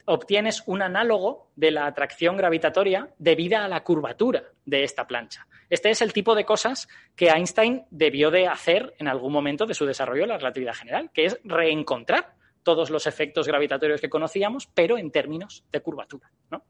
obtienes 0.07 0.65
un 0.67 0.83
análogo 0.83 1.51
de 1.55 1.71
la 1.71 1.87
atracción 1.87 2.37
gravitatoria 2.37 3.11
debida 3.19 3.65
a 3.65 3.69
la 3.69 3.85
curvatura 3.85 4.43
de 4.65 4.83
esta 4.83 5.07
plancha. 5.07 5.47
Este 5.69 5.91
es 5.91 6.03
el 6.03 6.13
tipo 6.13 6.35
de 6.35 6.45
cosas 6.45 6.89
que 7.15 7.29
Einstein 7.29 7.85
debió 7.91 8.31
de 8.31 8.49
hacer 8.49 8.95
en 8.99 9.07
algún 9.07 9.33
momento 9.33 9.67
de 9.67 9.75
su 9.75 9.87
desarrollo 9.87 10.23
de 10.23 10.29
la 10.29 10.39
relatividad 10.39 10.75
general, 10.75 11.11
que 11.13 11.27
es 11.27 11.39
reencontrar 11.45 12.35
todos 12.63 12.91
los 12.91 13.07
efectos 13.07 13.47
gravitatorios 13.47 14.01
que 14.01 14.11
conocíamos, 14.11 14.67
pero 14.67 14.99
en 14.99 15.11
términos 15.13 15.65
de 15.71 15.81
curvatura. 15.81 16.31
¿no? 16.51 16.65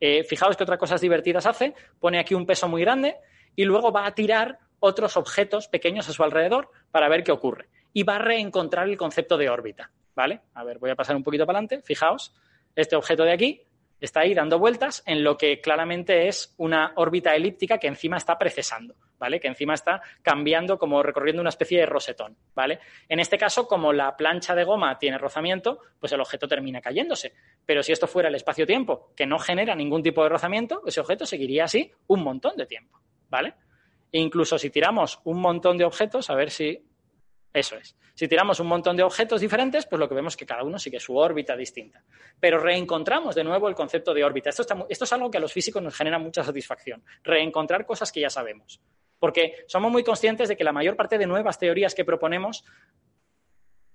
Eh, 0.00 0.24
fijaos 0.24 0.56
que 0.56 0.64
otra 0.64 0.78
cosas 0.78 1.00
divertidas 1.00 1.46
hace, 1.46 1.74
pone 2.00 2.18
aquí 2.18 2.34
un 2.34 2.46
peso 2.46 2.68
muy 2.68 2.82
grande 2.82 3.16
y 3.54 3.64
luego 3.64 3.92
va 3.92 4.06
a 4.06 4.14
tirar 4.14 4.58
otros 4.80 5.16
objetos 5.16 5.68
pequeños 5.68 6.08
a 6.08 6.12
su 6.12 6.22
alrededor 6.24 6.70
para 6.90 7.08
ver 7.08 7.22
qué 7.22 7.32
ocurre. 7.32 7.68
Y 7.92 8.02
va 8.02 8.16
a 8.16 8.18
reencontrar 8.18 8.88
el 8.88 8.96
concepto 8.96 9.36
de 9.36 9.48
órbita, 9.48 9.90
¿vale? 10.14 10.40
A 10.54 10.64
ver, 10.64 10.78
voy 10.78 10.90
a 10.90 10.96
pasar 10.96 11.14
un 11.14 11.22
poquito 11.22 11.46
para 11.46 11.58
adelante. 11.58 11.82
Fijaos, 11.84 12.34
este 12.74 12.96
objeto 12.96 13.22
de 13.24 13.32
aquí 13.32 13.62
está 14.06 14.20
ahí 14.20 14.34
dando 14.34 14.58
vueltas 14.58 15.02
en 15.06 15.22
lo 15.22 15.36
que 15.36 15.60
claramente 15.60 16.28
es 16.28 16.54
una 16.58 16.92
órbita 16.96 17.34
elíptica 17.34 17.78
que 17.78 17.86
encima 17.86 18.16
está 18.16 18.38
precesando, 18.38 18.94
¿vale? 19.18 19.38
Que 19.38 19.48
encima 19.48 19.74
está 19.74 20.02
cambiando 20.22 20.78
como 20.78 21.02
recorriendo 21.02 21.40
una 21.40 21.50
especie 21.50 21.78
de 21.78 21.86
rosetón, 21.86 22.36
¿vale? 22.54 22.80
En 23.08 23.20
este 23.20 23.38
caso, 23.38 23.66
como 23.66 23.92
la 23.92 24.16
plancha 24.16 24.54
de 24.54 24.64
goma 24.64 24.98
tiene 24.98 25.18
rozamiento, 25.18 25.78
pues 25.98 26.12
el 26.12 26.20
objeto 26.20 26.48
termina 26.48 26.80
cayéndose. 26.80 27.32
Pero 27.64 27.82
si 27.82 27.92
esto 27.92 28.06
fuera 28.06 28.28
el 28.28 28.34
espacio-tiempo, 28.34 29.12
que 29.16 29.26
no 29.26 29.38
genera 29.38 29.74
ningún 29.74 30.02
tipo 30.02 30.22
de 30.22 30.28
rozamiento, 30.28 30.82
ese 30.86 31.00
objeto 31.00 31.24
seguiría 31.24 31.64
así 31.64 31.92
un 32.08 32.22
montón 32.22 32.56
de 32.56 32.66
tiempo, 32.66 33.00
¿vale? 33.28 33.54
E 34.10 34.20
incluso 34.20 34.58
si 34.58 34.68
tiramos 34.70 35.20
un 35.24 35.40
montón 35.40 35.78
de 35.78 35.84
objetos, 35.84 36.28
a 36.28 36.34
ver 36.34 36.50
si. 36.50 36.84
Eso 37.52 37.76
es. 37.76 37.96
Si 38.14 38.28
tiramos 38.28 38.60
un 38.60 38.66
montón 38.66 38.96
de 38.96 39.02
objetos 39.02 39.40
diferentes, 39.40 39.86
pues 39.86 40.00
lo 40.00 40.08
que 40.08 40.14
vemos 40.14 40.32
es 40.32 40.36
que 40.36 40.46
cada 40.46 40.62
uno 40.62 40.78
sigue 40.78 40.98
su 41.00 41.16
órbita 41.16 41.56
distinta. 41.56 42.02
Pero 42.40 42.58
reencontramos 42.58 43.34
de 43.34 43.44
nuevo 43.44 43.68
el 43.68 43.74
concepto 43.74 44.14
de 44.14 44.24
órbita. 44.24 44.50
Esto, 44.50 44.64
esto 44.88 45.04
es 45.04 45.12
algo 45.12 45.30
que 45.30 45.38
a 45.38 45.40
los 45.40 45.52
físicos 45.52 45.82
nos 45.82 45.94
genera 45.94 46.18
mucha 46.18 46.42
satisfacción. 46.42 47.04
Reencontrar 47.22 47.84
cosas 47.84 48.10
que 48.10 48.20
ya 48.20 48.30
sabemos. 48.30 48.80
Porque 49.18 49.64
somos 49.66 49.92
muy 49.92 50.02
conscientes 50.02 50.48
de 50.48 50.56
que 50.56 50.64
la 50.64 50.72
mayor 50.72 50.96
parte 50.96 51.18
de 51.18 51.26
nuevas 51.26 51.58
teorías 51.58 51.94
que 51.94 52.04
proponemos 52.04 52.64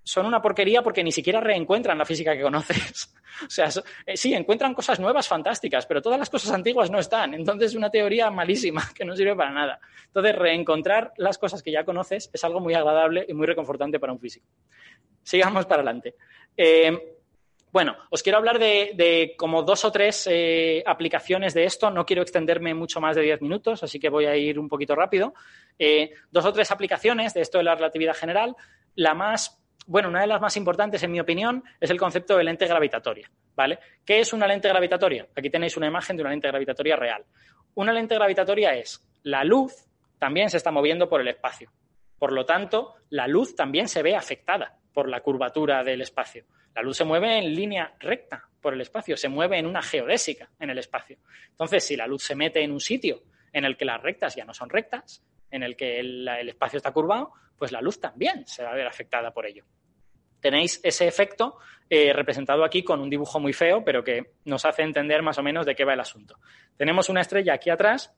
son 0.07 0.25
una 0.25 0.41
porquería 0.41 0.81
porque 0.81 1.03
ni 1.03 1.11
siquiera 1.11 1.41
reencuentran 1.41 1.97
la 1.97 2.05
física 2.05 2.33
que 2.33 2.41
conoces. 2.41 3.13
o 3.45 3.49
sea, 3.49 3.67
eh, 4.05 4.15
sí, 4.15 4.33
encuentran 4.33 4.73
cosas 4.73 5.01
nuevas 5.01 5.27
fantásticas, 5.27 5.85
pero 5.85 6.01
todas 6.01 6.17
las 6.17 6.29
cosas 6.29 6.51
antiguas 6.51 6.89
no 6.89 6.97
están. 6.97 7.33
Entonces, 7.33 7.71
es 7.71 7.75
una 7.75 7.89
teoría 7.89 8.31
malísima 8.31 8.89
que 8.95 9.03
no 9.03 9.17
sirve 9.17 9.35
para 9.35 9.51
nada. 9.51 9.81
Entonces, 10.05 10.33
reencontrar 10.33 11.11
las 11.17 11.37
cosas 11.37 11.61
que 11.61 11.73
ya 11.73 11.83
conoces 11.83 12.29
es 12.31 12.41
algo 12.45 12.61
muy 12.61 12.73
agradable 12.73 13.25
y 13.27 13.33
muy 13.33 13.45
reconfortante 13.45 13.99
para 13.99 14.13
un 14.13 14.19
físico. 14.19 14.47
Sigamos 15.23 15.65
para 15.65 15.81
adelante. 15.81 16.15
Eh, 16.55 17.17
bueno, 17.69 17.97
os 18.09 18.23
quiero 18.23 18.37
hablar 18.37 18.59
de, 18.59 19.35
como 19.37 19.61
dos 19.61 19.83
o 19.83 19.91
tres 19.91 20.25
eh, 20.31 20.81
aplicaciones 20.85 21.53
de 21.53 21.65
esto. 21.65 21.91
No 21.91 22.05
quiero 22.05 22.21
extenderme 22.21 22.73
mucho 22.73 23.01
más 23.01 23.17
de 23.17 23.23
diez 23.23 23.41
minutos, 23.41 23.83
así 23.83 23.99
que 23.99 24.07
voy 24.07 24.25
a 24.25 24.37
ir 24.37 24.57
un 24.57 24.69
poquito 24.69 24.95
rápido. 24.95 25.33
dos 26.31 26.45
o 26.45 26.53
tres 26.53 26.71
aplicaciones 26.71 27.33
de 27.33 27.41
esto 27.41 27.57
de 27.57 27.65
la 27.65 27.75
relatividad 27.75 28.15
general. 28.15 28.55
La 28.95 29.13
más 29.13 29.61
bueno, 29.87 30.09
una 30.09 30.21
de 30.21 30.27
las 30.27 30.41
más 30.41 30.55
importantes, 30.57 31.01
en 31.01 31.11
mi 31.11 31.19
opinión, 31.19 31.63
es 31.79 31.89
el 31.89 31.97
concepto 31.97 32.37
de 32.37 32.43
lente 32.43 32.67
gravitatoria. 32.67 33.29
¿Vale? 33.55 33.79
¿Qué 34.05 34.19
es 34.19 34.33
una 34.33 34.45
lente 34.45 34.67
gravitatoria? 34.67 35.27
Aquí 35.35 35.49
tenéis 35.49 35.75
una 35.77 35.87
imagen 35.87 36.15
de 36.15 36.21
una 36.21 36.29
lente 36.29 36.47
gravitatoria 36.47 36.95
real. 36.95 37.25
Una 37.73 37.91
lente 37.91 38.13
gravitatoria 38.13 38.75
es 38.75 39.03
la 39.23 39.43
luz 39.43 39.87
también 40.19 40.49
se 40.49 40.57
está 40.57 40.71
moviendo 40.71 41.09
por 41.09 41.21
el 41.21 41.27
espacio. 41.27 41.71
Por 42.19 42.31
lo 42.31 42.45
tanto, 42.45 42.95
la 43.09 43.27
luz 43.27 43.55
también 43.55 43.87
se 43.87 44.01
ve 44.01 44.15
afectada 44.15 44.77
por 44.93 45.07
la 45.09 45.21
curvatura 45.21 45.83
del 45.83 46.01
espacio. 46.01 46.45
La 46.75 46.81
luz 46.81 46.97
se 46.97 47.03
mueve 47.03 47.37
en 47.37 47.53
línea 47.53 47.95
recta 47.99 48.49
por 48.61 48.73
el 48.73 48.81
espacio, 48.81 49.15
se 49.15 49.29
mueve 49.29 49.57
en 49.59 49.65
una 49.65 49.81
geodésica 49.81 50.49
en 50.59 50.69
el 50.69 50.79
espacio. 50.79 51.17
Entonces, 51.49 51.83
si 51.83 51.95
la 51.95 52.07
luz 52.07 52.23
se 52.23 52.35
mete 52.35 52.63
en 52.63 52.71
un 52.71 52.79
sitio 52.79 53.21
en 53.53 53.65
el 53.65 53.77
que 53.77 53.85
las 53.85 54.01
rectas 54.01 54.35
ya 54.35 54.45
no 54.45 54.53
son 54.53 54.69
rectas, 54.69 55.23
en 55.51 55.63
el 55.63 55.75
que 55.75 55.99
el, 55.99 56.27
espacio 56.47 56.77
está 56.77 56.91
curvado, 56.91 57.31
pues 57.57 57.71
la 57.71 57.81
luz 57.81 57.99
también 57.99 58.45
se 58.45 58.63
va 58.63 58.71
a 58.71 58.75
ver 58.75 58.87
afectada 58.87 59.31
por 59.31 59.45
ello. 59.45 59.65
Tenéis 60.39 60.79
ese 60.83 61.07
efecto 61.07 61.57
eh, 61.89 62.13
representado 62.13 62.63
aquí 62.63 62.83
con 62.83 63.01
un 63.01 63.09
dibujo 63.09 63.39
muy 63.39 63.53
feo, 63.53 63.83
pero 63.83 64.03
que 64.03 64.33
nos 64.45 64.65
hace 64.65 64.83
entender 64.83 65.23
más 65.23 65.37
o 65.37 65.43
menos 65.43 65.65
de 65.65 65.75
qué 65.75 65.83
va 65.83 65.93
el 65.93 65.99
asunto. 65.99 66.39
Tenemos 66.75 67.09
una 67.09 67.21
estrella 67.21 67.53
aquí 67.53 67.69
atrás 67.69 68.13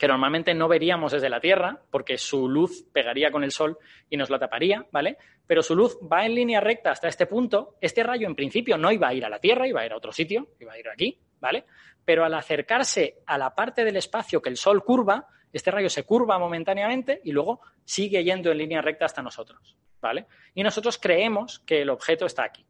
que 0.00 0.08
normalmente 0.08 0.54
no 0.54 0.66
veríamos 0.66 1.12
desde 1.12 1.28
la 1.28 1.40
Tierra, 1.40 1.78
porque 1.90 2.16
su 2.16 2.48
luz 2.48 2.86
pegaría 2.90 3.30
con 3.30 3.44
el 3.44 3.50
Sol 3.50 3.76
y 4.08 4.16
nos 4.16 4.30
la 4.30 4.38
taparía, 4.38 4.86
¿vale? 4.90 5.18
Pero 5.46 5.62
su 5.62 5.76
luz 5.76 5.98
va 6.10 6.24
en 6.24 6.34
línea 6.34 6.58
recta 6.58 6.90
hasta 6.90 7.06
este 7.06 7.26
punto. 7.26 7.76
Este 7.82 8.02
rayo, 8.02 8.26
en 8.26 8.34
principio, 8.34 8.78
no 8.78 8.90
iba 8.90 9.08
a 9.08 9.12
ir 9.12 9.26
a 9.26 9.28
la 9.28 9.38
Tierra, 9.38 9.68
iba 9.68 9.82
a 9.82 9.84
ir 9.84 9.92
a 9.92 9.98
otro 9.98 10.10
sitio, 10.10 10.54
iba 10.58 10.72
a 10.72 10.78
ir 10.78 10.88
aquí, 10.88 11.20
¿vale? 11.38 11.66
Pero 12.02 12.24
al 12.24 12.32
acercarse 12.32 13.18
a 13.26 13.36
la 13.36 13.54
parte 13.54 13.84
del 13.84 13.98
espacio 13.98 14.40
que 14.40 14.48
el 14.48 14.56
Sol 14.56 14.82
curva, 14.82 15.26
este 15.52 15.70
rayo 15.70 15.88
se 15.88 16.04
curva 16.04 16.38
momentáneamente 16.38 17.20
y 17.24 17.32
luego 17.32 17.60
sigue 17.84 18.22
yendo 18.24 18.50
en 18.50 18.58
línea 18.58 18.82
recta 18.82 19.04
hasta 19.04 19.22
nosotros, 19.22 19.76
¿vale? 20.00 20.26
Y 20.54 20.62
nosotros 20.62 20.98
creemos 20.98 21.60
que 21.60 21.82
el 21.82 21.90
objeto 21.90 22.26
está 22.26 22.44
aquí. 22.44 22.64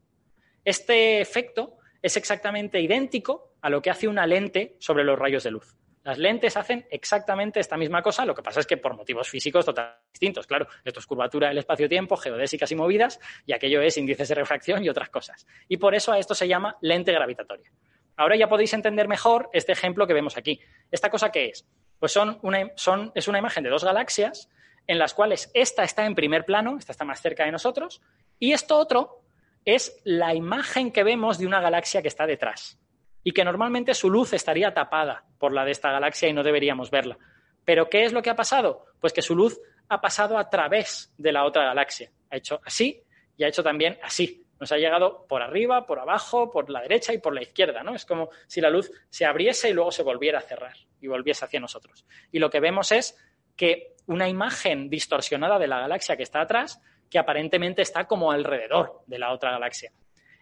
Este 0.64 1.20
efecto 1.20 1.78
es 2.02 2.16
exactamente 2.16 2.80
idéntico 2.80 3.54
a 3.60 3.70
lo 3.70 3.82
que 3.82 3.90
hace 3.90 4.08
una 4.08 4.26
lente 4.26 4.76
sobre 4.78 5.04
los 5.04 5.18
rayos 5.18 5.44
de 5.44 5.50
luz. 5.50 5.76
Las 6.02 6.16
lentes 6.16 6.56
hacen 6.56 6.86
exactamente 6.90 7.60
esta 7.60 7.76
misma 7.76 8.02
cosa, 8.02 8.24
lo 8.24 8.34
que 8.34 8.42
pasa 8.42 8.60
es 8.60 8.66
que 8.66 8.78
por 8.78 8.96
motivos 8.96 9.28
físicos 9.28 9.66
totalmente 9.66 10.00
distintos. 10.12 10.46
Claro, 10.46 10.66
esto 10.82 11.00
es 11.00 11.06
curvatura 11.06 11.48
del 11.48 11.58
espacio-tiempo, 11.58 12.16
geodésicas 12.16 12.72
y 12.72 12.76
movidas, 12.76 13.20
y 13.44 13.52
aquello 13.52 13.82
es 13.82 13.98
índices 13.98 14.28
de 14.28 14.34
refracción 14.34 14.82
y 14.82 14.88
otras 14.88 15.10
cosas. 15.10 15.46
Y 15.68 15.76
por 15.76 15.94
eso 15.94 16.12
a 16.12 16.18
esto 16.18 16.34
se 16.34 16.48
llama 16.48 16.76
lente 16.80 17.12
gravitatoria. 17.12 17.70
Ahora 18.16 18.36
ya 18.36 18.48
podéis 18.48 18.72
entender 18.72 19.08
mejor 19.08 19.50
este 19.52 19.72
ejemplo 19.72 20.06
que 20.06 20.14
vemos 20.14 20.36
aquí. 20.36 20.60
¿Esta 20.90 21.10
cosa 21.10 21.30
qué 21.30 21.46
es? 21.46 21.66
Pues 22.00 22.12
son 22.12 22.38
una, 22.42 22.72
son, 22.74 23.12
es 23.14 23.28
una 23.28 23.38
imagen 23.38 23.62
de 23.62 23.70
dos 23.70 23.84
galaxias 23.84 24.50
en 24.88 24.98
las 24.98 25.14
cuales 25.14 25.50
esta 25.54 25.84
está 25.84 26.04
en 26.04 26.16
primer 26.16 26.44
plano, 26.44 26.76
esta 26.76 26.90
está 26.90 27.04
más 27.04 27.22
cerca 27.22 27.44
de 27.44 27.52
nosotros, 27.52 28.02
y 28.40 28.52
esto 28.52 28.76
otro 28.76 29.22
es 29.64 30.00
la 30.04 30.34
imagen 30.34 30.90
que 30.90 31.04
vemos 31.04 31.38
de 31.38 31.46
una 31.46 31.60
galaxia 31.60 32.02
que 32.02 32.08
está 32.08 32.26
detrás 32.26 32.78
y 33.22 33.32
que 33.32 33.44
normalmente 33.44 33.94
su 33.94 34.10
luz 34.10 34.32
estaría 34.32 34.72
tapada 34.74 35.24
por 35.38 35.52
la 35.52 35.64
de 35.64 35.72
esta 35.72 35.92
galaxia 35.92 36.28
y 36.28 36.32
no 36.32 36.42
deberíamos 36.42 36.90
verla. 36.90 37.18
Pero 37.64 37.88
¿qué 37.88 38.04
es 38.04 38.12
lo 38.12 38.22
que 38.22 38.30
ha 38.30 38.36
pasado? 38.36 38.86
Pues 38.98 39.12
que 39.12 39.22
su 39.22 39.36
luz 39.36 39.60
ha 39.88 40.00
pasado 40.00 40.38
a 40.38 40.48
través 40.48 41.12
de 41.18 41.32
la 41.32 41.44
otra 41.44 41.64
galaxia. 41.64 42.10
Ha 42.30 42.36
hecho 42.36 42.60
así 42.64 43.02
y 43.36 43.44
ha 43.44 43.48
hecho 43.48 43.62
también 43.62 43.98
así. 44.02 44.46
Nos 44.60 44.70
ha 44.72 44.76
llegado 44.76 45.26
por 45.26 45.42
arriba, 45.42 45.86
por 45.86 45.98
abajo, 45.98 46.50
por 46.50 46.70
la 46.70 46.82
derecha 46.82 47.12
y 47.12 47.18
por 47.18 47.34
la 47.34 47.42
izquierda, 47.42 47.82
¿no? 47.82 47.94
Es 47.94 48.04
como 48.04 48.28
si 48.46 48.60
la 48.60 48.70
luz 48.70 48.92
se 49.08 49.24
abriese 49.24 49.70
y 49.70 49.72
luego 49.72 49.90
se 49.90 50.02
volviera 50.02 50.38
a 50.38 50.42
cerrar 50.42 50.76
y 51.00 51.08
volviese 51.08 51.44
hacia 51.44 51.58
nosotros. 51.58 52.04
Y 52.30 52.38
lo 52.38 52.50
que 52.50 52.60
vemos 52.60 52.92
es 52.92 53.16
que 53.56 53.96
una 54.06 54.28
imagen 54.28 54.90
distorsionada 54.90 55.58
de 55.58 55.66
la 55.66 55.80
galaxia 55.80 56.16
que 56.16 56.22
está 56.22 56.42
atrás, 56.42 56.80
que 57.08 57.18
aparentemente 57.18 57.82
está 57.82 58.06
como 58.06 58.30
alrededor 58.30 59.02
de 59.06 59.18
la 59.18 59.32
otra 59.32 59.50
galaxia. 59.50 59.92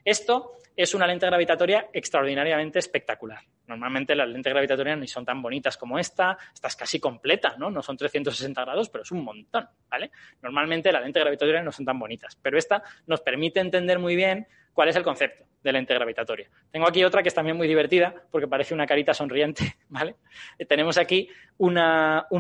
Esto 0.05 0.53
es 0.79 0.95
una 0.95 1.09
lente 1.09 1.27
gravitatoria 1.27 1.89
extraordinariamente 1.93 2.79
espectacular. 2.79 3.41
Normalmente 3.67 4.15
las 4.15 4.29
lentes 4.29 4.53
gravitatorias 4.53 4.97
no 4.97 5.07
son 5.09 5.25
tan 5.25 5.43
bonitas 5.43 5.77
como 5.77 5.99
esta, 5.99 6.39
esta 6.55 6.69
es 6.69 6.77
casi 6.77 7.01
completa, 7.01 7.57
¿no? 7.59 7.69
No 7.69 7.83
son 7.83 7.97
360 7.97 8.65
grados, 8.65 8.89
pero 8.89 9.03
es 9.03 9.11
un 9.11 9.25
montón, 9.25 9.69
¿vale? 9.91 10.13
Normalmente 10.41 10.93
las 10.93 11.03
lentes 11.03 11.21
gravitatorias 11.21 11.65
no 11.65 11.73
son 11.73 11.85
tan 11.85 11.99
bonitas, 11.99 12.39
pero 12.41 12.57
esta 12.57 12.81
nos 13.09 13.21
permite 13.23 13.59
entender 13.59 13.99
muy 13.99 14.15
bien 14.15 14.47
cuál 14.73 14.89
es 14.89 14.95
el 14.95 15.03
concepto 15.03 15.47
de 15.65 15.73
lente 15.73 15.95
gravitatoria. 15.95 16.49
Tengo 16.71 16.87
aquí 16.87 17.03
otra 17.03 17.25
que 17.25 17.29
es 17.31 17.35
también 17.35 17.57
muy 17.57 17.67
divertida 17.67 18.15
porque 18.31 18.47
parece 18.47 18.73
una 18.73 18.87
carita 18.87 19.13
sonriente, 19.13 19.79
¿vale? 19.89 20.15
Eh, 20.61 20.65
tenemos 20.65 20.97
aquí 20.97 21.29
un 21.59 21.75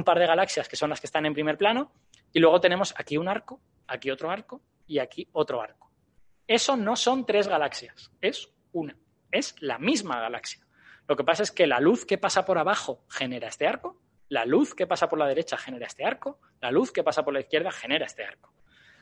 par 0.04 0.18
de 0.20 0.26
galaxias 0.28 0.68
que 0.68 0.76
son 0.76 0.90
las 0.90 1.00
que 1.00 1.08
están 1.08 1.26
en 1.26 1.34
primer 1.34 1.58
plano 1.58 1.90
y 2.32 2.38
luego 2.38 2.60
tenemos 2.60 2.94
aquí 2.96 3.16
un 3.16 3.26
arco, 3.26 3.60
aquí 3.88 4.12
otro 4.12 4.30
arco 4.30 4.62
y 4.86 5.00
aquí 5.00 5.26
otro 5.32 5.60
arco. 5.60 5.87
Eso 6.48 6.78
no 6.78 6.96
son 6.96 7.26
tres 7.26 7.46
galaxias, 7.46 8.10
es 8.22 8.50
una, 8.72 8.96
es 9.30 9.54
la 9.60 9.78
misma 9.78 10.18
galaxia. 10.18 10.66
Lo 11.06 11.14
que 11.14 11.22
pasa 11.22 11.42
es 11.42 11.52
que 11.52 11.66
la 11.66 11.78
luz 11.78 12.06
que 12.06 12.16
pasa 12.16 12.46
por 12.46 12.56
abajo 12.56 13.04
genera 13.10 13.48
este 13.48 13.66
arco, 13.66 14.00
la 14.30 14.46
luz 14.46 14.74
que 14.74 14.86
pasa 14.86 15.10
por 15.10 15.18
la 15.18 15.26
derecha 15.26 15.58
genera 15.58 15.86
este 15.86 16.06
arco, 16.06 16.40
la 16.62 16.70
luz 16.70 16.90
que 16.90 17.04
pasa 17.04 17.22
por 17.22 17.34
la 17.34 17.40
izquierda 17.40 17.70
genera 17.70 18.06
este 18.06 18.24
arco. 18.24 18.54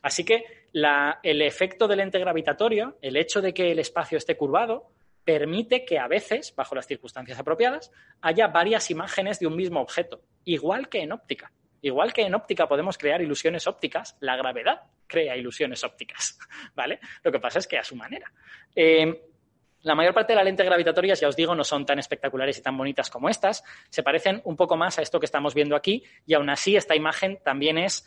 Así 0.03 0.25
que 0.25 0.69
el 0.73 1.43
efecto 1.43 1.87
del 1.87 2.01
ente 2.01 2.19
gravitatorio, 2.19 2.99
el 3.01 3.17
hecho 3.17 3.41
de 3.41 3.55
que 3.55 3.71
el 3.71 3.79
espacio 3.79 4.19
esté 4.19 4.37
curvado, 4.37 4.91
permite 5.25 5.85
que 5.85 6.01
a 6.01 6.09
veces, 6.09 6.53
bajo 6.55 6.75
las 6.75 6.87
circunstancias 6.87 7.39
apropiadas, 7.39 7.93
haya 8.23 8.49
varias 8.49 8.91
imágenes 8.91 9.39
de 9.39 9.47
un 9.47 9.57
mismo 9.57 9.81
objeto, 9.81 10.21
igual 10.45 10.89
que 10.89 11.01
en 11.01 11.13
óptica. 11.13 11.53
Igual 11.81 12.13
que 12.13 12.23
en 12.23 12.35
óptica 12.35 12.67
podemos 12.67 12.99
crear 12.99 13.21
ilusiones 13.23 13.69
ópticas, 13.69 14.17
la 14.19 14.37
gravedad 14.37 14.83
crea 15.07 15.37
ilusiones 15.37 15.83
ópticas, 15.85 16.39
¿vale? 16.75 17.01
Lo 17.23 17.33
que 17.33 17.41
pasa 17.41 17.59
es 17.59 17.67
que 17.67 17.79
a 17.79 17.85
su 17.85 17.97
manera. 17.97 18.31
Eh, 18.75 19.23
la 19.83 19.95
mayor 19.95 20.15
parte 20.15 20.33
de 20.33 20.37
las 20.37 20.45
lentes 20.45 20.67
gravitatorias, 20.67 21.21
ya 21.21 21.29
os 21.29 21.37
digo, 21.37 21.55
no 21.55 21.63
son 21.63 21.87
tan 21.87 21.99
espectaculares 22.01 22.59
y 22.59 22.63
tan 22.63 22.77
bonitas 22.77 23.09
como 23.09 23.29
estas. 23.29 23.63
Se 23.89 24.03
parecen 24.03 24.41
un 24.45 24.57
poco 24.57 24.77
más 24.77 24.99
a 24.99 25.03
esto 25.03 25.21
que 25.21 25.27
estamos 25.27 25.55
viendo 25.55 25.77
aquí 25.77 26.03
y 26.27 26.35
aún 26.35 26.51
así 26.51 26.77
esta 26.77 26.97
imagen 26.97 27.39
también 27.45 27.79
es 27.79 28.05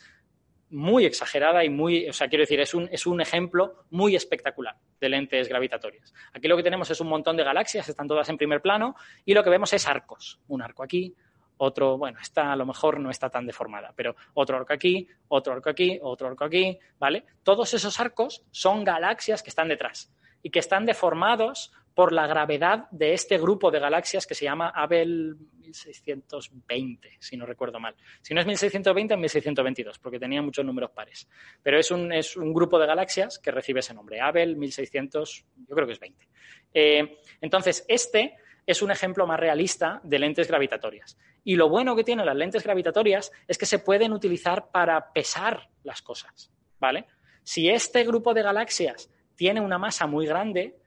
muy 0.70 1.04
exagerada 1.04 1.64
y 1.64 1.68
muy, 1.68 2.08
o 2.08 2.12
sea, 2.12 2.28
quiero 2.28 2.42
decir, 2.42 2.60
es 2.60 2.74
un, 2.74 2.88
es 2.92 3.06
un 3.06 3.20
ejemplo 3.20 3.84
muy 3.90 4.14
espectacular 4.14 4.76
de 5.00 5.08
lentes 5.08 5.48
gravitatorias. 5.48 6.14
Aquí 6.32 6.48
lo 6.48 6.56
que 6.56 6.62
tenemos 6.62 6.90
es 6.90 7.00
un 7.00 7.08
montón 7.08 7.36
de 7.36 7.44
galaxias, 7.44 7.88
están 7.88 8.06
todas 8.06 8.28
en 8.28 8.36
primer 8.36 8.60
plano 8.60 8.94
y 9.24 9.34
lo 9.34 9.42
que 9.42 9.50
vemos 9.50 9.72
es 9.72 9.86
arcos. 9.86 10.38
Un 10.48 10.62
arco 10.62 10.82
aquí, 10.82 11.14
otro, 11.62 11.98
bueno, 11.98 12.18
esta 12.20 12.52
a 12.52 12.56
lo 12.56 12.64
mejor 12.64 12.98
no 13.00 13.10
está 13.10 13.28
tan 13.28 13.46
deformada, 13.46 13.92
pero 13.94 14.16
otro 14.34 14.56
arco 14.56 14.72
aquí, 14.72 15.06
otro 15.28 15.52
arco 15.52 15.68
aquí, 15.68 15.98
otro 16.00 16.28
arco 16.28 16.44
aquí, 16.44 16.78
¿vale? 16.98 17.24
Todos 17.42 17.74
esos 17.74 18.00
arcos 18.00 18.42
son 18.50 18.82
galaxias 18.82 19.42
que 19.42 19.50
están 19.50 19.68
detrás 19.68 20.10
y 20.42 20.50
que 20.50 20.58
están 20.58 20.86
deformados 20.86 21.70
por 21.94 22.12
la 22.12 22.26
gravedad 22.26 22.88
de 22.90 23.12
este 23.12 23.36
grupo 23.36 23.70
de 23.70 23.78
galaxias 23.78 24.26
que 24.26 24.34
se 24.34 24.46
llama 24.46 24.70
Abel 24.74 25.36
1620, 25.58 27.18
si 27.18 27.36
no 27.36 27.44
recuerdo 27.44 27.78
mal. 27.78 27.94
Si 28.22 28.32
no 28.32 28.40
es 28.40 28.46
1620, 28.46 29.14
es 29.14 29.20
1622, 29.20 29.98
porque 29.98 30.18
tenía 30.18 30.40
muchos 30.40 30.64
números 30.64 30.92
pares. 30.92 31.28
Pero 31.62 31.78
es 31.78 31.90
un, 31.90 32.10
es 32.10 32.38
un 32.38 32.54
grupo 32.54 32.78
de 32.78 32.86
galaxias 32.86 33.38
que 33.38 33.50
recibe 33.50 33.80
ese 33.80 33.92
nombre, 33.92 34.18
Abel 34.18 34.56
1600, 34.56 35.44
yo 35.68 35.74
creo 35.74 35.86
que 35.86 35.92
es 35.92 36.00
20. 36.00 36.28
Eh, 36.72 37.18
entonces, 37.42 37.84
este 37.86 38.34
es 38.70 38.82
un 38.82 38.90
ejemplo 38.90 39.26
más 39.26 39.40
realista 39.40 40.00
de 40.04 40.18
lentes 40.18 40.46
gravitatorias. 40.46 41.18
Y 41.42 41.56
lo 41.56 41.68
bueno 41.68 41.96
que 41.96 42.04
tienen 42.04 42.26
las 42.26 42.36
lentes 42.36 42.62
gravitatorias 42.62 43.32
es 43.48 43.58
que 43.58 43.66
se 43.66 43.80
pueden 43.80 44.12
utilizar 44.12 44.70
para 44.70 45.12
pesar 45.12 45.70
las 45.82 46.02
cosas, 46.02 46.52
¿vale? 46.78 47.06
Si 47.42 47.68
este 47.68 48.04
grupo 48.04 48.32
de 48.32 48.42
galaxias 48.42 49.10
tiene 49.34 49.60
una 49.60 49.78
masa 49.78 50.06
muy 50.06 50.26
grande, 50.26 50.78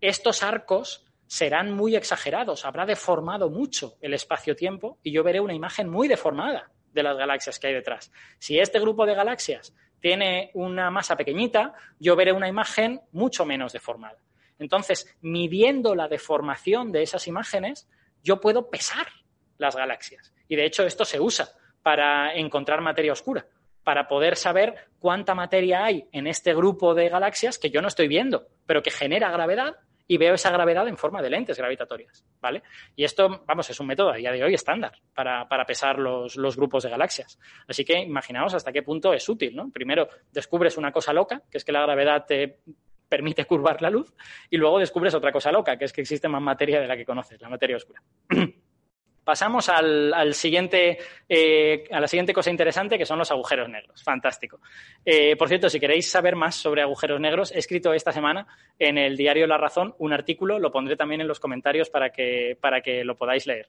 estos 0.00 0.42
arcos 0.42 1.04
serán 1.26 1.72
muy 1.72 1.94
exagerados, 1.94 2.64
habrá 2.64 2.86
deformado 2.86 3.50
mucho 3.50 3.96
el 4.00 4.14
espacio-tiempo 4.14 4.98
y 5.02 5.12
yo 5.12 5.22
veré 5.22 5.40
una 5.40 5.54
imagen 5.54 5.88
muy 5.88 6.08
deformada 6.08 6.72
de 6.92 7.02
las 7.02 7.16
galaxias 7.16 7.58
que 7.58 7.68
hay 7.68 7.74
detrás. 7.74 8.10
Si 8.38 8.58
este 8.58 8.80
grupo 8.80 9.06
de 9.06 9.14
galaxias 9.14 9.74
tiene 10.00 10.50
una 10.54 10.90
masa 10.90 11.16
pequeñita, 11.16 11.74
yo 12.00 12.16
veré 12.16 12.32
una 12.32 12.48
imagen 12.48 13.00
mucho 13.12 13.44
menos 13.44 13.72
deformada. 13.72 14.18
Entonces, 14.58 15.16
midiendo 15.20 15.94
la 15.94 16.08
deformación 16.08 16.92
de 16.92 17.02
esas 17.02 17.26
imágenes, 17.26 17.88
yo 18.22 18.40
puedo 18.40 18.70
pesar 18.70 19.06
las 19.58 19.76
galaxias. 19.76 20.34
Y 20.48 20.56
de 20.56 20.66
hecho, 20.66 20.84
esto 20.84 21.04
se 21.04 21.20
usa 21.20 21.48
para 21.82 22.34
encontrar 22.34 22.80
materia 22.80 23.12
oscura, 23.12 23.46
para 23.84 24.08
poder 24.08 24.36
saber 24.36 24.74
cuánta 24.98 25.34
materia 25.34 25.84
hay 25.84 26.08
en 26.12 26.26
este 26.26 26.54
grupo 26.54 26.94
de 26.94 27.08
galaxias 27.08 27.58
que 27.58 27.70
yo 27.70 27.80
no 27.80 27.88
estoy 27.88 28.08
viendo, 28.08 28.48
pero 28.66 28.82
que 28.82 28.90
genera 28.90 29.30
gravedad 29.30 29.76
y 30.10 30.16
veo 30.16 30.34
esa 30.34 30.50
gravedad 30.50 30.88
en 30.88 30.96
forma 30.96 31.20
de 31.20 31.28
lentes 31.28 31.58
gravitatorias, 31.58 32.24
¿vale? 32.40 32.62
Y 32.96 33.04
esto, 33.04 33.44
vamos, 33.46 33.68
es 33.68 33.78
un 33.78 33.86
método 33.86 34.10
a 34.10 34.16
día 34.16 34.32
de 34.32 34.42
hoy 34.42 34.54
estándar 34.54 34.92
para, 35.14 35.46
pesar 35.66 35.98
los, 35.98 36.36
los, 36.36 36.56
grupos 36.56 36.84
de 36.84 36.90
galaxias. 36.90 37.38
Así 37.68 37.84
que 37.84 38.00
imaginaos 38.00 38.54
hasta 38.54 38.72
qué 38.72 38.82
punto 38.82 39.12
es 39.12 39.28
útil, 39.28 39.54
¿no? 39.54 39.70
Primero 39.70 40.08
descubres 40.32 40.78
una 40.78 40.92
cosa 40.92 41.12
loca, 41.12 41.42
que 41.50 41.58
es 41.58 41.64
que 41.64 41.72
la 41.72 41.82
gravedad 41.82 42.24
te 42.26 42.60
permite 43.08 43.44
curvar 43.44 43.80
la 43.82 43.90
luz 43.90 44.14
y 44.50 44.56
luego 44.56 44.78
descubres 44.78 45.14
otra 45.14 45.32
cosa 45.32 45.50
loca, 45.50 45.76
que 45.76 45.84
es 45.84 45.92
que 45.92 46.02
existe 46.02 46.28
más 46.28 46.42
materia 46.42 46.80
de 46.80 46.86
la 46.86 46.96
que 46.96 47.04
conoces, 47.04 47.40
la 47.40 47.48
materia 47.48 47.76
oscura. 47.76 48.02
Pasamos 49.24 49.68
al, 49.68 50.32
siguiente, 50.32 50.96
eh, 51.28 51.84
a 51.90 52.00
la 52.00 52.08
siguiente 52.08 52.32
cosa 52.32 52.50
interesante, 52.50 52.96
que 52.96 53.04
son 53.04 53.18
los 53.18 53.30
agujeros 53.30 53.68
negros. 53.68 54.02
Fantástico. 54.02 54.58
Eh, 55.04 55.36
por 55.36 55.48
cierto, 55.48 55.68
si 55.68 55.78
queréis 55.78 56.10
saber 56.10 56.34
más 56.34 56.54
sobre 56.54 56.80
agujeros 56.80 57.20
negros, 57.20 57.52
he 57.52 57.58
escrito 57.58 57.92
esta 57.92 58.10
semana 58.10 58.46
en 58.78 58.96
el 58.96 59.18
diario 59.18 59.46
La 59.46 59.58
Razón 59.58 59.94
un 59.98 60.14
artículo, 60.14 60.58
lo 60.58 60.72
pondré 60.72 60.96
también 60.96 61.20
en 61.20 61.28
los 61.28 61.40
comentarios 61.40 61.90
para 61.90 62.08
que, 62.08 62.56
para 62.58 62.80
que 62.80 63.04
lo 63.04 63.16
podáis 63.16 63.46
leer. 63.46 63.68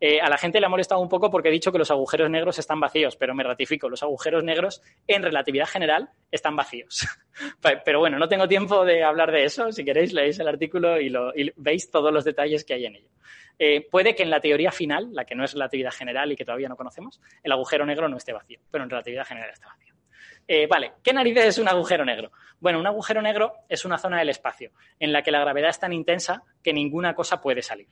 Eh, 0.00 0.20
a 0.20 0.28
la 0.28 0.38
gente 0.38 0.60
le 0.60 0.66
ha 0.66 0.68
molestado 0.68 1.00
un 1.00 1.08
poco 1.08 1.30
porque 1.30 1.48
he 1.48 1.52
dicho 1.52 1.72
que 1.72 1.78
los 1.78 1.90
agujeros 1.90 2.30
negros 2.30 2.58
están 2.58 2.78
vacíos, 2.78 3.16
pero 3.16 3.34
me 3.34 3.42
ratifico, 3.42 3.88
los 3.88 4.02
agujeros 4.02 4.44
negros 4.44 4.80
en 5.06 5.22
relatividad 5.22 5.66
general 5.66 6.10
están 6.30 6.54
vacíos. 6.54 7.06
pero 7.84 7.98
bueno, 7.98 8.18
no 8.18 8.28
tengo 8.28 8.46
tiempo 8.46 8.84
de 8.84 9.02
hablar 9.02 9.32
de 9.32 9.44
eso. 9.44 9.72
Si 9.72 9.84
queréis, 9.84 10.12
leéis 10.12 10.38
el 10.38 10.48
artículo 10.48 11.00
y, 11.00 11.12
veis 11.56 11.90
todos 11.90 12.12
los 12.12 12.24
detalles 12.24 12.64
que 12.64 12.74
hay 12.74 12.86
en 12.86 12.96
ello. 12.96 13.08
Eh, 13.58 13.88
puede 13.90 14.14
que 14.14 14.22
en 14.22 14.30
la 14.30 14.40
teoría 14.40 14.70
final, 14.70 15.08
la 15.12 15.24
que 15.24 15.34
no 15.34 15.44
es 15.44 15.52
relatividad 15.52 15.90
general 15.90 16.30
y 16.30 16.36
que 16.36 16.44
todavía 16.44 16.68
no 16.68 16.76
conocemos, 16.76 17.20
el 17.42 17.50
agujero 17.50 17.84
negro 17.84 18.08
no 18.08 18.16
esté 18.16 18.32
vacío, 18.32 18.60
pero 18.70 18.84
en 18.84 18.90
relatividad 18.90 19.26
general 19.26 19.50
está 19.50 19.66
vacío. 19.66 19.94
Eh, 20.46 20.66
vale, 20.66 20.92
¿qué 21.02 21.12
narices 21.12 21.44
es 21.44 21.58
un 21.58 21.68
agujero 21.68 22.04
negro? 22.04 22.30
Bueno, 22.60 22.78
un 22.78 22.86
agujero 22.86 23.20
negro 23.20 23.54
es 23.68 23.84
una 23.84 23.98
zona 23.98 24.18
del 24.18 24.30
espacio 24.30 24.70
en 24.98 25.12
la 25.12 25.22
que 25.22 25.30
la 25.30 25.40
gravedad 25.40 25.70
es 25.70 25.78
tan 25.78 25.92
intensa 25.92 26.42
que 26.62 26.72
ninguna 26.72 27.14
cosa 27.14 27.40
puede 27.40 27.62
salir. 27.62 27.88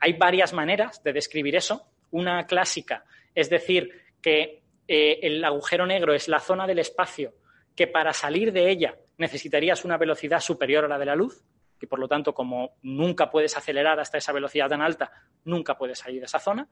Hay 0.00 0.12
varias 0.14 0.52
maneras 0.52 1.02
de 1.02 1.12
describir 1.12 1.56
eso. 1.56 1.86
Una 2.10 2.46
clásica 2.46 3.04
es 3.34 3.50
decir 3.50 3.90
que 4.20 4.62
eh, 4.86 5.20
el 5.22 5.44
agujero 5.44 5.86
negro 5.86 6.14
es 6.14 6.28
la 6.28 6.40
zona 6.40 6.66
del 6.66 6.78
espacio 6.78 7.34
que 7.76 7.86
para 7.86 8.12
salir 8.12 8.52
de 8.52 8.70
ella 8.70 8.96
necesitarías 9.18 9.84
una 9.84 9.96
velocidad 9.96 10.40
superior 10.40 10.84
a 10.84 10.88
la 10.88 10.98
de 10.98 11.06
la 11.06 11.14
luz, 11.14 11.44
que 11.78 11.86
por 11.86 11.98
lo 11.98 12.08
tanto, 12.08 12.34
como 12.34 12.76
nunca 12.82 13.30
puedes 13.30 13.56
acelerar 13.56 14.00
hasta 14.00 14.18
esa 14.18 14.32
velocidad 14.32 14.68
tan 14.68 14.82
alta, 14.82 15.12
nunca 15.44 15.76
puedes 15.76 15.98
salir 15.98 16.20
de 16.20 16.26
esa 16.26 16.40
zona. 16.40 16.68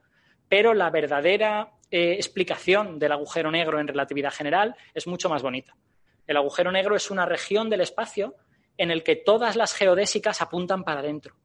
Pero 0.49 0.75
la 0.75 0.91
verdadera 0.91 1.73
eh, 1.91 2.15
explicación 2.15 2.99
del 2.99 3.13
agujero 3.13 3.51
negro 3.51 3.79
en 3.79 3.89
relatividad 3.89 4.33
general 4.33 4.75
es 4.95 5.07
mucho 5.07 5.29
más 5.29 5.43
bonita. 5.43 5.77
El 6.27 6.37
agujero 6.37 6.73
negro 6.73 6.97
es 6.97 7.11
una 7.11 7.27
región 7.27 7.71
del 7.71 7.83
espacio 7.83 8.35
en 8.77 8.91
el 8.91 9.05
que 9.05 9.17
todas 9.17 9.55
las 9.55 9.75
geodésicas 9.75 10.43
apuntan 10.43 10.83
para 10.83 11.01
adentro 11.01 11.37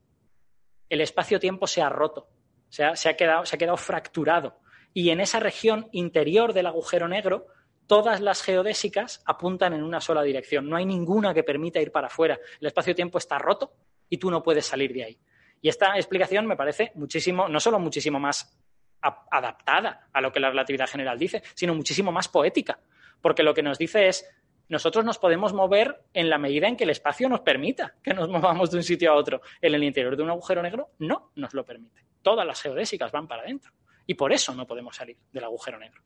el 0.92 1.00
espacio-tiempo 1.00 1.68
se 1.68 1.82
ha 1.82 1.88
roto, 1.88 2.28
se 2.68 2.84
ha, 2.84 3.16
quedado, 3.16 3.44
quedado 3.58 3.78
fracturado. 3.78 4.60
Y 4.94 5.10
en 5.10 5.22
esa 5.22 5.40
región 5.40 5.88
interior 5.94 6.52
del 6.52 6.68
agujero 6.68 7.08
negro, 7.08 7.48
todas 7.88 8.20
las 8.20 8.44
geodésicas 8.44 9.24
apuntan 9.26 9.74
en 9.74 9.84
una 9.84 10.02
sola 10.02 10.22
dirección. 10.22 10.70
No 10.70 10.76
hay 10.76 10.86
ninguna 10.86 11.34
que 11.34 11.44
permita 11.44 11.80
ir 11.80 11.94
para 11.94 12.08
afuera. 12.08 12.38
El 12.60 12.68
espacio-tiempo 12.68 13.18
está 13.20 13.38
roto 13.38 13.72
y 14.10 14.18
tú 14.18 14.30
no 14.30 14.44
puedes 14.44 14.66
salir 14.66 14.92
de 14.92 15.06
ahí. 15.06 15.20
Y 15.62 15.70
esta 15.70 15.96
explicación 15.96 16.46
me 16.46 16.58
parece 16.58 16.92
muchísimo, 16.96 17.48
no 17.48 17.62
solo 17.62 17.80
muchísimo 17.80 18.20
más 18.20 18.60
adaptada 19.02 20.10
a 20.12 20.20
lo 20.20 20.34
que 20.34 20.42
la 20.42 20.50
relatividad 20.50 20.90
general 20.90 21.18
dice, 21.18 21.42
sino 21.54 21.74
muchísimo 21.74 22.12
más 22.12 22.28
poética. 22.28 22.80
Porque 23.22 23.44
lo 23.44 23.54
que 23.54 23.64
nos 23.64 23.78
dice 23.78 24.10
es, 24.10 24.30
nosotros 24.72 25.04
nos 25.04 25.20
podemos 25.20 25.52
mover 25.52 26.02
en 26.14 26.30
la 26.30 26.38
medida 26.38 26.66
en 26.66 26.78
que 26.78 26.86
el 26.86 26.92
espacio 26.92 27.28
nos 27.28 27.42
permita 27.42 27.96
que 28.02 28.14
nos 28.14 28.30
movamos 28.30 28.72
de 28.72 28.78
un 28.78 28.84
sitio 28.84 29.12
a 29.12 29.16
otro. 29.16 29.42
En 29.62 29.76
el 29.76 29.84
interior 29.84 30.16
de 30.16 30.24
un 30.24 30.30
agujero 30.30 30.64
negro 30.64 30.92
no 31.00 31.34
nos 31.36 31.54
lo 31.54 31.66
permite. 31.66 32.06
Todas 32.22 32.48
las 32.48 32.62
geodésicas 32.62 33.12
van 33.12 33.28
para 33.28 33.42
adentro. 33.42 33.74
Y 34.08 34.14
por 34.14 34.32
eso 34.32 34.56
no 34.56 34.66
podemos 34.66 34.96
salir 34.96 35.18
del 35.30 35.44
agujero 35.44 35.78
negro. 35.78 36.02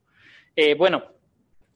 Eh, 0.56 0.74
bueno, 0.74 1.04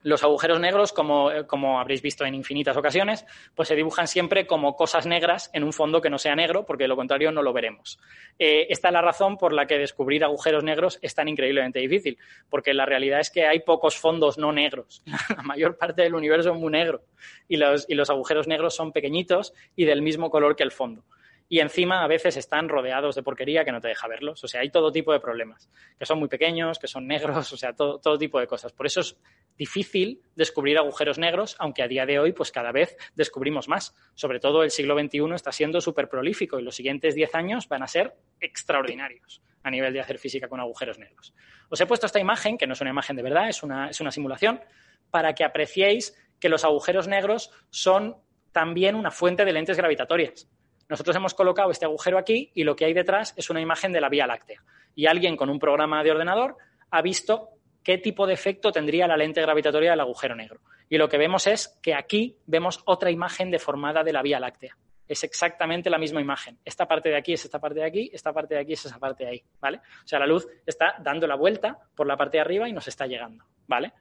los 0.01 0.23
agujeros 0.23 0.59
negros, 0.59 0.93
como, 0.93 1.29
como, 1.47 1.79
habréis 1.79 2.01
visto 2.01 2.25
en 2.25 2.35
infinitas 2.35 2.77
ocasiones, 2.77 3.25
pues 3.55 3.67
se 3.67 3.75
dibujan 3.75 4.07
siempre 4.07 4.47
como 4.47 4.75
cosas 4.75 5.05
negras 5.05 5.49
en 5.53 5.63
un 5.63 5.73
fondo 5.73 6.01
que 6.01 6.09
no 6.09 6.17
sea 6.17 6.35
negro, 6.35 6.65
porque 6.65 6.85
de 6.85 6.87
lo 6.87 6.95
contrario 6.95 7.31
no 7.31 7.41
lo 7.41 7.53
veremos. 7.53 7.99
Eh, 8.37 8.67
esta 8.69 8.89
es 8.89 8.93
la 8.93 9.01
razón 9.01 9.37
por 9.37 9.53
la 9.53 9.67
que 9.67 9.77
descubrir 9.77 10.23
agujeros 10.23 10.63
negros 10.63 10.99
es 11.01 11.13
tan 11.15 11.27
increíblemente 11.27 11.79
difícil, 11.79 12.17
porque 12.49 12.73
la 12.73 12.85
realidad 12.85 13.19
es 13.19 13.29
que 13.29 13.45
hay 13.45 13.59
pocos 13.59 13.97
fondos 13.97 14.37
no 14.37 14.51
negros. 14.51 15.03
La 15.35 15.43
mayor 15.43 15.77
parte 15.77 16.01
del 16.01 16.15
universo 16.15 16.51
es 16.51 16.59
muy 16.59 16.71
negro 16.71 17.01
y 17.47 17.57
los 17.57 18.09
agujeros 18.09 18.47
negros 18.47 18.75
son 18.75 18.91
pequeñitos 18.91 19.53
y 19.75 19.85
del 19.85 20.01
mismo 20.01 20.29
color 20.29 20.55
que 20.55 20.63
el 20.63 20.71
fondo 20.71 21.03
y 21.51 21.59
encima 21.59 22.03
a 22.03 22.07
veces 22.07 22.37
están 22.37 22.69
rodeados 22.69 23.15
de 23.15 23.23
porquería 23.23 23.65
que 23.65 23.71
no 23.71 23.81
te 23.81 23.87
deja 23.87 24.07
verlos. 24.07 24.43
O 24.43 24.47
sea, 24.47 24.61
hay 24.61 24.69
todo 24.69 24.91
tipo 24.91 25.11
de 25.11 25.19
problemas, 25.19 25.67
que 25.97 26.05
son 26.05 26.19
muy 26.19 26.29
pequeños, 26.29 26.77
que 26.77 26.87
son 26.87 27.07
negros, 27.07 27.51
o 27.53 27.57
sea, 27.57 27.73
todo, 27.73 27.99
todo 27.99 28.19
tipo 28.19 28.39
de 28.39 28.45
cosas. 28.45 28.71
Por 28.71 28.85
eso 28.85 29.01
es 29.01 29.17
difícil 29.57 30.21
descubrir 30.35 30.77
agujeros 30.77 31.17
negros, 31.17 31.55
aunque 31.57 31.81
a 31.81 31.87
día 31.87 32.05
de 32.05 32.19
hoy 32.19 32.33
pues 32.33 32.51
cada 32.51 32.71
vez 32.71 32.95
descubrimos 33.15 33.67
más. 33.67 33.95
Sobre 34.13 34.39
todo 34.39 34.61
el 34.61 34.69
siglo 34.69 34.97
XXI 34.97 35.33
está 35.33 35.51
siendo 35.51 35.81
súper 35.81 36.07
prolífico 36.07 36.59
y 36.59 36.63
los 36.63 36.75
siguientes 36.75 37.15
10 37.15 37.33
años 37.33 37.67
van 37.67 37.81
a 37.81 37.87
ser 37.87 38.15
extraordinarios 38.39 39.41
a 39.63 39.71
nivel 39.71 39.91
de 39.91 40.01
hacer 40.01 40.19
física 40.19 40.47
con 40.47 40.59
agujeros 40.59 40.99
negros. 40.99 41.33
Os 41.69 41.81
he 41.81 41.87
puesto 41.87 42.05
esta 42.05 42.19
imagen, 42.19 42.59
que 42.59 42.67
no 42.67 42.73
es 42.73 42.81
una 42.81 42.91
imagen 42.91 43.15
de 43.15 43.23
verdad, 43.23 43.49
es 43.49 43.63
una, 43.63 43.89
es 43.89 43.99
una 43.99 44.11
simulación, 44.11 44.61
para 45.09 45.33
que 45.33 45.43
apreciéis 45.43 46.15
que 46.39 46.47
los 46.47 46.63
agujeros 46.63 47.07
negros 47.07 47.51
son 47.71 48.17
también 48.51 48.95
una 48.95 49.09
fuente 49.09 49.45
de 49.45 49.51
lentes 49.51 49.77
gravitatorias. 49.77 50.47
Nosotros 50.89 51.15
hemos 51.15 51.35
colocado 51.35 51.69
este 51.69 51.85
agujero 51.85 52.17
aquí 52.17 52.51
y 52.55 52.63
lo 52.63 52.75
que 52.75 52.85
hay 52.85 52.93
detrás 52.93 53.33
es 53.37 53.49
una 53.51 53.61
imagen 53.61 53.93
de 53.93 54.01
la 54.01 54.09
Vía 54.09 54.25
Láctea. 54.25 54.63
Y 54.95 55.05
alguien 55.05 55.37
con 55.37 55.49
un 55.49 55.59
programa 55.59 56.03
de 56.03 56.11
ordenador 56.11 56.57
ha 56.89 57.01
visto 57.03 57.49
qué 57.83 57.99
tipo 57.99 58.25
de 58.25 58.33
efecto 58.33 58.71
tendría 58.71 59.07
la 59.07 59.15
lente 59.15 59.41
gravitatoria 59.41 59.91
del 59.91 59.99
agujero 59.99 60.35
negro. 60.35 60.61
Y 60.89 60.97
lo 60.97 61.07
que 61.07 61.19
vemos 61.19 61.45
es 61.45 61.79
que 61.83 61.93
aquí 61.93 62.37
vemos 62.47 62.81
otra 62.85 63.11
imagen 63.11 63.51
deformada 63.51 64.03
de 64.03 64.11
la 64.11 64.23
Vía 64.23 64.39
Láctea. 64.39 64.75
Es 65.07 65.23
exactamente 65.23 65.89
la 65.91 65.99
misma 65.99 66.21
imagen. 66.21 66.57
Esta 66.65 66.87
parte 66.87 67.09
de 67.09 67.17
aquí 67.17 67.33
es 67.33 67.45
esta 67.45 67.59
parte 67.59 67.79
de 67.79 67.85
aquí, 67.85 68.09
esta 68.11 68.33
parte 68.33 68.55
de 68.55 68.61
aquí 68.61 68.73
es 68.73 68.85
esa 68.85 68.99
parte 68.99 69.23
de 69.23 69.29
ahí, 69.29 69.43
¿vale? 69.59 69.77
O 70.03 70.07
sea, 70.07 70.19
la 70.19 70.27
luz 70.27 70.47
está 70.65 70.95
dando 70.99 71.27
la 71.27 71.35
vuelta 71.35 71.79
por 71.95 72.07
la 72.07 72.17
parte 72.17 72.37
de 72.37 72.41
arriba 72.41 72.67
y 72.67 72.73
nos 72.73 72.87
está 72.87 73.05
llegando, 73.05 73.45
¿vale? 73.67 73.93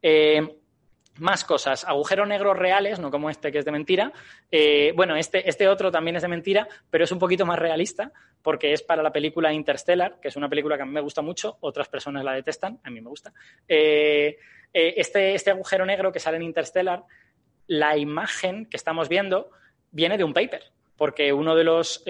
Eh, 0.00 0.61
más 1.18 1.44
cosas, 1.44 1.84
agujeros 1.84 2.26
negros 2.26 2.56
reales, 2.56 2.98
no 2.98 3.10
como 3.10 3.28
este 3.28 3.52
que 3.52 3.58
es 3.58 3.64
de 3.64 3.72
mentira. 3.72 4.12
Eh, 4.50 4.92
bueno, 4.96 5.16
este, 5.16 5.48
este 5.48 5.68
otro 5.68 5.90
también 5.90 6.16
es 6.16 6.22
de 6.22 6.28
mentira, 6.28 6.68
pero 6.90 7.04
es 7.04 7.12
un 7.12 7.18
poquito 7.18 7.44
más 7.44 7.58
realista 7.58 8.12
porque 8.40 8.72
es 8.72 8.82
para 8.82 9.02
la 9.02 9.12
película 9.12 9.52
Interstellar, 9.52 10.18
que 10.20 10.28
es 10.28 10.36
una 10.36 10.48
película 10.48 10.76
que 10.76 10.82
a 10.82 10.86
mí 10.86 10.92
me 10.92 11.00
gusta 11.00 11.22
mucho, 11.22 11.58
otras 11.60 11.88
personas 11.88 12.24
la 12.24 12.32
detestan, 12.32 12.80
a 12.82 12.90
mí 12.90 13.00
me 13.00 13.08
gusta. 13.08 13.32
Eh, 13.68 14.38
eh, 14.72 14.94
este, 14.96 15.34
este 15.34 15.50
agujero 15.50 15.84
negro 15.84 16.10
que 16.10 16.18
sale 16.18 16.38
en 16.38 16.42
Interstellar, 16.44 17.04
la 17.66 17.96
imagen 17.96 18.66
que 18.66 18.76
estamos 18.76 19.08
viendo 19.08 19.50
viene 19.90 20.16
de 20.16 20.24
un 20.24 20.32
paper, 20.32 20.64
porque 20.96 21.32
uno 21.32 21.54
de 21.54 21.64
los, 21.64 22.04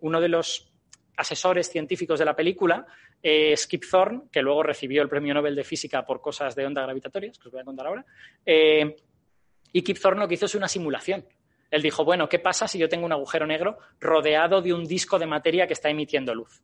uno 0.00 0.20
de 0.20 0.28
los 0.28 0.72
asesores 1.16 1.70
científicos 1.70 2.18
de 2.18 2.24
la 2.24 2.34
película 2.34 2.86
eh, 3.26 3.56
Skip 3.56 3.84
Thorne, 3.90 4.24
que 4.30 4.42
luego 4.42 4.62
recibió 4.62 5.00
el 5.00 5.08
premio 5.08 5.32
Nobel 5.32 5.56
de 5.56 5.64
Física 5.64 6.04
por 6.04 6.20
cosas 6.20 6.54
de 6.54 6.66
onda 6.66 6.82
gravitatorias, 6.82 7.38
que 7.38 7.48
os 7.48 7.52
voy 7.52 7.62
a 7.62 7.64
contar 7.64 7.86
ahora. 7.86 8.04
Eh, 8.44 8.94
y 9.72 9.82
Kip 9.82 9.98
Thorne 9.98 10.20
lo 10.20 10.28
que 10.28 10.34
hizo 10.34 10.44
es 10.44 10.54
una 10.54 10.68
simulación. 10.68 11.26
Él 11.70 11.80
dijo, 11.80 12.04
bueno, 12.04 12.28
¿qué 12.28 12.38
pasa 12.38 12.68
si 12.68 12.78
yo 12.78 12.86
tengo 12.86 13.06
un 13.06 13.12
agujero 13.12 13.46
negro 13.46 13.78
rodeado 13.98 14.60
de 14.60 14.74
un 14.74 14.84
disco 14.84 15.18
de 15.18 15.24
materia 15.24 15.66
que 15.66 15.72
está 15.72 15.88
emitiendo 15.88 16.34
luz? 16.34 16.62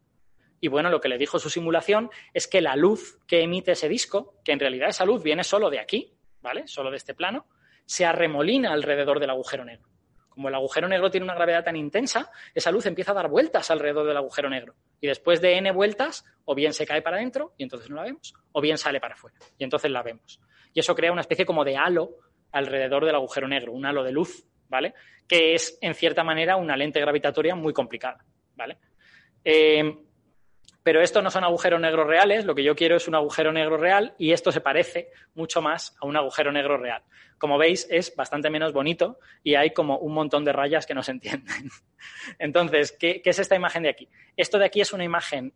Y 0.61 0.69
bueno, 0.69 0.91
lo 0.91 1.01
que 1.01 1.09
le 1.09 1.17
dijo 1.17 1.39
su 1.39 1.49
simulación 1.49 2.11
es 2.35 2.47
que 2.47 2.61
la 2.61 2.77
luz 2.77 3.19
que 3.27 3.41
emite 3.41 3.73
ese 3.73 3.89
disco, 3.89 4.35
que 4.45 4.53
en 4.53 4.61
realidad 4.61 4.91
esa 4.91 5.07
luz 5.07 5.23
viene 5.23 5.43
solo 5.43 5.71
de 5.71 5.81
aquí, 5.81 6.13
¿vale? 6.43 6.69
Solo 6.69 6.91
de 6.91 6.99
este 6.99 7.15
plano, 7.15 7.47
se 7.87 8.05
arremolina 8.05 8.71
alrededor 8.73 9.19
del 9.19 9.31
agujero 9.31 9.65
negro. 9.65 9.90
Como 10.31 10.49
el 10.49 10.55
agujero 10.55 10.89
negro 10.89 11.11
tiene 11.11 11.25
una 11.25 11.35
gravedad 11.35 11.63
tan 11.63 11.77
intensa, 11.77 12.31
esa 12.55 12.71
luz 12.71 12.87
empieza 12.87 13.11
a 13.13 13.15
dar 13.15 13.29
vueltas 13.29 13.71
alrededor 13.71 14.07
del 14.07 14.17
agujero 14.17 14.49
negro. 14.49 14.75
Y 15.01 15.07
después 15.07 15.43
de 15.43 15.59
n 15.59 15.71
vueltas, 15.73 16.25
o 16.47 16.55
bien 16.55 16.73
se 16.73 16.87
cae 16.87 17.03
para 17.03 17.17
adentro 17.19 17.53
y 17.59 17.65
entonces 17.65 17.91
no 17.91 17.97
la 17.97 18.05
vemos, 18.05 18.33
o 18.53 18.61
bien 18.61 18.79
sale 18.79 19.01
para 19.01 19.15
afuera 19.15 19.37
y 19.59 19.65
entonces 19.65 19.91
la 19.91 20.03
vemos. 20.03 20.41
Y 20.73 20.81
eso 20.81 20.95
crea 20.95 21.13
una 21.13 21.21
especie 21.21 21.45
como 21.45 21.65
de 21.65 21.77
halo 21.77 22.17
alrededor 22.53 23.05
del 23.05 23.17
agujero 23.17 23.49
negro, 23.49 23.73
un 23.73 23.85
halo 23.85 24.03
de 24.03 24.13
luz, 24.13 24.47
¿vale? 24.69 24.95
Que 25.29 25.55
es, 25.55 25.79
en 25.81 25.95
cierta 25.95 26.25
manera, 26.25 26.57
una 26.57 26.77
lente 26.77 27.01
gravitatoria 27.01 27.55
muy 27.55 27.73
complicada, 27.73 28.25
¿vale? 28.55 28.79
Eh, 29.45 29.83
pero 30.91 31.03
estos 31.03 31.23
no 31.23 31.31
son 31.31 31.45
agujeros 31.45 31.81
negros 31.81 32.05
reales, 32.05 32.45
lo 32.45 32.53
que 32.53 32.65
yo 32.65 32.75
quiero 32.75 32.97
es 32.97 33.07
un 33.07 33.15
agujero 33.15 33.53
negro 33.53 33.77
real 33.77 34.13
y 34.19 34.33
esto 34.33 34.51
se 34.51 34.61
parece 34.61 35.11
mucho 35.35 35.63
más 35.63 35.97
a 36.01 36.05
un 36.05 36.17
agujero 36.17 36.51
negro 36.51 36.79
real. 36.79 37.05
Como 37.39 37.59
veis, 37.59 37.87
es 37.89 38.13
bastante 38.17 38.51
menos 38.51 38.73
bonito 38.73 39.21
y 39.45 39.55
hay 39.55 39.71
como 39.71 39.99
un 39.99 40.13
montón 40.13 40.45
de 40.45 40.53
rayas 40.53 40.87
que 40.87 40.95
no 40.95 41.05
se 41.05 41.13
entienden. 41.13 41.71
Entonces, 42.41 42.91
¿qué, 42.91 43.23
es 43.25 43.39
esta 43.39 43.55
imagen 43.55 43.85
de 43.85 43.91
aquí? 43.91 44.09
Esto 44.37 44.59
de 44.59 44.65
aquí 44.65 44.81
es 44.81 44.93
una 44.93 45.05
imagen, 45.05 45.55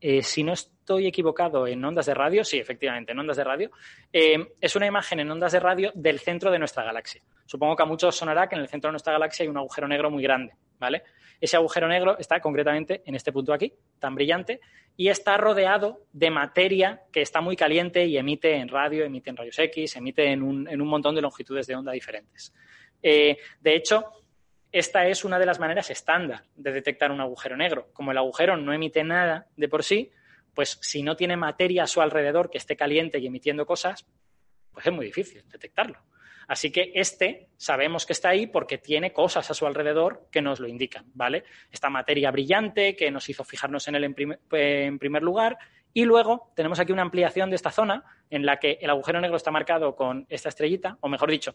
eh, 0.00 0.22
si 0.22 0.44
no 0.44 0.54
estoy 0.54 1.06
equivocado, 1.06 1.66
en 1.66 1.84
ondas 1.84 2.06
de 2.06 2.14
radio, 2.14 2.42
sí, 2.42 2.58
efectivamente, 2.58 3.12
en 3.12 3.18
ondas 3.18 3.36
de 3.36 3.44
radio, 3.44 3.70
eh, 4.14 4.48
es 4.62 4.76
una 4.76 4.86
imagen 4.86 5.20
en 5.20 5.30
ondas 5.30 5.52
de 5.52 5.60
radio 5.60 5.92
del 5.94 6.20
centro 6.20 6.50
de 6.50 6.58
nuestra 6.58 6.84
galaxia. 6.84 7.20
Supongo 7.44 7.76
que 7.76 7.82
a 7.82 7.86
muchos 7.86 8.16
sonará 8.16 8.48
que 8.48 8.54
en 8.54 8.62
el 8.62 8.68
centro 8.68 8.88
de 8.88 8.92
nuestra 8.92 9.12
galaxia 9.12 9.42
hay 9.42 9.50
un 9.50 9.58
agujero 9.58 9.86
negro 9.86 10.10
muy 10.10 10.22
grande, 10.22 10.54
¿vale? 10.78 11.02
Ese 11.40 11.56
agujero 11.56 11.88
negro 11.88 12.18
está 12.18 12.40
concretamente 12.40 13.02
en 13.06 13.14
este 13.14 13.32
punto 13.32 13.52
aquí, 13.52 13.72
tan 13.98 14.14
brillante, 14.14 14.60
y 14.96 15.08
está 15.08 15.36
rodeado 15.38 16.06
de 16.12 16.30
materia 16.30 17.02
que 17.10 17.22
está 17.22 17.40
muy 17.40 17.56
caliente 17.56 18.04
y 18.04 18.18
emite 18.18 18.56
en 18.56 18.68
radio, 18.68 19.04
emite 19.04 19.30
en 19.30 19.36
rayos 19.36 19.58
X, 19.58 19.96
emite 19.96 20.30
en 20.30 20.42
un, 20.42 20.86
montón 20.86 21.14
de 21.14 21.22
longitudes 21.22 21.66
de 21.66 21.76
onda 21.76 21.92
diferentes. 21.92 22.52
Eh, 23.02 23.38
de 23.60 23.74
hecho, 23.74 24.04
esta 24.70 25.06
es 25.06 25.24
una 25.24 25.38
de 25.38 25.46
las 25.46 25.58
maneras 25.58 25.90
estándar 25.90 26.44
de 26.54 26.72
detectar 26.72 27.10
un 27.10 27.20
agujero 27.20 27.56
negro. 27.56 27.88
Como 27.92 28.12
el 28.12 28.18
agujero 28.18 28.56
no 28.56 28.72
emite 28.72 29.02
nada 29.02 29.46
de 29.56 29.68
por 29.68 29.82
sí, 29.82 30.12
pues 30.54 30.78
si 30.82 31.02
no 31.02 31.16
tiene 31.16 31.36
materia 31.36 31.84
a 31.84 31.86
su 31.86 32.02
alrededor 32.02 32.50
que 32.50 32.58
esté 32.58 32.76
caliente 32.76 33.18
y 33.18 33.26
emitiendo 33.26 33.64
cosas, 33.64 34.06
pues 34.72 34.86
es 34.86 34.92
muy 34.92 35.06
difícil 35.06 35.42
detectarlo. 35.48 35.98
Así 36.50 36.72
que 36.72 36.90
este 36.96 37.46
sabemos 37.56 38.04
que 38.04 38.12
está 38.12 38.30
ahí 38.30 38.48
porque 38.48 38.76
tiene 38.76 39.12
cosas 39.12 39.48
a 39.48 39.54
su 39.54 39.68
alrededor 39.68 40.26
que 40.32 40.42
nos 40.42 40.58
lo 40.58 40.66
indican, 40.66 41.04
¿vale? 41.14 41.44
Esta 41.70 41.90
materia 41.90 42.32
brillante 42.32 42.96
que 42.96 43.08
nos 43.12 43.28
hizo 43.28 43.44
fijarnos 43.44 43.86
en 43.86 43.94
él 43.94 44.16
en, 44.50 44.98
primer 44.98 45.22
lugar. 45.22 45.58
Y 45.92 46.04
luego 46.06 46.50
tenemos 46.56 46.80
aquí 46.80 46.90
una 46.90 47.02
ampliación 47.02 47.50
de 47.50 47.54
esta 47.54 47.70
zona 47.70 48.02
en 48.30 48.44
la 48.44 48.56
que 48.58 48.78
el 48.80 48.90
agujero 48.90 49.20
negro 49.20 49.36
está 49.36 49.52
marcado 49.52 49.94
con 49.94 50.26
esta 50.28 50.48
estrellita, 50.48 50.98
o 50.98 51.08
mejor 51.08 51.30
dicho, 51.30 51.54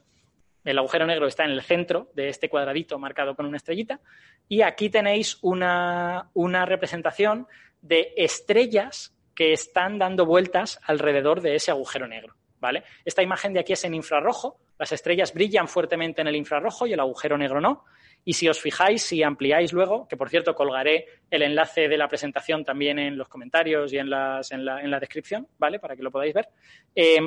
el 0.64 0.78
agujero 0.78 1.06
negro 1.06 1.28
está 1.28 1.44
en 1.44 1.52
el 1.52 1.62
centro 1.62 2.10
de 2.14 2.30
este 2.30 2.48
cuadradito 2.48 2.98
marcado 2.98 3.36
con 3.36 3.46
una 3.46 3.58
estrellita. 3.58 4.00
Y 4.48 4.62
aquí 4.62 4.90
tenéis 4.90 5.40
una, 5.42 6.30
una 6.34 6.66
representación 6.66 7.48
de 7.82 8.14
estrellas 8.16 9.14
que 9.36 9.52
están 9.52 10.00
dando 10.00 10.26
vueltas 10.26 10.80
alrededor 10.86 11.42
de 11.42 11.56
ese 11.56 11.72
agujero 11.72 12.08
negro. 12.08 12.38
¿Vale? 12.60 12.84
Esta 13.03 13.22
imagen 13.22 13.53
de 13.53 13.60
aquí 13.60 13.73
es 13.73 13.84
en 13.84 13.94
infrarrojo, 13.94 14.60
las 14.77 14.91
estrellas 14.91 15.34
brillan 15.34 15.68
fuertemente 15.68 16.22
en 16.22 16.27
el 16.27 16.36
infrarrojo 16.36 16.88
y 16.88 16.94
el 16.94 16.99
agujero 16.99 17.38
negro 17.38 17.61
no. 17.61 17.86
Y 18.23 18.34
si 18.34 18.49
os 18.49 18.60
fijáis, 18.60 19.03
si 19.03 19.22
ampliáis 19.22 19.72
luego, 19.72 20.07
que 20.07 20.18
por 20.18 20.30
cierto 20.30 20.56
colgaré 20.56 21.06
el 21.30 21.44
enlace 21.44 21.88
de 21.88 21.98
la 21.98 22.07
presentación 22.07 22.65
también 22.65 22.98
en 22.98 23.18
los 23.18 23.27
comentarios 23.27 23.94
y 23.94 23.99
en, 23.99 24.10
la, 24.10 24.41
en 24.49 24.91
la, 24.91 24.99
descripción, 24.99 25.48
¿vale? 25.60 25.80
Para 25.80 25.95
que 25.95 26.02
lo 26.02 26.11
podáis 26.11 26.34
ver. 26.34 26.49
Eh, 26.95 27.19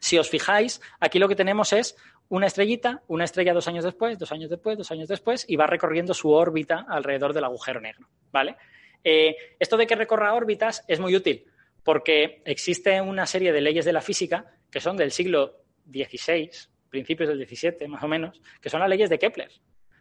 si 0.00 0.18
os 0.18 0.28
fijáis, 0.28 0.80
aquí 0.98 1.18
lo 1.18 1.28
que 1.28 1.36
tenemos 1.36 1.72
es 1.72 1.96
una 2.28 2.46
estrellita, 2.46 3.02
una 3.06 3.24
estrella 3.24 3.54
dos 3.54 3.68
años 3.68 3.84
después, 3.84 4.18
dos 4.18 4.32
años 4.32 4.50
después, 4.50 4.76
dos 4.76 4.90
años 4.90 5.08
después, 5.08 5.44
y 5.48 5.56
va 5.56 5.66
recorriendo 5.66 6.12
su 6.14 6.30
órbita 6.30 6.84
alrededor 6.88 7.32
del 7.32 7.44
agujero 7.44 7.80
negro, 7.80 8.08
¿vale? 8.32 8.56
Eh, 9.04 9.36
esto 9.58 9.76
de 9.76 9.86
que 9.86 9.94
recorra 9.94 10.34
órbitas 10.34 10.84
es 10.88 10.98
muy 10.98 11.14
útil 11.14 11.46
porque 11.88 12.42
existe 12.44 13.00
una 13.00 13.24
serie 13.24 13.50
de 13.50 13.62
leyes 13.62 13.86
de 13.86 13.94
la 13.94 14.02
física 14.02 14.44
que 14.70 14.78
son 14.78 14.94
del 14.98 15.10
siglo 15.10 15.62
XVI, 15.90 16.50
principios 16.90 17.30
del 17.30 17.48
XVII 17.48 17.88
más 17.88 18.02
o 18.02 18.08
menos, 18.08 18.42
que 18.60 18.68
son 18.68 18.80
las 18.80 18.90
leyes 18.90 19.08
de 19.08 19.18
Kepler. 19.18 19.50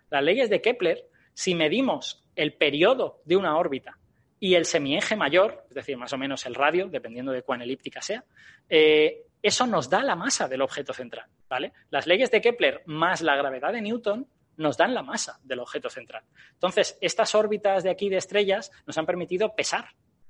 Las 0.10 0.22
leyes 0.22 0.50
de 0.50 0.60
Kepler, 0.60 1.06
si 1.34 1.56
medimos 1.56 2.26
el 2.36 2.56
periodo 2.56 3.22
de 3.24 3.38
una 3.38 3.56
órbita 3.58 3.98
y 4.38 4.56
el 4.56 4.66
semieje 4.66 5.16
mayor, 5.16 5.64
es 5.70 5.76
decir, 5.76 5.96
más 5.96 6.12
o 6.12 6.18
menos 6.18 6.46
el 6.46 6.56
radio, 6.56 6.90
dependiendo 6.90 7.32
de 7.32 7.44
cuán 7.44 7.62
elíptica 7.62 8.02
sea, 8.02 8.26
eh, 8.68 9.22
eso 9.42 9.66
nos 9.66 9.90
da 9.90 10.04
la 10.04 10.18
masa 10.18 10.50
del 10.50 10.64
objeto 10.64 10.92
central. 10.92 11.30
¿vale? 11.48 11.72
Las 11.90 12.06
leyes 12.06 12.30
de 12.32 12.42
Kepler 12.42 12.82
más 12.86 13.22
la 13.22 13.38
gravedad 13.38 13.72
de 13.72 13.82
Newton 13.82 14.28
nos 14.58 14.76
dan 14.76 14.94
la 14.94 15.04
masa 15.04 15.40
del 15.42 15.60
objeto 15.60 15.90
central. 15.90 16.24
Entonces, 16.52 16.98
estas 17.00 17.34
órbitas 17.34 17.82
de 17.84 17.92
aquí 17.92 18.10
de 18.10 18.18
estrellas 18.18 18.74
nos 18.86 18.98
han 18.98 19.06
permitido 19.06 19.56
pesar 19.56 19.86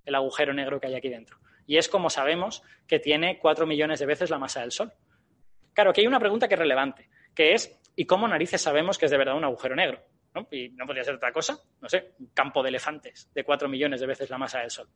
el 0.07 0.15
agujero 0.15 0.53
negro 0.53 0.79
que 0.79 0.87
hay 0.87 0.95
aquí 0.95 1.09
dentro. 1.09 1.37
Y 1.67 1.77
es 1.77 1.89
como 1.89 2.09
sabemos 2.09 2.63
que 2.87 2.97
tiene 2.99 3.37
cuatro 3.37 3.67
millones 3.67 3.99
de 3.99 4.05
veces 4.05 4.29
la 4.29 4.39
masa 4.39 4.61
del 4.61 4.71
Sol. 4.71 4.91
Claro, 5.73 5.91
aquí 5.91 6.01
hay 6.01 6.07
una 6.07 6.19
pregunta 6.19 6.47
que 6.47 6.55
es 6.55 6.59
relevante, 6.59 7.09
que 7.35 7.53
es, 7.53 7.79
¿y 7.95 8.05
cómo 8.05 8.27
narices 8.27 8.61
sabemos 8.61 8.97
que 8.97 9.05
es 9.05 9.11
de 9.11 9.17
verdad 9.17 9.35
un 9.35 9.43
agujero 9.43 9.75
negro? 9.75 10.01
Y 10.51 10.69
no 10.69 10.85
podría 10.85 11.03
ser 11.03 11.15
otra 11.15 11.31
cosa, 11.31 11.59
no 11.81 11.89
sé, 11.89 12.13
un 12.19 12.27
campo 12.27 12.63
de 12.63 12.69
elefantes 12.69 13.29
de 13.33 13.43
cuatro 13.43 13.67
millones 13.67 13.99
de 13.99 14.07
veces 14.07 14.29
la 14.29 14.37
masa 14.37 14.59
del 14.59 14.71
Sol. 14.71 14.87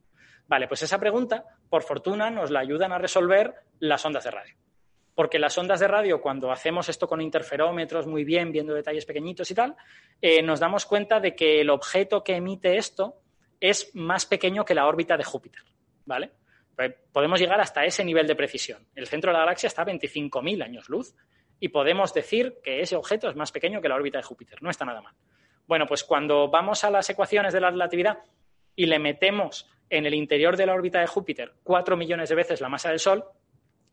Vale, 0.48 0.68
pues 0.68 0.84
esa 0.84 1.00
pregunta, 1.00 1.44
por 1.70 1.84
fortuna, 1.84 2.30
nos 2.30 2.52
la 2.52 2.60
ayudan 2.60 2.92
a 2.92 2.98
resolver 2.98 3.54
las 3.80 4.06
ondas 4.06 4.24
de 4.24 4.32
radio. 4.32 4.56
Porque 5.14 5.40
las 5.40 5.58
ondas 5.58 5.80
de 5.80 5.88
radio, 5.88 6.22
cuando 6.22 6.52
hacemos 6.52 6.90
esto 6.90 7.08
con 7.08 7.22
interferómetros 7.22 8.08
muy 8.08 8.24
bien, 8.24 8.52
viendo 8.52 8.74
detalles 8.74 9.06
pequeñitos 9.06 9.52
y 9.52 9.56
tal, 9.56 9.76
eh, 10.22 10.42
nos 10.42 10.60
damos 10.60 10.86
cuenta 10.86 11.20
de 11.20 11.36
que 11.36 11.62
el 11.62 11.70
objeto 11.70 12.24
que 12.24 12.36
emite 12.36 12.78
esto 12.78 13.21
es 13.62 13.96
más 13.96 14.26
pequeño 14.26 14.66
que 14.66 14.76
la 14.76 14.88
órbita 14.88 15.16
de 15.16 15.24
Júpiter, 15.24 15.62
¿vale? 16.06 16.32
Pues 16.76 16.94
podemos 17.14 17.40
llegar 17.40 17.62
hasta 17.62 17.86
ese 17.86 18.04
nivel 18.04 18.28
de 18.28 18.36
precisión. 18.36 18.88
El 18.96 19.08
centro 19.08 19.30
de 19.30 19.34
la 19.34 19.42
galaxia 19.42 19.68
está 19.68 19.84
a 19.84 19.86
25.000 19.86 20.64
años 20.64 20.90
luz 20.90 21.16
y 21.60 21.70
podemos 21.70 22.14
decir 22.14 22.58
que 22.64 22.82
ese 22.82 22.96
objeto 22.96 23.30
es 23.30 23.36
más 23.36 23.52
pequeño 23.52 23.80
que 23.80 23.88
la 23.88 23.96
órbita 23.96 24.18
de 24.18 24.24
Júpiter. 24.24 24.62
No 24.64 24.72
está 24.72 24.84
nada 24.84 25.02
mal. 25.02 25.14
Bueno, 25.68 25.86
pues 25.86 26.04
cuando 26.04 26.50
vamos 26.50 26.84
a 26.84 26.90
las 26.90 27.08
ecuaciones 27.10 27.54
de 27.54 27.62
la 27.62 27.70
relatividad 27.70 28.20
y 28.76 28.88
le 28.88 28.98
metemos 28.98 29.70
en 29.90 30.08
el 30.08 30.16
interior 30.16 30.58
de 30.58 30.66
la 30.66 30.74
órbita 30.74 31.00
de 31.00 31.08
Júpiter 31.08 31.54
4 31.64 31.96
millones 31.96 32.30
de 32.30 32.36
veces 32.36 32.62
la 32.62 32.70
masa 32.70 32.90
del 32.90 33.00
Sol, 33.00 33.24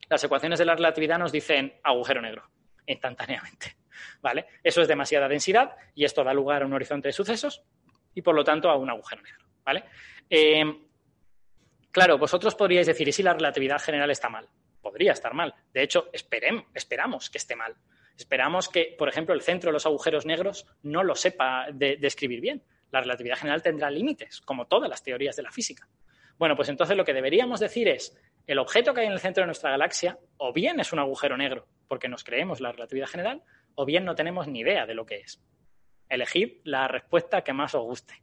las 0.08 0.24
ecuaciones 0.24 0.58
de 0.58 0.64
la 0.64 0.74
relatividad 0.74 1.18
nos 1.18 1.30
dicen 1.30 1.74
agujero 1.82 2.22
negro 2.22 2.48
instantáneamente. 2.86 3.76
¿Vale? 4.22 4.46
Eso 4.62 4.80
es 4.80 4.88
demasiada 4.88 5.28
densidad 5.28 5.76
y 5.94 6.04
esto 6.04 6.24
da 6.24 6.32
lugar 6.32 6.62
a 6.62 6.66
un 6.66 6.72
horizonte 6.72 7.08
de 7.08 7.12
sucesos 7.12 7.62
y 8.14 8.22
por 8.22 8.34
lo 8.34 8.44
tanto 8.44 8.70
a 8.70 8.76
un 8.76 8.88
agujero 8.88 9.20
negro. 9.22 9.47
¿Vale? 9.68 9.84
Eh, 10.30 10.64
claro, 11.90 12.16
vosotros 12.16 12.54
podríais 12.54 12.86
decir, 12.86 13.06
¿y 13.06 13.12
si 13.12 13.22
la 13.22 13.34
relatividad 13.34 13.78
general 13.78 14.10
está 14.10 14.30
mal? 14.30 14.48
Podría 14.80 15.12
estar 15.12 15.34
mal. 15.34 15.54
De 15.74 15.82
hecho, 15.82 16.08
esperamos 16.10 17.28
que 17.28 17.36
esté 17.36 17.54
mal. 17.54 17.76
Esperamos 18.16 18.70
que, 18.70 18.96
por 18.96 19.10
ejemplo, 19.10 19.34
el 19.34 19.42
centro 19.42 19.68
de 19.68 19.74
los 19.74 19.84
agujeros 19.84 20.24
negros 20.24 20.66
no 20.82 21.04
lo 21.04 21.14
sepa 21.14 21.66
describir 21.70 22.40
bien. 22.40 22.64
La 22.90 23.02
relatividad 23.02 23.36
general 23.36 23.62
tendrá 23.62 23.90
límites, 23.90 24.40
como 24.40 24.66
todas 24.66 24.88
las 24.88 25.02
teorías 25.02 25.36
de 25.36 25.42
la 25.42 25.52
física. 25.52 25.86
Bueno, 26.38 26.56
pues 26.56 26.70
entonces 26.70 26.96
lo 26.96 27.04
que 27.04 27.12
deberíamos 27.12 27.60
decir 27.60 27.88
es, 27.88 28.18
el 28.46 28.60
objeto 28.60 28.94
que 28.94 29.02
hay 29.02 29.06
en 29.08 29.12
el 29.12 29.20
centro 29.20 29.42
de 29.42 29.48
nuestra 29.48 29.70
galaxia 29.70 30.18
o 30.38 30.54
bien 30.54 30.80
es 30.80 30.94
un 30.94 30.98
agujero 30.98 31.36
negro, 31.36 31.68
porque 31.88 32.08
nos 32.08 32.24
creemos 32.24 32.62
la 32.62 32.72
relatividad 32.72 33.08
general, 33.08 33.42
o 33.74 33.84
bien 33.84 34.06
no 34.06 34.14
tenemos 34.14 34.48
ni 34.48 34.60
idea 34.60 34.86
de 34.86 34.94
lo 34.94 35.04
que 35.04 35.16
es. 35.16 35.42
Elegid 36.08 36.60
la 36.64 36.88
respuesta 36.88 37.44
que 37.44 37.52
más 37.52 37.74
os 37.74 37.82
guste. 37.82 38.14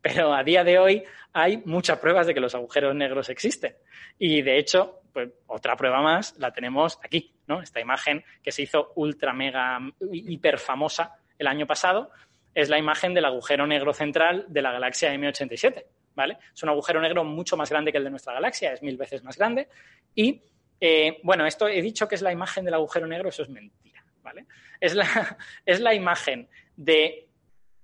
Pero 0.00 0.32
a 0.32 0.44
día 0.44 0.64
de 0.64 0.78
hoy 0.78 1.04
hay 1.32 1.58
muchas 1.64 1.98
pruebas 1.98 2.26
de 2.26 2.34
que 2.34 2.40
los 2.40 2.54
agujeros 2.54 2.94
negros 2.94 3.28
existen. 3.28 3.76
Y 4.18 4.42
de 4.42 4.58
hecho, 4.58 5.00
pues 5.12 5.30
otra 5.46 5.76
prueba 5.76 6.00
más 6.00 6.36
la 6.38 6.52
tenemos 6.52 6.98
aquí, 7.02 7.34
¿no? 7.46 7.60
Esta 7.62 7.80
imagen 7.80 8.24
que 8.42 8.52
se 8.52 8.62
hizo 8.62 8.92
ultra 8.96 9.32
mega 9.32 9.80
hiper 10.12 10.58
famosa 10.58 11.16
el 11.38 11.46
año 11.46 11.66
pasado 11.66 12.10
es 12.54 12.68
la 12.68 12.78
imagen 12.78 13.14
del 13.14 13.24
agujero 13.24 13.66
negro 13.66 13.92
central 13.92 14.44
de 14.48 14.62
la 14.62 14.72
galaxia 14.72 15.14
M87, 15.14 15.84
¿vale? 16.14 16.38
Es 16.52 16.62
un 16.62 16.70
agujero 16.70 17.00
negro 17.00 17.22
mucho 17.24 17.56
más 17.56 17.70
grande 17.70 17.92
que 17.92 17.98
el 17.98 18.04
de 18.04 18.10
nuestra 18.10 18.32
galaxia, 18.32 18.72
es 18.72 18.82
mil 18.82 18.96
veces 18.96 19.22
más 19.22 19.38
grande. 19.38 19.68
Y, 20.14 20.42
eh, 20.80 21.20
bueno, 21.22 21.46
esto 21.46 21.68
he 21.68 21.80
dicho 21.80 22.08
que 22.08 22.16
es 22.16 22.22
la 22.22 22.32
imagen 22.32 22.64
del 22.64 22.74
agujero 22.74 23.06
negro, 23.06 23.28
eso 23.28 23.42
es 23.42 23.48
mentira, 23.48 24.04
¿vale? 24.22 24.46
Es 24.80 24.94
la, 24.94 25.06
es 25.66 25.78
la 25.78 25.94
imagen 25.94 26.48
de 26.76 27.27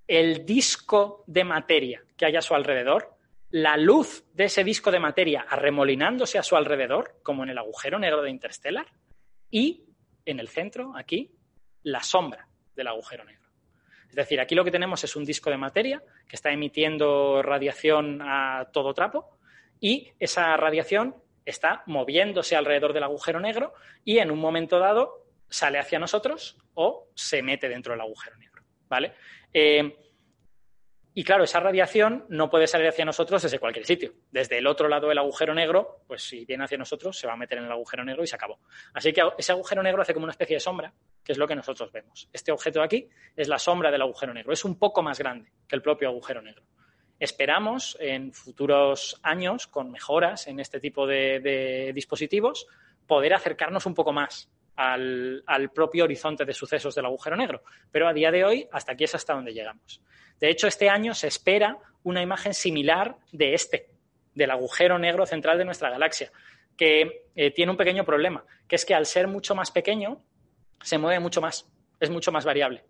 el 0.06 0.44
disco 0.44 1.24
de 1.26 1.44
materia 1.44 2.02
que 2.16 2.26
hay 2.26 2.36
a 2.36 2.42
su 2.42 2.54
alrededor, 2.54 3.14
la 3.50 3.76
luz 3.76 4.24
de 4.32 4.44
ese 4.44 4.64
disco 4.64 4.90
de 4.90 4.98
materia 4.98 5.46
arremolinándose 5.48 6.38
a 6.38 6.42
su 6.42 6.56
alrededor, 6.56 7.20
como 7.22 7.44
en 7.44 7.50
el 7.50 7.58
agujero 7.58 7.98
negro 7.98 8.22
de 8.22 8.30
Interstellar, 8.30 8.86
y 9.50 9.84
en 10.24 10.40
el 10.40 10.48
centro, 10.48 10.96
aquí, 10.96 11.30
la 11.82 12.02
sombra 12.02 12.48
del 12.74 12.88
agujero 12.88 13.24
negro. 13.24 13.44
Es 14.08 14.16
decir, 14.16 14.40
aquí 14.40 14.54
lo 14.54 14.64
que 14.64 14.70
tenemos 14.70 15.02
es 15.04 15.16
un 15.16 15.24
disco 15.24 15.50
de 15.50 15.56
materia 15.56 16.02
que 16.28 16.36
está 16.36 16.50
emitiendo 16.50 17.42
radiación 17.42 18.20
a 18.22 18.68
todo 18.72 18.94
trapo 18.94 19.38
y 19.80 20.12
esa 20.18 20.56
radiación 20.56 21.16
está 21.44 21.82
moviéndose 21.86 22.56
alrededor 22.56 22.92
del 22.92 23.02
agujero 23.02 23.40
negro 23.40 23.74
y 24.04 24.18
en 24.18 24.30
un 24.30 24.38
momento 24.38 24.78
dado 24.78 25.26
sale 25.48 25.78
hacia 25.78 25.98
nosotros 25.98 26.58
o 26.74 27.08
se 27.14 27.42
mete 27.42 27.68
dentro 27.68 27.92
del 27.92 28.00
agujero 28.02 28.36
negro. 28.36 28.62
¿Vale? 28.88 29.14
Eh, 29.54 29.96
y 31.16 31.22
claro, 31.22 31.44
esa 31.44 31.60
radiación 31.60 32.26
no 32.28 32.50
puede 32.50 32.66
salir 32.66 32.88
hacia 32.88 33.04
nosotros 33.04 33.40
desde 33.40 33.60
cualquier 33.60 33.86
sitio. 33.86 34.14
Desde 34.32 34.58
el 34.58 34.66
otro 34.66 34.88
lado 34.88 35.08
del 35.08 35.18
agujero 35.18 35.54
negro, 35.54 36.00
pues 36.08 36.24
si 36.24 36.44
viene 36.44 36.64
hacia 36.64 36.76
nosotros, 36.76 37.16
se 37.16 37.28
va 37.28 37.34
a 37.34 37.36
meter 37.36 37.58
en 37.58 37.64
el 37.64 37.70
agujero 37.70 38.04
negro 38.04 38.24
y 38.24 38.26
se 38.26 38.34
acabó. 38.34 38.58
Así 38.92 39.12
que 39.12 39.22
ese 39.38 39.52
agujero 39.52 39.80
negro 39.80 40.02
hace 40.02 40.12
como 40.12 40.24
una 40.24 40.32
especie 40.32 40.56
de 40.56 40.60
sombra, 40.60 40.92
que 41.22 41.30
es 41.30 41.38
lo 41.38 41.46
que 41.46 41.54
nosotros 41.54 41.92
vemos. 41.92 42.28
Este 42.32 42.50
objeto 42.50 42.80
de 42.80 42.84
aquí 42.84 43.08
es 43.36 43.46
la 43.46 43.60
sombra 43.60 43.92
del 43.92 44.02
agujero 44.02 44.34
negro. 44.34 44.52
Es 44.52 44.64
un 44.64 44.76
poco 44.76 45.02
más 45.02 45.20
grande 45.20 45.52
que 45.68 45.76
el 45.76 45.82
propio 45.82 46.08
agujero 46.08 46.42
negro. 46.42 46.64
Esperamos 47.20 47.96
en 48.00 48.32
futuros 48.32 49.20
años, 49.22 49.68
con 49.68 49.92
mejoras 49.92 50.48
en 50.48 50.58
este 50.58 50.80
tipo 50.80 51.06
de, 51.06 51.92
dispositivos, 51.94 52.66
poder 53.06 53.34
acercarnos 53.34 53.86
un 53.86 53.94
poco 53.94 54.12
más 54.12 54.50
al, 54.76 55.70
propio 55.74 56.04
horizonte 56.04 56.44
de 56.44 56.52
sucesos 56.52 56.94
del 56.94 57.06
agujero 57.06 57.36
negro. 57.36 57.62
Pero 57.90 58.08
a 58.08 58.12
día 58.12 58.30
de 58.30 58.44
hoy, 58.44 58.68
hasta 58.72 58.92
aquí 58.92 59.04
es 59.04 59.14
hasta 59.14 59.34
donde 59.34 59.52
llegamos. 59.52 60.00
De 60.40 60.50
hecho, 60.50 60.66
este 60.66 60.88
año 60.88 61.14
se 61.14 61.28
espera 61.28 61.78
una 62.02 62.22
imagen 62.22 62.54
similar 62.54 63.16
de 63.32 63.54
este, 63.54 63.88
del 64.34 64.50
agujero 64.50 64.98
negro 64.98 65.26
central 65.26 65.58
de 65.58 65.64
nuestra 65.64 65.90
galaxia, 65.90 66.30
que 66.76 67.26
eh, 67.34 67.50
tiene 67.52 67.70
un 67.70 67.78
pequeño 67.78 68.04
problema, 68.04 68.44
que 68.66 68.76
es 68.76 68.84
que 68.84 68.94
al 68.94 69.06
ser 69.06 69.28
mucho 69.28 69.54
más 69.54 69.70
pequeño, 69.70 70.20
se 70.82 70.98
mueve 70.98 71.20
mucho 71.20 71.40
más, 71.40 71.66
es 72.00 72.10
mucho 72.10 72.32
más 72.32 72.44
variable 72.44 72.84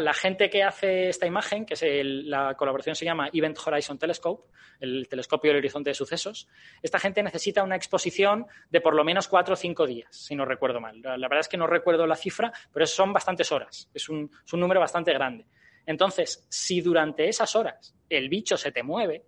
la 0.00 0.14
gente 0.14 0.48
que 0.48 0.62
hace 0.62 1.08
esta 1.08 1.26
imagen, 1.26 1.66
que 1.66 1.74
es 1.74 1.82
la 1.82 2.54
colaboración 2.54 2.94
se 2.94 3.04
llama 3.04 3.28
Event 3.32 3.58
Horizon 3.64 3.98
Telescope, 3.98 4.50
el 4.80 5.08
telescopio 5.08 5.50
del 5.50 5.58
horizonte 5.58 5.90
de 5.90 5.94
sucesos, 5.94 6.48
esta 6.82 6.98
gente 6.98 7.22
necesita 7.22 7.62
una 7.62 7.76
exposición 7.76 8.46
de 8.70 8.80
por 8.80 8.94
lo 8.94 9.04
menos 9.04 9.28
cuatro 9.28 9.54
o 9.54 9.56
cinco 9.56 9.86
días, 9.86 10.08
si 10.10 10.34
no 10.36 10.44
recuerdo 10.44 10.80
mal. 10.80 11.00
La, 11.02 11.16
verdad 11.16 11.40
es 11.40 11.48
que 11.48 11.56
no 11.56 11.66
recuerdo 11.66 12.06
la 12.06 12.16
cifra, 12.16 12.52
pero 12.72 12.86
son 12.86 13.12
bastantes 13.12 13.50
horas, 13.52 13.90
es 13.92 14.08
un 14.08 14.30
número 14.52 14.80
bastante 14.80 15.12
grande. 15.12 15.46
Entonces, 15.88 16.46
si 16.50 16.82
durante 16.82 17.28
esas 17.28 17.56
horas 17.56 17.94
el 18.10 18.28
bicho 18.28 18.58
se 18.58 18.70
te 18.72 18.82
mueve, 18.82 19.24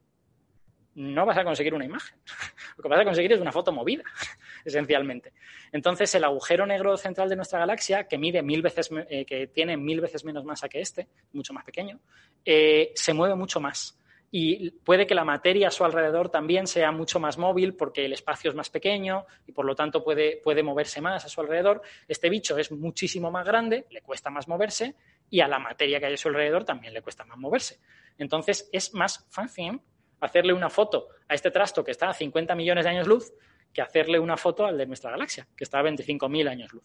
no 0.94 1.26
vas 1.26 1.38
a 1.38 1.44
conseguir 1.44 1.74
una 1.74 1.84
imagen. 1.84 2.18
Lo 2.76 2.82
que 2.82 2.88
vas 2.88 3.00
a 3.00 3.04
conseguir 3.04 3.32
es 3.32 3.40
una 3.40 3.52
foto 3.52 3.72
movida, 3.72 4.04
esencialmente. 4.64 5.32
Entonces, 5.72 6.14
el 6.14 6.24
agujero 6.24 6.66
negro 6.66 6.96
central 6.96 7.28
de 7.28 7.36
nuestra 7.36 7.60
galaxia, 7.60 8.08
que 8.08 8.18
mide 8.18 8.42
mil 8.42 8.62
veces, 8.62 8.90
eh, 9.08 9.24
que 9.24 9.46
tiene 9.48 9.76
mil 9.76 10.00
veces 10.00 10.24
menos 10.24 10.44
masa 10.44 10.68
que 10.68 10.80
este, 10.80 11.08
mucho 11.32 11.52
más 11.52 11.64
pequeño, 11.64 12.00
eh, 12.44 12.92
se 12.94 13.12
mueve 13.12 13.34
mucho 13.34 13.60
más. 13.60 13.96
Y 14.32 14.70
puede 14.70 15.08
que 15.08 15.14
la 15.14 15.24
materia 15.24 15.68
a 15.68 15.70
su 15.72 15.84
alrededor 15.84 16.28
también 16.28 16.68
sea 16.68 16.92
mucho 16.92 17.18
más 17.18 17.36
móvil 17.36 17.74
porque 17.74 18.04
el 18.04 18.12
espacio 18.12 18.50
es 18.50 18.54
más 18.54 18.70
pequeño 18.70 19.26
y 19.44 19.50
por 19.50 19.64
lo 19.64 19.74
tanto 19.74 20.04
puede, 20.04 20.36
puede 20.36 20.62
moverse 20.62 21.00
más 21.00 21.24
a 21.24 21.28
su 21.28 21.40
alrededor. 21.40 21.82
Este 22.06 22.30
bicho 22.30 22.56
es 22.56 22.70
muchísimo 22.70 23.32
más 23.32 23.44
grande, 23.44 23.86
le 23.90 24.02
cuesta 24.02 24.30
más 24.30 24.46
moverse 24.46 24.94
y 25.30 25.40
a 25.40 25.48
la 25.48 25.58
materia 25.58 25.98
que 25.98 26.06
hay 26.06 26.14
a 26.14 26.16
su 26.16 26.28
alrededor 26.28 26.64
también 26.64 26.94
le 26.94 27.02
cuesta 27.02 27.24
más 27.24 27.38
moverse. 27.38 27.80
Entonces 28.18 28.68
es 28.72 28.94
más 28.94 29.26
fácil 29.30 29.80
hacerle 30.20 30.52
una 30.52 30.70
foto 30.70 31.08
a 31.28 31.34
este 31.34 31.50
trasto 31.50 31.82
que 31.82 31.90
está 31.90 32.08
a 32.08 32.14
50 32.14 32.54
millones 32.54 32.84
de 32.84 32.90
años 32.90 33.06
luz 33.06 33.32
que 33.72 33.82
hacerle 33.82 34.18
una 34.18 34.36
foto 34.36 34.66
al 34.66 34.76
de 34.76 34.86
nuestra 34.86 35.10
galaxia, 35.10 35.46
que 35.56 35.64
está 35.64 35.78
a 35.78 35.82
25.000 35.82 36.48
años 36.48 36.72
luz. 36.72 36.84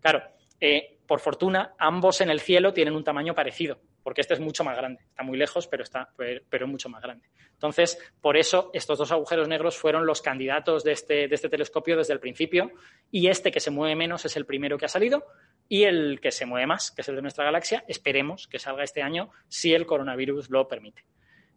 Claro, 0.00 0.22
eh, 0.60 0.98
por 1.06 1.20
fortuna, 1.20 1.74
ambos 1.78 2.20
en 2.20 2.30
el 2.30 2.40
cielo 2.40 2.72
tienen 2.72 2.94
un 2.94 3.04
tamaño 3.04 3.34
parecido, 3.34 3.80
porque 4.02 4.20
este 4.20 4.34
es 4.34 4.40
mucho 4.40 4.64
más 4.64 4.76
grande. 4.76 5.02
Está 5.08 5.22
muy 5.22 5.36
lejos, 5.36 5.66
pero, 5.66 5.82
está, 5.82 6.10
pero 6.48 6.66
mucho 6.66 6.88
más 6.88 7.02
grande. 7.02 7.28
Entonces, 7.52 7.98
por 8.20 8.36
eso 8.36 8.70
estos 8.72 8.98
dos 8.98 9.12
agujeros 9.12 9.48
negros 9.48 9.76
fueron 9.76 10.06
los 10.06 10.22
candidatos 10.22 10.84
de 10.84 10.92
este, 10.92 11.28
de 11.28 11.34
este 11.34 11.48
telescopio 11.48 11.96
desde 11.96 12.14
el 12.14 12.20
principio, 12.20 12.70
y 13.10 13.28
este 13.28 13.50
que 13.50 13.60
se 13.60 13.70
mueve 13.70 13.94
menos 13.96 14.24
es 14.24 14.36
el 14.36 14.46
primero 14.46 14.78
que 14.78 14.86
ha 14.86 14.88
salido, 14.88 15.26
y 15.68 15.84
el 15.84 16.20
que 16.20 16.30
se 16.30 16.46
mueve 16.46 16.66
más, 16.66 16.90
que 16.90 17.02
es 17.02 17.08
el 17.08 17.16
de 17.16 17.22
nuestra 17.22 17.44
galaxia, 17.44 17.84
esperemos 17.88 18.46
que 18.46 18.58
salga 18.58 18.84
este 18.84 19.02
año 19.02 19.30
si 19.48 19.74
el 19.74 19.86
coronavirus 19.86 20.48
lo 20.48 20.66
permite. 20.68 21.04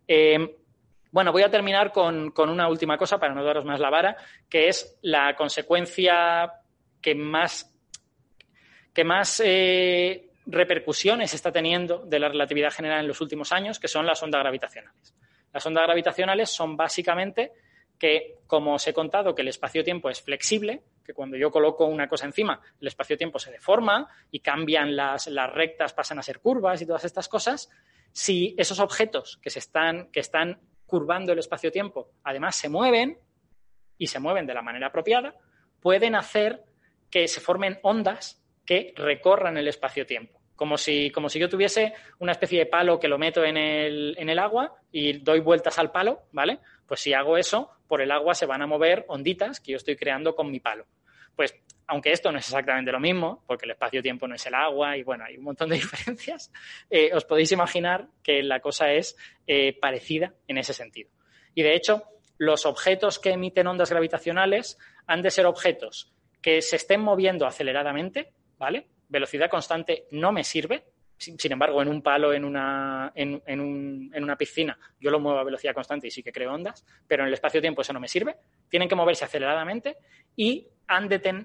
Eh, 0.07 0.57
bueno, 1.15 1.31
voy 1.31 1.43
a 1.43 1.49
terminar 1.49 1.93
con, 1.93 2.33
una 2.37 2.67
última 2.67 2.97
cosa 2.97 3.17
para 3.17 3.33
no 3.33 3.41
daros 3.41 3.63
más 3.63 3.79
la 3.79 3.89
vara, 3.89 4.17
que 4.49 4.67
es 4.67 4.99
la 5.01 5.33
consecuencia 5.33 6.51
que 6.99 7.15
más, 7.15 7.71
eh, 9.41 10.29
repercusiones 10.45 11.33
está 11.33 11.53
teniendo 11.53 11.99
de 11.99 12.19
la 12.19 12.27
relatividad 12.27 12.69
general 12.69 12.99
en 12.99 13.07
los 13.07 13.21
últimos 13.21 13.53
años, 13.53 13.79
que 13.79 13.87
son 13.87 14.05
las 14.05 14.21
ondas 14.23 14.41
gravitacionales. 14.41 15.15
Las 15.53 15.65
ondas 15.65 15.85
gravitacionales 15.85 16.49
son 16.49 16.75
básicamente 16.75 17.53
que, 17.97 18.39
como 18.45 18.73
os 18.73 18.85
he 18.85 18.93
contado, 18.93 19.33
que 19.33 19.43
el 19.43 19.47
espacio-tiempo 19.47 20.09
es 20.09 20.21
flexible, 20.21 20.83
que 21.01 21.13
cuando 21.13 21.37
yo 21.37 21.49
coloco 21.49 21.85
una 21.85 22.09
cosa 22.09 22.25
encima, 22.25 22.59
el 22.81 22.87
espacio-tiempo 22.87 23.39
se 23.39 23.53
deforma 23.53 24.05
y 24.31 24.41
cambian 24.41 24.93
las, 24.97 25.29
rectas, 25.53 25.93
pasan 25.93 26.19
a 26.19 26.23
ser 26.23 26.41
curvas 26.41 26.81
y 26.81 26.85
todas 26.85 27.05
estas 27.05 27.29
cosas, 27.29 27.69
si 28.11 28.53
esos 28.57 28.81
objetos 28.81 29.39
que 29.41 29.47
están 30.19 30.59
curvando 30.85 31.33
el 31.33 31.39
espacio-tiempo, 31.39 32.11
además 32.23 32.55
se 32.55 32.69
mueven 32.69 33.17
y 33.97 34.07
se 34.07 34.19
mueven 34.19 34.45
de 34.45 34.53
la 34.53 34.61
manera 34.61 34.87
apropiada, 34.87 35.35
pueden 35.81 36.15
hacer 36.15 36.63
que 37.09 37.27
se 37.27 37.41
formen 37.41 37.79
ondas 37.83 38.43
que 38.65 38.93
recorran 38.95 39.57
el 39.57 39.67
espacio-tiempo. 39.67 40.39
Como 40.55 40.77
si, 40.77 41.11
como 41.11 41.27
si 41.29 41.37
yo 41.37 41.49
tuviese 41.49 41.93
una 42.19 42.31
especie 42.31 42.59
de 42.59 42.65
palo 42.65 42.99
que 42.99 43.09
lo 43.09 43.17
meto 43.17 43.43
en 43.43 43.57
el, 43.57 44.15
en 44.17 44.29
el 44.29 44.39
agua 44.39 44.73
y 44.91 45.19
doy 45.19 45.41
vueltas 45.41 45.77
al 45.79 45.91
palo, 45.91 46.23
¿vale? 46.31 46.59
Pues 46.87 47.01
si 47.01 47.13
hago 47.13 47.37
eso, 47.37 47.71
por 47.87 48.01
el 48.01 48.11
agua 48.11 48.33
se 48.33 48.45
van 48.45 48.61
a 48.61 48.67
mover 48.67 49.05
onditas 49.09 49.59
que 49.59 49.73
yo 49.73 49.77
estoy 49.77 49.97
creando 49.97 50.33
con 50.33 50.49
mi 50.49 50.59
palo. 50.59 50.85
Pues 51.35 51.53
aunque 51.87 52.11
esto 52.11 52.31
no 52.31 52.39
es 52.39 52.45
exactamente 52.45 52.91
lo 52.91 52.99
mismo, 52.99 53.43
porque 53.45 53.65
el 53.65 53.71
espacio-tiempo 53.71 54.27
no 54.27 54.35
es 54.35 54.45
el 54.45 54.55
agua 54.55 54.97
y 54.97 55.03
bueno, 55.03 55.23
hay 55.25 55.37
un 55.37 55.43
montón 55.43 55.69
de 55.69 55.75
diferencias, 55.81 56.51
eh, 56.89 57.11
os 57.13 57.25
podéis 57.25 57.51
imaginar 57.51 58.07
que 58.23 58.41
la 58.43 58.59
cosa 58.59 58.91
es 58.91 59.15
eh, 59.47 59.77
parecida 59.79 60.33
en 60.47 60.57
ese 60.57 60.73
sentido. 60.73 61.09
Y 61.53 61.63
de 61.63 61.75
hecho, 61.75 62.03
los 62.37 62.65
objetos 62.65 63.19
que 63.19 63.31
emiten 63.31 63.67
ondas 63.67 63.89
gravitacionales 63.89 64.77
han 65.07 65.21
de 65.21 65.31
ser 65.31 65.45
objetos 65.45 66.11
que 66.41 66.61
se 66.61 66.75
estén 66.75 67.01
moviendo 67.01 67.45
aceleradamente, 67.45 68.33
¿vale? 68.57 68.87
Velocidad 69.07 69.49
constante 69.49 70.05
no 70.11 70.31
me 70.31 70.43
sirve, 70.43 70.85
sin, 71.17 71.51
embargo, 71.51 71.81
en 71.81 71.87
un 71.87 72.01
palo, 72.01 72.33
en 72.33 72.43
una, 72.43 73.11
en, 73.15 73.41
una 74.15 74.37
piscina, 74.37 74.77
yo 74.99 75.11
lo 75.11 75.19
muevo 75.19 75.39
a 75.39 75.43
velocidad 75.43 75.73
constante 75.73 76.07
y 76.07 76.11
sí 76.11 76.21
que 76.21 76.31
creo 76.31 76.53
ondas, 76.53 76.85
pero 77.07 77.23
en 77.23 77.27
el 77.27 77.33
espacio-tiempo 77.33 77.81
eso 77.81 77.93
no 77.93 77.99
me 77.99 78.07
sirve. 78.07 78.35
Tienen 78.69 78.89
que 78.89 78.95
moverse 78.95 79.25
aceleradamente 79.25 79.97
y 80.35 80.67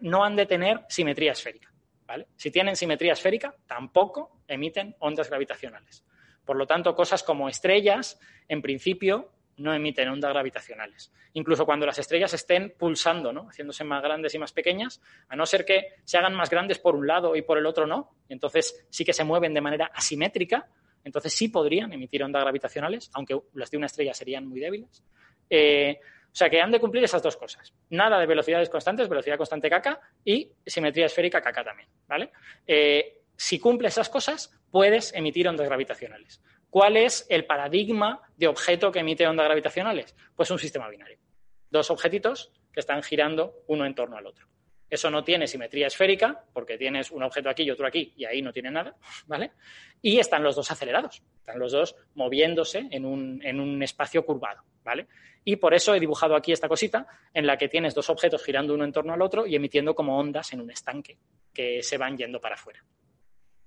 no 0.02 0.24
han 0.24 0.36
de 0.36 0.47
tener 0.47 0.80
simetría 0.88 1.32
esférica. 1.32 1.72
¿vale? 2.06 2.26
Si 2.36 2.51
tienen 2.51 2.76
simetría 2.76 3.12
esférica, 3.12 3.55
tampoco 3.66 4.42
emiten 4.48 4.97
ondas 4.98 5.28
gravitacionales. 5.28 6.05
Por 6.44 6.56
lo 6.56 6.66
tanto, 6.66 6.94
cosas 6.94 7.22
como 7.22 7.48
estrellas, 7.48 8.18
en 8.48 8.62
principio, 8.62 9.30
no 9.60 9.74
emiten 9.74 10.08
ondas 10.08 10.32
gravitacionales. 10.32 11.12
Incluso 11.34 11.64
cuando 11.64 11.86
las 11.86 11.98
estrellas 11.98 12.32
estén 12.34 12.74
pulsando, 12.78 13.32
¿no? 13.32 13.48
haciéndose 13.48 13.84
más 13.84 14.02
grandes 14.02 14.34
y 14.34 14.38
más 14.38 14.52
pequeñas, 14.52 15.00
a 15.28 15.36
no 15.36 15.46
ser 15.46 15.64
que 15.64 15.94
se 16.04 16.18
hagan 16.18 16.34
más 16.34 16.50
grandes 16.50 16.78
por 16.78 16.96
un 16.96 17.06
lado 17.06 17.36
y 17.36 17.42
por 17.42 17.58
el 17.58 17.66
otro 17.66 17.86
no, 17.86 18.16
entonces 18.28 18.86
sí 18.90 19.04
que 19.04 19.12
se 19.12 19.24
mueven 19.24 19.54
de 19.54 19.60
manera 19.60 19.90
asimétrica, 19.94 20.68
entonces 21.04 21.32
sí 21.32 21.48
podrían 21.48 21.92
emitir 21.92 22.22
ondas 22.22 22.42
gravitacionales, 22.42 23.10
aunque 23.14 23.38
las 23.54 23.70
de 23.70 23.76
una 23.76 23.86
estrella 23.86 24.14
serían 24.14 24.46
muy 24.46 24.60
débiles. 24.60 25.04
Eh, 25.48 25.98
o 26.32 26.34
sea 26.34 26.48
que 26.48 26.60
han 26.60 26.70
de 26.70 26.78
cumplir 26.78 27.02
esas 27.02 27.22
dos 27.22 27.36
cosas. 27.36 27.74
Nada 27.90 28.18
de 28.18 28.26
velocidades 28.26 28.68
constantes, 28.68 29.08
velocidad 29.08 29.36
constante 29.36 29.68
caca 29.68 30.00
y 30.24 30.50
simetría 30.64 31.06
esférica 31.06 31.40
caca 31.40 31.64
también, 31.64 31.88
¿vale? 32.06 32.30
Eh, 32.66 33.18
si 33.36 33.58
cumple 33.58 33.88
esas 33.88 34.08
cosas, 34.08 34.52
puedes 34.70 35.12
emitir 35.14 35.48
ondas 35.48 35.66
gravitacionales. 35.66 36.40
¿Cuál 36.70 36.97
es 36.97 37.26
el 37.28 37.47
paradigma 37.47 38.22
de 38.36 38.47
objeto 38.47 38.92
que 38.92 39.01
emite 39.01 39.26
ondas 39.26 39.47
gravitacionales? 39.47 40.14
Pues 40.36 40.51
un 40.52 40.59
sistema 40.59 40.88
binario. 40.88 41.18
Dos 41.68 41.90
objetitos 41.90 42.52
que 42.72 42.80
están 42.80 43.02
girando 43.02 43.64
uno 43.66 43.84
en 43.84 43.94
torno 43.94 44.16
al 44.16 44.26
otro. 44.26 44.47
Eso 44.88 45.10
no 45.10 45.22
tiene 45.22 45.47
simetría 45.47 45.88
esférica, 45.88 46.44
porque 46.52 46.76
tienes 46.76 47.10
un 47.10 47.22
objeto 47.22 47.48
aquí 47.48 47.62
y 47.62 47.70
otro 47.70 47.86
aquí, 47.86 48.12
y 48.16 48.24
ahí 48.24 48.42
no 48.42 48.52
tiene 48.52 48.70
nada, 48.70 48.97
¿vale? 49.26 49.52
Y 50.02 50.18
están 50.18 50.42
los 50.42 50.56
dos 50.56 50.70
acelerados, 50.70 51.22
están 51.38 51.60
los 51.60 51.70
dos 51.70 51.94
moviéndose 52.14 52.88
en 52.90 53.05
un, 53.05 53.40
en 53.44 53.60
un 53.60 53.80
espacio 53.84 54.24
curvado, 54.24 54.62
¿vale? 54.82 55.06
Y 55.44 55.56
por 55.56 55.74
eso 55.74 55.94
he 55.94 56.01
dibujado 56.01 56.34
aquí 56.34 56.51
esta 56.51 56.68
cosita 56.68 57.06
en 57.32 57.47
la 57.47 57.56
que 57.56 57.68
tienes 57.68 57.94
dos 57.94 58.10
objetos 58.10 58.44
girando 58.44 58.74
uno 58.74 58.84
en 58.84 58.92
torno 58.92 59.12
al 59.12 59.22
otro 59.22 59.47
y 59.47 59.55
emitiendo 59.55 59.94
como 59.94 60.18
ondas 60.18 60.52
en 60.52 60.60
un 60.60 60.70
estanque 60.70 61.18
que 61.52 61.82
se 61.82 61.97
van 61.97 62.16
yendo 62.16 62.40
para 62.40 62.56
afuera. 62.56 62.84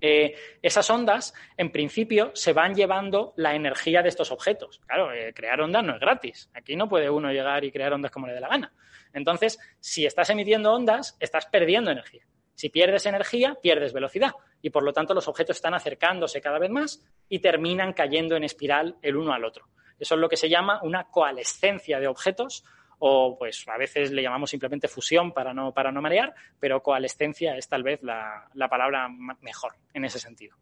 Eh, 0.05 0.35
esas 0.61 0.89
ondas, 0.89 1.34
en 1.55 1.71
principio, 1.71 2.31
se 2.34 2.51
van 2.51 2.75
llevando 2.75 3.34
la 3.38 3.55
energía 3.55 4.01
de 4.01 4.09
estos 4.09 4.31
objetos. 4.31 4.81
Claro, 4.85 5.13
eh, 5.13 5.34
crear 5.34 5.61
ondas 5.61 5.81
no 5.81 5.93
es 5.93 6.01
gratis. 6.01 6.49
Aquí 6.53 6.75
no 6.75 6.89
puede 6.89 7.09
uno 7.09 7.31
llegar 7.31 7.63
y 7.63 7.71
crear 7.71 7.93
ondas 7.93 8.11
como 8.11 8.27
le 8.27 8.34
dé 8.34 8.41
la 8.41 8.49
gana. 8.49 8.73
Entonces, 9.13 9.57
si 9.80 10.05
estás 10.05 10.30
emitiendo 10.30 10.73
ondas, 10.73 11.15
estás 11.21 11.45
perdiendo 11.45 11.89
energía. 11.89 12.27
Si 12.53 12.67
pierdes 12.67 13.05
energía, 13.05 13.55
pierdes 13.61 13.93
velocidad. 13.93 14.31
Y 14.61 14.71
por 14.71 14.84
lo 14.84 14.91
tanto, 14.91 15.13
los 15.13 15.30
objetos 15.30 15.55
están 15.55 15.73
acercándose 15.73 16.41
cada 16.41 16.59
vez 16.59 16.69
más 16.69 17.01
y 17.30 17.39
terminan 17.39 17.93
cayendo 17.93 18.35
en 18.35 18.43
espiral 18.43 18.97
el 19.01 19.15
uno 19.15 19.31
al 19.31 19.45
otro. 19.45 19.69
Eso 19.97 20.15
es 20.15 20.19
lo 20.19 20.27
que 20.27 20.35
se 20.35 20.49
llama 20.49 20.81
una 20.84 21.05
coalescencia 21.05 22.01
de 22.01 22.07
objetos 22.07 22.65
o 22.99 23.37
pues 23.37 23.65
a 23.67 23.77
veces 23.77 24.11
le 24.11 24.21
llamamos 24.21 24.49
simplemente 24.49 24.87
fusión 24.87 25.31
para 25.31 25.53
no, 25.53 25.73
para 25.73 25.91
no 25.91 26.01
marear, 26.01 26.33
pero 26.59 26.81
coalescencia 26.81 27.57
es 27.57 27.67
tal 27.67 27.83
vez 27.83 28.01
la, 28.03 28.49
palabra 28.69 29.09
mejor 29.41 29.73
en 29.93 30.05
ese 30.05 30.19
sentido. 30.19 30.55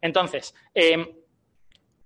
Entonces, 0.00 0.54
em, 0.74 1.06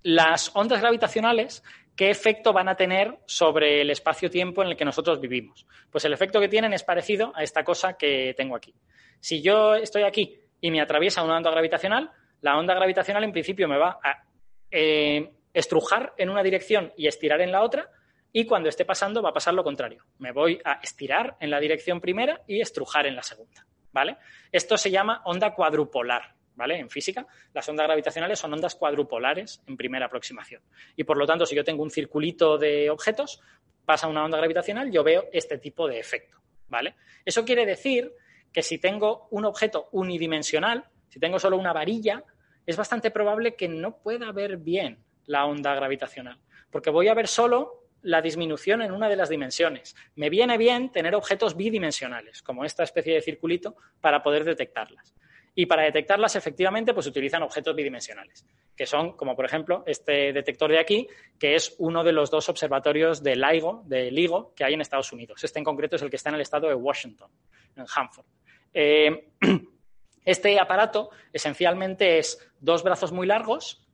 las 0.02 0.54
ondas 0.54 0.80
gravitacionales, 0.80 1.62
¿qué 1.96 2.10
efecto 2.10 2.52
van 2.52 2.68
a 2.68 2.76
tener 2.76 3.18
sobre 3.26 3.80
el 3.80 3.90
espacio-tiempo 3.90 4.62
en 4.62 4.68
el 4.68 4.76
que 4.76 4.84
nosotros 4.84 5.20
vivimos? 5.20 5.66
Pues 5.90 6.04
el 6.04 6.12
efecto 6.12 6.40
que 6.40 6.48
tienen 6.48 6.72
es 6.72 6.82
parecido 6.82 7.32
a 7.34 7.42
esta 7.42 7.64
cosa 7.64 7.94
que 7.96 8.34
tengo 8.36 8.56
aquí. 8.56 8.74
Si 9.20 9.40
yo 9.40 9.74
estoy 9.74 10.02
aquí 10.02 10.38
y 10.60 10.70
me 10.70 10.80
atraviesa 10.80 11.22
una 11.22 11.36
onda 11.36 11.50
gravitacional, 11.50 12.10
la 12.40 12.58
onda 12.58 12.74
gravitacional 12.74 13.24
en 13.24 13.32
principio 13.32 13.68
me 13.68 13.78
va 13.78 13.98
a 14.02 14.24
eh, 14.70 15.30
estrujar 15.54 16.12
en 16.18 16.28
una 16.28 16.42
dirección 16.42 16.92
y 16.96 17.06
estirar 17.06 17.40
en 17.40 17.52
la 17.52 17.62
otra, 17.62 17.88
y 18.36 18.46
cuando 18.46 18.68
esté 18.68 18.84
pasando 18.84 19.22
va 19.22 19.30
a 19.30 19.32
pasar 19.32 19.54
lo 19.54 19.62
contrario. 19.62 20.04
Me 20.18 20.32
voy 20.32 20.60
a 20.64 20.80
estirar 20.82 21.36
en 21.38 21.50
la 21.50 21.60
dirección 21.60 22.00
primera 22.00 22.42
y 22.48 22.60
estrujar 22.60 23.06
en 23.06 23.14
la 23.14 23.22
segunda, 23.22 23.64
¿vale? 23.92 24.16
Esto 24.50 24.76
se 24.76 24.90
llama 24.90 25.22
onda 25.24 25.54
cuadrupolar, 25.54 26.34
¿vale? 26.56 26.76
En 26.80 26.90
física, 26.90 27.28
las 27.52 27.68
ondas 27.68 27.86
gravitacionales 27.86 28.40
son 28.40 28.52
ondas 28.52 28.74
cuadrupolares 28.74 29.62
en 29.68 29.76
primera 29.76 30.06
aproximación. 30.06 30.62
Y 30.96 31.04
por 31.04 31.16
lo 31.16 31.26
tanto, 31.26 31.46
si 31.46 31.54
yo 31.54 31.62
tengo 31.62 31.84
un 31.84 31.92
circulito 31.92 32.58
de 32.58 32.90
objetos, 32.90 33.40
pasa 33.84 34.08
una 34.08 34.24
onda 34.24 34.38
gravitacional, 34.38 34.90
yo 34.90 35.04
veo 35.04 35.26
este 35.32 35.58
tipo 35.58 35.86
de 35.86 36.00
efecto, 36.00 36.36
¿vale? 36.66 36.96
Eso 37.24 37.44
quiere 37.44 37.64
decir 37.64 38.12
que 38.52 38.64
si 38.64 38.78
tengo 38.78 39.28
un 39.30 39.44
objeto 39.44 39.88
unidimensional, 39.92 40.86
si 41.08 41.20
tengo 41.20 41.38
solo 41.38 41.56
una 41.56 41.72
varilla, 41.72 42.24
es 42.66 42.76
bastante 42.76 43.12
probable 43.12 43.54
que 43.54 43.68
no 43.68 43.98
pueda 43.98 44.32
ver 44.32 44.56
bien 44.56 45.04
la 45.26 45.46
onda 45.46 45.72
gravitacional, 45.76 46.40
porque 46.72 46.90
voy 46.90 47.06
a 47.06 47.14
ver 47.14 47.28
solo 47.28 47.83
la 48.04 48.20
disminución 48.22 48.82
en 48.82 48.92
una 48.92 49.08
de 49.08 49.16
las 49.16 49.28
dimensiones. 49.28 49.96
Me 50.14 50.30
viene 50.30 50.56
bien 50.58 50.92
tener 50.92 51.14
objetos 51.14 51.56
bidimensionales, 51.56 52.42
como 52.42 52.64
esta 52.64 52.84
especie 52.84 53.14
de 53.14 53.22
circulito, 53.22 53.76
para 54.00 54.22
poder 54.22 54.44
detectarlas. 54.44 55.14
Y 55.54 55.66
para 55.66 55.82
detectarlas, 55.82 56.36
efectivamente, 56.36 56.92
pues 56.92 57.06
utilizan 57.06 57.42
objetos 57.42 57.74
bidimensionales, 57.74 58.44
que 58.76 58.86
son, 58.86 59.16
como 59.16 59.34
por 59.34 59.46
ejemplo, 59.46 59.84
este 59.86 60.32
detector 60.32 60.70
de 60.70 60.80
aquí, 60.80 61.08
que 61.38 61.54
es 61.54 61.76
uno 61.78 62.04
de 62.04 62.12
los 62.12 62.30
dos 62.30 62.48
observatorios 62.48 63.22
de 63.22 63.36
LIGO, 63.36 63.84
de 63.86 64.10
LIGO 64.10 64.52
que 64.54 64.64
hay 64.64 64.74
en 64.74 64.80
Estados 64.80 65.12
Unidos. 65.12 65.42
Este 65.42 65.58
en 65.58 65.64
concreto 65.64 65.96
es 65.96 66.02
el 66.02 66.10
que 66.10 66.16
está 66.16 66.28
en 66.28 66.34
el 66.34 66.40
estado 66.40 66.68
de 66.68 66.74
Washington, 66.74 67.30
en 67.76 67.86
Hanford. 67.94 68.26
Eh, 68.74 69.28
este 70.24 70.58
aparato 70.58 71.10
esencialmente 71.32 72.18
es 72.18 72.38
dos 72.58 72.82
brazos 72.82 73.12
muy 73.12 73.26
largos, 73.26 73.86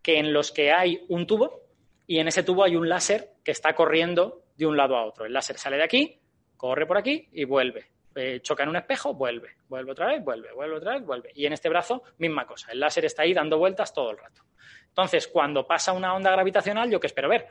que 0.00 0.18
en 0.18 0.32
los 0.32 0.52
que 0.52 0.72
hay 0.72 1.04
un 1.08 1.26
tubo 1.26 1.67
y 2.08 2.18
en 2.20 2.26
ese 2.26 2.42
tubo 2.42 2.64
hay 2.64 2.74
un 2.74 2.88
láser 2.88 3.34
que 3.44 3.50
está 3.50 3.74
corriendo 3.74 4.46
de 4.56 4.64
un 4.66 4.78
lado 4.78 4.96
a 4.96 5.04
otro. 5.04 5.26
El 5.26 5.32
láser 5.34 5.58
sale 5.58 5.76
de 5.76 5.84
aquí, 5.84 6.18
corre 6.56 6.86
por 6.86 6.96
aquí 6.96 7.28
y 7.32 7.44
vuelve. 7.44 7.90
Eh, 8.14 8.40
choca 8.40 8.62
en 8.62 8.70
un 8.70 8.76
espejo, 8.76 9.12
vuelve. 9.12 9.56
Vuelve 9.68 9.92
otra 9.92 10.06
vez, 10.06 10.24
vuelve, 10.24 10.50
vuelve 10.54 10.76
otra 10.76 10.94
vez, 10.94 11.04
vuelve. 11.04 11.30
Y 11.34 11.44
en 11.44 11.52
este 11.52 11.68
brazo, 11.68 12.02
misma 12.16 12.46
cosa. 12.46 12.72
El 12.72 12.80
láser 12.80 13.04
está 13.04 13.22
ahí 13.22 13.34
dando 13.34 13.58
vueltas 13.58 13.92
todo 13.92 14.10
el 14.10 14.16
rato. 14.16 14.40
Entonces, 14.88 15.28
cuando 15.28 15.66
pasa 15.66 15.92
una 15.92 16.14
onda 16.14 16.30
gravitacional, 16.30 16.90
¿yo 16.90 16.98
qué 16.98 17.08
espero 17.08 17.28
ver? 17.28 17.46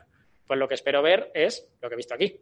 Pues 0.48 0.58
lo 0.58 0.68
que 0.68 0.74
espero 0.74 1.04
ver 1.04 1.32
es 1.36 1.72
lo 1.80 1.88
que 1.88 1.94
he 1.94 1.98
visto 1.98 2.16
aquí. 2.16 2.42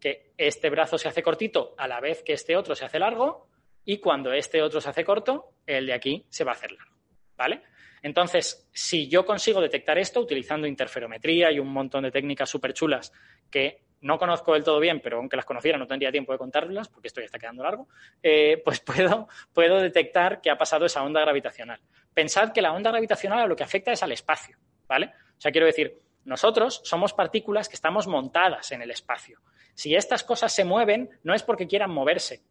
Que 0.00 0.32
este 0.38 0.70
brazo 0.70 0.96
se 0.96 1.08
hace 1.08 1.22
cortito 1.22 1.74
a 1.76 1.86
la 1.86 2.00
vez 2.00 2.22
que 2.22 2.32
este 2.32 2.56
otro 2.56 2.74
se 2.74 2.86
hace 2.86 2.98
largo 2.98 3.48
y 3.84 3.98
cuando 3.98 4.32
este 4.32 4.62
otro 4.62 4.80
se 4.80 4.88
hace 4.88 5.04
corto, 5.04 5.52
el 5.66 5.84
de 5.84 5.92
aquí 5.92 6.24
se 6.30 6.42
va 6.42 6.52
a 6.52 6.54
hacer 6.54 6.72
largo. 6.72 6.96
¿Vale? 7.36 7.62
Entonces, 8.02 8.68
si 8.72 9.08
yo 9.08 9.26
consigo 9.26 9.60
detectar 9.60 9.98
esto 9.98 10.20
utilizando 10.20 10.66
interferometría 10.66 11.50
y 11.52 11.58
un 11.58 11.68
montón 11.68 12.04
de 12.04 12.10
técnicas 12.10 12.48
súper 12.48 12.72
chulas 12.72 13.12
que 13.50 13.82
no 14.00 14.18
conozco 14.18 14.54
del 14.54 14.64
todo 14.64 14.80
bien, 14.80 15.00
pero 15.00 15.18
aunque 15.18 15.36
las 15.36 15.44
conociera 15.44 15.76
no 15.76 15.86
tendría 15.86 16.10
tiempo 16.10 16.32
de 16.32 16.38
contarlas 16.38 16.88
porque 16.88 17.08
esto 17.08 17.20
ya 17.20 17.26
está 17.26 17.38
quedando 17.38 17.62
largo, 17.62 17.88
eh, 18.22 18.60
pues 18.64 18.80
puedo, 18.86 19.28
puedo 19.52 19.80
detectar 19.80 20.40
que 20.40 20.50
ha 20.50 20.56
pasado 20.56 20.86
esa 20.86 21.02
onda 21.02 21.20
gravitacional. 21.20 21.80
Pensad 22.14 22.52
que 22.52 22.62
la 22.62 22.72
onda 22.72 22.90
gravitacional 22.90 23.40
a 23.40 23.46
lo 23.46 23.56
que 23.56 23.64
afecta 23.64 23.92
es 23.92 24.02
al 24.02 24.12
espacio, 24.12 24.56
¿vale? 24.86 25.06
O 25.06 25.40
sea, 25.40 25.52
quiero 25.52 25.66
decir, 25.66 25.98
nosotros 26.24 26.80
somos 26.84 27.12
partículas 27.12 27.68
que 27.68 27.76
estamos 27.76 28.06
montadas 28.06 28.72
en 28.72 28.82
el 28.82 28.90
espacio. 28.90 29.40
Si 29.74 29.94
estas 29.94 30.24
cosas 30.24 30.52
se 30.52 30.64
mueven, 30.64 31.10
no 31.22 31.34
es 31.34 31.42
porque 31.42 31.66
quieran 31.66 31.90
moverse. 31.90 32.42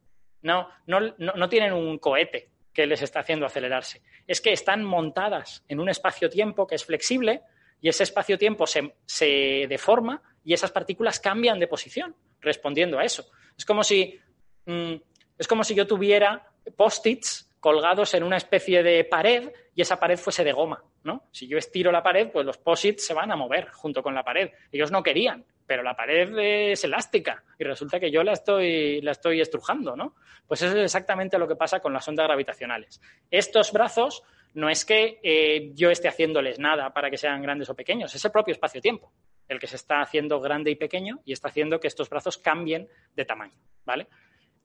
No, 0.42 0.70
no, 0.88 1.00
no 1.18 1.50
tienen 1.50 1.74
un 1.74 2.00
cohete 2.00 2.50
que 2.74 2.86
les 2.86 3.02
está 3.02 3.22
haciendo 3.22 3.46
acelerarse. 3.46 4.02
Es 4.28 4.42
que 4.42 4.54
están 4.54 4.84
montadas 4.84 5.64
en 5.68 5.80
un 5.80 5.90
espacio-tiempo 5.90 6.68
que 6.68 6.76
es 6.76 6.86
flexible 6.86 7.42
y 7.82 7.90
ese 7.90 8.04
espacio-tiempo 8.04 8.66
se, 8.68 9.66
deforma 9.68 10.22
y 10.44 10.54
esas 10.54 10.72
partículas 10.72 11.20
cambian 11.20 11.60
de 11.60 11.68
posición 11.68 12.16
respondiendo 12.42 13.00
a 13.00 13.04
eso. 13.04 13.26
Es 13.58 13.66
como 13.66 13.84
si, 13.84 14.20
mm, 14.66 14.94
es 15.38 15.48
como 15.48 15.64
si 15.64 15.76
yo 15.76 15.88
tuviera 15.88 16.48
post-its 16.76 17.49
colgados 17.60 18.14
en 18.14 18.24
una 18.24 18.38
especie 18.38 18.84
de 18.84 19.04
pared 19.04 19.52
y 19.76 19.82
esa 19.82 20.00
pared 20.00 20.18
fuese 20.18 20.44
de 20.44 20.52
goma, 20.52 20.84
¿no? 21.04 21.28
Si 21.32 21.48
yo 21.48 21.58
estiro 21.58 21.92
la 21.92 22.04
pared, 22.04 22.30
pues 22.32 22.46
los 22.46 22.58
post-its 22.58 23.06
se 23.06 23.14
van 23.14 23.32
a 23.32 23.36
mover 23.36 23.70
junto 23.70 24.02
con 24.02 24.14
la 24.14 24.24
pared. 24.24 24.52
Ellos 24.72 24.92
no 24.92 25.04
querían, 25.04 25.46
pero 25.66 25.84
la 25.84 25.96
pared 25.96 26.38
es 26.38 26.84
elástica 26.84 27.44
y 27.58 27.64
resulta 27.64 28.00
que 28.00 28.12
yo 28.12 28.24
la 28.24 28.34
estoy, 28.34 29.02
la 29.02 29.12
estoy 29.12 29.42
estrujando, 29.42 29.96
¿no? 29.96 30.16
Pues 30.48 30.62
eso 30.62 30.78
es 30.78 30.84
exactamente 30.84 31.38
lo 31.38 31.48
que 31.48 31.56
pasa 31.56 31.80
con 31.80 31.94
las 31.94 32.08
ondas 32.08 32.28
gravitacionales. 32.28 33.02
Estos 33.30 33.72
brazos 33.72 34.24
no 34.54 34.70
es 34.70 34.84
que 34.86 35.20
eh, 35.22 35.72
yo 35.76 35.92
esté 35.92 36.08
haciéndoles 36.08 36.60
nada 36.60 36.92
para 36.92 37.10
que 37.10 37.18
sean 37.18 37.42
grandes 37.42 37.70
o 37.70 37.76
pequeños, 37.76 38.14
es 38.16 38.26
el 38.26 38.32
propio 38.32 38.54
espacio-tiempo 38.54 39.12
el 39.50 39.60
que 39.60 39.68
se 39.68 39.76
está 39.76 40.02
haciendo 40.02 40.40
grande 40.40 40.72
y 40.72 40.76
pequeño 40.76 41.22
y 41.26 41.34
está 41.34 41.50
haciendo 41.50 41.80
que 41.80 41.88
estos 41.88 42.10
brazos 42.10 42.38
cambien 42.38 42.88
de 43.16 43.26
tamaño, 43.26 43.56
¿vale? 43.84 44.08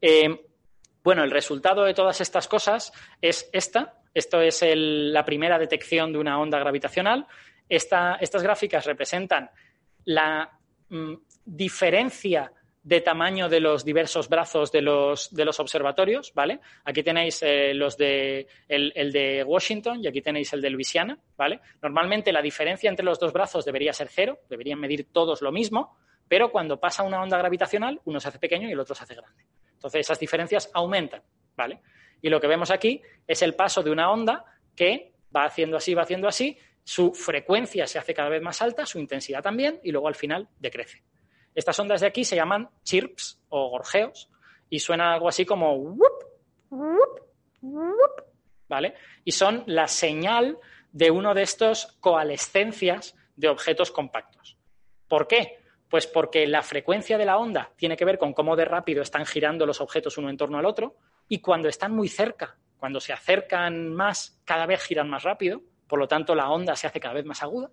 Eh, 0.01 0.29
Bueno, 1.05 1.23
el 1.23 1.31
resultado 1.31 1.85
de 1.85 1.93
todas 1.93 2.23
estas 2.23 2.49
cosas 2.49 2.91
es 3.21 3.51
esta. 3.53 4.01
Esto 4.15 4.41
es 4.41 4.65
la 4.67 5.23
primera 5.23 5.59
detección 5.59 6.11
de 6.13 6.19
una 6.19 6.41
onda 6.41 6.59
gravitacional. 6.59 7.27
estas 7.69 8.43
gráficas 8.43 8.87
representan 8.87 9.51
la 10.07 10.51
mm, 10.89 11.15
diferencia 11.45 12.51
de 12.83 13.01
tamaño 13.03 13.51
de 13.51 13.61
los 13.61 13.85
diversos 13.85 14.31
brazos 14.31 14.73
de 14.73 14.81
los, 14.81 15.31
observatorios, 15.59 16.33
¿vale? 16.35 16.61
Aquí 16.85 17.03
tenéis 17.03 17.43
eh, 17.43 17.75
los 17.75 17.99
de 17.99 18.47
el, 18.69 19.13
de 19.13 19.45
Washington 19.45 20.03
y 20.03 20.07
aquí 20.07 20.23
tenéis 20.23 20.55
el 20.55 20.63
de 20.63 20.71
Luisiana, 20.71 21.19
¿vale? 21.37 21.61
Normalmente 21.83 22.33
la 22.33 22.41
diferencia 22.41 22.89
entre 22.89 23.05
los 23.05 23.19
dos 23.19 23.33
brazos 23.33 23.65
debería 23.67 23.93
ser 23.93 24.09
cero, 24.09 24.39
deberían 24.49 24.81
medir 24.81 25.09
todos 25.13 25.43
lo 25.43 25.53
mismo, 25.53 25.99
pero 26.29 26.51
cuando 26.51 26.81
pasa 26.81 27.03
una 27.03 27.23
onda 27.23 27.37
gravitacional, 27.37 28.01
uno 28.05 28.21
se 28.21 28.29
hace 28.29 28.39
pequeño 28.39 28.69
y 28.69 28.73
el 28.73 28.81
otro 28.81 28.95
se 28.95 29.05
hace 29.05 29.15
grande. 29.15 29.45
Entonces 29.85 30.01
esas 30.01 30.19
diferencias 30.19 30.71
aumentan, 30.73 31.23
¿vale? 31.55 31.83
Y 32.23 32.31
lo 32.31 32.41
que 32.41 32.47
vemos 32.47 32.71
aquí 32.71 33.03
es 33.27 33.43
el 33.43 33.55
paso 33.55 33.83
de 33.83 33.91
una 33.91 34.11
onda 34.11 34.43
que 34.75 35.13
va 35.37 35.45
haciendo 35.45 35.77
así, 35.77 35.93
va 35.93 36.05
haciendo 36.05 36.27
así, 36.27 36.57
su 36.83 37.13
frecuencia 37.13 37.87
se 37.87 37.99
hace 37.99 38.15
cada 38.15 38.31
vez 38.31 38.41
más 38.41 38.63
alta, 38.63 38.87
su 38.87 38.99
intensidad 38.99 39.43
también, 39.43 39.81
y 39.83 39.93
luego 39.93 40.09
al 40.09 40.15
final 40.15 40.49
decrece. 40.59 41.03
Estas 41.55 41.79
ondas 41.79 42.01
de 42.01 42.07
aquí 42.07 42.25
se 42.25 42.35
llaman 42.35 42.71
chirps 42.83 43.43
o 43.51 43.69
gorjeos 43.69 44.31
y 44.71 44.79
suena 44.79 45.13
algo 45.13 45.29
así 45.29 45.45
como 45.45 45.77
¿vale? 48.67 48.95
Y 49.23 49.33
son 49.33 49.65
la 49.67 49.87
señal 49.87 50.59
de 50.93 51.11
uno 51.11 51.35
de 51.35 51.43
estos 51.43 51.99
coalescencias 52.01 53.15
de 53.37 53.49
objetos 53.49 53.91
compactos. 53.91 54.57
¿Por 55.09 55.29
qué? 55.29 55.59
Pues 55.95 56.09
porque 56.09 56.45
la 56.49 56.63
frecuencia 56.63 57.17
de 57.17 57.25
la 57.25 57.39
onda 57.39 57.71
tiene 57.77 57.97
que 57.97 58.05
ver 58.05 58.19
con 58.19 58.33
cómo 58.33 58.57
de 58.57 58.65
rápido 58.65 59.01
están 59.01 59.25
girando 59.25 59.65
los 59.65 59.81
objetos 59.81 60.19
uno 60.19 60.29
en 60.29 60.37
torno 60.37 60.59
al 60.59 60.67
otro 60.67 60.97
y 61.29 61.39
cuando 61.39 61.69
están 61.69 61.93
muy 61.93 62.09
cerca, 62.09 62.57
cuando 62.77 62.99
se 62.99 63.13
acercan 63.13 63.95
más, 63.95 64.43
cada 64.45 64.67
vez 64.67 64.83
giran 64.83 65.09
más 65.09 65.23
rápido, 65.23 65.63
por 65.87 66.01
lo 66.01 66.09
tanto 66.09 66.35
la 66.35 66.51
onda 66.51 66.75
se 66.75 66.89
hace 66.89 66.99
cada 66.99 67.15
vez 67.15 67.25
más 67.25 67.45
aguda 67.45 67.71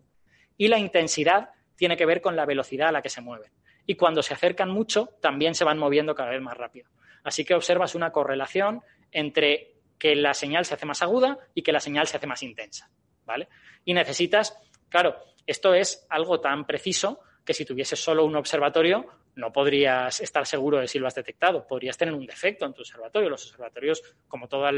y 0.55 0.67
la 0.67 0.77
intensidad 0.77 1.49
tiene 1.75 1.97
que 1.97 2.05
ver 2.05 2.21
con 2.21 2.35
la 2.35 2.45
velocidad 2.45 2.89
a 2.89 2.91
la 2.91 3.01
que 3.01 3.09
se 3.09 3.21
mueven. 3.21 3.51
Y 3.87 3.95
cuando 3.95 4.21
se 4.21 4.35
acercan 4.35 4.69
mucho, 4.69 5.17
también 5.19 5.55
se 5.55 5.63
van 5.63 5.79
moviendo 5.79 6.13
cada 6.13 6.29
vez 6.29 6.41
más 6.43 6.55
rápido. 6.55 6.91
Así 7.23 7.43
que 7.43 7.55
observas 7.55 7.95
una 7.95 8.11
correlación 8.11 8.83
entre 9.11 9.77
que 9.97 10.15
la 10.15 10.35
señal 10.35 10.65
se 10.65 10.75
hace 10.75 10.85
más 10.85 11.01
aguda 11.01 11.39
y 11.55 11.63
que 11.63 11.71
la 11.71 11.79
señal 11.79 12.05
se 12.05 12.17
hace 12.17 12.27
más 12.27 12.43
intensa. 12.43 12.87
¿Vale? 13.25 13.47
Y 13.83 13.95
necesitas, 13.95 14.55
claro, 14.89 15.15
esto 15.47 15.73
es 15.73 16.05
algo 16.07 16.39
tan 16.39 16.67
preciso 16.67 17.21
que 17.45 17.53
si 17.53 17.65
tuvieses 17.65 17.99
solo 17.99 18.25
un 18.25 18.35
observatorio 18.35 19.05
no 19.35 19.51
podrías 19.51 20.19
estar 20.19 20.45
seguro 20.45 20.79
de 20.79 20.87
si 20.87 20.99
lo 20.99 21.07
has 21.07 21.15
detectado. 21.15 21.65
Podrías 21.65 21.97
tener 21.97 22.13
un 22.13 22.25
defecto 22.25 22.65
en 22.65 22.73
tu 22.73 22.81
observatorio. 22.81 23.29
Los 23.29 23.45
observatorios, 23.45 24.03
como 24.27 24.47
todos 24.47 24.73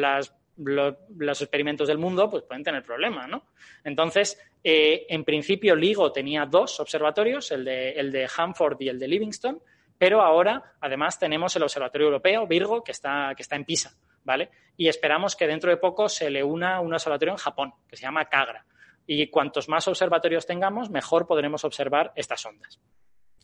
los 0.55 1.41
experimentos 1.41 1.87
del 1.87 1.97
mundo, 1.97 2.29
pues 2.29 2.43
pueden 2.43 2.63
tener 2.63 2.83
problemas, 2.83 3.27
¿no? 3.27 3.47
Entonces, 3.83 4.39
eh, 4.63 5.05
en 5.09 5.23
principio, 5.23 5.75
LIGO 5.75 6.11
tenía 6.11 6.45
dos 6.45 6.79
observatorios, 6.79 7.51
el 7.51 7.65
de, 7.65 7.91
el 7.91 8.11
de 8.11 8.29
Hanford 8.35 8.79
y 8.81 8.89
el 8.89 8.99
de 8.99 9.07
Livingston, 9.07 9.61
pero 9.97 10.21
ahora, 10.21 10.75
además, 10.81 11.17
tenemos 11.17 11.55
el 11.55 11.63
Observatorio 11.63 12.07
Europeo, 12.07 12.45
Virgo, 12.45 12.83
que 12.83 12.91
está, 12.91 13.33
que 13.35 13.41
está 13.41 13.55
en 13.55 13.63
Pisa, 13.63 13.95
¿vale? 14.23 14.49
Y 14.75 14.87
esperamos 14.87 15.35
que 15.35 15.47
dentro 15.47 15.69
de 15.69 15.77
poco 15.77 16.09
se 16.09 16.29
le 16.29 16.43
una 16.43 16.81
un 16.81 16.93
observatorio 16.93 17.33
en 17.33 17.37
Japón, 17.37 17.73
que 17.87 17.95
se 17.95 18.03
llama 18.03 18.25
Kagra. 18.25 18.65
Y 19.05 19.27
cuantos 19.27 19.67
más 19.69 19.87
observatorios 19.87 20.45
tengamos, 20.45 20.89
mejor 20.89 21.27
podremos 21.27 21.63
observar 21.65 22.11
estas 22.15 22.45
ondas. 22.45 22.79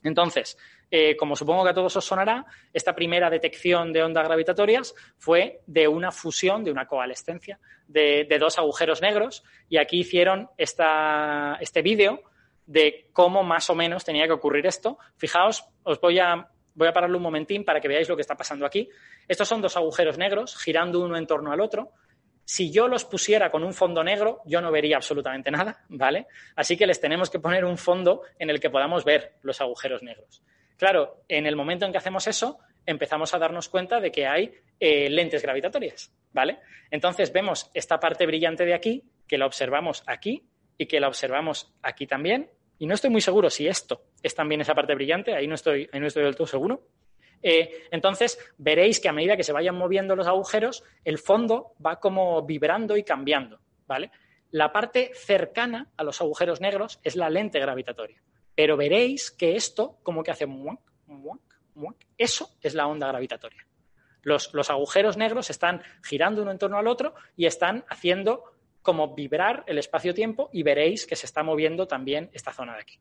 Entonces, 0.03 0.57
eh, 0.89 1.15
como 1.17 1.35
supongo 1.35 1.63
que 1.63 1.71
a 1.71 1.73
todos 1.73 1.95
os 1.95 2.05
sonará, 2.05 2.45
esta 2.73 2.95
primera 2.95 3.29
detección 3.29 3.91
de 3.91 4.03
ondas 4.03 4.25
gravitatorias 4.25 4.95
fue 5.17 5.61
de 5.67 5.87
una 5.87 6.11
fusión, 6.11 6.63
de 6.63 6.71
una 6.71 6.87
coalescencia 6.87 7.59
de, 7.87 8.25
dos 8.39 8.57
agujeros 8.57 9.01
negros 9.01 9.43
y 9.67 9.77
aquí 9.77 9.99
hicieron 9.99 10.49
este 10.57 11.81
vídeo 11.81 12.21
de 12.65 13.09
cómo 13.11 13.43
más 13.43 13.69
o 13.69 13.75
menos 13.75 14.05
tenía 14.05 14.25
que 14.25 14.33
ocurrir 14.33 14.65
esto. 14.67 14.99
Fijaos, 15.17 15.65
os 15.83 15.99
voy 15.99 16.19
a, 16.19 16.47
voy 16.75 16.87
a 16.87 16.93
pararlo 16.93 17.17
un 17.17 17.23
momentín 17.23 17.65
para 17.65 17.81
que 17.81 17.87
veáis 17.87 18.07
lo 18.07 18.15
que 18.15 18.21
está 18.21 18.35
pasando 18.35 18.65
aquí. 18.65 18.87
Estos 19.27 19.47
son 19.47 19.61
dos 19.61 19.75
agujeros 19.75 20.17
negros 20.17 20.55
girando 20.55 21.01
uno 21.01 21.17
en 21.17 21.27
torno 21.27 21.51
al 21.51 21.59
otro 21.59 21.91
si 22.49 22.71
yo 22.71 22.87
los 22.87 23.05
pusiera 23.05 23.51
con 23.51 23.63
un 23.63 23.75
fondo 23.75 24.03
negro, 24.03 24.41
yo 24.43 24.59
no 24.59 24.71
vería 24.71 24.95
absolutamente 24.95 25.51
nada, 25.51 25.85
¿vale? 25.87 26.25
Así 26.55 26.75
que 26.75 26.87
les 26.87 26.99
tenemos 26.99 27.29
que 27.29 27.37
poner 27.37 27.63
un 27.63 27.77
fondo 27.77 28.23
en 28.39 28.49
el 28.49 28.59
que 28.59 28.71
podamos 28.71 29.05
ver 29.05 29.33
los 29.43 29.61
agujeros 29.61 30.01
negros. 30.01 30.41
Claro, 30.75 31.21
en 31.27 31.45
el 31.45 31.55
momento 31.55 31.85
en 31.85 31.91
que 31.91 31.99
hacemos 31.99 32.25
eso, 32.25 32.57
empezamos 32.87 33.35
a 33.35 33.37
darnos 33.37 33.69
cuenta 33.69 33.99
de 33.99 34.11
que 34.11 34.25
hay 34.25 34.51
eh, 34.79 35.11
lentes 35.11 35.43
gravitatorias, 35.43 36.11
¿vale? 36.33 36.57
Entonces 36.89 37.31
vemos 37.31 37.69
esta 37.75 37.99
parte 37.99 38.25
brillante 38.25 38.65
de 38.65 38.73
aquí, 38.73 39.03
que 39.27 39.37
la 39.37 39.45
observamos 39.45 40.01
aquí 40.07 40.49
y 40.75 40.87
que 40.87 40.99
la 40.99 41.07
observamos 41.07 41.71
aquí 41.83 42.07
también. 42.07 42.49
Y 42.79 42.87
no 42.87 42.95
estoy 42.95 43.11
muy 43.11 43.21
seguro 43.21 43.51
si 43.51 43.67
esto 43.67 44.05
es 44.23 44.33
también 44.33 44.61
esa 44.61 44.73
parte 44.73 44.95
brillante, 44.95 45.35
ahí 45.35 45.45
no 45.45 45.53
estoy, 45.53 45.87
ahí 45.93 45.99
no 45.99 46.07
estoy 46.07 46.23
del 46.23 46.35
todo 46.35 46.47
seguro. 46.47 46.81
Eh, 47.41 47.87
entonces, 47.91 48.37
veréis 48.57 48.99
que 48.99 49.09
a 49.09 49.13
medida 49.13 49.37
que 49.37 49.43
se 49.43 49.53
vayan 49.53 49.75
moviendo 49.75 50.15
los 50.15 50.27
agujeros, 50.27 50.83
el 51.03 51.17
fondo 51.17 51.73
va 51.85 51.99
como 51.99 52.41
vibrando 52.45 52.97
y 52.97 53.03
cambiando, 53.03 53.59
¿vale? 53.87 54.11
La 54.51 54.71
parte 54.71 55.11
cercana 55.13 55.91
a 55.95 56.03
los 56.03 56.21
agujeros 56.21 56.59
negros 56.59 56.99
es 57.03 57.15
la 57.15 57.29
lente 57.29 57.59
gravitatoria. 57.59 58.21
Pero 58.55 58.75
veréis 58.75 59.31
que 59.31 59.55
esto 59.55 59.99
como 60.03 60.23
que 60.23 60.31
hace 60.31 60.45
muac, 60.45 60.79
muac, 61.05 61.41
muac. 61.75 61.95
Eso 62.17 62.57
es 62.61 62.73
la 62.73 62.87
onda 62.87 63.07
gravitatoria. 63.07 63.65
Los, 64.21 64.53
los 64.53 64.69
agujeros 64.69 65.15
negros 65.17 65.49
están 65.49 65.81
girando 66.03 66.41
uno 66.41 66.51
en 66.51 66.57
torno 66.57 66.77
al 66.77 66.87
otro 66.87 67.13
y 67.37 67.45
están 67.45 67.85
haciendo 67.87 68.43
como 68.81 69.13
vibrar 69.13 69.63
el 69.67 69.77
espacio-tiempo 69.77 70.49
y 70.51 70.63
veréis 70.63 71.05
que 71.05 71.15
se 71.15 71.25
está 71.25 71.43
moviendo 71.43 71.87
también 71.87 72.29
esta 72.33 72.51
zona 72.51 72.75
de 72.75 72.81
aquí. 72.81 72.99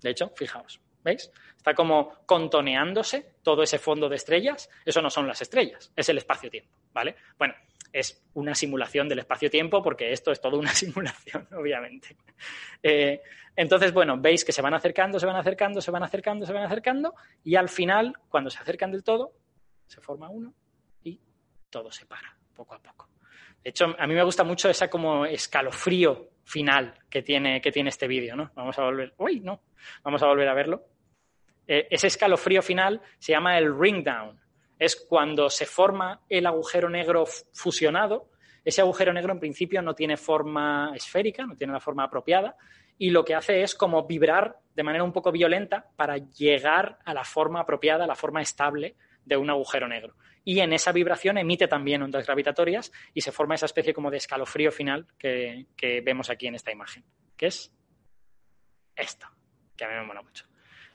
De 0.00 0.10
hecho, 0.10 0.32
fijaos. 0.34 0.80
¿Veis? 1.02 1.30
Está 1.56 1.74
como 1.74 2.24
contoneándose 2.26 3.34
todo 3.42 3.62
ese 3.62 3.78
fondo 3.78 4.08
de 4.08 4.16
estrellas. 4.16 4.68
Eso 4.84 5.00
no 5.00 5.10
son 5.10 5.26
las 5.26 5.40
estrellas, 5.42 5.92
es 5.94 6.08
el 6.08 6.18
espacio-tiempo, 6.18 6.70
¿vale? 6.92 7.16
Bueno, 7.38 7.54
es 7.92 8.22
una 8.34 8.54
simulación 8.54 9.08
del 9.08 9.20
espacio-tiempo 9.20 9.82
porque 9.82 10.12
esto 10.12 10.32
es 10.32 10.40
toda 10.40 10.58
una 10.58 10.70
simulación, 10.74 11.48
obviamente. 11.52 12.16
Eh, 12.82 13.20
entonces, 13.56 13.92
bueno, 13.92 14.16
veis 14.18 14.44
que 14.44 14.52
se 14.52 14.62
van 14.62 14.74
acercando, 14.74 15.18
se 15.18 15.26
van 15.26 15.36
acercando, 15.36 15.80
se 15.80 15.90
van 15.90 16.02
acercando, 16.02 16.46
se 16.46 16.52
van 16.52 16.64
acercando 16.64 17.14
y 17.44 17.56
al 17.56 17.68
final, 17.68 18.14
cuando 18.28 18.50
se 18.50 18.58
acercan 18.58 18.92
del 18.92 19.02
todo, 19.02 19.32
se 19.86 20.00
forma 20.00 20.28
uno 20.28 20.54
y 21.02 21.20
todo 21.70 21.90
se 21.90 22.06
para, 22.06 22.36
poco 22.54 22.74
a 22.74 22.78
poco. 22.78 23.08
De 23.62 23.70
hecho, 23.70 23.96
a 23.98 24.06
mí 24.06 24.14
me 24.14 24.22
gusta 24.22 24.44
mucho 24.44 24.70
esa 24.70 24.88
como 24.88 25.26
escalofrío 25.26 26.30
final 26.48 26.94
que 27.10 27.22
tiene, 27.22 27.60
que 27.60 27.70
tiene 27.70 27.90
este 27.90 28.08
vídeo, 28.08 28.34
¿no? 28.34 28.50
Vamos 28.54 28.78
a 28.78 28.82
volver. 28.82 29.12
Uy, 29.18 29.40
no. 29.40 29.60
Vamos 30.02 30.22
a 30.22 30.26
volver 30.26 30.48
a 30.48 30.54
verlo. 30.54 30.82
Eh, 31.66 31.86
ese 31.90 32.06
escalofrío 32.06 32.62
final 32.62 33.02
se 33.18 33.32
llama 33.32 33.58
el 33.58 33.78
ring 33.78 34.02
down. 34.02 34.40
Es 34.78 34.96
cuando 34.96 35.50
se 35.50 35.66
forma 35.66 36.22
el 36.28 36.46
agujero 36.46 36.88
negro 36.88 37.26
fusionado. 37.26 38.30
Ese 38.64 38.80
agujero 38.80 39.12
negro 39.12 39.32
en 39.32 39.40
principio 39.40 39.82
no 39.82 39.94
tiene 39.94 40.16
forma 40.16 40.92
esférica, 40.94 41.44
no 41.44 41.54
tiene 41.54 41.74
la 41.74 41.80
forma 41.80 42.04
apropiada, 42.04 42.56
y 42.96 43.10
lo 43.10 43.24
que 43.24 43.34
hace 43.34 43.62
es 43.62 43.74
como 43.74 44.06
vibrar 44.06 44.56
de 44.74 44.82
manera 44.82 45.04
un 45.04 45.12
poco 45.12 45.30
violenta 45.30 45.86
para 45.96 46.16
llegar 46.16 46.98
a 47.04 47.12
la 47.12 47.24
forma 47.24 47.60
apropiada, 47.60 48.04
a 48.04 48.06
la 48.06 48.14
forma 48.14 48.40
estable 48.40 48.96
de 49.24 49.36
un 49.36 49.50
agujero 49.50 49.86
negro. 49.86 50.14
Y 50.44 50.60
en 50.60 50.72
esa 50.72 50.92
vibración 50.92 51.38
emite 51.38 51.68
también 51.68 52.02
ondas 52.02 52.26
gravitatorias 52.26 52.92
y 53.14 53.20
se 53.20 53.32
forma 53.32 53.54
esa 53.54 53.66
especie 53.66 53.92
como 53.92 54.10
de 54.10 54.18
escalofrío 54.18 54.72
final 54.72 55.06
que, 55.18 55.66
vemos 56.04 56.30
aquí 56.30 56.46
en 56.46 56.54
esta 56.54 56.72
imagen, 56.72 57.04
que 57.36 57.46
es 57.46 57.72
esto, 58.96 59.26
que 59.76 59.84
a 59.84 59.88
mí 59.88 59.94
me 59.94 60.04
mola 60.04 60.22
mucho. 60.22 60.46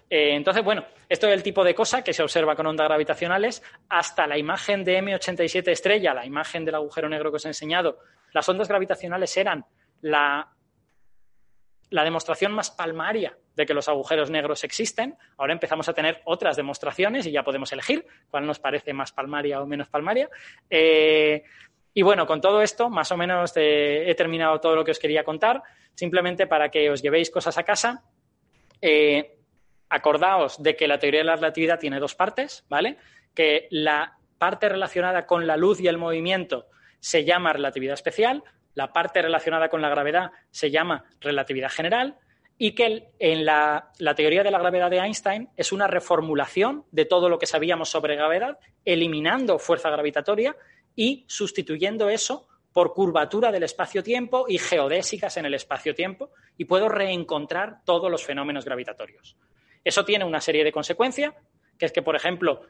Eh, 0.10 0.36
entonces, 0.36 0.64
bueno, 0.64 0.86
esto 1.08 1.28
es 1.28 1.34
el 1.34 1.44
tipo 1.44 1.64
de 1.64 1.74
cosa 1.74 2.04
que 2.04 2.14
se 2.14 2.22
observa 2.22 2.56
con 2.56 2.68
ondas 2.68 2.88
gravitacionales. 2.88 3.64
Hasta 3.90 4.28
la 4.28 4.38
imagen 4.38 4.84
de 4.84 5.02
M87 5.02 5.70
estrella, 5.70 6.14
la 6.14 6.26
imagen 6.26 6.66
del 6.66 6.76
agujero 6.76 7.10
negro 7.10 7.32
que 7.32 7.38
os 7.38 7.46
he 7.46 7.50
enseñado, 7.50 8.00
las 8.32 8.48
ondas 8.50 8.68
gravitacionales 8.68 9.36
eran 9.38 9.66
la, 10.02 10.54
la 11.90 12.04
demostración 12.04 12.52
más 12.52 12.72
palmaria 12.72 13.38
de 13.56 13.66
que 13.66 13.74
los 13.74 13.88
agujeros 13.88 14.30
negros 14.30 14.64
existen. 14.64 15.18
Ahora 15.38 15.54
empezamos 15.54 15.88
a 15.90 15.94
tener 15.94 16.22
otras 16.26 16.56
demostraciones 16.56 17.26
y 17.26 17.32
ya 17.32 17.44
podemos 17.44 17.72
elegir 17.72 18.06
cuál 18.30 18.46
nos 18.46 18.60
parece 18.60 18.94
más 18.94 19.12
palmaria 19.12 19.62
o 19.62 19.66
menos 19.66 19.90
palmaria. 19.90 20.30
Eh, 20.70 21.44
y 21.94 22.02
bueno, 22.02 22.26
con 22.26 22.42
todo 22.42 22.62
esto, 22.62 22.90
más 22.90 23.12
o 23.12 23.18
menos 23.18 23.54
eh, 23.56 24.10
he 24.10 24.16
terminado 24.16 24.60
todo 24.60 24.76
lo 24.76 24.84
que 24.84 24.92
os 24.92 25.00
quería 25.00 25.24
contar. 25.24 25.62
Simplemente 25.94 26.48
para 26.48 26.70
que 26.70 26.90
os 26.90 27.02
llevéis 27.02 27.30
cosas 27.30 27.58
a 27.58 27.64
casa. 27.64 28.04
Eh, 28.82 29.38
acordaos 29.90 30.62
de 30.62 30.76
que 30.76 30.88
la 30.88 30.98
teoría 30.98 31.20
de 31.20 31.26
la 31.26 31.36
relatividad 31.36 31.80
tiene 31.80 32.00
dos 32.00 32.16
partes, 32.16 32.66
¿vale? 32.68 32.98
Que 33.36 33.68
la 33.70 34.18
parte 34.40 34.68
relacionada 34.68 35.28
con 35.28 35.46
la 35.46 35.56
luz 35.56 35.80
y 35.80 35.88
el 35.88 36.00
movimiento 36.00 36.66
se 37.00 37.24
llama 37.24 37.54
relatividad 37.54 37.94
especial, 37.94 38.44
la 38.74 38.92
parte 38.92 39.22
relacionada 39.22 39.70
con 39.70 39.82
la 39.82 39.90
gravedad 39.90 40.32
se 40.50 40.72
llama 40.72 41.06
relatividad 41.22 41.70
general 41.70 42.18
y 42.58 42.74
que 42.74 43.10
en 43.20 43.46
la, 43.46 43.92
teoría 44.16 44.44
de 44.44 44.52
la 44.52 44.60
gravedad 44.60 44.90
de 44.90 45.00
Einstein 45.00 45.50
es 45.58 45.72
una 45.72 45.88
reformulación 45.88 46.86
de 46.92 47.06
todo 47.06 47.30
lo 47.30 47.40
que 47.40 47.46
sabíamos 47.46 47.90
sobre 47.90 48.16
gravedad, 48.16 48.60
eliminando 48.86 49.60
fuerza 49.60 49.90
gravitatoria 49.90 50.56
y 50.96 51.26
sustituyendo 51.28 52.10
eso 52.10 52.48
por 52.72 52.94
curvatura 52.94 53.52
del 53.52 53.64
espacio-tiempo 53.64 54.46
y 54.48 54.58
geodésicas 54.58 55.38
en 55.38 55.46
el 55.46 55.54
espacio-tiempo 55.54 56.32
y 56.58 56.66
puedo 56.66 56.90
reencontrar 56.90 57.84
todos 57.86 58.10
los 58.10 58.24
fenómenos 58.24 58.66
gravitatorios. 58.66 59.36
Eso 59.84 60.06
tiene 60.06 60.26
una 60.26 60.42
serie 60.42 60.64
de 60.64 60.72
consecuencias, 60.72 61.34
que 61.78 61.86
es 61.86 61.92
que, 61.92 62.02
por 62.02 62.16
ejemplo, 62.16 62.62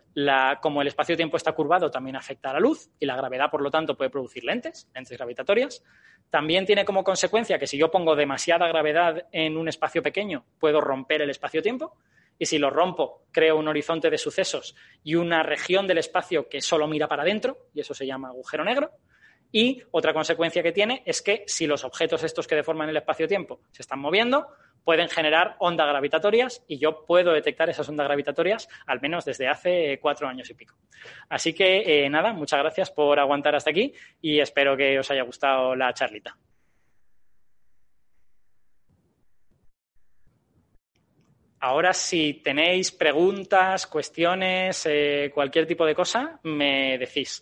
como 0.62 0.82
el 0.82 0.88
espacio-tiempo 0.88 1.38
está 1.38 1.52
curvado, 1.52 1.92
también 1.92 2.16
afecta 2.16 2.50
a 2.50 2.54
la 2.54 2.60
luz 2.60 2.90
y 3.00 3.06
la 3.06 3.16
gravedad, 3.16 3.52
por 3.52 3.62
lo 3.62 3.70
tanto, 3.70 3.96
puede 3.96 4.10
producir 4.10 4.44
lentes, 4.44 4.90
lentes 4.94 5.18
gravitatorias. 5.18 5.84
También 6.30 6.66
tiene 6.66 6.86
como 6.86 7.04
consecuencia 7.04 7.60
que 7.60 7.68
si 7.68 7.78
yo 7.78 7.92
pongo 7.92 8.16
demasiada 8.16 8.68
gravedad 8.68 9.28
en 9.32 9.58
un 9.58 9.68
espacio 9.68 10.02
pequeño, 10.02 10.46
puedo 10.60 10.82
romper 10.82 11.22
el 11.22 11.30
espacio-tiempo. 11.30 11.96
Y 12.40 12.48
si 12.48 12.58
lo 12.58 12.72
rompo, 12.72 13.28
creo 13.32 13.58
un 13.58 13.68
horizonte 13.68 14.10
de 14.10 14.18
sucesos 14.18 14.76
y 15.04 15.14
una 15.16 15.44
región 15.44 15.86
del 15.86 16.00
espacio 16.00 16.50
que 16.50 16.62
solo 16.62 16.88
mira 16.88 17.08
para 17.08 17.22
adentro, 17.22 17.68
y 17.76 17.82
eso 17.82 17.94
se 17.94 18.08
llama 18.08 18.30
agujero 18.30 18.64
negro. 18.64 18.92
Y 19.52 19.84
otra 19.92 20.14
consecuencia 20.14 20.64
que 20.64 20.72
tiene 20.72 21.04
es 21.06 21.22
que 21.22 21.44
si 21.46 21.68
los 21.68 21.84
objetos 21.84 22.24
estos 22.24 22.48
que 22.48 22.56
deforman 22.56 22.90
el 22.90 22.98
espacio-tiempo 22.98 23.62
se 23.72 23.84
están 23.84 24.00
moviendo, 24.00 24.48
pueden 24.84 25.10
generar 25.10 25.56
ondas 25.60 25.88
gravitatorias 25.88 26.64
y 26.68 26.78
yo 26.78 27.06
puedo 27.06 27.32
detectar 27.34 27.70
esas 27.70 27.88
ondas 27.90 28.08
gravitatorias 28.08 28.68
al 28.86 29.02
menos 29.02 29.26
desde 29.26 29.48
hace 29.48 30.00
cuatro 30.02 30.28
años 30.28 30.50
y 30.50 30.54
pico. 30.54 30.76
Así 31.30 31.54
que 31.54 32.06
eh, 32.06 32.10
nada, 32.10 32.34
muchas 32.34 32.60
gracias 32.60 32.92
por 32.92 33.20
aguantar 33.20 33.56
hasta 33.56 33.70
aquí 33.70 33.94
y 34.22 34.40
espero 34.40 34.78
que 34.78 35.00
os 35.00 35.10
haya 35.12 35.24
gustado 35.24 35.76
la 35.76 35.94
charlita. 35.94 36.38
Ahora, 41.60 41.94
si 41.94 42.42
tenéis 42.44 42.92
preguntas, 42.92 43.88
cuestiones, 43.88 44.86
eh, 44.86 45.32
cualquier 45.34 45.66
tipo 45.66 45.86
de 45.86 45.96
cosa, 45.96 46.38
me 46.44 46.98
decís. 46.98 47.42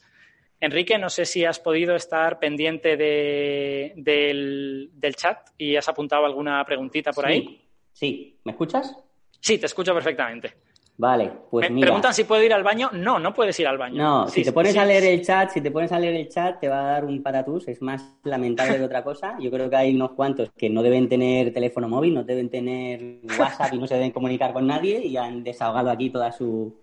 Enrique, 0.61 0.97
no 0.99 1.09
sé 1.09 1.25
si 1.25 1.43
has 1.43 1.59
podido 1.59 1.95
estar 1.95 2.37
pendiente 2.37 2.95
del, 2.95 4.91
chat 5.15 5.49
y 5.57 5.75
has 5.75 5.89
apuntado 5.89 6.23
alguna 6.23 6.63
preguntita 6.63 7.11
por 7.11 7.25
ahí. 7.25 7.67
Sí, 7.91 8.39
¿me 8.43 8.51
escuchas? 8.51 8.95
Sí, 9.39 9.57
te 9.57 9.65
escucho 9.65 9.91
perfectamente. 9.91 10.53
Vale, 10.97 11.31
pues 11.49 11.71
Me 11.71 11.81
preguntan 11.81 12.13
si 12.13 12.25
puedo 12.25 12.43
ir 12.43 12.53
al 12.53 12.61
baño. 12.61 12.91
No, 12.93 13.17
no 13.17 13.33
puedes 13.33 13.59
ir 13.59 13.67
al 13.67 13.79
baño. 13.79 14.03
No, 14.03 14.27
si 14.27 14.43
te 14.43 14.51
pones 14.51 14.77
a 14.77 14.85
leer 14.85 15.03
el 15.05 15.25
chat, 15.25 15.49
si 15.49 15.61
te 15.61 15.71
pones 15.71 15.91
a 15.91 15.99
leer 15.99 16.13
el 16.13 16.29
chat, 16.29 16.59
te 16.59 16.69
va 16.69 16.81
a 16.81 16.91
dar 16.91 17.05
un 17.05 17.23
patatús. 17.23 17.67
Es 17.67 17.81
más 17.81 18.19
lamentable 18.23 18.77
que 18.77 18.83
otra 18.85 19.03
cosa. 19.03 19.35
Yo 19.39 19.49
creo 19.49 19.67
que 19.67 19.77
hay 19.77 19.95
unos 19.95 20.11
cuantos 20.11 20.51
que 20.55 20.69
no 20.69 20.83
deben 20.83 21.09
tener 21.09 21.51
teléfono 21.51 21.89
móvil, 21.89 22.13
no 22.13 22.23
deben 22.23 22.51
tener 22.51 23.21
WhatsApp 23.39 23.73
y 23.73 23.79
no 23.79 23.87
se 23.87 23.95
deben 23.95 24.11
comunicar 24.11 24.53
con 24.53 24.67
nadie 24.67 25.03
y 25.03 25.17
han 25.17 25.43
desahogado 25.43 25.89
aquí 25.89 26.11
toda 26.11 26.31
su, 26.31 26.77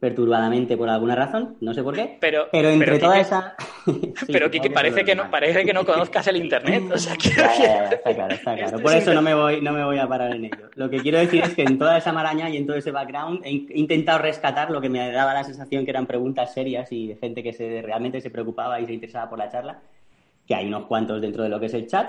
perturbadamente 0.00 0.76
por 0.76 0.88
alguna 0.88 1.16
razón, 1.16 1.56
no 1.60 1.74
sé 1.74 1.82
por 1.82 1.94
qué. 1.94 2.18
Pero, 2.20 2.46
pero 2.52 2.68
entre 2.68 2.98
toda 2.98 3.18
esa. 3.18 3.56
pero 4.28 4.50
que 4.50 4.60
parece 4.74 5.04
que 5.04 5.14
no, 5.16 5.28
parece 5.30 5.64
que 5.64 5.72
no 5.72 5.84
conozcas 5.84 6.26
el 6.28 6.36
internet. 6.36 6.84
O 6.92 6.98
sea, 6.98 7.14
está 7.24 8.14
claro, 8.14 8.34
está 8.34 8.54
claro. 8.56 8.78
Por 8.78 8.94
eso 8.94 9.12
no 9.12 9.22
me 9.22 9.34
voy, 9.34 9.60
no 9.60 9.72
me 9.72 9.84
voy 9.84 9.98
a 9.98 10.06
parar 10.06 10.34
en 10.34 10.44
ello. 10.44 10.70
Lo 10.76 10.88
que 10.88 10.98
quiero 10.98 11.18
decir 11.18 11.42
es 11.42 11.54
que 11.54 11.62
en 11.62 11.78
toda 11.78 11.98
esa 11.98 12.12
maraña 12.12 12.48
y 12.48 12.56
en 12.56 12.66
todo 12.66 12.76
ese 12.76 12.92
background 12.92 13.40
he 13.44 13.50
intentado 13.74 14.20
rescatar 14.20 14.70
lo 14.70 14.80
que 14.80 14.88
me 14.88 15.10
daba 15.10 15.34
la 15.34 15.42
sensación 15.42 15.84
que 15.84 15.90
eran 15.90 16.06
preguntas 16.06 16.54
serias 16.54 16.92
y 16.92 17.08
de 17.08 17.16
gente 17.16 17.42
que 17.42 17.52
se 17.52 17.82
realmente 17.82 18.20
se 18.20 18.30
preocupaba 18.30 18.80
y 18.80 18.86
se 18.86 18.92
interesaba 18.92 19.28
por 19.28 19.38
la 19.38 19.50
charla, 19.50 19.80
que 20.46 20.54
hay 20.54 20.66
unos 20.68 20.86
cuantos 20.86 21.20
dentro 21.20 21.42
de 21.42 21.48
lo 21.48 21.58
que 21.58 21.66
es 21.66 21.74
el 21.74 21.86
chat. 21.86 22.08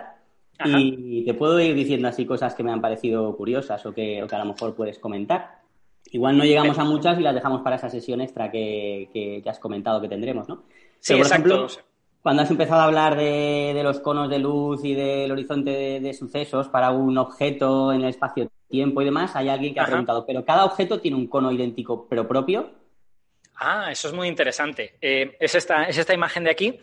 Y 0.65 1.23
te 1.23 1.33
puedo 1.33 1.57
ir 1.61 1.73
diciendo 1.73 2.09
así 2.09 2.25
cosas 2.25 2.53
que 2.53 2.63
me 2.63 2.71
han 2.71 2.81
parecido 2.81 3.33
curiosas 3.37 3.83
o 3.85 3.93
que, 3.93 4.21
o 4.21 4.27
que 4.27 4.35
a 4.35 4.39
lo 4.39 4.45
mejor 4.45 4.75
puedes 4.75 4.99
comentar. 4.99 5.58
Igual 6.11 6.37
no 6.37 6.43
llegamos 6.43 6.77
a 6.79 6.83
muchas 6.83 7.19
y 7.19 7.21
las 7.21 7.35
dejamos 7.35 7.61
para 7.61 7.75
esa 7.75 7.89
sesión 7.89 8.21
extra 8.21 8.49
que, 8.49 9.09
que, 9.13 9.49
has 9.49 9.59
comentado 9.59 10.01
que 10.01 10.07
tendremos, 10.07 10.47
¿no? 10.47 10.63
Sí, 10.99 11.13
exacto. 11.13 11.67
cuando 12.21 12.41
has 12.41 12.51
empezado 12.51 12.81
a 12.81 12.85
hablar 12.85 13.15
de, 13.15 13.79
los 13.83 13.99
conos 13.99 14.29
de 14.29 14.39
luz 14.39 14.83
y 14.83 14.95
del 14.95 15.31
horizonte 15.31 15.99
de, 15.99 16.13
sucesos 16.13 16.67
para 16.67 16.91
un 16.91 17.17
objeto 17.17 17.93
en 17.93 18.01
el 18.01 18.09
espacio-tiempo 18.09 19.01
y 19.01 19.05
demás, 19.05 19.35
hay 19.35 19.49
alguien 19.49 19.73
que 19.73 19.79
ha 19.79 19.85
preguntado, 19.85 20.25
¿pero 20.25 20.43
cada 20.43 20.65
objeto 20.65 20.99
tiene 20.99 21.17
un 21.17 21.27
cono 21.27 21.51
idéntico 21.51 22.07
pero 22.09 22.27
propio? 22.27 22.71
Ah, 23.55 23.91
eso 23.91 24.07
es 24.07 24.13
muy 24.13 24.27
interesante. 24.27 24.95
Eh, 25.01 25.35
¿es, 25.39 25.53
esta, 25.53 25.83
¿Es 25.83 25.97
esta 25.97 26.13
imagen 26.13 26.45
de 26.45 26.49
aquí? 26.49 26.79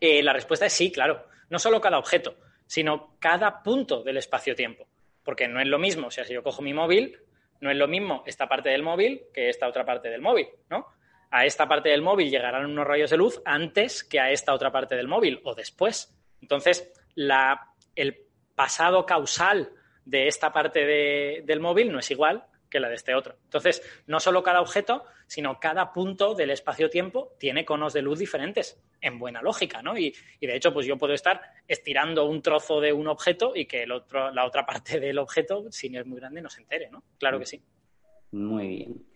Eh, 0.00 0.22
la 0.22 0.32
respuesta 0.32 0.66
es 0.66 0.72
sí, 0.72 0.90
claro. 0.90 1.26
No 1.50 1.58
solo 1.58 1.80
cada 1.80 1.98
objeto, 1.98 2.36
sino 2.66 3.16
cada 3.18 3.62
punto 3.62 4.02
del 4.02 4.16
espacio-tiempo. 4.16 4.86
Porque 5.22 5.46
no 5.46 5.60
es 5.60 5.66
lo 5.66 5.78
mismo, 5.78 6.08
o 6.08 6.10
sea, 6.10 6.24
si 6.24 6.34
yo 6.34 6.42
cojo 6.42 6.62
mi 6.62 6.72
móvil, 6.72 7.18
no 7.60 7.70
es 7.70 7.76
lo 7.76 7.88
mismo 7.88 8.22
esta 8.26 8.48
parte 8.48 8.70
del 8.70 8.82
móvil 8.82 9.22
que 9.32 9.48
esta 9.48 9.68
otra 9.68 9.84
parte 9.84 10.08
del 10.08 10.20
móvil, 10.20 10.48
¿no? 10.70 10.86
A 11.30 11.44
esta 11.44 11.66
parte 11.66 11.88
del 11.88 12.02
móvil 12.02 12.30
llegarán 12.30 12.66
unos 12.66 12.86
rayos 12.86 13.10
de 13.10 13.16
luz 13.16 13.42
antes 13.44 14.04
que 14.04 14.20
a 14.20 14.30
esta 14.30 14.54
otra 14.54 14.70
parte 14.70 14.94
del 14.94 15.08
móvil 15.08 15.40
o 15.44 15.54
después. 15.54 16.16
Entonces, 16.40 16.92
el 17.16 18.16
pasado 18.54 19.04
causal 19.04 19.70
de 20.04 20.28
esta 20.28 20.52
parte 20.52 21.42
del 21.44 21.60
móvil 21.60 21.90
no 21.90 21.98
es 21.98 22.10
igual 22.10 22.44
que 22.70 22.80
la 22.80 22.88
de 22.88 22.94
este 22.94 23.14
otro. 23.14 23.36
Entonces, 23.44 23.82
no 24.06 24.20
solo 24.20 24.42
cada 24.42 24.60
objeto, 24.60 25.04
sino 25.26 25.58
cada 25.60 25.92
punto 25.92 26.34
del 26.34 26.50
espacio-tiempo 26.50 27.34
tiene 27.38 27.64
conos 27.64 27.92
de 27.92 28.02
luz 28.02 28.18
diferentes, 28.18 28.80
en 29.00 29.18
buena 29.18 29.42
lógica, 29.42 29.82
¿no? 29.82 29.96
Y, 29.96 30.14
de 30.40 30.56
hecho, 30.56 30.72
pues 30.72 30.86
yo 30.86 30.96
puedo 30.96 31.14
estar 31.14 31.40
estirando 31.68 32.26
un 32.26 32.42
trozo 32.42 32.80
de 32.80 32.92
un 32.92 33.08
objeto 33.08 33.52
y 33.54 33.66
que 33.66 33.82
el 33.82 33.92
otro, 33.92 34.30
la 34.30 34.46
otra 34.46 34.64
parte 34.66 35.00
del 35.00 35.18
objeto, 35.18 35.66
si 35.70 35.90
no 35.90 36.00
es 36.00 36.06
muy 36.06 36.18
grande, 36.18 36.42
no 36.42 36.50
se 36.50 36.62
entere, 36.62 36.90
¿no? 36.90 37.02
Claro 37.18 37.38
que 37.38 37.46
sí. 37.46 37.62
Muy 38.32 38.68
bien. 38.68 39.06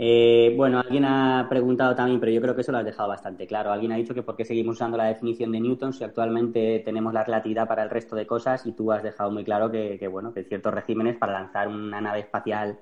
Eh, 0.00 0.54
bueno, 0.56 0.78
alguien 0.78 1.04
ha 1.04 1.46
preguntado 1.50 1.94
también, 1.94 2.20
pero 2.20 2.30
yo 2.30 2.40
creo 2.40 2.54
que 2.54 2.60
eso 2.60 2.70
lo 2.70 2.78
has 2.78 2.84
dejado 2.84 3.08
bastante 3.08 3.48
claro. 3.48 3.72
Alguien 3.72 3.90
ha 3.90 3.96
dicho 3.96 4.14
que 4.14 4.22
por 4.22 4.36
qué 4.36 4.44
seguimos 4.44 4.76
usando 4.76 4.96
la 4.96 5.06
definición 5.06 5.50
de 5.50 5.60
Newton 5.60 5.92
si 5.92 6.04
actualmente 6.04 6.80
tenemos 6.84 7.12
la 7.12 7.24
relatividad 7.24 7.66
para 7.66 7.82
el 7.82 7.90
resto 7.90 8.14
de 8.14 8.26
cosas 8.26 8.64
y 8.64 8.72
tú 8.72 8.92
has 8.92 9.02
dejado 9.02 9.32
muy 9.32 9.42
claro 9.42 9.72
que 9.72 10.06
bueno, 10.08 10.32
que 10.32 10.44
ciertos 10.44 10.72
regímenes 10.72 11.16
para 11.16 11.32
lanzar 11.32 11.66
una 11.66 12.00
nave 12.00 12.20
espacial 12.20 12.78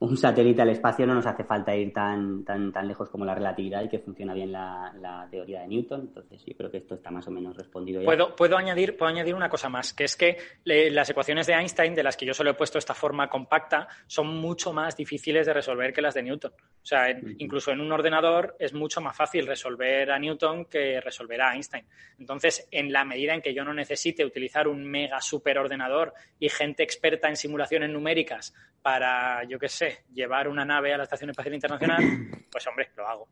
un 0.00 0.16
satélite 0.16 0.62
al 0.62 0.70
espacio 0.70 1.06
no 1.06 1.14
nos 1.14 1.26
hace 1.26 1.44
falta 1.44 1.76
ir 1.76 1.92
tan, 1.92 2.42
tan, 2.42 2.72
tan 2.72 2.88
lejos 2.88 3.10
como 3.10 3.26
la 3.26 3.34
relatividad 3.34 3.82
y 3.82 3.88
que 3.88 3.98
funciona 3.98 4.32
bien 4.32 4.50
la, 4.50 5.28
teoría 5.30 5.60
de 5.60 5.68
Newton. 5.68 6.00
Entonces, 6.00 6.42
yo 6.46 6.56
creo 6.56 6.70
que 6.70 6.78
esto 6.78 6.94
está 6.94 7.10
más 7.10 7.28
o 7.28 7.30
menos 7.30 7.54
respondido 7.54 8.00
ya. 8.00 8.06
Puedo, 8.06 8.34
puedo, 8.34 8.56
añadir, 8.56 8.96
puedo 8.96 9.10
añadir 9.10 9.34
una 9.34 9.50
cosa 9.50 9.68
más, 9.68 9.92
que 9.92 10.04
es 10.04 10.16
que 10.16 10.38
las 10.64 11.10
ecuaciones 11.10 11.46
de 11.46 11.52
Einstein, 11.52 11.94
de 11.94 12.02
las 12.02 12.16
que 12.16 12.24
yo 12.24 12.32
solo 12.32 12.50
he 12.50 12.54
puesto 12.54 12.78
esta 12.78 12.94
forma 12.94 13.28
compacta, 13.28 13.88
son 14.06 14.28
mucho 14.38 14.72
más 14.72 14.96
difíciles 14.96 15.46
de 15.46 15.52
resolver 15.52 15.92
que 15.92 16.00
las 16.00 16.14
de 16.14 16.22
Newton. 16.22 16.52
O 16.52 16.86
sea, 16.86 17.10
incluso 17.10 17.70
en 17.70 17.82
un 17.82 17.92
ordenador 17.92 18.56
es 18.58 18.72
mucho 18.72 19.02
más 19.02 19.14
fácil 19.14 19.46
resolver 19.46 20.10
a 20.10 20.18
Newton 20.18 20.64
que 20.64 20.98
resolver 21.02 21.42
a 21.42 21.52
Einstein. 21.52 21.84
Entonces, 22.18 22.66
en 22.70 22.90
la 22.90 23.04
medida 23.04 23.34
en 23.34 23.42
que 23.42 23.52
yo 23.52 23.64
no 23.64 23.74
necesite 23.74 24.24
utilizar 24.24 24.66
un 24.66 24.82
mega 24.82 25.20
superordenador 25.20 26.14
y 26.38 26.48
gente 26.48 26.82
experta 26.82 27.28
en 27.28 27.36
simulaciones 27.36 27.90
numéricas 27.90 28.54
para, 28.82 29.44
yo 29.44 29.58
qué 29.58 29.68
sé, 29.68 29.89
llevar 30.12 30.48
una 30.48 30.64
nave 30.64 30.92
a 30.92 30.98
la 30.98 31.04
Estación 31.04 31.30
Espacial 31.30 31.54
Internacional, 31.54 32.02
pues 32.50 32.66
hombre, 32.66 32.90
lo 32.96 33.06
hago. 33.06 33.28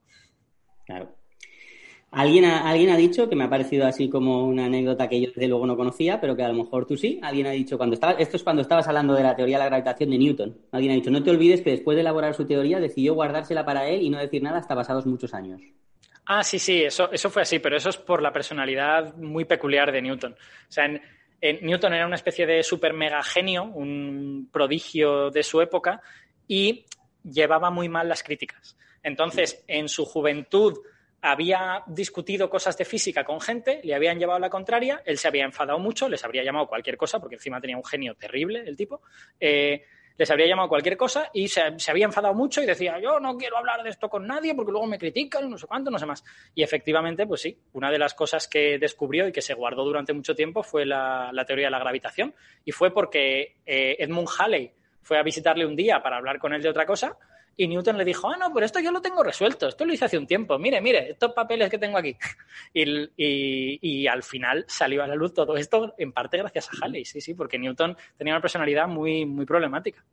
Claro. 0.86 1.14
Alguien 2.10 2.46
ha, 2.46 2.68
alguien 2.68 2.88
ha 2.88 2.96
dicho 2.96 3.28
que 3.28 3.36
me 3.36 3.44
ha 3.44 3.50
parecido 3.50 3.86
así 3.86 4.08
como 4.08 4.46
una 4.46 4.64
anécdota 4.64 5.08
que 5.08 5.20
yo 5.20 5.28
desde 5.28 5.46
luego 5.46 5.66
no 5.66 5.76
conocía, 5.76 6.18
pero 6.20 6.34
que 6.34 6.42
a 6.42 6.48
lo 6.48 6.54
mejor 6.54 6.86
tú 6.86 6.96
sí. 6.96 7.20
Alguien 7.22 7.46
ha 7.46 7.50
dicho 7.50 7.76
cuando 7.76 7.94
estaba, 7.94 8.12
esto 8.12 8.38
es 8.38 8.42
cuando 8.42 8.62
estabas 8.62 8.88
hablando 8.88 9.12
de 9.14 9.22
la 9.22 9.36
teoría 9.36 9.58
de 9.58 9.64
la 9.64 9.68
gravitación 9.68 10.10
de 10.10 10.18
Newton. 10.18 10.56
Alguien 10.72 10.92
ha 10.92 10.94
dicho, 10.94 11.10
no 11.10 11.22
te 11.22 11.30
olvides 11.30 11.60
que 11.60 11.70
después 11.70 11.96
de 11.96 12.00
elaborar 12.00 12.34
su 12.34 12.46
teoría 12.46 12.80
decidió 12.80 13.12
guardársela 13.12 13.66
para 13.66 13.86
él 13.88 14.00
y 14.00 14.08
no 14.08 14.18
decir 14.18 14.42
nada 14.42 14.58
hasta 14.58 14.74
pasados 14.74 15.04
muchos 15.04 15.34
años. 15.34 15.60
Ah, 16.30 16.42
sí, 16.42 16.58
sí, 16.58 16.82
eso, 16.82 17.10
eso 17.10 17.30
fue 17.30 17.42
así, 17.42 17.58
pero 17.58 17.76
eso 17.76 17.90
es 17.90 17.96
por 17.96 18.22
la 18.22 18.32
personalidad 18.32 19.14
muy 19.16 19.44
peculiar 19.44 19.92
de 19.92 20.02
Newton. 20.02 20.32
O 20.32 20.72
sea, 20.72 20.84
en, 20.84 21.00
Newton 21.62 21.94
era 21.94 22.06
una 22.06 22.16
especie 22.16 22.46
de 22.46 22.62
super 22.62 22.92
mega 22.92 23.22
genio, 23.22 23.64
un 23.64 24.48
prodigio 24.52 25.30
de 25.30 25.42
su 25.42 25.60
época, 25.60 26.02
y 26.48 26.86
llevaba 27.22 27.70
muy 27.70 27.88
mal 27.88 28.08
las 28.08 28.24
críticas. 28.24 28.76
Entonces, 29.02 29.62
en 29.68 29.88
su 29.88 30.04
juventud 30.04 30.78
había 31.20 31.82
discutido 31.86 32.48
cosas 32.48 32.76
de 32.78 32.84
física 32.84 33.24
con 33.24 33.40
gente, 33.40 33.80
le 33.82 33.94
habían 33.94 34.18
llevado 34.18 34.38
la 34.38 34.50
contraria, 34.50 35.02
él 35.04 35.18
se 35.18 35.28
había 35.28 35.44
enfadado 35.44 35.78
mucho, 35.78 36.08
les 36.08 36.24
habría 36.24 36.44
llamado 36.44 36.66
cualquier 36.66 36.96
cosa, 36.96 37.20
porque 37.20 37.36
encima 37.36 37.60
tenía 37.60 37.76
un 37.76 37.84
genio 37.84 38.14
terrible 38.14 38.62
el 38.66 38.76
tipo, 38.76 39.02
eh, 39.40 39.84
les 40.16 40.30
habría 40.30 40.48
llamado 40.48 40.68
cualquier 40.68 40.96
cosa 40.96 41.30
y 41.32 41.46
se, 41.46 41.62
había 41.88 42.04
enfadado 42.04 42.34
mucho 42.34 42.60
y 42.60 42.66
decía, 42.66 42.98
yo 43.00 43.20
no 43.20 43.36
quiero 43.36 43.56
hablar 43.56 43.84
de 43.84 43.90
esto 43.90 44.08
con 44.08 44.26
nadie 44.26 44.54
porque 44.54 44.72
luego 44.72 44.86
me 44.86 44.98
critican, 44.98 45.48
no 45.48 45.56
sé 45.56 45.66
cuánto, 45.66 45.92
no 45.92 45.98
sé 45.98 46.06
más. 46.06 46.24
Y 46.56 46.64
efectivamente, 46.64 47.24
pues 47.24 47.40
sí, 47.40 47.56
una 47.72 47.90
de 47.90 47.98
las 47.98 48.14
cosas 48.14 48.48
que 48.48 48.78
descubrió 48.78 49.28
y 49.28 49.32
que 49.32 49.42
se 49.42 49.54
guardó 49.54 49.84
durante 49.84 50.12
mucho 50.12 50.34
tiempo 50.34 50.64
fue 50.64 50.84
la, 50.84 51.30
teoría 51.46 51.66
de 51.66 51.70
la 51.70 51.78
gravitación 51.78 52.34
y 52.64 52.72
fue 52.72 52.92
porque 52.92 53.58
eh, 53.64 53.96
Edmund 54.00 54.28
Halley 54.38 54.72
fue 55.08 55.18
a 55.18 55.22
visitarle 55.22 55.64
un 55.64 55.74
día 55.74 56.02
para 56.02 56.18
hablar 56.18 56.38
con 56.38 56.52
él 56.52 56.60
de 56.60 56.68
otra 56.68 56.84
cosa 56.84 57.16
y 57.56 57.66
Newton 57.66 57.96
le 57.96 58.04
dijo, 58.04 58.28
ah, 58.28 58.36
no, 58.38 58.52
pero 58.52 58.66
esto 58.66 58.78
yo 58.78 58.92
lo 58.92 59.00
tengo 59.00 59.24
resuelto, 59.24 59.66
esto 59.66 59.86
lo 59.86 59.92
hice 59.94 60.04
hace 60.04 60.18
un 60.18 60.26
tiempo, 60.26 60.58
mire, 60.58 60.82
mire, 60.82 61.12
estos 61.12 61.32
papeles 61.32 61.70
que 61.70 61.78
tengo 61.78 61.96
aquí. 61.96 62.14
Y, 62.74 64.06
al 64.06 64.22
final 64.22 64.64
salió 64.68 65.02
a 65.02 65.06
la 65.06 65.14
luz 65.14 65.32
todo 65.32 65.56
esto 65.56 65.94
en 65.96 66.12
parte 66.12 66.36
gracias 66.36 66.68
a 66.68 66.84
Halley, 66.84 67.06
sí, 67.06 67.22
sí, 67.22 67.34
porque 67.34 67.58
Newton 67.58 67.96
tenía 68.16 68.34
una 68.34 68.42
personalidad 68.42 68.86
muy, 68.86 69.24
muy 69.24 69.46
problemática. 69.46 70.04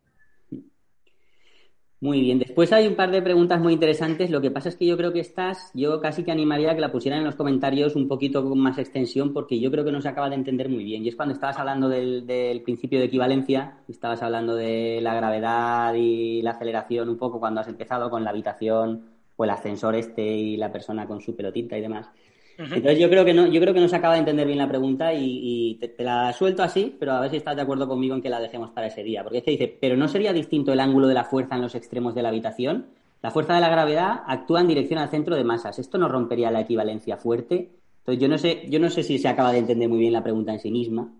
Muy 2.02 2.20
bien, 2.22 2.40
después 2.40 2.72
hay 2.74 2.88
un 2.88 2.96
par 2.96 3.10
de 3.10 3.22
preguntas 3.22 3.60
muy 3.60 3.74
interesantes. 3.74 4.30
Lo 4.30 4.42
que 4.42 4.52
pasa 4.52 4.70
es 4.70 4.76
que 4.76 4.86
yo 4.86 4.98
creo 4.98 5.14
que 5.14 5.22
estas, 5.22 5.72
yo 5.74 6.02
casi 6.02 6.24
que 6.24 6.32
animaría 6.32 6.72
a 6.72 6.76
que 6.76 6.82
la 6.82 6.92
pusieran 6.92 7.20
en 7.20 7.26
los 7.26 7.36
comentarios 7.36 7.96
un 7.96 8.08
poquito 8.08 8.48
con 8.48 8.60
más 8.60 8.78
extensión, 8.78 9.34
porque 9.34 9.60
yo 9.60 9.72
creo 9.72 9.84
que 9.86 9.92
no 9.92 10.02
se 10.02 10.10
acaba 10.10 10.30
de 10.30 10.36
entender 10.36 10.70
muy 10.70 10.84
bien. 10.84 11.04
Y 11.04 11.08
es 11.10 11.16
cuando 11.16 11.34
estabas 11.34 11.58
hablando 11.58 11.90
del, 11.90 12.28
del 12.28 12.62
principio 12.62 13.00
de 13.00 13.06
equivalencia, 13.06 13.80
estabas 13.88 14.22
hablando 14.22 14.56
de 14.56 15.00
la 15.02 15.16
gravedad 15.16 15.94
y 15.96 16.42
la 16.42 16.52
aceleración 16.52 17.10
un 17.10 17.18
poco 17.18 17.40
cuando 17.40 17.62
has 17.62 17.68
empezado 17.68 18.10
con 18.10 18.24
la 18.24 18.30
habitación 18.32 19.06
o 19.38 19.44
el 19.44 19.50
ascensor 19.50 19.96
este 19.96 20.22
y 20.22 20.58
la 20.58 20.72
persona 20.72 21.08
con 21.08 21.22
su 21.22 21.36
pelotita 21.36 21.78
y 21.78 21.82
demás. 21.82 22.10
Entonces 22.58 23.00
yo 23.00 23.10
creo 23.10 23.26
que 23.26 23.34
no, 23.34 23.48
yo 23.48 23.60
creo 23.60 23.74
que 23.74 23.82
no 23.82 23.88
se 23.88 23.96
acaba 23.96 24.14
de 24.14 24.20
entender 24.20 24.48
bien 24.48 24.58
la 24.58 24.68
pregunta 24.68 25.14
y, 25.14 25.76
te, 25.76 26.04
la 26.04 26.32
suelto 26.34 26.64
así, 26.64 26.96
pero 26.98 27.14
a 27.14 27.20
ver 27.20 27.32
si 27.32 27.38
estás 27.38 27.56
de 27.56 27.62
acuerdo 27.62 27.88
conmigo 27.88 28.16
en 28.16 28.22
que 28.22 28.30
la 28.30 28.40
dejemos 28.40 28.72
para 28.72 28.88
ese 28.88 29.04
día. 29.04 29.24
Porque 29.24 29.40
es 29.40 29.44
que 29.44 29.52
dice, 29.52 29.78
pero 29.80 29.98
¿no 29.98 30.08
sería 30.08 30.32
distinto 30.32 30.72
el 30.72 30.80
ángulo 30.80 31.08
de 31.08 31.14
la 31.14 31.26
fuerza 31.26 31.56
en 31.56 31.62
los 31.62 31.76
extremos 31.76 32.16
de 32.16 32.24
la 32.24 32.30
habitación? 32.30 32.88
La 33.22 33.32
fuerza 33.32 33.56
de 33.56 33.62
la 33.62 33.70
gravedad 33.70 34.22
actúa 34.28 34.62
en 34.62 34.68
dirección 34.68 35.00
al 35.00 35.10
centro 35.10 35.36
de 35.36 35.44
masas. 35.44 35.80
¿Esto 35.80 35.98
no 35.98 36.08
rompería 36.08 36.52
la 36.52 36.62
equivalencia 36.62 37.18
fuerte? 37.18 37.72
Entonces 38.00 38.22
yo 38.22 38.28
no 38.28 38.38
sé, 38.38 38.66
yo 38.70 38.80
no 38.80 38.90
sé 38.90 39.04
si 39.04 39.18
se 39.18 39.28
acaba 39.28 39.52
de 39.52 39.60
entender 39.60 39.90
muy 39.90 39.98
bien 39.98 40.14
la 40.14 40.24
pregunta 40.24 40.54
en 40.54 40.60
sí 40.60 40.72
misma. 40.72 41.12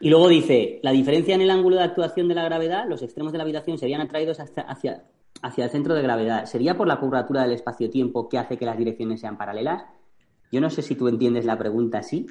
Y 0.00 0.10
luego 0.10 0.28
dice, 0.28 0.80
la 0.82 0.92
diferencia 0.92 1.34
en 1.34 1.42
el 1.42 1.50
ángulo 1.50 1.76
de 1.76 1.82
actuación 1.82 2.28
de 2.28 2.34
la 2.34 2.44
gravedad, 2.44 2.86
los 2.88 3.02
extremos 3.02 3.32
de 3.32 3.38
la 3.38 3.44
habitación 3.44 3.78
serían 3.78 4.00
atraídos 4.00 4.40
hacia, 4.40 5.04
hacia 5.42 5.64
el 5.64 5.70
centro 5.70 5.94
de 5.94 6.02
gravedad. 6.02 6.46
¿Sería 6.46 6.76
por 6.76 6.86
la 6.86 6.98
curvatura 6.98 7.42
del 7.42 7.52
espacio-tiempo 7.52 8.28
que 8.28 8.38
hace 8.38 8.56
que 8.56 8.66
las 8.66 8.76
direcciones 8.76 9.20
sean 9.20 9.38
paralelas? 9.38 9.84
Yo 10.50 10.60
no 10.60 10.70
sé 10.70 10.82
si 10.82 10.94
tú 10.94 11.08
entiendes 11.08 11.44
la 11.44 11.58
pregunta 11.58 11.98
así. 11.98 12.26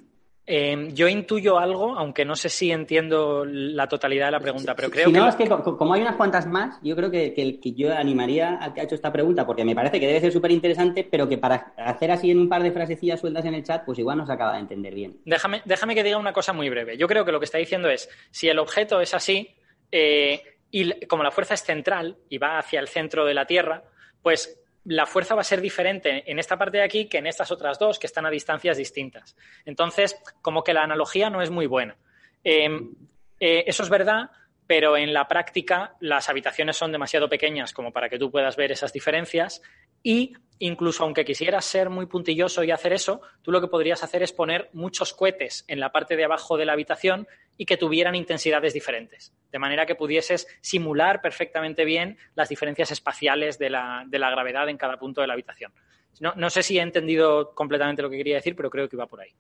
Em, 0.48 0.94
yo 0.94 1.08
intuyo 1.08 1.58
algo, 1.58 1.98
aunque 1.98 2.24
no 2.24 2.36
sé 2.36 2.50
si 2.50 2.72
entiendo 2.72 3.46
la 3.46 3.88
totalidad 3.88 4.28
de 4.28 4.32
la 4.34 4.40
pregunta, 4.40 4.76
pero 4.76 4.92
creo 4.92 5.12
que... 5.12 5.18
No, 5.18 5.28
es 5.28 5.36
que 5.36 5.50
como 5.50 5.96
hay 5.96 6.02
unas 6.02 6.18
cuantas 6.18 6.46
más, 6.46 6.80
yo 6.84 6.96
creo 6.96 7.10
que, 7.10 7.34
que, 7.34 7.74
yo 7.74 7.92
animaría 7.96 8.58
al 8.58 8.72
que 8.72 8.82
ha 8.82 8.84
hecho 8.84 8.94
esta 8.94 9.12
pregunta, 9.12 9.48
porque 9.48 9.66
me 9.66 9.74
parece 9.74 10.00
que 10.00 10.06
debe 10.06 10.22
ser 10.22 10.32
súper 10.32 10.52
interesante, 10.52 11.04
pero 11.04 11.28
que 11.28 11.40
para 11.40 11.74
hacer 11.78 12.12
así 12.12 12.30
en 12.30 12.40
un 12.40 12.48
par 12.48 12.62
de 12.62 12.72
frasecillas 12.72 13.20
sueltas 13.20 13.44
en 13.46 13.56
el 13.56 13.64
chat, 13.64 13.86
pues 13.86 13.98
igual 13.98 14.20
no 14.20 14.28
se 14.28 14.34
acaba 14.34 14.54
de 14.54 14.60
entender 14.60 14.94
bien. 14.94 15.18
Déjame, 15.26 15.64
déjame 15.66 15.96
que 15.96 16.04
diga 16.04 16.20
una 16.20 16.34
cosa 16.34 16.54
muy 16.54 16.70
breve. 16.70 16.96
Yo 16.96 17.08
creo 17.08 17.26
que 17.26 17.32
lo 17.32 17.40
que 17.40 17.46
está 17.46 17.58
diciendo 17.58 17.90
es, 17.90 18.08
si 18.30 18.48
el 18.48 18.60
objeto 18.60 19.02
es 19.02 19.16
así, 19.16 19.50
eh, 19.92 20.44
y 20.70 21.08
como 21.08 21.24
la 21.24 21.32
fuerza 21.32 21.56
es 21.56 21.64
central 21.64 22.18
y 22.30 22.38
va 22.38 22.60
hacia 22.60 22.80
el 22.80 22.88
centro 22.88 23.26
de 23.26 23.34
la 23.34 23.48
Tierra, 23.48 23.84
pues 24.22 24.60
la 24.86 25.06
fuerza 25.06 25.36
va 25.36 25.42
a 25.42 25.46
ser 25.46 25.62
diferente 25.62 26.24
en 26.30 26.40
esta 26.40 26.58
parte 26.58 26.78
de 26.78 26.84
aquí 26.84 27.06
que 27.08 27.18
en 27.18 27.28
estas 27.28 27.52
otras 27.52 27.80
dos 27.80 28.00
que 28.00 28.08
están 28.08 28.26
a 28.26 28.30
distancias 28.30 28.78
distintas. 28.78 29.36
Entonces, 29.66 30.16
como 30.42 30.64
que 30.64 30.74
la 30.74 30.84
analogía 30.84 31.30
no 31.30 31.42
es 31.42 31.50
muy 31.50 31.66
buena. 31.66 31.98
Em, 32.44 32.94
eh, 33.40 33.64
eso 33.68 33.84
es 33.84 33.90
verdad, 33.90 34.30
pero 34.68 34.96
en 34.98 35.14
la 35.14 35.28
práctica 35.28 35.96
las 36.00 36.30
habitaciones 36.30 36.78
son 36.78 36.92
demasiado 36.92 37.30
pequeñas 37.30 37.74
como 37.74 37.92
para 37.92 38.10
que 38.10 38.20
tú 38.20 38.32
puedas 38.32 38.56
ver 38.56 38.72
esas 38.72 38.94
diferencias 38.94 39.62
y 40.04 40.34
incluso 40.60 41.04
aunque 41.04 41.26
quisieras 41.26 41.66
ser 41.66 41.90
muy 41.90 42.06
puntilloso 42.06 42.64
y 42.64 42.72
hacer 42.72 42.94
eso, 42.94 43.22
tú 43.42 43.52
lo 43.52 43.62
que 43.62 43.68
podrías 43.68 44.04
hacer 44.04 44.24
es 44.24 44.32
poner 44.32 44.70
muchos 44.74 45.14
cohetes 45.14 45.66
en 45.68 45.80
la 45.80 45.92
parte 45.92 46.16
de 46.16 46.26
abajo 46.26 46.58
de 46.58 46.66
la 46.66 46.74
habitación 46.74 47.28
y 47.58 47.66
que 47.66 47.78
tuvieran 47.78 48.16
intensidades 48.16 48.74
diferentes, 48.74 49.34
de 49.52 49.60
manera 49.60 49.86
que 49.86 49.96
pudieses 49.96 50.48
simular 50.62 51.22
perfectamente 51.22 51.86
bien 51.86 52.18
las 52.36 52.50
diferencias 52.50 52.92
espaciales 52.92 53.58
de 53.58 53.70
la, 53.70 54.04
de 54.08 54.20
la 54.20 54.30
gravedad 54.30 54.70
en 54.70 54.78
cada 54.78 54.98
punto 54.98 55.22
de 55.22 55.28
la 55.28 55.34
habitación. 55.34 55.72
No, 56.20 56.34
no 56.36 56.50
sé 56.50 56.64
si 56.64 56.78
he 56.78 56.82
entendido 56.82 57.54
completamente 57.54 58.02
lo 58.02 58.10
que 58.10 58.18
quería 58.18 58.36
decir, 58.36 58.56
pero 58.56 58.70
creo 58.70 58.88
que 58.88 58.96
iba 58.96 59.08
por 59.08 59.22
ahí. 59.22 59.32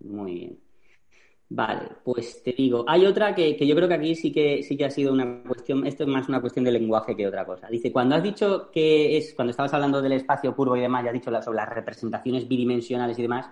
Muy 0.00 0.34
bien. 0.34 0.58
Vale, 1.54 1.82
pues 2.02 2.42
te 2.42 2.52
digo, 2.52 2.82
hay 2.88 3.04
otra 3.04 3.34
que, 3.34 3.54
yo 3.54 3.76
creo 3.76 3.86
que 3.86 3.94
aquí 3.94 4.14
sí 4.14 4.32
que 4.32 4.62
sí 4.62 4.74
que 4.74 4.86
ha 4.86 4.90
sido 4.90 5.12
una 5.12 5.42
cuestión, 5.42 5.86
esto 5.86 6.04
es 6.04 6.08
más 6.08 6.26
una 6.26 6.40
cuestión 6.40 6.64
de 6.64 6.72
lenguaje 6.72 7.14
que 7.14 7.26
otra 7.26 7.44
cosa. 7.44 7.68
Dice, 7.68 7.92
cuando 7.92 8.14
has 8.14 8.22
dicho 8.22 8.70
que 8.72 9.18
es, 9.18 9.34
cuando 9.34 9.50
estabas 9.50 9.74
hablando 9.74 10.00
del 10.00 10.12
espacio 10.12 10.56
curvo 10.56 10.78
y 10.78 10.80
demás, 10.80 11.04
ya 11.04 11.10
has 11.10 11.14
dicho 11.14 11.42
sobre 11.42 11.56
las 11.56 11.68
representaciones 11.68 12.48
bidimensionales 12.48 13.18
y 13.18 13.22
demás, 13.22 13.50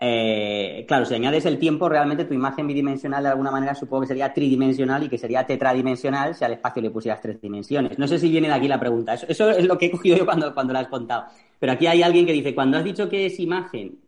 eh, 0.00 0.84
claro, 0.86 1.06
si 1.06 1.14
añades 1.14 1.46
el 1.46 1.58
tiempo, 1.58 1.88
realmente 1.88 2.24
tu 2.24 2.34
imagen 2.34 2.66
bidimensional 2.66 3.22
de 3.22 3.30
alguna 3.30 3.50
manera 3.50 3.74
supongo 3.74 4.02
que 4.02 4.08
sería 4.08 4.32
tridimensional 4.32 5.02
y 5.04 5.08
que 5.08 5.18
sería 5.18 5.46
tetradimensional 5.46 6.34
si 6.34 6.44
al 6.44 6.52
espacio 6.52 6.82
le 6.82 6.90
pusieras 6.90 7.20
tres 7.20 7.40
dimensiones. 7.40 7.98
No 7.98 8.06
sé 8.06 8.18
si 8.18 8.28
viene 8.28 8.48
de 8.48 8.54
aquí 8.54 8.68
la 8.68 8.80
pregunta, 8.80 9.14
eso, 9.14 9.26
eso 9.28 9.50
es 9.50 9.64
lo 9.64 9.78
que 9.78 9.86
he 9.86 9.90
cogido 9.90 10.16
yo 10.16 10.24
cuando, 10.24 10.52
cuando 10.52 10.72
la 10.72 10.80
has 10.80 10.88
contado. 10.88 11.24
Pero 11.58 11.72
aquí 11.72 11.86
hay 11.86 12.02
alguien 12.02 12.26
que 12.26 12.32
dice, 12.32 12.54
cuando 12.54 12.76
has 12.76 12.84
dicho 12.84 13.08
que 13.08 13.26
es 13.26 13.40
imagen 13.40 13.98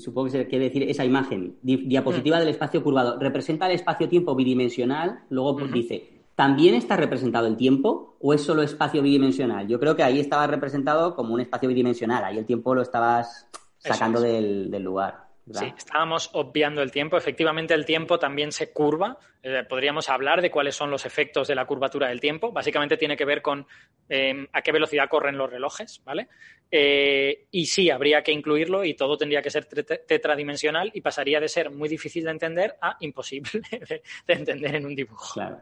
supongo 0.00 0.26
que 0.26 0.32
se 0.32 0.48
quiere 0.48 0.66
decir 0.66 0.82
esa 0.84 1.04
imagen, 1.04 1.56
diapositiva 1.62 2.36
mm. 2.36 2.40
del 2.40 2.48
espacio 2.48 2.82
curvado, 2.82 3.18
representa 3.18 3.66
el 3.66 3.72
espacio-tiempo 3.72 4.34
bidimensional, 4.34 5.20
luego 5.30 5.56
pues 5.56 5.72
dice, 5.72 6.24
¿también 6.34 6.74
está 6.74 6.96
representado 6.96 7.46
el 7.46 7.56
tiempo 7.56 8.16
o 8.20 8.34
es 8.34 8.42
solo 8.42 8.62
espacio 8.62 9.02
bidimensional? 9.02 9.68
Yo 9.68 9.78
creo 9.78 9.96
que 9.96 10.02
ahí 10.02 10.20
estaba 10.20 10.46
representado 10.46 11.14
como 11.14 11.34
un 11.34 11.40
espacio 11.40 11.68
bidimensional, 11.68 12.24
ahí 12.24 12.38
el 12.38 12.46
tiempo 12.46 12.74
lo 12.74 12.82
estabas 12.82 13.48
sacando 13.84 14.20
del, 14.20 14.70
del 14.70 14.82
lugar. 14.82 15.24
Sí, 15.52 15.74
estábamos 15.76 16.30
obviando 16.32 16.80
el 16.80 16.90
tiempo. 16.90 17.18
Efectivamente, 17.18 17.74
el 17.74 17.84
tiempo 17.84 18.18
también 18.18 18.50
se 18.50 18.72
curva. 18.72 19.18
Eh, 19.42 19.62
podríamos 19.68 20.08
hablar 20.08 20.40
de 20.40 20.50
cuáles 20.50 20.74
son 20.74 20.90
los 20.90 21.04
efectos 21.04 21.48
de 21.48 21.54
la 21.54 21.66
curvatura 21.66 22.08
del 22.08 22.18
tiempo. 22.18 22.50
Básicamente 22.50 22.96
tiene 22.96 23.14
que 23.14 23.26
ver 23.26 23.42
con 23.42 23.66
em, 24.08 24.46
a 24.52 24.62
qué 24.62 24.72
velocidad 24.72 25.08
corren 25.08 25.36
los 25.36 25.50
relojes, 25.50 26.00
¿vale? 26.02 26.28
Eh, 26.70 27.46
y 27.50 27.66
sí, 27.66 27.90
habría 27.90 28.22
que 28.22 28.32
incluirlo 28.32 28.84
y 28.84 28.94
todo 28.94 29.18
tendría 29.18 29.42
que 29.42 29.50
ser 29.50 29.66
tetradimensional 29.66 30.90
y 30.94 31.02
pasaría 31.02 31.40
de 31.40 31.48
ser 31.48 31.70
muy 31.70 31.90
difícil 31.90 32.24
de 32.24 32.30
entender 32.30 32.76
a 32.80 32.96
imposible 33.00 33.50
de, 33.70 34.02
de 34.26 34.34
entender 34.34 34.76
en 34.76 34.86
un 34.86 34.94
dibujo. 34.94 35.34
Claro. 35.34 35.60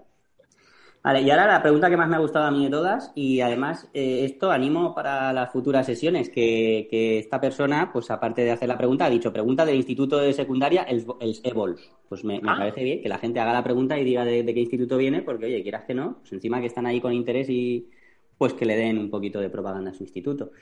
Vale, 1.03 1.23
y 1.23 1.31
ahora 1.31 1.49
la 1.49 1.63
pregunta 1.63 1.91
que 1.91 1.97
más 1.97 2.09
me 2.09 2.15
ha 2.15 2.21
gustado 2.21 2.45
a 2.45 2.53
mí 2.53 2.65
de 2.65 2.71
todas, 2.71 3.11
y 3.17 3.41
además 3.41 3.89
eh, 3.93 4.25
esto 4.25 4.53
animo 4.53 4.95
para 4.95 5.33
las 5.33 5.51
futuras 5.51 5.85
sesiones, 5.85 6.31
que, 6.31 7.19
esta 7.19 7.41
persona, 7.41 7.91
pues 7.93 8.09
aparte 8.13 8.45
de 8.45 8.53
hacer 8.53 8.69
la 8.69 8.79
pregunta, 8.79 9.07
ha 9.07 9.11
dicho 9.11 9.33
pregunta 9.33 9.67
del 9.67 9.77
instituto 9.77 10.19
de 10.19 10.33
secundaria, 10.33 10.83
el, 10.85 11.05
el 11.21 11.37
Pues 12.09 12.25
me, 12.25 12.37
ah. 12.45 12.55
parece 12.57 12.85
bien 12.85 13.03
que 13.03 13.09
la 13.09 13.19
gente 13.19 13.41
haga 13.41 13.53
la 13.53 13.65
pregunta 13.65 13.99
y 13.99 14.05
diga 14.05 14.25
de, 14.25 14.45
qué 14.45 14.61
instituto 14.61 14.97
viene, 14.97 15.23
porque 15.23 15.47
oye, 15.47 15.63
quieras 15.63 15.85
que 15.85 15.95
no, 15.95 16.19
pues 16.21 16.35
encima 16.35 16.61
que 16.61 16.69
están 16.69 16.87
ahí 16.87 17.01
con 17.01 17.13
interés 17.13 17.49
y 17.51 17.89
pues 18.39 18.55
que 18.55 18.65
le 18.65 18.77
den 18.77 18.99
un 18.99 19.11
poquito 19.11 19.41
de 19.41 19.51
propaganda 19.51 19.91
a 19.91 19.95
su 19.95 20.05
instituto. 20.05 20.53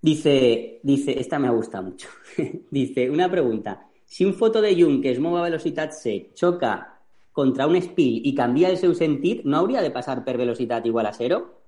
Dice, 0.00 0.80
dice, 0.84 1.18
esta 1.18 1.40
me 1.40 1.50
gusta 1.50 1.82
mucho. 1.82 2.08
dice, 2.70 3.10
una 3.10 3.28
pregunta. 3.28 3.88
Si 4.04 4.24
un 4.24 4.34
foto 4.34 4.60
de 4.60 4.80
Jung 4.80 5.02
que 5.02 5.10
es 5.10 5.18
a 5.18 5.42
velocidad 5.42 5.90
se 5.90 6.30
choca 6.34 6.91
contra 7.32 7.66
un 7.66 7.80
spill 7.80 8.20
y 8.24 8.34
canvia 8.34 8.68
el 8.68 8.76
seu 8.76 8.94
sentit, 8.94 9.44
no 9.44 9.58
hauria 9.58 9.82
de 9.82 9.90
passar 9.90 10.20
per 10.24 10.36
velocitat 10.36 10.86
igual 10.86 11.06
a 11.06 11.12
cero? 11.12 11.62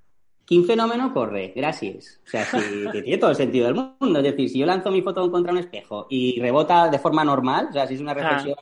¿Qué 0.47 0.63
fenómeno 0.63 1.13
corre? 1.15 1.53
Gracias. 1.57 2.21
O 2.27 2.29
sea, 2.29 2.45
si, 2.45 2.59
que 2.93 3.03
tiene 3.03 3.19
todo 3.19 3.31
el 3.31 3.37
sentido 3.37 3.67
del 3.67 3.75
mundo. 3.75 4.19
Es 4.19 4.25
decir, 4.25 4.51
si 4.51 4.59
yo 4.59 4.67
lanzo 4.67 4.91
mi 4.91 5.01
foto 5.01 5.31
contra 5.31 5.53
un 5.53 5.59
espejo 5.59 6.07
y 6.11 6.39
rebota 6.41 6.89
de 6.89 6.99
forma 6.99 7.25
normal, 7.25 7.69
o 7.71 7.73
sea, 7.73 7.87
si 7.87 7.95
es 7.95 8.01
una 8.01 8.13
ah. 8.13 8.15
reflexión 8.15 8.57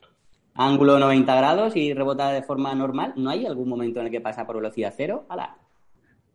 ángulo 0.55 0.99
90 0.99 1.35
grados 1.35 1.75
y 1.75 1.93
rebota 1.93 2.31
de 2.31 2.43
forma 2.43 2.73
normal, 2.75 3.13
¿no 3.15 3.29
hay 3.29 3.45
algún 3.45 3.67
momento 3.67 3.99
en 3.99 4.05
el 4.05 4.11
que 4.11 4.21
pasa 4.21 4.45
por 4.45 4.57
velocidad 4.57 4.93
cero? 4.95 5.25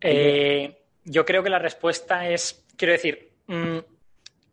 Eh, 0.01 0.83
yo 1.05 1.25
creo 1.25 1.43
que 1.43 1.51
la 1.51 1.59
respuesta 1.59 2.29
es, 2.29 2.67
quiero 2.77 2.93
decir, 2.93 3.31
mm, 3.47 3.79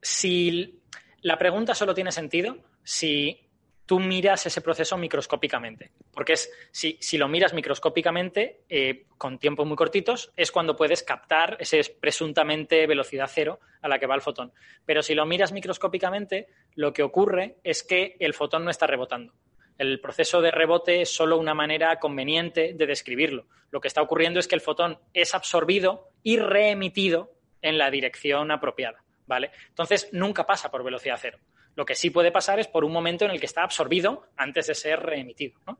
si 0.01 0.81
la 1.21 1.37
pregunta 1.37 1.73
solo 1.73 1.93
tiene 1.93 2.11
sentido 2.11 2.57
si 2.83 3.44
tú 3.85 3.99
miras 3.99 4.45
ese 4.45 4.61
proceso 4.61 4.97
microscópicamente. 4.97 5.91
Porque 6.11 6.33
es, 6.33 6.51
si, 6.71 6.97
si 6.99 7.17
lo 7.17 7.27
miras 7.27 7.53
microscópicamente, 7.53 8.61
eh, 8.69 9.05
con 9.17 9.39
tiempos 9.39 9.67
muy 9.67 9.75
cortitos, 9.75 10.31
es 10.35 10.51
cuando 10.51 10.75
puedes 10.75 11.03
captar 11.03 11.57
ese 11.59 11.81
presuntamente 11.99 12.87
velocidad 12.87 13.29
cero 13.31 13.59
a 13.81 13.87
la 13.87 13.99
que 13.99 14.07
va 14.07 14.15
el 14.15 14.21
fotón. 14.21 14.53
Pero 14.85 15.01
si 15.01 15.13
lo 15.13 15.25
miras 15.25 15.51
microscópicamente, 15.51 16.47
lo 16.75 16.93
que 16.93 17.03
ocurre 17.03 17.57
es 17.63 17.83
que 17.83 18.15
el 18.19 18.33
fotón 18.33 18.65
no 18.65 18.71
está 18.71 18.87
rebotando. 18.87 19.33
El 19.77 19.99
proceso 19.99 20.41
de 20.41 20.51
rebote 20.51 21.01
es 21.01 21.13
solo 21.13 21.37
una 21.37 21.53
manera 21.53 21.99
conveniente 21.99 22.73
de 22.73 22.85
describirlo. 22.85 23.47
Lo 23.71 23.81
que 23.81 23.89
está 23.89 24.01
ocurriendo 24.01 24.39
es 24.39 24.47
que 24.47 24.55
el 24.55 24.61
fotón 24.61 24.99
es 25.13 25.35
absorbido 25.35 26.11
y 26.23 26.37
reemitido 26.37 27.33
en 27.61 27.77
la 27.77 27.91
dirección 27.91 28.51
apropiada. 28.51 29.03
¿vale? 29.27 29.51
Entonces, 29.69 30.09
nunca 30.11 30.45
pasa 30.45 30.71
por 30.71 30.83
velocidad 30.83 31.19
cero. 31.21 31.39
Lo 31.75 31.85
que 31.85 31.95
sí 31.95 32.09
puede 32.09 32.31
pasar 32.31 32.59
es 32.59 32.67
por 32.67 32.85
un 32.85 32.91
momento 32.91 33.25
en 33.25 33.31
el 33.31 33.39
que 33.39 33.45
está 33.45 33.63
absorbido 33.63 34.23
antes 34.37 34.67
de 34.67 34.75
ser 34.75 34.99
reemitido. 35.01 35.59
¿no? 35.67 35.77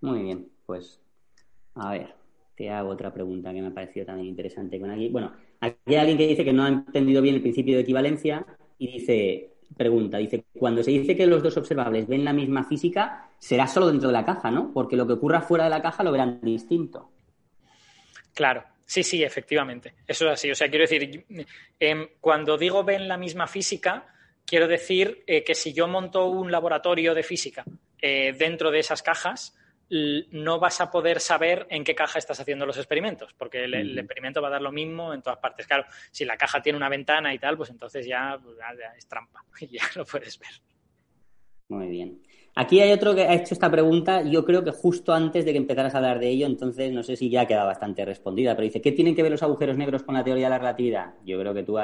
Muy 0.00 0.22
bien, 0.22 0.48
pues 0.66 1.00
a 1.74 1.92
ver, 1.92 2.14
te 2.56 2.70
hago 2.70 2.90
otra 2.90 3.12
pregunta 3.12 3.52
que 3.52 3.62
me 3.62 3.68
ha 3.68 3.74
parecido 3.74 4.06
también 4.06 4.28
interesante 4.28 4.80
con 4.80 4.90
aquí. 4.90 5.08
Bueno, 5.08 5.32
aquí 5.60 5.76
hay 5.86 5.96
alguien 5.96 6.18
que 6.18 6.26
dice 6.26 6.44
que 6.44 6.52
no 6.52 6.64
ha 6.64 6.68
entendido 6.68 7.22
bien 7.22 7.36
el 7.36 7.42
principio 7.42 7.76
de 7.76 7.82
equivalencia 7.82 8.44
y 8.78 8.92
dice, 8.92 9.52
pregunta, 9.76 10.18
dice, 10.18 10.44
cuando 10.58 10.82
se 10.82 10.90
dice 10.90 11.16
que 11.16 11.26
los 11.26 11.42
dos 11.42 11.56
observables 11.56 12.06
ven 12.06 12.24
la 12.24 12.32
misma 12.32 12.64
física, 12.64 13.30
será 13.38 13.66
solo 13.66 13.86
dentro 13.86 14.08
de 14.08 14.14
la 14.14 14.24
caja, 14.24 14.50
¿no? 14.50 14.72
Porque 14.72 14.96
lo 14.96 15.06
que 15.06 15.14
ocurra 15.14 15.40
fuera 15.40 15.64
de 15.64 15.70
la 15.70 15.82
caja 15.82 16.02
lo 16.02 16.12
verán 16.12 16.40
distinto. 16.42 17.10
Claro, 18.34 18.64
sí, 18.84 19.02
sí, 19.02 19.22
efectivamente. 19.22 19.94
Eso 20.06 20.26
es 20.26 20.32
así. 20.32 20.50
O 20.50 20.54
sea, 20.54 20.68
quiero 20.68 20.84
decir, 20.84 21.24
em, 21.78 22.08
cuando 22.20 22.56
digo 22.56 22.84
ven 22.84 23.08
la 23.08 23.16
misma 23.16 23.46
física, 23.46 24.06
quiero 24.44 24.68
decir 24.68 25.24
eh, 25.26 25.44
que 25.44 25.54
si 25.54 25.72
yo 25.72 25.88
monto 25.88 26.26
un 26.26 26.50
laboratorio 26.50 27.14
de 27.14 27.22
física 27.22 27.64
eh, 28.00 28.34
dentro 28.36 28.70
de 28.70 28.80
esas 28.80 29.02
cajas, 29.02 29.56
no 30.30 30.58
vas 30.58 30.80
a 30.80 30.90
poder 30.90 31.20
saber 31.20 31.66
en 31.68 31.84
qué 31.84 31.94
caja 31.94 32.18
estás 32.18 32.40
haciendo 32.40 32.64
los 32.64 32.78
experimentos, 32.78 33.34
porque 33.34 33.64
el, 33.64 33.98
experimento 33.98 34.40
va 34.40 34.48
a 34.48 34.52
dar 34.52 34.62
lo 34.62 34.72
mismo 34.72 35.12
en 35.12 35.20
todas 35.20 35.38
partes. 35.38 35.66
Claro, 35.66 35.84
si 36.10 36.24
la 36.24 36.38
caja 36.38 36.62
tiene 36.62 36.78
una 36.78 36.88
ventana 36.88 37.34
y 37.34 37.38
tal, 37.38 37.58
pues 37.58 37.68
entonces 37.68 38.06
ya, 38.06 38.38
pues 38.42 38.56
ya 38.56 38.94
es 38.96 39.06
trampa 39.06 39.44
y 39.60 39.66
ya 39.78 39.84
lo 39.94 40.06
puedes 40.06 40.38
ver. 40.38 40.50
Muy 41.68 41.88
bien. 41.88 42.22
Aquí 42.54 42.80
hay 42.80 42.92
otro 42.92 43.14
que 43.14 43.22
ha 43.22 43.32
hecho 43.32 43.54
esta 43.54 43.70
pregunta, 43.70 44.22
yo 44.22 44.44
creo 44.44 44.62
que 44.62 44.72
justo 44.72 45.14
antes 45.14 45.46
de 45.46 45.52
que 45.52 45.58
empezaras 45.58 45.94
a 45.94 45.98
hablar 45.98 46.18
de 46.18 46.28
ello, 46.28 46.46
entonces 46.46 46.92
no 46.92 47.02
sé 47.02 47.16
si 47.16 47.30
ya 47.30 47.46
queda 47.46 47.64
bastante 47.64 48.04
respondida, 48.04 48.54
pero 48.54 48.64
dice, 48.64 48.82
¿qué 48.82 48.92
tienen 48.92 49.14
que 49.14 49.22
ver 49.22 49.32
los 49.32 49.42
agujeros 49.42 49.78
negros 49.78 50.02
con 50.02 50.14
la 50.14 50.22
teoría 50.22 50.46
de 50.46 50.50
la 50.50 50.58
relatividad? 50.58 51.14
Yo 51.24 51.38
creo 51.40 51.54
que 51.54 51.62
tú 51.62 51.76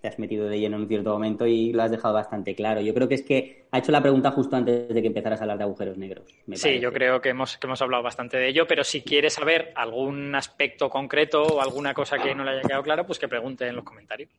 te 0.00 0.08
has 0.08 0.18
metido 0.18 0.48
de 0.48 0.58
lleno 0.58 0.76
en 0.76 0.82
un 0.82 0.88
cierto 0.88 1.12
momento 1.12 1.46
y 1.46 1.72
lo 1.72 1.84
has 1.84 1.92
dejado 1.92 2.14
bastante 2.14 2.56
claro. 2.56 2.80
Yo 2.80 2.92
creo 2.92 3.06
que 3.06 3.14
es 3.14 3.22
que 3.22 3.59
ha 3.72 3.78
hecho 3.78 3.92
la 3.92 4.02
pregunta 4.02 4.30
justo 4.30 4.56
antes 4.56 4.88
de 4.88 5.00
que 5.00 5.08
empezaras 5.08 5.40
a 5.40 5.44
hablar 5.44 5.58
de 5.58 5.64
agujeros 5.64 5.96
negros. 5.96 6.34
sí, 6.54 6.80
yo 6.80 6.92
creo 6.92 7.20
que 7.20 7.30
hemos, 7.30 7.56
que 7.56 7.66
hemos 7.66 7.80
hablado 7.82 8.02
bastante 8.02 8.36
de 8.36 8.48
ello, 8.48 8.66
pero 8.66 8.82
si 8.82 9.02
quieres 9.02 9.34
saber 9.34 9.72
algún 9.76 10.34
aspecto 10.34 10.90
concreto 10.90 11.42
o 11.42 11.60
alguna 11.60 11.94
cosa 11.94 12.18
que 12.18 12.34
no 12.34 12.44
le 12.44 12.52
haya 12.52 12.62
quedado 12.62 12.82
claro, 12.82 13.06
pues 13.06 13.18
que 13.18 13.28
pregunte 13.28 13.66
en 13.66 13.76
los 13.76 13.84
comentarios. 13.84 14.30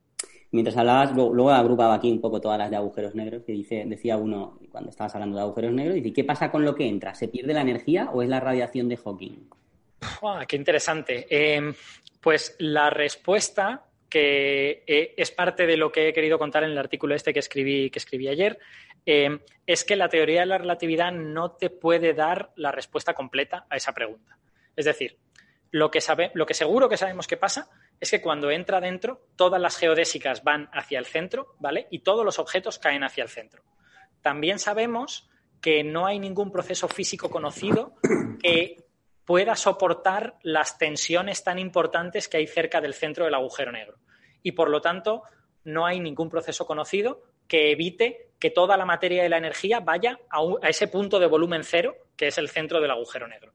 Mientras 0.52 0.76
hablabas, 0.76 1.14
luego 1.16 1.50
agrupaba 1.52 1.94
aquí 1.94 2.12
un 2.12 2.20
poco 2.20 2.42
todas 2.42 2.58
las 2.58 2.70
de 2.70 2.76
agujeros 2.76 3.16
negros, 3.16 3.44
que 3.44 3.54
dice, 3.54 3.86
decía 3.88 4.18
uno, 4.18 4.60
cuando 4.70 4.90
estabas 4.90 5.16
hablando 5.16 5.38
de 5.38 5.44
agujeros 5.44 5.72
negros, 5.72 5.96
dice, 5.96 6.12
¿qué 6.12 6.24
pasa 6.26 6.52
con 6.52 6.66
lo 6.66 6.76
que 6.76 6.88
entra? 6.88 7.16
¿Se 7.16 7.30
pierde 7.30 7.54
la 7.54 7.62
energía 7.62 8.10
o 8.12 8.22
es 8.22 8.28
la 8.28 8.42
radiación 8.42 8.90
de 8.90 8.98
Hawking? 8.98 9.50
¡Qué 10.48 10.56
interesante! 10.58 11.26
Em, 11.30 11.74
pues 12.20 12.56
la 12.60 12.90
respuesta, 12.90 13.86
que 14.10 14.84
eh, 14.86 15.14
es 15.16 15.32
parte 15.32 15.66
de 15.66 15.78
lo 15.78 15.92
que 15.92 16.10
he 16.10 16.14
querido 16.14 16.38
contar 16.38 16.64
en 16.64 16.72
el 16.72 16.78
artículo 16.78 17.16
este 17.16 17.34
que 17.34 17.40
escribí, 17.40 17.90
que 17.90 18.00
escribí 18.00 18.28
ayer, 18.28 18.60
em, 19.06 19.40
es 19.66 19.84
que 19.84 19.96
la 19.96 20.10
teoría 20.10 20.42
de 20.42 20.46
la 20.48 20.58
relatividad 20.58 21.12
no 21.12 21.52
te 21.52 21.70
puede 21.70 22.14
dar 22.14 22.52
la 22.56 22.72
respuesta 22.72 23.14
completa 23.14 23.66
a 23.70 23.78
esa 23.78 23.94
pregunta. 23.94 24.38
Es 24.76 24.86
decir, 24.86 25.18
lo 25.72 25.90
que, 25.90 26.02
sabe, 26.02 26.32
lo 26.34 26.46
que 26.46 26.54
seguro 26.54 26.90
que 26.90 26.98
sabemos 26.98 27.28
que 27.28 27.38
pasa 27.38 27.70
es 28.00 28.12
que 28.12 28.22
cuando 28.22 28.52
entra 28.52 28.82
dentro, 28.82 29.28
todas 29.36 29.62
las 29.62 29.78
geodésicas 29.78 30.44
van 30.44 30.70
hacia 30.74 31.00
el 31.00 31.06
centro, 31.06 31.56
¿vale? 31.60 31.88
Y 31.92 32.00
todos 32.00 32.26
los 32.26 32.40
objetos 32.40 32.80
caen 32.80 33.04
hacia 33.04 33.24
el 33.24 33.30
centro. 33.30 33.64
También 34.22 34.60
sabemos 34.60 35.30
que 35.62 35.84
no 35.84 36.06
hay 36.08 36.20
ningún 36.20 36.52
proceso 36.52 36.88
físico 36.88 37.30
conocido 37.30 37.96
que 38.42 38.84
pueda 39.24 39.56
soportar 39.56 40.38
las 40.42 40.78
tensiones 40.78 41.44
tan 41.44 41.60
importantes 41.60 42.28
que 42.28 42.38
hay 42.38 42.48
cerca 42.48 42.82
del 42.82 42.94
centro 42.94 43.26
del 43.26 43.36
agujero 43.36 43.72
negro. 43.72 43.98
Y 44.44 44.54
por 44.54 44.70
lo 44.70 44.82
tanto, 44.82 45.24
no 45.64 45.86
hay 45.86 46.00
ningún 46.00 46.30
proceso 46.30 46.66
conocido 46.66 47.24
que 47.52 47.70
evite 47.70 48.30
que 48.40 48.50
toda 48.50 48.78
la 48.78 48.86
materia 48.86 49.26
y 49.26 49.30
la 49.30 49.36
energía 49.36 49.82
vaya 49.82 50.18
a, 50.30 50.70
ese 50.70 50.88
punto 50.88 51.20
de 51.20 51.28
volumen 51.28 51.66
cero, 51.66 51.98
que 52.16 52.28
es 52.28 52.38
el 52.38 52.48
centro 52.48 52.80
del 52.80 52.92
agujero 52.92 53.28
negro. 53.28 53.54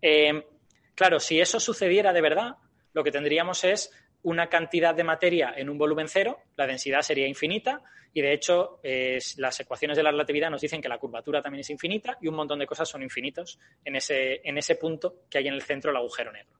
Eh, 0.00 0.46
claro, 0.94 1.20
si 1.20 1.38
eso 1.38 1.60
sucediera 1.60 2.14
de 2.14 2.22
verdad, 2.22 2.56
lo 2.94 3.04
que 3.04 3.10
tendríamos 3.10 3.62
es 3.64 3.92
una 4.22 4.48
cantidad 4.48 4.94
de 4.94 5.04
materia 5.04 5.52
en 5.54 5.68
un 5.68 5.76
volumen 5.76 6.08
cero, 6.08 6.38
la 6.56 6.66
densidad 6.66 7.02
sería 7.02 7.28
infinita 7.28 7.82
y 8.14 8.22
de 8.22 8.32
hecho 8.32 8.80
las 9.36 9.60
ecuaciones 9.60 9.98
de 9.98 10.02
la 10.02 10.10
relatividad 10.10 10.48
nos 10.48 10.62
dicen 10.62 10.80
que 10.80 10.88
la 10.88 10.96
curvatura 10.96 11.42
también 11.42 11.60
es 11.60 11.68
infinita 11.68 12.16
y 12.22 12.28
un 12.28 12.36
montón 12.36 12.58
de 12.58 12.66
cosas 12.66 12.88
son 12.88 13.02
infinitos 13.02 13.58
en 13.84 13.96
ese, 13.96 14.40
en 14.42 14.56
ese 14.56 14.76
punto 14.76 15.16
que 15.28 15.36
hay 15.36 15.48
en 15.48 15.54
el 15.54 15.60
centro 15.60 15.90
del 15.90 15.98
agujero 15.98 16.32
negro. 16.32 16.58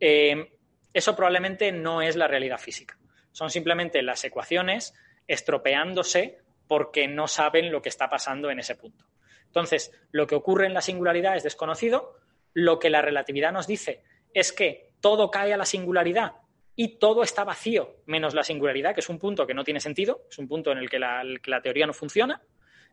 Eh, 0.00 0.50
eso 0.92 1.14
probablemente 1.14 1.70
no 1.70 2.02
es 2.02 2.16
la 2.16 2.26
realidad 2.26 2.58
física. 2.58 2.98
Son 3.30 3.48
simplemente 3.48 4.02
las 4.02 4.24
ecuaciones 4.24 4.92
estropeándose 5.26 6.38
porque 6.68 7.08
no 7.08 7.28
saben 7.28 7.70
lo 7.70 7.82
que 7.82 7.88
está 7.88 8.08
pasando 8.08 8.50
en 8.50 8.58
ese 8.58 8.74
punto. 8.74 9.04
Entonces, 9.46 9.92
lo 10.10 10.26
que 10.26 10.34
ocurre 10.34 10.66
en 10.66 10.74
la 10.74 10.82
singularidad 10.82 11.36
es 11.36 11.42
desconocido. 11.42 12.16
Lo 12.52 12.78
que 12.78 12.90
la 12.90 13.02
relatividad 13.02 13.52
nos 13.52 13.66
dice 13.66 14.02
es 14.34 14.52
que 14.52 14.90
todo 15.00 15.30
cae 15.30 15.54
a 15.54 15.56
la 15.56 15.64
singularidad 15.64 16.32
y 16.74 16.98
todo 16.98 17.22
está 17.22 17.44
vacío, 17.44 17.96
menos 18.04 18.34
la 18.34 18.44
singularidad, 18.44 18.94
que 18.94 19.00
es 19.00 19.08
un 19.08 19.18
punto 19.18 19.46
que 19.46 19.54
no 19.54 19.64
tiene 19.64 19.80
sentido, 19.80 20.22
es 20.28 20.38
un 20.38 20.46
punto 20.46 20.72
en 20.72 20.78
el 20.78 20.90
que 20.90 20.98
la, 20.98 21.60
teoría 21.62 21.86
no 21.86 21.94
funciona. 21.94 22.42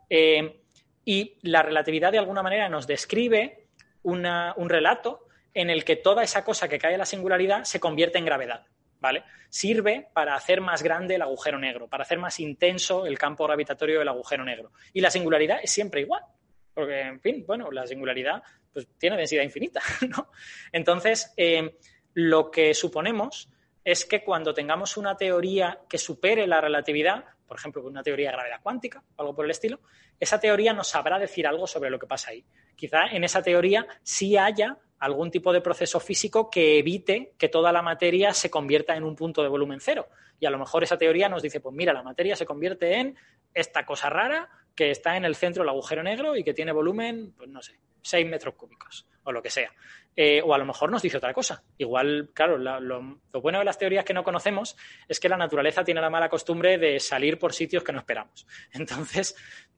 Eh, 0.10 0.61
y 1.03 1.38
la 1.41 1.64
relatividad, 1.64 2.14
de 2.14 2.19
alguna 2.19 2.43
manera, 2.43 2.69
nos 2.69 2.88
describe 2.88 3.68
un 4.03 4.69
relato 4.69 5.27
en 5.53 5.69
el 5.69 5.84
que 5.84 5.97
toda 5.97 6.23
esa 6.23 6.43
cosa 6.43 6.68
que 6.68 6.80
cae 6.80 6.95
a 6.95 6.97
la 6.97 7.05
singularidad 7.05 7.64
se 7.65 7.80
convierte 7.80 8.18
en 8.18 8.26
gravedad. 8.26 8.65
¿Vale? 9.03 9.25
Sirve 9.49 10.07
para 10.13 10.34
hacer 10.34 10.61
más 10.61 10.81
grande 10.81 11.15
el 11.15 11.21
agujero 11.21 11.59
negro, 11.59 11.89
para 11.89 12.03
hacer 12.03 12.19
más 12.19 12.39
intenso 12.39 13.05
el 13.05 13.17
campo 13.17 13.43
gravitatorio 13.43 13.99
del 13.99 14.07
agujero 14.07 14.45
negro. 14.45 14.71
Y 14.93 15.01
la 15.01 15.11
singularidad 15.11 15.59
es 15.61 15.71
siempre 15.71 15.99
igual. 15.99 16.23
Porque, 16.73 17.01
en 17.01 17.19
fin, 17.19 17.43
bueno, 17.45 17.69
la 17.69 17.85
singularidad 17.85 18.41
pues, 18.71 18.88
tiene 18.97 19.17
densidad 19.17 19.43
infinita, 19.43 19.81
¿no? 20.07 20.31
Entonces, 20.71 21.34
eh, 21.35 21.77
lo 22.13 22.49
que 22.49 22.73
suponemos 22.73 23.49
es 23.84 24.05
que 24.05 24.23
cuando 24.23 24.53
tengamos 24.53 24.95
una 24.95 25.17
teoría 25.17 25.81
que 25.89 25.97
supere 25.97 26.47
la 26.47 26.61
relatividad, 26.61 27.25
por 27.45 27.57
ejemplo, 27.57 27.85
una 27.85 28.03
teoría 28.03 28.30
de 28.30 28.38
gravedad 28.38 28.61
cuántica 28.63 29.03
o 29.17 29.21
algo 29.21 29.35
por 29.35 29.43
el 29.43 29.51
estilo, 29.51 29.81
esa 30.17 30.39
teoría 30.39 30.71
nos 30.71 30.88
sabrá 30.88 31.19
decir 31.19 31.45
algo 31.45 31.67
sobre 31.67 31.89
lo 31.89 31.99
que 31.99 32.07
pasa 32.07 32.31
ahí. 32.31 32.45
Quizá 32.73 33.07
en 33.07 33.25
esa 33.25 33.41
teoría 33.41 33.85
sí 34.01 34.38
haya 34.38 34.77
algún 35.03 35.30
tipo 35.30 35.51
de 35.51 35.59
proceso 35.59 35.99
físico 35.99 36.49
que 36.49 36.80
evite 36.80 37.34
que 37.38 37.49
toda 37.49 37.73
la 37.73 37.81
materia 37.81 38.34
se 38.34 38.49
convierta 38.49 38.95
en 38.95 39.03
un 39.03 39.17
punto 39.17 39.43
de 39.43 39.49
volumen 39.49 39.81
cero. 39.81 40.07
Y 40.39 40.45
a 40.45 40.49
lo 40.49 40.57
mejor 40.57 40.81
esa 40.81 40.97
teoría 40.97 41.27
nos 41.27 41.43
dice, 41.43 41.59
pues 41.59 41.75
mira, 41.75 41.91
la 41.91 42.03
materia 42.03 42.38
se 42.38 42.45
convierte 42.45 42.95
en 42.95 43.17
esta 43.53 43.85
cosa 43.85 44.09
rara 44.09 44.49
que 44.76 44.91
está 44.91 45.18
en 45.18 45.26
el 45.26 45.36
centro 45.36 45.64
del 45.64 45.70
agujero 45.70 46.04
negro 46.04 46.36
y 46.36 46.44
que 46.44 46.54
tiene 46.54 46.72
volumen, 46.72 47.34
pues 47.38 47.50
no 47.50 47.62
sé, 47.62 47.80
6 48.02 48.28
metros 48.28 48.56
cúbicos 48.56 49.08
o 49.24 49.32
lo 49.32 49.41
que 49.41 49.50
sea. 49.50 49.72
Eh, 50.16 50.41
o 50.44 50.54
a 50.54 50.58
lo 50.58 50.66
mejor 50.66 50.91
nos 50.91 51.02
dice 51.02 51.18
otra 51.18 51.34
cosa. 51.34 51.64
Igual, 51.78 52.30
claro, 52.34 52.58
lo, 52.58 53.20
bueno 53.41 53.60
de 53.60 53.66
las 53.66 53.78
teorías 53.78 54.06
que 54.06 54.14
no 54.14 54.24
conocemos 54.24 54.76
es 55.08 55.20
que 55.20 55.30
la 55.30 55.38
naturaleza 55.38 55.84
tiene 55.84 56.02
la 56.02 56.10
mala 56.10 56.30
costumbre 56.30 56.78
de 56.78 57.00
salir 57.00 57.40
por 57.40 57.54
sitios 57.54 57.84
que 57.84 57.91
no 57.91 58.00
esperamos. 58.00 58.45
Entonces, 58.74 59.36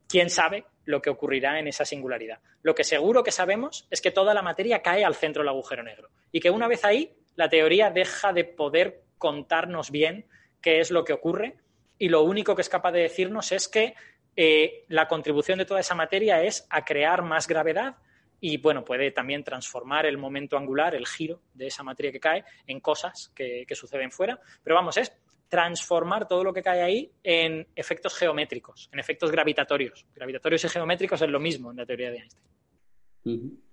¿quién 0.07 0.29
sabe 0.29 0.65
lo 0.85 1.01
que 1.01 1.09
ocurrirá 1.09 1.59
en 1.59 1.67
esa 1.67 1.85
singularidad? 1.85 2.39
Lo 2.63 2.75
que 2.75 2.83
seguro 2.83 3.23
que 3.23 3.31
sabemos 3.31 3.87
es 3.89 4.01
que 4.01 4.11
toda 4.11 4.33
la 4.33 4.41
materia 4.41 4.81
cae 4.81 5.05
al 5.05 5.15
centro 5.15 5.41
del 5.41 5.49
agujero 5.49 5.83
negro 5.83 6.09
y 6.31 6.39
que 6.39 6.49
una 6.49 6.67
vez 6.67 6.83
ahí, 6.83 7.15
la 7.35 7.49
teoría 7.49 7.91
deja 7.91 8.33
de 8.33 8.43
poder 8.43 9.03
contarnos 9.17 9.91
bien 9.91 10.25
qué 10.61 10.79
es 10.79 10.91
lo 10.91 11.03
que 11.03 11.13
ocurre 11.13 11.57
y 11.97 12.09
lo 12.09 12.23
único 12.23 12.55
que 12.55 12.61
es 12.61 12.69
capaz 12.69 12.91
de 12.91 13.01
decirnos 13.01 13.51
es 13.51 13.67
que 13.67 13.95
eh, 14.35 14.85
la 14.89 15.07
contribución 15.07 15.57
de 15.57 15.65
toda 15.65 15.79
esa 15.79 15.95
materia 15.95 16.43
es 16.43 16.67
a 16.69 16.83
crear 16.83 17.21
más 17.21 17.47
gravedad 17.47 17.97
y 18.39 18.57
bueno, 18.57 18.83
puede 18.83 19.11
también 19.11 19.43
transformar 19.43 20.05
el 20.05 20.17
momento 20.17 20.57
angular, 20.57 20.93
el 20.93 21.07
giro 21.07 21.41
de 21.53 21.67
esa 21.67 21.83
materia 21.83 22.11
que 22.11 22.19
cae, 22.19 22.43
en 22.67 22.79
cosas 22.79 23.31
que, 23.33 23.65
suceden 23.71 24.11
fuera. 24.11 24.39
Pero 24.61 24.75
vamos, 24.75 24.97
es 24.97 25.11
transformar 25.47 26.27
todo 26.27 26.43
lo 26.43 26.53
que 26.53 26.61
cae 26.61 26.81
ahí 26.81 27.11
en 27.23 27.65
efectos 27.75 28.15
geométricos, 28.15 28.89
en 28.91 28.99
efectos 28.99 29.31
gravitatorios. 29.31 30.05
Gravitatorios 30.13 30.63
y 30.65 30.69
geométricos 30.69 31.21
es 31.21 31.29
lo 31.29 31.39
mismo 31.39 31.71
en 31.71 31.77
la 31.77 31.85
teoría 31.85 32.11
de 32.11 32.17
Einstein. 32.17 33.63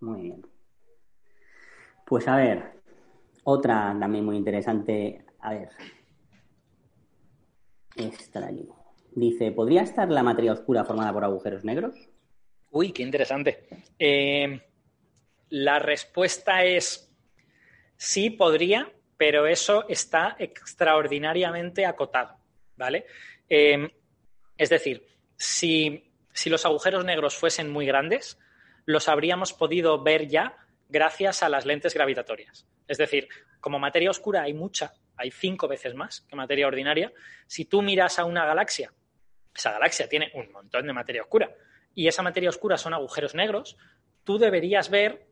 Muy 0.00 0.22
bien. 0.22 0.46
Pues 2.06 2.26
a 2.28 2.36
ver, 2.36 2.80
otra 3.44 3.94
también 3.98 4.24
muy 4.24 4.36
interesante. 4.36 5.24
A 5.40 5.50
ver. 5.50 5.68
Esta 7.96 8.40
de 8.40 8.46
aquí. 8.46 8.68
Dice, 9.14 9.52
¿podría 9.52 9.82
estar 9.82 10.08
la 10.10 10.22
materia 10.22 10.52
oscura 10.52 10.84
formada 10.84 11.12
por 11.12 11.24
agujeros 11.24 11.64
negros? 11.64 11.94
Uy, 12.70 12.92
qué 12.92 13.02
interesante. 13.02 13.66
Eh, 13.98 14.60
la 15.50 15.78
respuesta 15.78 16.64
es 16.64 17.12
sí, 17.96 18.30
podría, 18.30 18.90
pero 19.18 19.46
eso 19.46 19.86
está 19.88 20.36
extraordinariamente 20.38 21.84
acotado, 21.84 22.36
¿vale? 22.76 23.04
Eh, 23.48 23.90
es 24.56 24.70
decir, 24.70 25.06
si, 25.36 26.10
si 26.32 26.48
los 26.48 26.64
agujeros 26.64 27.04
negros 27.04 27.36
fuesen 27.36 27.70
muy 27.70 27.84
grandes, 27.84 28.38
los 28.86 29.08
habríamos 29.08 29.52
podido 29.52 30.02
ver 30.02 30.26
ya 30.26 30.56
gracias 30.88 31.42
a 31.42 31.50
las 31.50 31.66
lentes 31.66 31.94
gravitatorias. 31.94 32.66
Es 32.88 32.98
decir, 32.98 33.28
como 33.60 33.78
materia 33.78 34.10
oscura 34.10 34.42
hay 34.42 34.54
mucha, 34.54 34.94
hay 35.16 35.30
cinco 35.30 35.68
veces 35.68 35.94
más 35.94 36.22
que 36.22 36.36
materia 36.36 36.66
ordinaria, 36.66 37.12
si 37.46 37.66
tú 37.66 37.82
miras 37.82 38.18
a 38.18 38.24
una 38.24 38.44
galaxia, 38.44 38.92
esa 39.54 39.72
galaxia 39.72 40.08
tiene 40.08 40.30
un 40.34 40.50
montón 40.52 40.86
de 40.86 40.92
materia 40.92 41.22
oscura, 41.22 41.54
y 41.94 42.08
esa 42.08 42.22
materia 42.22 42.48
oscura 42.48 42.78
son 42.78 42.94
agujeros 42.94 43.34
negros, 43.34 43.76
tú 44.24 44.38
deberías 44.38 44.90
ver 44.90 45.26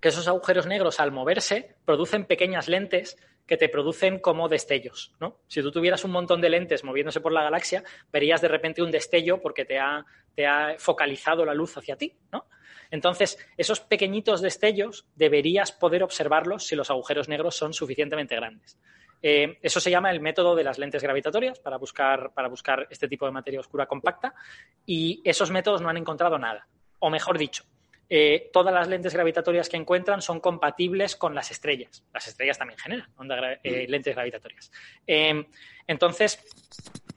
que 0.00 0.08
esos 0.08 0.28
agujeros 0.28 0.66
negros 0.66 1.00
al 1.00 1.12
moverse 1.12 1.76
producen 1.84 2.24
pequeñas 2.24 2.68
lentes 2.68 3.16
que 3.46 3.56
te 3.56 3.68
producen 3.68 4.18
como 4.18 4.48
destellos, 4.48 5.14
¿no? 5.20 5.40
Si 5.48 5.62
tú 5.62 5.72
tuvieras 5.72 6.04
un 6.04 6.10
montón 6.10 6.40
de 6.40 6.50
lentes 6.50 6.84
moviéndose 6.84 7.20
por 7.20 7.32
la 7.32 7.42
galaxia, 7.42 7.82
verías 8.12 8.42
de 8.42 8.48
repente 8.48 8.82
un 8.82 8.90
destello 8.90 9.40
porque 9.40 9.64
te 9.64 9.78
ha, 9.78 10.04
te 10.34 10.46
ha 10.46 10.76
focalizado 10.78 11.44
la 11.44 11.54
luz 11.54 11.76
hacia 11.76 11.96
ti, 11.96 12.16
¿no? 12.30 12.46
Entonces, 12.90 13.38
esos 13.56 13.80
pequeñitos 13.80 14.40
destellos 14.40 15.06
deberías 15.14 15.72
poder 15.72 16.02
observarlos 16.02 16.66
si 16.66 16.76
los 16.76 16.90
agujeros 16.90 17.28
negros 17.28 17.56
son 17.56 17.72
suficientemente 17.72 18.36
grandes. 18.36 18.78
Eh, 19.22 19.58
eso 19.62 19.80
se 19.80 19.90
llama 19.90 20.10
el 20.10 20.20
método 20.20 20.54
de 20.54 20.64
las 20.64 20.78
lentes 20.78 21.02
gravitatorias 21.02 21.58
para 21.58 21.76
buscar, 21.76 22.32
para 22.32 22.48
buscar 22.48 22.86
este 22.90 23.08
tipo 23.08 23.26
de 23.26 23.32
materia 23.32 23.60
oscura 23.60 23.86
compacta 23.86 24.34
y 24.86 25.20
esos 25.24 25.50
métodos 25.50 25.80
no 25.80 25.88
han 25.88 25.96
encontrado 25.96 26.38
nada. 26.38 26.68
O 27.00 27.10
mejor 27.10 27.38
dicho, 27.38 27.64
eh, 28.08 28.50
todas 28.52 28.72
las 28.72 28.88
lentes 28.88 29.12
gravitatorias 29.12 29.68
que 29.68 29.76
encuentran 29.76 30.22
son 30.22 30.40
compatibles 30.40 31.16
con 31.16 31.34
las 31.34 31.50
estrellas. 31.50 32.04
Las 32.12 32.28
estrellas 32.28 32.58
también 32.58 32.78
generan 32.78 33.08
eh, 33.62 33.86
mm. 33.86 33.90
lentes 33.90 34.14
gravitatorias. 34.14 34.70
Entonces, 35.86 36.44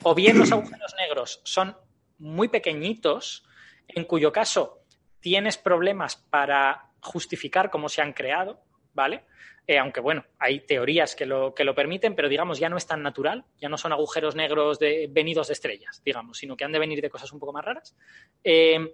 o 0.04 0.16
bien 0.16 0.38
los 0.38 0.52
agujeros 0.52 0.96
negros 0.98 1.42
son 1.44 1.76
muy 2.18 2.48
pequeñitos, 2.48 3.46
en 3.88 4.06
cuyo 4.06 4.32
caso 4.32 4.86
tienes 5.20 5.58
problemas 5.58 6.16
para 6.16 6.90
justificar 7.02 7.70
cómo 7.70 7.90
se 7.90 8.02
han 8.02 8.14
creado, 8.14 8.62
¿vale? 8.94 9.26
Eh, 9.68 9.78
aunque 9.78 10.02
bueno, 10.02 10.26
hay 10.40 10.62
teorías 10.62 11.16
que 11.16 11.26
lo, 11.26 11.54
que 11.54 11.64
lo 11.64 11.76
permiten, 11.76 12.16
pero 12.16 12.28
digamos 12.28 12.60
ya 12.60 12.70
no 12.70 12.78
es 12.78 12.88
tan 12.88 13.04
natural, 13.04 13.46
ya 13.60 13.70
no 13.70 13.78
son 13.78 13.94
agujeros 13.94 14.36
negros 14.36 14.80
venidos 15.10 15.48
de 15.48 15.54
estrellas, 15.54 16.02
digamos, 16.04 16.38
sino 16.38 16.58
que 16.58 16.66
han 16.66 16.72
de 16.72 16.80
venir 16.80 17.02
de 17.02 17.10
cosas 17.10 17.32
un 17.32 17.40
poco 17.40 17.54
más 17.54 17.64
raras. 17.64 17.96
Em, 18.44 18.90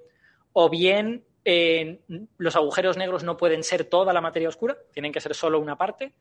o 0.53 0.69
bien 0.69 1.23
los 2.38 2.56
agujeros 2.57 2.98
negros 2.98 3.23
no 3.23 3.38
pueden 3.38 3.64
ser 3.64 3.85
toda 3.85 4.11
la 4.11 4.19
materia 4.19 4.49
oscura, 4.49 4.77
tienen 4.91 5.14
que 5.14 5.22
ser 5.22 5.34
solo 5.34 5.60
una 5.60 5.77
parte. 5.77 6.14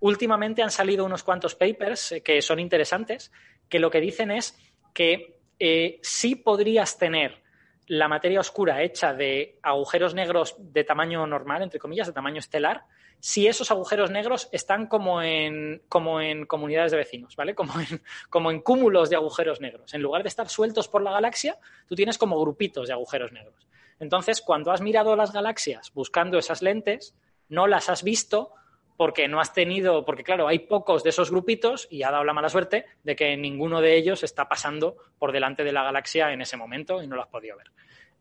Últimamente 0.00 0.62
han 0.62 0.70
salido 0.70 1.04
unos 1.04 1.22
cuantos 1.22 1.54
papers 1.54 2.12
eh, 2.12 2.22
que 2.22 2.40
son 2.42 2.58
interesantes, 2.58 3.30
que 3.68 3.78
lo 3.78 3.90
que 3.90 4.00
dicen 4.00 4.30
es 4.30 4.58
que 4.94 5.38
eh, 5.58 6.00
sí 6.02 6.36
podrías 6.36 6.98
tener 6.98 7.42
la 7.86 8.08
materia 8.08 8.40
oscura 8.40 8.82
hecha 8.82 9.12
de 9.12 9.58
agujeros 9.62 10.14
negros 10.14 10.56
de 10.58 10.84
tamaño 10.84 11.26
normal, 11.26 11.62
entre 11.62 11.78
comillas, 11.78 12.06
de 12.06 12.12
tamaño 12.14 12.38
estelar, 12.38 12.84
si 13.24 13.46
esos 13.46 13.70
agujeros 13.70 14.10
negros 14.10 14.48
están 14.50 14.88
como 14.88 15.22
en, 15.22 15.80
como 15.88 16.20
en 16.20 16.44
comunidades 16.44 16.90
de 16.90 16.98
vecinos, 16.98 17.36
¿vale? 17.36 17.54
Como 17.54 17.72
en, 17.78 18.02
como 18.30 18.50
en 18.50 18.60
cúmulos 18.60 19.10
de 19.10 19.16
agujeros 19.16 19.60
negros. 19.60 19.94
En 19.94 20.02
lugar 20.02 20.24
de 20.24 20.28
estar 20.28 20.48
sueltos 20.48 20.88
por 20.88 21.02
la 21.02 21.12
galaxia, 21.12 21.56
tú 21.86 21.94
tienes 21.94 22.18
como 22.18 22.40
grupitos 22.40 22.88
de 22.88 22.94
agujeros 22.94 23.30
negros. 23.30 23.68
Entonces, 24.00 24.40
cuando 24.40 24.72
has 24.72 24.80
mirado 24.80 25.14
las 25.14 25.32
galaxias 25.32 25.92
buscando 25.94 26.36
esas 26.36 26.62
lentes, 26.62 27.14
no 27.48 27.68
las 27.68 27.88
has 27.88 28.02
visto 28.02 28.54
porque 28.96 29.28
no 29.28 29.38
has 29.38 29.52
tenido, 29.52 30.04
porque 30.04 30.24
claro, 30.24 30.48
hay 30.48 30.58
pocos 30.58 31.04
de 31.04 31.10
esos 31.10 31.30
grupitos 31.30 31.86
y 31.92 32.02
ha 32.02 32.10
dado 32.10 32.24
la 32.24 32.32
mala 32.32 32.48
suerte 32.48 32.86
de 33.04 33.14
que 33.14 33.36
ninguno 33.36 33.80
de 33.80 33.96
ellos 33.96 34.24
está 34.24 34.48
pasando 34.48 34.96
por 35.20 35.30
delante 35.30 35.62
de 35.62 35.70
la 35.70 35.84
galaxia 35.84 36.32
en 36.32 36.40
ese 36.40 36.56
momento 36.56 37.00
y 37.00 37.06
no 37.06 37.14
lo 37.14 37.22
has 37.22 37.28
podido 37.28 37.56
ver. 37.56 37.70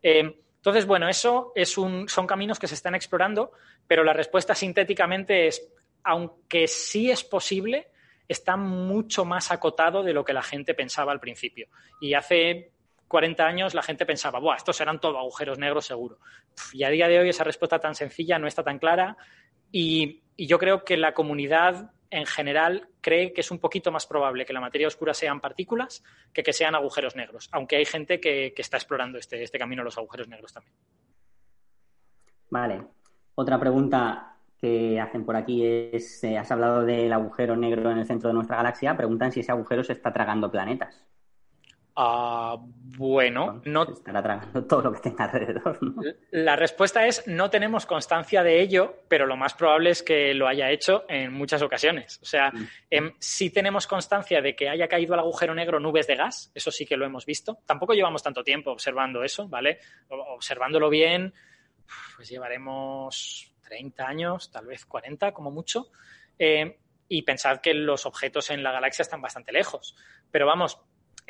Eh, 0.04 0.42
entonces, 0.62 0.86
bueno, 0.86 1.10
eso 1.10 1.54
es 1.56 1.76
un, 1.76 2.08
son 2.08 2.28
caminos 2.28 2.60
que 2.60 2.68
se 2.68 2.76
están 2.76 2.94
explorando, 2.94 3.52
pero 3.88 4.04
la 4.04 4.14
respuesta 4.14 4.54
sintéticamente 4.54 5.48
es, 5.48 5.68
aunque 6.04 6.68
sí 6.68 7.10
es 7.10 7.24
posible, 7.24 7.88
está 8.28 8.58
mucho 8.58 9.26
más 9.26 9.52
acotado 9.52 10.04
de 10.04 10.14
lo 10.14 10.24
que 10.24 10.34
la 10.34 10.44
gente 10.44 10.76
pensaba 10.76 11.12
al 11.12 11.20
principio. 11.20 11.68
Y 12.00 12.14
hace 12.14 12.74
40 13.08 13.44
años 13.44 13.74
la 13.74 13.82
gente 13.82 14.06
pensaba, 14.06 14.38
Buah, 14.38 14.58
estos 14.58 14.78
serán 14.78 15.00
todo 15.00 15.18
agujeros 15.18 15.58
negros 15.58 15.88
seguro. 15.88 16.20
Y 16.74 16.84
a 16.84 16.90
día 16.90 17.08
de 17.08 17.18
hoy 17.18 17.30
esa 17.30 17.44
respuesta 17.44 17.80
tan 17.80 17.96
sencilla 17.96 18.38
no 18.38 18.46
está 18.46 18.64
tan 18.64 18.78
clara 18.78 19.18
y, 19.72 20.22
yo 20.38 20.58
creo 20.58 20.84
que 20.84 20.98
la 20.98 21.14
comunidad 21.14 21.92
en 22.12 22.26
general 22.26 22.90
cree 23.00 23.34
que 23.34 23.42
es 23.42 23.50
un 23.50 23.60
poquito 23.60 23.92
más 23.92 24.06
probable 24.06 24.46
que 24.46 24.54
la 24.54 24.60
materia 24.60 24.88
oscura 24.88 25.14
sean 25.14 25.40
partículas 25.40 26.04
que 26.34 26.44
que 26.44 26.54
sean 26.54 26.76
agujeros 26.76 27.16
negros, 27.16 27.50
aunque 27.52 27.78
hay 27.78 27.86
gente 27.86 28.20
que, 28.20 28.54
está 28.58 28.78
explorando 28.78 29.18
este, 29.18 29.42
este 29.42 29.58
camino 29.58 29.84
los 29.84 29.98
agujeros 29.98 30.28
negros 30.28 30.54
también. 30.54 30.76
Vale. 32.50 32.84
Otra 33.34 33.60
pregunta 33.60 34.38
que 34.60 35.00
hacen 35.00 35.26
por 35.26 35.36
aquí 35.36 35.66
es, 35.66 36.24
eh, 36.24 36.38
has 36.38 36.52
hablado 36.52 36.86
del 36.86 37.12
agujero 37.12 37.56
negro 37.56 37.90
en 37.90 37.98
el 37.98 38.06
centro 38.06 38.28
de 38.28 38.36
nuestra 38.36 38.58
galaxia, 38.58 38.96
preguntan 38.96 39.32
si 39.32 39.40
ese 39.40 39.52
agujero 39.52 39.84
se 39.84 39.94
está 39.94 40.14
tragando 40.14 40.52
planetas. 40.52 41.04
Ah, 41.96 42.58
bueno, 42.98 43.62
no. 43.66 43.84
Estará 43.84 44.24
tragando 44.24 44.64
todo 44.68 44.82
lo 44.84 44.94
que 44.94 45.00
tenga 45.02 45.26
alrededor. 45.26 45.78
La 46.32 46.56
respuesta 46.56 47.06
es 47.06 47.28
no 47.28 47.50
tenemos 47.50 47.86
constancia 47.86 48.44
de 48.44 48.62
ello, 48.62 49.04
pero 49.08 49.26
lo 49.26 49.36
más 49.36 49.54
probable 49.54 49.90
es 49.90 50.02
que 50.02 50.34
lo 50.34 50.48
haya 50.48 50.70
hecho 50.70 51.04
en 51.10 51.34
muchas 51.34 51.62
ocasiones. 51.62 52.20
O 52.22 52.26
sea, 52.26 52.52
mm. 52.52 52.68
em, 52.90 53.14
sí 53.20 53.50
tenemos 53.50 53.88
constancia 53.88 54.42
de 54.42 54.56
que 54.56 54.70
haya 54.70 54.88
caído 54.88 55.14
al 55.14 55.20
agujero 55.20 55.54
negro 55.54 55.80
nubes 55.80 56.08
de 56.08 56.16
gas, 56.16 56.52
eso 56.56 56.72
sí 56.72 56.86
que 56.86 56.98
lo 56.98 57.06
hemos 57.06 57.26
visto. 57.26 57.60
Tampoco 57.66 57.94
llevamos 57.94 58.24
tanto 58.24 58.44
tiempo 58.44 58.72
observando 58.72 59.24
eso, 59.24 59.48
¿vale? 59.50 59.80
Observándolo 60.08 60.90
bien, 60.90 61.34
pues 62.16 62.30
llevaremos 62.30 63.54
30 63.64 64.08
años, 64.08 64.52
tal 64.52 64.66
vez 64.66 64.86
40 64.86 65.34
como 65.34 65.52
mucho. 65.52 65.92
Em, 66.40 66.74
y 67.10 67.24
pensad 67.24 67.60
que 67.60 67.74
los 67.74 68.06
objetos 68.06 68.50
en 68.52 68.64
la 68.64 68.72
galaxia 68.72 69.04
están 69.04 69.22
bastante 69.22 69.52
lejos. 69.52 69.98
Pero 70.32 70.46
vamos, 70.46 70.80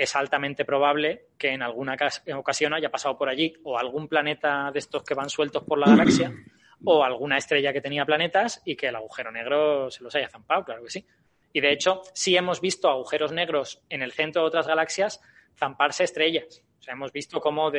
es 0.02 0.16
altamente 0.16 0.66
probable 0.66 1.28
que 1.38 1.50
en 1.50 1.62
alguna 1.62 1.96
ocasión 2.36 2.74
haya 2.74 2.90
pasado 2.90 3.16
por 3.20 3.30
allí 3.30 3.54
o 3.64 3.78
algún 3.78 4.08
planeta 4.08 4.72
de 4.72 4.80
estos 4.80 5.04
que 5.04 5.14
van 5.14 5.30
sueltos 5.30 5.64
por 5.64 5.78
la 5.78 5.86
galaxia 5.86 6.34
o 6.84 7.04
alguna 7.04 7.38
estrella 7.38 7.72
que 7.72 7.82
tenía 7.82 8.04
planetas 8.04 8.64
y 8.66 8.76
que 8.76 8.88
el 8.88 8.96
agujero 8.96 9.32
negro 9.32 9.92
se 9.92 10.04
los 10.04 10.16
haya 10.16 10.28
zampado, 10.28 10.66
claro 10.66 10.84
que 10.84 10.90
sí. 10.90 11.06
Y 11.54 11.62
de 11.62 11.72
hecho, 11.72 12.02
sí 12.16 12.36
hemos 12.36 12.62
visto 12.62 12.90
agujeros 12.90 13.32
negros 13.32 13.84
en 13.90 14.02
el 14.02 14.12
centro 14.12 14.42
de 14.42 14.48
otras 14.48 14.66
galaxias 14.66 15.22
zamparse 15.56 16.06
estrellas. 16.06 16.64
O 16.80 16.82
sea, 16.82 16.94
hemos 16.94 17.12
visto 17.12 17.40
cómo 17.40 17.72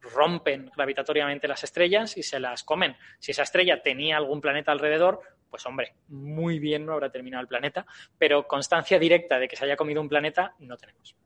rompen 0.00 0.70
gravitatoriamente 0.76 1.48
las 1.48 1.64
estrellas 1.64 2.14
y 2.18 2.22
se 2.22 2.40
las 2.40 2.62
comen. 2.62 2.94
Si 3.18 3.30
esa 3.30 3.44
estrella 3.44 3.80
tenía 3.80 4.18
algún 4.18 4.42
planeta 4.42 4.70
alrededor, 4.70 5.22
pues 5.48 5.64
hombre, 5.64 5.94
muy 6.08 6.58
bien 6.58 6.84
no 6.84 6.92
habrá 6.92 7.10
terminado 7.10 7.40
el 7.40 7.48
planeta, 7.48 7.86
pero 8.18 8.46
constancia 8.46 8.98
directa 8.98 9.38
de 9.38 9.48
que 9.48 9.56
se 9.56 9.64
haya 9.64 9.76
comido 9.76 10.02
un 10.02 10.10
planeta 10.10 10.54
no 10.58 10.76
tenemos. 10.76 11.16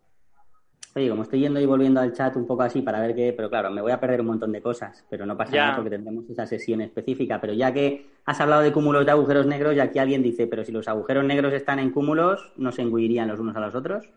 Oye, 0.96 1.10
como 1.10 1.24
estoy 1.24 1.40
yendo 1.40 1.60
y 1.60 1.66
volviendo 1.66 2.00
al 2.00 2.14
chat 2.14 2.34
un 2.36 2.46
poco 2.46 2.62
así 2.62 2.80
para 2.80 2.98
ver 3.00 3.14
qué, 3.14 3.34
pero 3.34 3.50
claro, 3.50 3.70
me 3.70 3.82
voy 3.82 3.92
a 3.92 4.00
perder 4.00 4.22
un 4.22 4.28
montón 4.28 4.50
de 4.50 4.62
cosas, 4.62 5.04
pero 5.10 5.26
no 5.26 5.36
pasa 5.36 5.54
nada 5.54 5.76
porque 5.76 5.90
tendremos 5.90 6.24
esa 6.30 6.46
sesión 6.46 6.80
específica. 6.80 7.38
Pero 7.38 7.52
ya 7.52 7.70
que 7.70 8.06
has 8.24 8.40
hablado 8.40 8.62
de 8.62 8.72
cúmulos 8.72 9.04
de 9.04 9.12
agujeros 9.12 9.44
negros, 9.44 9.76
y 9.76 9.80
aquí 9.80 9.98
alguien 9.98 10.22
dice, 10.22 10.46
pero 10.46 10.64
si 10.64 10.72
los 10.72 10.88
agujeros 10.88 11.22
negros 11.22 11.52
están 11.52 11.80
en 11.80 11.90
cúmulos, 11.90 12.50
¿no 12.56 12.72
se 12.72 12.80
engullirían 12.80 13.28
los 13.28 13.38
unos 13.38 13.54
a 13.56 13.60
los 13.60 13.74
otros? 13.74 14.08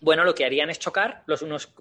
Bueno, 0.00 0.22
lo 0.22 0.32
que 0.32 0.44
harían 0.44 0.70
es 0.70 0.78
chocar 0.78 1.24
los 1.26 1.42
unos, 1.42 1.74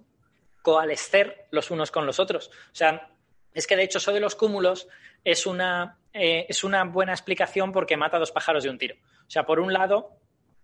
coalescer 0.63 1.45
los 1.51 1.69
unos 1.69 1.91
con 1.91 2.07
los 2.07 2.19
otros. 2.19 2.47
O 2.47 2.75
sea, 2.75 3.11
es 3.53 3.67
que 3.67 3.75
de 3.75 3.83
hecho 3.83 3.99
eso 3.99 4.11
de 4.11 4.21
los 4.21 4.33
cúmulos 4.33 4.87
es 5.23 5.45
una, 5.45 5.99
eh, 6.13 6.47
es 6.49 6.63
una 6.63 6.83
buena 6.83 7.11
explicación 7.11 7.71
porque 7.71 7.95
mata 7.95 8.17
dos 8.17 8.31
pájaros 8.31 8.63
de 8.63 8.71
un 8.71 8.79
tiro. 8.79 8.95
O 9.27 9.29
sea, 9.29 9.45
por 9.45 9.59
un 9.59 9.71
lado, 9.71 10.17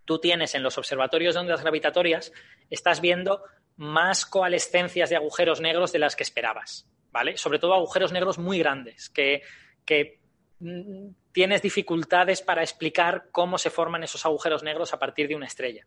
tú 0.09 0.17
tienes 0.17 0.55
en 0.55 0.63
los 0.63 0.75
observatorios 0.79 1.35
de 1.35 1.41
ondas 1.41 1.61
gravitatorias, 1.61 2.33
estás 2.71 2.99
viendo 2.99 3.43
más 3.75 4.25
coalescencias 4.25 5.11
de 5.11 5.15
agujeros 5.15 5.61
negros 5.61 5.91
de 5.91 5.99
las 5.99 6.15
que 6.15 6.23
esperabas, 6.23 6.89
¿vale? 7.11 7.37
Sobre 7.37 7.59
todo 7.59 7.75
agujeros 7.75 8.11
negros 8.11 8.39
muy 8.39 8.57
grandes, 8.57 9.11
que, 9.11 9.43
que 9.85 10.19
mm, 10.61 11.09
tienes 11.31 11.61
dificultades 11.61 12.41
para 12.41 12.63
explicar 12.63 13.25
cómo 13.31 13.59
se 13.59 13.69
forman 13.69 14.01
esos 14.01 14.25
agujeros 14.25 14.63
negros 14.63 14.95
a 14.95 14.97
partir 14.97 15.27
de 15.27 15.35
una 15.35 15.45
estrella. 15.45 15.85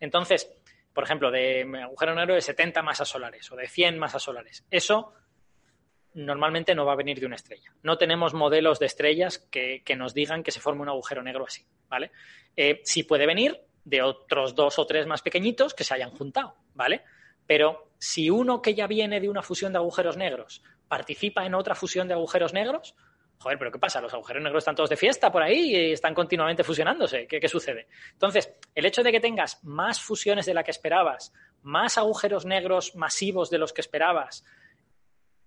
Entonces, 0.00 0.52
por 0.92 1.04
ejemplo, 1.04 1.30
de 1.30 1.62
agujero 1.82 2.14
negro 2.14 2.34
de 2.34 2.42
70 2.42 2.82
masas 2.82 3.08
solares 3.08 3.50
o 3.52 3.56
de 3.56 3.68
100 3.68 3.98
masas 3.98 4.22
solares. 4.22 4.66
Eso 4.70 5.14
normalmente 6.14 6.74
no 6.74 6.84
va 6.84 6.92
a 6.92 6.96
venir 6.96 7.20
de 7.20 7.26
una 7.26 7.36
estrella. 7.36 7.72
No 7.82 7.98
tenemos 7.98 8.34
modelos 8.34 8.78
de 8.78 8.86
estrellas 8.86 9.38
que, 9.38 9.82
nos 9.96 10.14
digan 10.14 10.42
que 10.42 10.50
se 10.50 10.60
forme 10.60 10.82
un 10.82 10.88
agujero 10.88 11.22
negro 11.22 11.44
así, 11.46 11.64
¿vale? 11.88 12.10
Eh, 12.56 12.80
sí 12.84 13.02
puede 13.04 13.26
venir 13.26 13.60
de 13.84 14.02
otros 14.02 14.54
dos 14.54 14.78
o 14.78 14.86
tres 14.86 15.06
más 15.06 15.22
pequeñitos 15.22 15.74
que 15.74 15.84
se 15.84 15.94
hayan 15.94 16.10
juntado, 16.10 16.54
¿vale? 16.74 17.02
Pero 17.46 17.92
si 17.98 18.30
uno 18.30 18.62
que 18.62 18.74
ya 18.74 18.86
viene 18.86 19.20
de 19.20 19.28
una 19.28 19.42
fusión 19.42 19.72
de 19.72 19.78
agujeros 19.78 20.16
negros 20.16 20.62
participa 20.88 21.44
en 21.46 21.54
otra 21.54 21.74
fusión 21.74 22.08
de 22.08 22.14
agujeros 22.14 22.52
negros, 22.52 22.94
joder, 23.38 23.58
pero 23.58 23.72
¿qué 23.72 23.78
pasa? 23.78 24.00
Los 24.00 24.14
agujeros 24.14 24.42
negros 24.42 24.62
están 24.62 24.76
todos 24.76 24.90
de 24.90 24.96
fiesta 24.96 25.32
por 25.32 25.42
ahí 25.42 25.74
y 25.74 25.92
están 25.92 26.14
continuamente 26.14 26.62
fusionándose. 26.62 27.26
¿Qué, 27.26 27.40
¿Qué, 27.40 27.48
sucede? 27.48 27.88
Entonces, 28.12 28.52
el 28.74 28.86
hecho 28.86 29.02
de 29.02 29.10
que 29.10 29.20
tengas 29.20 29.62
más 29.64 30.00
fusiones 30.00 30.46
de 30.46 30.54
la 30.54 30.62
que 30.62 30.70
esperabas, 30.70 31.32
más 31.62 31.98
agujeros 31.98 32.46
negros 32.46 32.94
masivos 32.94 33.50
de 33.50 33.58
los 33.58 33.72
que 33.72 33.80
esperabas, 33.80 34.44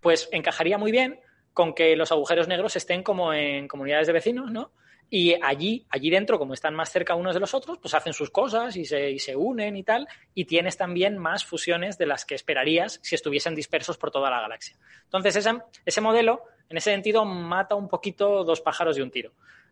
pues 0.06 0.30
encajaría 0.32 0.78
muy 0.78 0.92
bien 0.92 1.20
con 1.52 1.74
que 1.74 1.96
los 1.96 2.12
agujeros 2.12 2.48
negros 2.48 2.76
estén 2.76 3.02
como 3.02 3.34
en 3.34 3.68
comunidades 3.68 4.06
de 4.06 4.14
vecinos, 4.14 4.52
¿no? 4.52 4.72
Y 5.10 5.34
allí, 5.42 5.88
allí 5.90 6.12
dentro, 6.12 6.38
como 6.38 6.54
están 6.54 6.76
más 6.76 6.92
cerca 6.92 7.16
unos 7.16 7.34
de 7.34 7.40
los 7.40 7.56
otros, 7.56 7.80
pues 7.80 7.96
hacen 7.96 8.14
sus 8.14 8.30
cosas 8.30 8.76
y 8.76 8.86
se, 8.86 9.10
y 9.10 9.18
se 9.18 9.36
unen 9.36 9.76
y 9.76 9.82
tal, 9.82 10.08
y 10.36 10.46
tienes 10.46 10.78
también 10.78 11.18
más 11.18 11.44
fusiones 11.44 11.98
de 11.98 12.06
las 12.06 12.24
que 12.24 12.36
esperarías 12.36 13.00
si 13.02 13.16
estuviesen 13.16 13.56
dispersos 13.56 13.98
por 13.98 14.12
toda 14.12 14.30
la 14.30 14.42
galaxia. 14.42 14.78
Entonces, 15.06 15.38
ese, 15.38 15.54
ese 15.84 16.02
modelo 16.02 16.44
En 16.70 16.78
ese 16.78 16.92
sentido, 16.92 17.26
mata 17.26 17.74
un 17.74 17.88
poquito 17.88 18.44
dos 18.44 18.62
pájaros 18.62 18.96
de 18.98 19.02
un 19.02 19.10
tiro. 19.10 19.32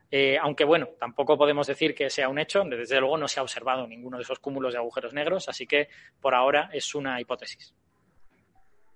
Eh, 0.10 0.40
aunque 0.42 0.66
bueno, 0.66 0.90
tampoco 1.00 1.38
podemos 1.38 1.68
decir 1.68 1.94
que 1.94 2.10
sea 2.10 2.28
un 2.28 2.40
hecho, 2.40 2.64
desde 2.64 3.00
luego 3.00 3.20
no 3.20 3.28
se 3.28 3.40
ha 3.40 3.44
observado 3.44 3.86
ninguno 3.86 4.18
de 4.18 4.24
esos 4.24 4.40
cúmulos 4.40 4.74
de 4.74 4.80
agujeros 4.80 5.14
negros, 5.14 5.48
así 5.48 5.68
que 5.68 5.90
por 6.20 6.34
ahora 6.34 6.72
es 6.74 6.96
una 6.96 7.22
hipótesis. 7.22 7.76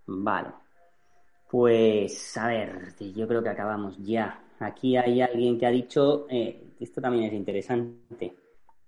Vale. 0.07 0.66
Pues 1.49 2.38
a 2.38 2.48
ver, 2.48 2.94
yo 3.15 3.28
creo 3.28 3.41
que 3.41 3.49
acabamos 3.49 3.98
ya. 3.99 4.40
Aquí 4.60 4.98
hay 4.98 5.22
alguien 5.22 5.57
que 5.57 5.65
ha 5.65 5.72
dicho, 5.72 6.26
eh, 6.30 6.74
esto 6.80 6.99
también 6.99 7.26
es 7.26 7.34
interesante, 7.34 8.34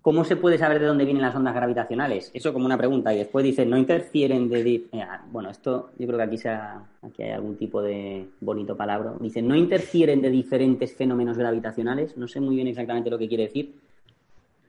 ¿Cómo 0.02 0.24
se 0.24 0.38
puede 0.38 0.58
saber 0.58 0.80
de 0.80 0.86
dónde 0.88 1.04
vienen 1.04 1.22
las 1.22 1.36
ondas 1.36 1.54
gravitacionales? 1.54 2.32
Eso 2.34 2.54
como 2.54 2.66
una 2.66 2.78
pregunta. 2.78 3.14
Y 3.14 3.18
después 3.18 3.44
dice, 3.44 3.66
no 3.66 3.78
interfieren 3.78 4.48
de... 4.48 4.76
Eh, 4.94 5.06
bueno, 5.30 5.50
esto 5.50 5.92
yo 6.00 6.08
creo 6.08 6.18
que 6.18 6.24
aquí, 6.24 6.38
sea, 6.38 6.82
aquí 7.02 7.24
hay 7.24 7.32
algún 7.32 7.58
tipo 7.58 7.82
de 7.82 8.26
bonito 8.40 8.78
palabra. 8.78 9.14
Dice, 9.20 9.42
no 9.42 9.58
interfieren 9.58 10.22
de 10.22 10.30
diferentes 10.30 10.96
fenómenos 10.96 11.38
gravitacionales. 11.38 12.16
No 12.16 12.30
sé 12.30 12.40
muy 12.40 12.56
bien 12.56 12.68
exactamente 12.68 13.10
lo 13.10 13.18
que 13.18 13.28
quiere 13.28 13.44
decir. 13.44 13.76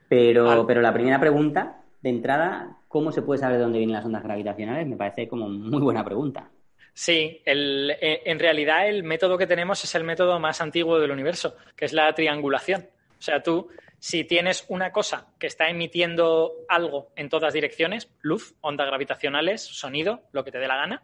Pero, 0.09 0.67
pero 0.67 0.81
la 0.81 0.93
primera 0.93 1.17
pregunta, 1.17 1.81
de 2.01 2.09
entrada, 2.09 2.77
¿cómo 2.89 3.13
se 3.13 3.21
puede 3.21 3.39
saber 3.39 3.55
de 3.55 3.63
dónde 3.63 3.77
vienen 3.77 3.95
las 3.95 4.05
ondas 4.05 4.23
gravitacionales? 4.23 4.85
Me 4.85 4.97
parece 4.97 5.29
como 5.29 5.47
muy 5.47 5.81
buena 5.81 6.03
pregunta. 6.03 6.49
Sí, 6.93 7.41
eh, 7.45 8.21
en 8.25 8.39
realidad 8.39 8.87
el 8.87 9.03
método 9.03 9.37
que 9.37 9.47
tenemos 9.47 9.83
es 9.83 9.95
el 9.95 10.03
método 10.03 10.39
más 10.39 10.61
antiguo 10.61 10.99
del 10.99 11.11
universo, 11.11 11.55
que 11.75 11.85
es 11.85 11.93
la 11.93 12.13
triangulación. 12.13 12.89
O 13.17 13.21
sea, 13.21 13.41
tú 13.41 13.69
si 14.01 14.23
tienes 14.23 14.65
una 14.67 14.91
cosa 14.91 15.27
que 15.39 15.45
está 15.45 15.69
emitiendo 15.69 16.53
algo 16.67 17.11
en 17.15 17.29
todas 17.29 17.53
direcciones, 17.53 18.09
luz, 18.21 18.55
ondas 18.61 18.87
gravitacionales, 18.87 19.61
sonido, 19.61 20.23
lo 20.31 20.43
que 20.43 20.51
te 20.51 20.57
dé 20.57 20.67
la 20.67 20.75
gana, 20.75 21.03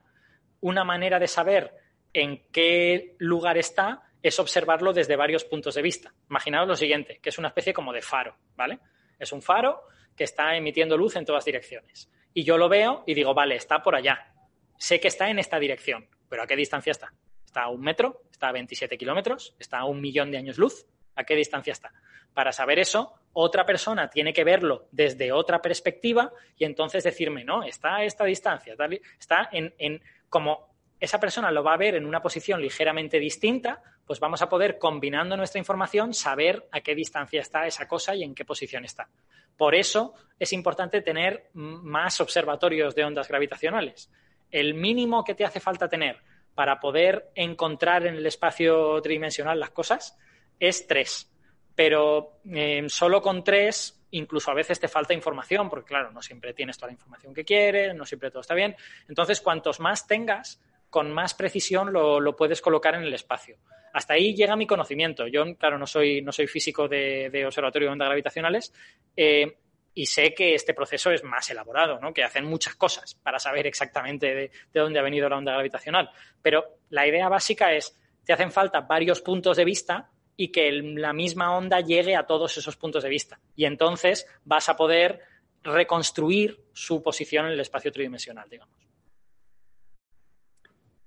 una 0.61 0.83
manera 0.83 1.19
de 1.19 1.27
saber 1.27 1.75
en 2.11 2.41
qué 2.51 3.15
lugar 3.19 3.59
está 3.59 4.09
es 4.23 4.39
observarlo 4.39 4.93
desde 4.93 5.15
varios 5.15 5.45
puntos 5.45 5.75
de 5.75 5.83
vista. 5.83 6.11
Imaginaos 6.27 6.67
lo 6.67 6.75
siguiente, 6.75 7.19
que 7.21 7.29
es 7.29 7.37
una 7.37 7.49
especie 7.49 7.71
como 7.71 7.93
de 7.93 8.01
faro, 8.01 8.35
¿vale? 8.55 8.79
Es 9.19 9.31
un 9.31 9.43
faro 9.43 9.83
que 10.15 10.23
está 10.23 10.55
emitiendo 10.55 10.97
luz 10.97 11.15
en 11.17 11.25
todas 11.25 11.45
direcciones. 11.45 12.09
Y 12.33 12.43
yo 12.43 12.57
lo 12.57 12.67
veo 12.67 13.03
y 13.05 13.13
digo, 13.13 13.35
vale, 13.35 13.57
está 13.57 13.83
por 13.83 13.95
allá. 13.95 14.33
Sé 14.77 14.99
que 14.99 15.07
está 15.07 15.29
en 15.29 15.39
esta 15.39 15.59
dirección, 15.59 16.07
pero 16.29 16.43
¿a 16.43 16.47
qué 16.47 16.55
distancia 16.55 16.91
está? 16.91 17.13
¿Está 17.45 17.63
a 17.63 17.69
un 17.69 17.81
metro? 17.81 18.23
¿Está 18.31 18.49
a 18.49 18.51
27 18.51 18.97
kilómetros? 18.97 19.55
¿Está 19.59 19.79
a 19.79 19.85
un 19.85 20.01
millón 20.01 20.31
de 20.31 20.37
años 20.37 20.57
luz? 20.57 20.85
¿A 21.15 21.23
qué 21.23 21.35
distancia 21.35 21.73
está? 21.73 21.91
Para 22.33 22.51
saber 22.51 22.77
eso, 22.77 23.13
otra 23.33 23.65
persona 23.65 24.09
tiene 24.09 24.33
que 24.33 24.43
verlo 24.43 24.87
desde 24.91 25.31
otra 25.31 25.61
perspectiva 25.61 26.31
y 26.55 26.65
entonces 26.65 27.03
decirme, 27.03 27.43
no, 27.43 27.63
está 27.63 27.95
a 27.95 28.03
esta 28.03 28.25
distancia, 28.25 28.75
está 29.19 29.49
en, 29.51 29.73
en 29.79 30.01
como 30.29 30.77
esa 30.99 31.19
persona 31.19 31.51
lo 31.51 31.63
va 31.63 31.73
a 31.73 31.77
ver 31.77 31.95
en 31.95 32.05
una 32.05 32.21
posición 32.21 32.61
ligeramente 32.61 33.19
distinta, 33.19 33.81
pues 34.05 34.19
vamos 34.19 34.41
a 34.41 34.49
poder, 34.49 34.77
combinando 34.77 35.37
nuestra 35.37 35.59
información, 35.59 36.13
saber 36.13 36.67
a 36.71 36.81
qué 36.81 36.95
distancia 36.95 37.41
está 37.41 37.67
esa 37.67 37.87
cosa 37.87 38.15
y 38.15 38.23
en 38.23 38.33
qué 38.33 38.45
posición 38.45 38.85
está. 38.85 39.09
Por 39.55 39.75
eso 39.75 40.13
es 40.39 40.53
importante 40.53 41.01
tener 41.01 41.49
más 41.53 42.21
observatorios 42.21 42.95
de 42.95 43.03
ondas 43.03 43.27
gravitacionales. 43.27 44.09
El 44.51 44.73
mínimo 44.73 45.23
que 45.23 45.35
te 45.35 45.45
hace 45.45 45.59
falta 45.59 45.89
tener 45.89 46.17
para 46.55 46.79
poder 46.79 47.29
encontrar 47.35 48.05
en 48.07 48.15
el 48.15 48.25
espacio 48.25 48.99
tridimensional 49.01 49.59
las 49.59 49.71
cosas 49.71 50.17
es 50.59 50.87
tres 50.87 51.31
pero 51.77 52.39
eh, 52.51 52.85
solo 52.87 53.21
con 53.21 53.43
tres 53.43 54.03
incluso 54.09 54.49
a 54.49 54.55
veces 54.55 54.79
te 54.79 54.87
falta 54.87 55.13
información, 55.13 55.69
porque 55.69 55.89
claro, 55.89 56.11
no 56.11 56.23
siempre 56.23 56.55
tienes 56.55 56.75
toda 56.75 56.87
la 56.87 56.93
información 56.93 57.35
que 57.35 57.45
quieres, 57.45 57.93
no 57.93 58.03
siempre 58.03 58.31
todo 58.31 58.41
está 58.41 58.55
bien. 58.55 58.75
Entonces, 59.07 59.41
cuantos 59.41 59.79
más 59.79 60.07
tengas, 60.07 60.59
con 60.89 61.11
más 61.11 61.35
precisión 61.35 61.93
lo, 61.93 62.35
puedes 62.35 62.61
colocar 62.61 62.95
en 62.95 63.03
el 63.03 63.13
espacio. 63.13 63.57
Hasta 63.93 64.13
ahí 64.13 64.33
llega 64.33 64.55
mi 64.55 64.65
conocimiento. 64.65 65.27
Yo, 65.27 65.43
claro, 65.55 65.77
no 65.77 65.85
soy, 65.85 66.23
no 66.23 66.31
soy 66.31 66.47
físico 66.47 66.87
de, 66.87 67.43
observatorio 67.45 67.89
de 67.89 67.91
ondas 67.91 68.07
gravitacionales 68.07 68.73
eh, 69.15 69.57
y 69.97 70.05
sé 70.05 70.35
que 70.35 70.53
este 70.53 70.75
proceso 70.75 71.09
es 71.09 71.23
más 71.23 71.49
elaborado, 71.49 71.99
¿no? 71.99 72.13
que 72.13 72.23
hacen 72.23 72.45
muchas 72.45 72.75
cosas 72.75 73.15
para 73.15 73.39
saber 73.39 73.65
exactamente 73.65 74.27
de 74.35 74.51
dónde 74.71 74.99
ha 74.99 75.01
venido 75.01 75.27
la 75.27 75.37
onda 75.37 75.53
gravitacional. 75.53 76.11
Pero 76.39 76.63
la 76.91 77.07
idea 77.07 77.27
básica 77.29 77.73
es, 77.73 77.99
te 78.23 78.31
hacen 78.31 78.51
falta 78.51 78.81
varios 78.81 79.21
puntos 79.21 79.57
de 79.57 79.65
vista 79.65 80.11
y 80.35 80.49
que 80.49 80.71
la 80.71 81.13
misma 81.13 81.57
onda 81.57 81.79
llegue 81.79 82.15
a 82.15 82.27
todos 82.27 82.55
esos 82.59 82.77
puntos 82.77 83.01
de 83.01 83.09
vista. 83.09 83.39
Y 83.55 83.65
entonces 83.65 84.27
vas 84.45 84.69
a 84.69 84.75
poder 84.75 85.19
reconstruir 85.63 86.63
su 86.73 87.01
posición 87.01 87.47
en 87.47 87.53
el 87.53 87.59
espacio 87.59 87.91
tridimensional, 87.91 88.47
digamos. 88.47 88.77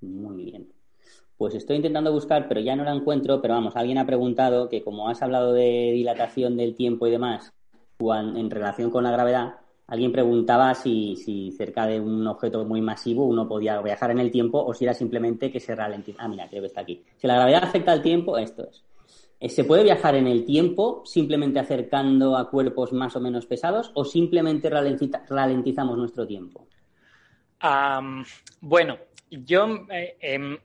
Muy 0.00 0.46
bien. 0.46 0.72
Pues 1.36 1.54
estoy 1.54 1.76
intentando 1.76 2.12
buscar, 2.12 2.48
pero 2.48 2.60
ya 2.60 2.74
no 2.74 2.82
la 2.82 2.92
encuentro, 2.92 3.40
pero 3.40 3.54
vamos, 3.54 3.76
alguien 3.76 3.98
ha 3.98 4.06
preguntado 4.06 4.68
que 4.68 4.82
como 4.82 5.08
has 5.08 5.22
hablado 5.22 5.52
de 5.52 5.92
dilatación 5.92 6.56
del 6.56 6.74
tiempo 6.74 7.06
y 7.06 7.12
demás, 7.12 7.54
en 8.14 8.50
relación 8.50 8.90
con 8.90 9.04
la 9.04 9.10
gravedad, 9.10 9.54
alguien 9.86 10.12
preguntaba 10.12 10.74
si, 10.74 11.16
si, 11.16 11.50
cerca 11.52 11.86
de 11.86 12.00
un 12.00 12.26
objeto 12.26 12.64
muy 12.64 12.80
masivo 12.80 13.24
uno 13.24 13.48
podía 13.48 13.80
viajar 13.82 14.10
en 14.12 14.20
el 14.20 14.30
tiempo 14.30 14.64
o 14.64 14.72
si 14.72 14.84
era 14.84 14.94
simplemente 14.94 15.50
que 15.50 15.60
se 15.60 15.74
ralentiza. 15.74 16.22
Ah, 16.22 16.28
mira, 16.28 16.48
creo 16.48 16.62
que 16.62 16.68
está 16.68 16.80
aquí. 16.80 17.02
Si 17.16 17.26
la 17.26 17.34
gravedad 17.34 17.64
afecta 17.64 17.92
al 17.92 18.02
tiempo, 18.02 18.38
esto 18.38 18.68
es. 18.68 18.84
Eh, 19.40 19.48
¿Se 19.48 19.64
puede 19.64 19.82
viajar 19.82 20.14
en 20.14 20.26
el 20.26 20.44
tiempo 20.44 21.02
simplemente 21.04 21.58
acercando 21.58 22.36
a 22.36 22.50
cuerpos 22.50 22.92
más 22.92 23.16
o 23.16 23.20
menos 23.20 23.46
pesados 23.46 23.90
o 23.94 24.04
simplemente 24.04 24.70
ralentizamos 24.70 25.96
nuestro 25.96 26.26
tiempo? 26.26 26.66
bueno, 28.62 28.96
yo 29.30 29.66
eh, 29.90 30.16
em, 30.20 30.56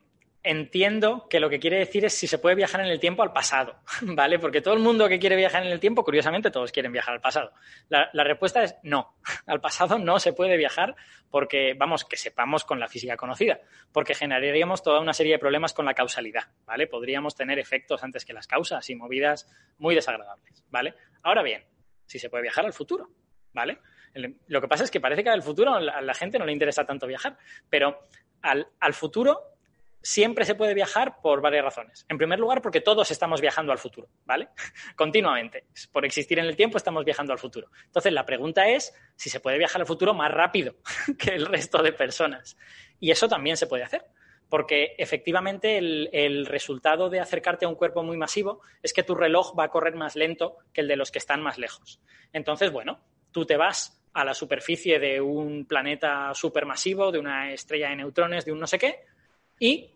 entiendo 0.46 1.28
que 1.28 1.40
lo 1.40 1.50
que 1.50 1.60
quiere 1.60 1.80
decir 1.80 2.06
es 2.06 2.14
si 2.14 2.28
se 2.28 2.38
puede 2.38 2.56
viajar 2.56 2.80
en 2.80 2.88
el 2.88 3.00
tiempo 3.00 3.24
al 3.24 3.34
pasado, 3.34 3.80
¿vale? 4.02 4.38
Porque 4.38 4.62
todo 4.62 4.76
el 4.76 4.80
mundo 4.80 5.10
que 5.10 5.20
quiere 5.20 5.36
viajar 5.36 5.66
en 5.66 5.72
el 5.72 5.80
tiempo, 5.80 6.04
curiosamente, 6.04 6.52
todos 6.52 6.72
quieren 6.72 6.92
viajar 6.92 7.16
al 7.16 7.22
pasado. 7.22 7.52
La, 7.90 8.24
respuesta 8.24 8.64
es 8.64 8.76
no. 8.84 9.18
Al 9.48 9.60
pasado 9.60 9.98
no 9.98 10.20
se 10.20 10.34
puede 10.34 10.56
viajar 10.56 10.96
porque, 11.32 11.74
vamos, 11.74 12.06
que 12.06 12.16
sepamos 12.16 12.64
con 12.64 12.80
la 12.80 12.88
física 12.88 13.18
conocida, 13.18 13.60
porque 13.92 14.14
generaríamos 14.14 14.84
toda 14.84 15.00
una 15.00 15.14
serie 15.14 15.34
de 15.34 15.40
problemas 15.40 15.74
con 15.74 15.86
la 15.86 15.96
causalidad, 15.96 16.44
¿vale? 16.66 16.88
Podríamos 16.88 17.36
tener 17.36 17.58
efectos 17.58 18.04
antes 18.04 18.24
que 18.24 18.34
las 18.34 18.48
causas 18.48 18.88
y 18.90 18.96
movidas 18.96 19.52
muy 19.80 19.96
desagradables, 19.96 20.64
¿vale? 20.70 20.94
Ahora 21.24 21.42
bien, 21.42 21.64
si 22.06 22.20
se 22.20 22.30
puede 22.30 22.44
viajar 22.44 22.66
al 22.66 22.74
futuro, 22.74 23.10
¿vale? 23.52 23.80
Lo 24.48 24.62
que 24.62 24.68
pasa 24.68 24.84
es 24.84 24.92
que 24.92 25.02
parece 25.02 25.24
que 25.24 25.30
al 25.30 25.42
futuro 25.42 25.74
a 25.74 26.02
la 26.02 26.14
gente 26.14 26.38
no 26.38 26.46
le 26.46 26.54
interesa 26.54 26.86
tanto 26.86 27.08
viajar, 27.08 27.38
pero 27.70 28.00
al, 28.42 28.68
al 28.80 28.94
futuro 28.94 29.55
siempre 30.06 30.46
se 30.46 30.54
puede 30.54 30.76
viajar 30.76 31.20
por 31.20 31.42
varias 31.42 31.66
razones. 31.66 32.06
En 32.08 32.20
primer 32.20 32.40
lugar, 32.40 32.62
porque 32.62 32.80
todos 32.80 33.10
estamos 33.10 33.42
viajando 33.42 33.72
al 33.72 33.80
futuro, 33.80 34.08
¿vale? 34.24 34.50
Continuamente. 34.96 35.66
Por 35.92 36.06
existir 36.06 36.38
en 36.38 36.46
el 36.46 36.56
tiempo 36.56 36.78
estamos 36.78 37.04
viajando 37.04 37.34
al 37.34 37.40
futuro. 37.40 37.72
Entonces, 37.86 38.14
la 38.14 38.24
pregunta 38.24 38.70
es 38.70 38.94
si 39.16 39.32
se 39.32 39.40
puede 39.40 39.58
viajar 39.58 39.82
al 39.82 39.88
futuro 39.88 40.14
más 40.14 40.32
rápido 40.32 40.76
que 41.18 41.32
el 41.32 41.48
resto 41.48 41.82
de 41.82 41.92
personas. 41.92 42.56
Y 43.00 43.10
eso 43.10 43.28
también 43.28 43.58
se 43.58 43.66
puede 43.66 43.84
hacer. 43.84 44.06
Porque 44.48 44.94
efectivamente 45.00 45.80
el, 45.80 46.46
resultado 46.46 47.10
de 47.10 47.20
acercarte 47.20 47.66
a 47.66 47.68
un 47.68 47.74
cuerpo 47.74 48.04
muy 48.04 48.16
masivo 48.16 48.62
es 48.84 48.94
que 48.94 49.02
tu 49.02 49.16
reloj 49.16 49.58
va 49.58 49.64
a 49.64 49.70
correr 49.70 49.96
más 49.96 50.16
lento 50.16 50.58
que 50.72 50.82
el 50.82 50.88
de 50.88 50.98
los 50.98 51.10
que 51.10 51.18
están 51.18 51.42
más 51.42 51.58
lejos. 51.58 52.00
Entonces, 52.32 52.72
bueno, 52.72 53.00
tú 53.32 53.44
te 53.44 53.58
vas 53.58 54.06
a 54.14 54.24
la 54.24 54.36
superficie 54.36 55.00
de 55.00 55.20
un 55.20 55.66
planeta 55.66 56.32
supermasivo, 56.36 57.12
de 57.12 57.18
una 57.18 57.52
estrella 57.52 57.90
de 57.90 57.96
neutrones, 57.96 58.46
de 58.46 58.52
un 58.52 58.60
no 58.60 58.68
sé 58.68 58.78
qué, 58.78 59.00
y 59.60 59.95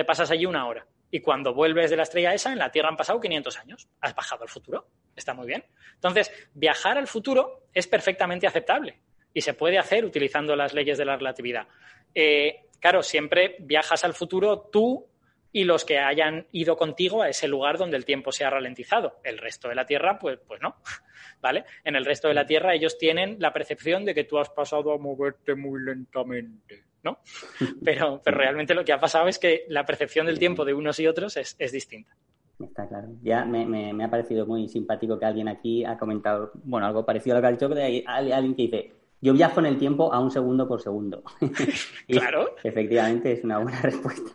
te 0.00 0.04
pasas 0.06 0.30
allí 0.30 0.46
una 0.46 0.66
hora. 0.66 0.86
Y 1.10 1.20
cuando 1.20 1.52
vuelves 1.52 1.90
de 1.90 1.96
la 1.98 2.04
estrella 2.04 2.32
esa, 2.32 2.52
en 2.52 2.58
la 2.58 2.70
Tierra 2.70 2.88
han 2.88 2.96
pasado 2.96 3.20
500 3.20 3.58
años. 3.58 3.86
Has 4.00 4.14
bajado 4.14 4.44
al 4.44 4.48
futuro. 4.48 4.86
Está 5.14 5.34
muy 5.34 5.46
bien. 5.46 5.62
Entonces, 5.92 6.32
viajar 6.54 6.96
al 6.96 7.06
futuro 7.06 7.64
es 7.74 7.86
perfectamente 7.86 8.46
aceptable 8.46 8.98
y 9.34 9.42
se 9.42 9.52
puede 9.52 9.76
hacer 9.76 10.06
utilizando 10.06 10.56
las 10.56 10.72
leyes 10.72 10.96
de 10.96 11.04
la 11.04 11.18
relatividad. 11.18 11.68
Eh, 12.14 12.62
claro, 12.78 13.02
siempre 13.02 13.56
viajas 13.60 14.04
al 14.04 14.14
futuro 14.14 14.70
tú 14.72 15.06
y 15.52 15.64
los 15.64 15.84
que 15.84 15.98
hayan 15.98 16.46
ido 16.50 16.78
contigo 16.78 17.20
a 17.20 17.28
ese 17.28 17.46
lugar 17.46 17.76
donde 17.76 17.98
el 17.98 18.06
tiempo 18.06 18.32
se 18.32 18.46
ha 18.46 18.50
ralentizado. 18.50 19.20
El 19.22 19.36
resto 19.36 19.68
de 19.68 19.74
la 19.74 19.84
Tierra, 19.84 20.18
pues, 20.18 20.38
pues 20.46 20.62
no. 20.62 20.76
¿Vale? 21.42 21.66
En 21.84 21.94
el 21.94 22.06
resto 22.06 22.28
de 22.28 22.34
la 22.34 22.46
Tierra 22.46 22.74
ellos 22.74 22.96
tienen 22.96 23.36
la 23.38 23.52
percepción 23.52 24.06
de 24.06 24.14
que 24.14 24.24
tú 24.24 24.38
has 24.38 24.48
pasado 24.48 24.94
a 24.94 24.98
moverte 24.98 25.54
muy 25.54 25.82
lentamente. 25.82 26.89
¿No? 27.02 27.18
Pero, 27.84 28.20
pero 28.22 28.36
realmente 28.36 28.74
lo 28.74 28.84
que 28.84 28.92
ha 28.92 29.00
pasado 29.00 29.28
es 29.28 29.38
que 29.38 29.64
la 29.68 29.84
percepción 29.84 30.26
del 30.26 30.38
tiempo 30.38 30.64
de 30.64 30.74
unos 30.74 30.98
y 31.00 31.06
otros 31.06 31.36
es, 31.36 31.72
distinta. 31.72 32.14
Está 32.58 32.86
claro. 32.86 33.08
Ya 33.22 33.44
me, 33.44 34.04
ha 34.04 34.10
parecido 34.10 34.46
muy 34.46 34.68
simpático 34.68 35.18
que 35.18 35.24
alguien 35.24 35.48
aquí 35.48 35.84
ha 35.84 35.96
comentado, 35.96 36.52
bueno, 36.64 36.86
algo 36.86 37.06
parecido 37.06 37.36
a 37.36 37.38
lo 37.38 37.42
que 37.42 37.46
ha 37.48 37.52
dicho, 37.52 37.68
de 37.68 38.04
alguien 38.06 38.54
que 38.54 38.62
dice, 38.62 38.92
yo 39.20 39.32
viajo 39.32 39.60
en 39.60 39.66
el 39.66 39.78
tiempo 39.78 40.12
a 40.12 40.20
un 40.20 40.30
segundo 40.30 40.66
por 40.66 40.80
segundo. 40.80 41.22
claro. 42.08 42.54
Efectivamente, 42.62 43.32
es 43.32 43.44
una 43.44 43.58
buena 43.58 43.80
respuesta. 43.82 44.30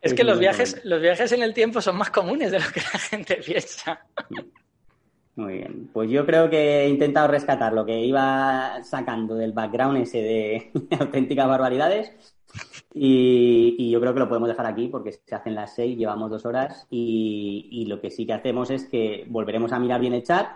Es, 0.00 0.14
que 0.14 0.24
los 0.24 0.38
viajes, 0.38 0.82
los 0.84 1.00
viajes 1.00 1.30
en 1.32 1.42
el 1.42 1.52
tiempo 1.52 1.82
son 1.82 1.96
más 1.98 2.10
comunes 2.10 2.50
de 2.50 2.58
lo 2.58 2.64
que 2.72 2.80
la 2.80 2.98
gente 2.98 3.36
piensa. 3.36 4.06
Muy 5.40 5.54
bien, 5.54 5.88
pues 5.90 6.10
yo 6.10 6.26
creo 6.26 6.50
que 6.50 6.82
he 6.82 6.88
intentado 6.90 7.26
rescatar 7.26 7.72
lo 7.72 7.86
que 7.86 7.98
iba 8.04 8.84
sacando 8.84 9.34
del 9.36 9.52
background 9.52 9.96
ese 9.96 10.18
de 10.18 10.70
auténticas 11.00 11.48
barbaridades. 11.48 12.12
Y, 12.92 13.90
yo 13.90 14.00
creo 14.00 14.12
que 14.12 14.20
lo 14.20 14.28
podemos 14.28 14.50
dejar 14.50 14.66
aquí 14.66 14.88
porque 14.88 15.12
se 15.12 15.34
hacen 15.34 15.54
las 15.54 15.74
seis, 15.74 15.96
llevamos 15.96 16.30
dos 16.30 16.44
horas 16.44 16.86
y, 16.90 17.86
lo 17.88 18.02
que 18.02 18.10
sí 18.10 18.26
que 18.26 18.34
hacemos 18.34 18.70
es 18.70 18.84
que 18.84 19.24
volveremos 19.30 19.72
a 19.72 19.78
mirar 19.78 20.02
bien 20.02 20.12
el 20.12 20.24
chat, 20.24 20.46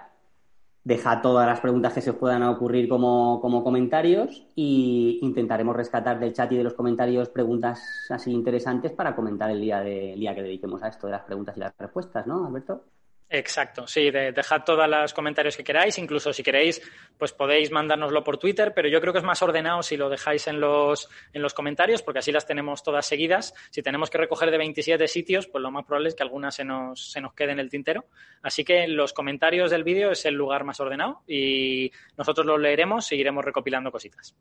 dejar 0.85 1.23
todas 1.23 1.47
las 1.47 1.61
preguntas 1.61 1.95
que 1.95 2.03
se 2.03 2.13
puedan 2.13 2.43
ocurrir 2.43 2.87
como, 2.87 3.41
como 3.41 3.65
comentarios 3.65 4.47
e 4.55 5.19
intentaremos 5.23 5.75
rescatar 5.75 6.21
del 6.21 6.35
chat 6.35 6.53
y 6.53 6.57
de 6.59 6.65
los 6.65 6.75
comentarios 6.75 7.31
preguntas 7.31 7.83
así 8.11 8.33
interesantes 8.33 8.93
para 8.93 9.17
comentar 9.17 9.51
el 9.51 9.63
día, 9.63 9.81
de, 9.81 10.13
el 10.13 10.21
día 10.21 10.35
que 10.35 10.43
dediquemos 10.43 10.83
a 10.83 10.89
esto 10.89 11.07
de 11.07 11.13
las 11.13 11.23
preguntas 11.23 11.57
y 11.57 11.61
las 11.61 11.73
respuestas, 11.79 12.27
¿no, 12.27 12.47
Alberto? 12.47 12.83
Exacto, 13.31 13.87
sí, 13.87 14.11
dejad 14.11 14.63
todos 14.65 14.89
los 14.89 15.15
comentarios 15.15 15.57
que 15.57 15.65
queráis, 15.65 15.99
incluso 15.99 16.33
si 16.33 16.43
queréis, 16.43 16.81
pues 17.19 17.33
podéis 17.33 17.71
mandárnoslo 17.73 18.23
por 18.23 18.39
Twitter, 18.39 18.73
pero 18.75 18.89
yo 18.89 19.01
creo 19.01 19.13
que 19.13 19.19
es 19.19 19.25
más 19.25 19.43
ordenado 19.43 19.83
si 19.83 19.97
lo 19.97 20.09
dejáis 20.09 20.47
en 20.47 20.61
los, 20.61 21.09
en 21.33 21.43
los 21.43 21.55
comentarios, 21.55 22.03
porque 22.03 22.19
así 22.21 22.31
las 22.31 22.47
tenemos 22.47 22.83
todas 22.83 23.07
seguidas. 23.07 23.55
Si 23.71 23.83
tenemos 23.83 24.11
que 24.11 24.19
recoger 24.19 24.51
de 24.51 24.59
27 24.59 25.09
sitios, 25.09 25.49
pues 25.49 25.63
lo 25.63 25.71
más 25.71 25.85
probable 25.85 26.11
es 26.11 26.15
que 26.15 26.23
algunas 26.23 26.55
se 26.55 26.65
nos, 26.65 27.11
se 27.11 27.21
nos 27.21 27.35
quede 27.35 27.53
en 27.53 27.61
el 27.61 27.71
tintero. 27.71 28.05
Así 28.43 28.63
que 28.63 28.87
los 28.87 29.13
comentarios 29.13 29.71
del 29.71 29.85
vídeo 29.85 30.13
es 30.13 30.25
el 30.27 30.35
lugar 30.35 30.65
más 30.65 30.79
ordenado 30.79 31.23
y 31.27 31.91
nosotros 32.17 32.47
los 32.47 32.61
leeremos 32.61 33.11
y 33.11 33.17
iremos 33.17 33.45
recopilando 33.45 33.91
cositas. 33.91 34.37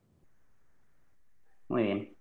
Muy 1.69 1.83
bien, 1.83 2.15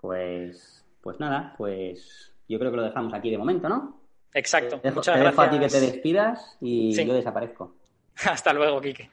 pues, 0.00 0.84
pues 1.00 1.20
nada, 1.20 1.54
pues 1.56 2.34
yo 2.48 2.58
creo 2.58 2.70
que 2.70 2.78
lo 2.78 2.84
dejamos 2.84 3.12
aquí 3.14 3.30
de 3.30 3.38
momento, 3.38 3.68
¿no? 3.68 3.97
Exacto. 4.34 4.80
Muchas 4.84 5.14
te 5.14 5.20
gracias. 5.20 5.30
dejo 5.30 5.42
a 5.42 5.50
ti 5.50 5.58
que 5.58 5.68
te 5.68 5.80
despidas 5.80 6.56
y 6.60 7.04
yo 7.04 7.14
desaparezco. 7.14 7.74
Hasta 8.24 8.52
luego, 8.52 8.80
Quique. 8.80 9.10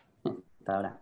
Hasta 0.60 0.76
ahora. 0.76 1.00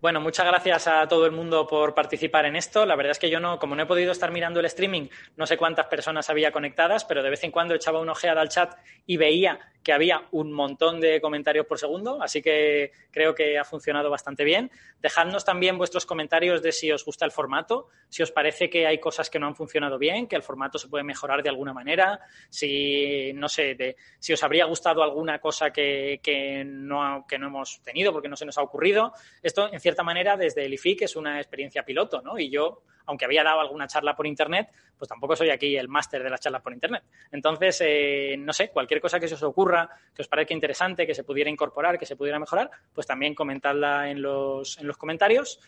Bueno, 0.00 0.18
muchas 0.18 0.46
gracias 0.46 0.86
a 0.86 1.06
todo 1.08 1.26
el 1.26 1.32
mundo 1.32 1.66
por 1.66 1.94
participar 1.94 2.46
en 2.46 2.56
esto. 2.56 2.86
La 2.86 2.96
verdad 2.96 3.10
es 3.10 3.18
que 3.18 3.28
yo 3.28 3.38
no, 3.38 3.58
como 3.58 3.76
no 3.76 3.82
he 3.82 3.86
podido 3.86 4.12
estar 4.12 4.30
mirando 4.30 4.58
el 4.58 4.64
streaming, 4.64 5.08
no 5.36 5.46
sé 5.46 5.58
cuántas 5.58 5.88
personas 5.88 6.30
había 6.30 6.52
conectadas, 6.52 7.04
pero 7.04 7.22
de 7.22 7.28
vez 7.28 7.44
en 7.44 7.50
cuando 7.50 7.74
echaba 7.74 8.00
una 8.00 8.12
ojeada 8.12 8.40
al 8.40 8.48
chat 8.48 8.72
y 9.04 9.18
veía 9.18 9.60
que 9.82 9.92
había 9.92 10.26
un 10.32 10.52
montón 10.52 11.00
de 11.00 11.20
comentarios 11.20 11.66
por 11.66 11.78
segundo, 11.78 12.22
así 12.22 12.42
que 12.42 12.92
creo 13.10 13.34
que 13.34 13.58
ha 13.58 13.64
funcionado 13.64 14.10
bastante 14.10 14.44
bien. 14.44 14.70
Dejadnos 15.00 15.44
también 15.44 15.78
vuestros 15.78 16.04
comentarios 16.04 16.62
de 16.62 16.72
si 16.72 16.92
os 16.92 17.04
gusta 17.04 17.24
el 17.24 17.30
formato, 17.30 17.88
si 18.08 18.22
os 18.22 18.30
parece 18.30 18.68
que 18.68 18.86
hay 18.86 18.98
cosas 18.98 19.30
que 19.30 19.38
no 19.38 19.46
han 19.46 19.56
funcionado 19.56 19.98
bien, 19.98 20.26
que 20.26 20.36
el 20.36 20.42
formato 20.42 20.78
se 20.78 20.88
puede 20.88 21.04
mejorar 21.04 21.42
de 21.42 21.48
alguna 21.48 21.72
manera, 21.72 22.20
si, 22.50 23.32
no 23.34 23.48
sé, 23.48 23.74
de, 23.74 23.96
si 24.18 24.32
os 24.32 24.42
habría 24.42 24.66
gustado 24.66 25.02
alguna 25.02 25.38
cosa 25.40 25.70
que, 25.70 26.20
que, 26.22 26.62
no, 26.64 27.24
que 27.26 27.38
no 27.38 27.46
hemos 27.46 27.80
tenido 27.82 28.12
porque 28.12 28.28
no 28.28 28.36
se 28.36 28.44
nos 28.44 28.58
ha 28.58 28.62
ocurrido. 28.62 29.12
Esto, 29.42 29.72
en 29.72 29.80
cierta 29.90 30.02
manera, 30.02 30.36
desde 30.36 30.64
el 30.64 30.74
IFIC 30.74 31.02
es 31.02 31.16
una 31.16 31.38
experiencia 31.38 31.82
piloto, 31.82 32.22
¿no? 32.22 32.38
Y 32.38 32.50
yo 32.50 32.82
aunque 33.10 33.24
había 33.24 33.42
dado 33.42 33.60
alguna 33.60 33.88
charla 33.88 34.14
por 34.14 34.26
Internet, 34.26 34.68
pues 34.96 35.08
tampoco 35.08 35.34
soy 35.34 35.50
aquí 35.50 35.76
el 35.76 35.88
máster 35.88 36.22
de 36.22 36.30
las 36.30 36.40
charlas 36.40 36.62
por 36.62 36.72
Internet. 36.72 37.02
Entonces, 37.32 37.82
eh, 37.84 38.36
no 38.38 38.52
sé, 38.52 38.70
cualquier 38.70 39.00
cosa 39.00 39.18
que 39.18 39.26
se 39.26 39.34
os 39.34 39.42
ocurra, 39.42 39.90
que 40.14 40.22
os 40.22 40.28
parezca 40.28 40.54
interesante, 40.54 41.06
que 41.06 41.14
se 41.14 41.24
pudiera 41.24 41.50
incorporar, 41.50 41.98
que 41.98 42.06
se 42.06 42.14
pudiera 42.14 42.38
mejorar, 42.38 42.70
pues 42.94 43.08
también 43.08 43.34
comentadla 43.34 44.10
en 44.10 44.22
los, 44.22 44.78
en 44.78 44.86
los 44.86 44.96
comentarios. 44.96 45.58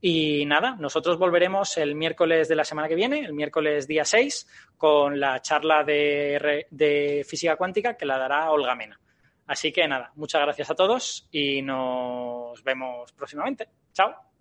Y 0.00 0.46
nada, 0.46 0.76
nosotros 0.78 1.18
volveremos 1.18 1.76
el 1.76 1.96
miércoles 1.96 2.48
de 2.48 2.56
la 2.56 2.64
semana 2.64 2.88
que 2.88 2.94
viene, 2.94 3.20
el 3.20 3.32
miércoles 3.32 3.88
día 3.88 4.04
6, 4.04 4.72
con 4.76 5.18
la 5.18 5.40
charla 5.40 5.82
de, 5.82 6.66
de 6.70 7.26
física 7.28 7.56
cuántica 7.56 7.96
que 7.96 8.06
la 8.06 8.18
dará 8.18 8.50
Olga 8.50 8.74
Mena. 8.76 8.98
Así 9.46 9.72
que 9.72 9.86
nada, 9.88 10.12
muchas 10.14 10.40
gracias 10.42 10.70
a 10.70 10.74
todos 10.74 11.28
y 11.30 11.62
nos 11.62 12.62
vemos 12.62 13.12
próximamente. 13.12 13.68
Chao. 13.92 14.31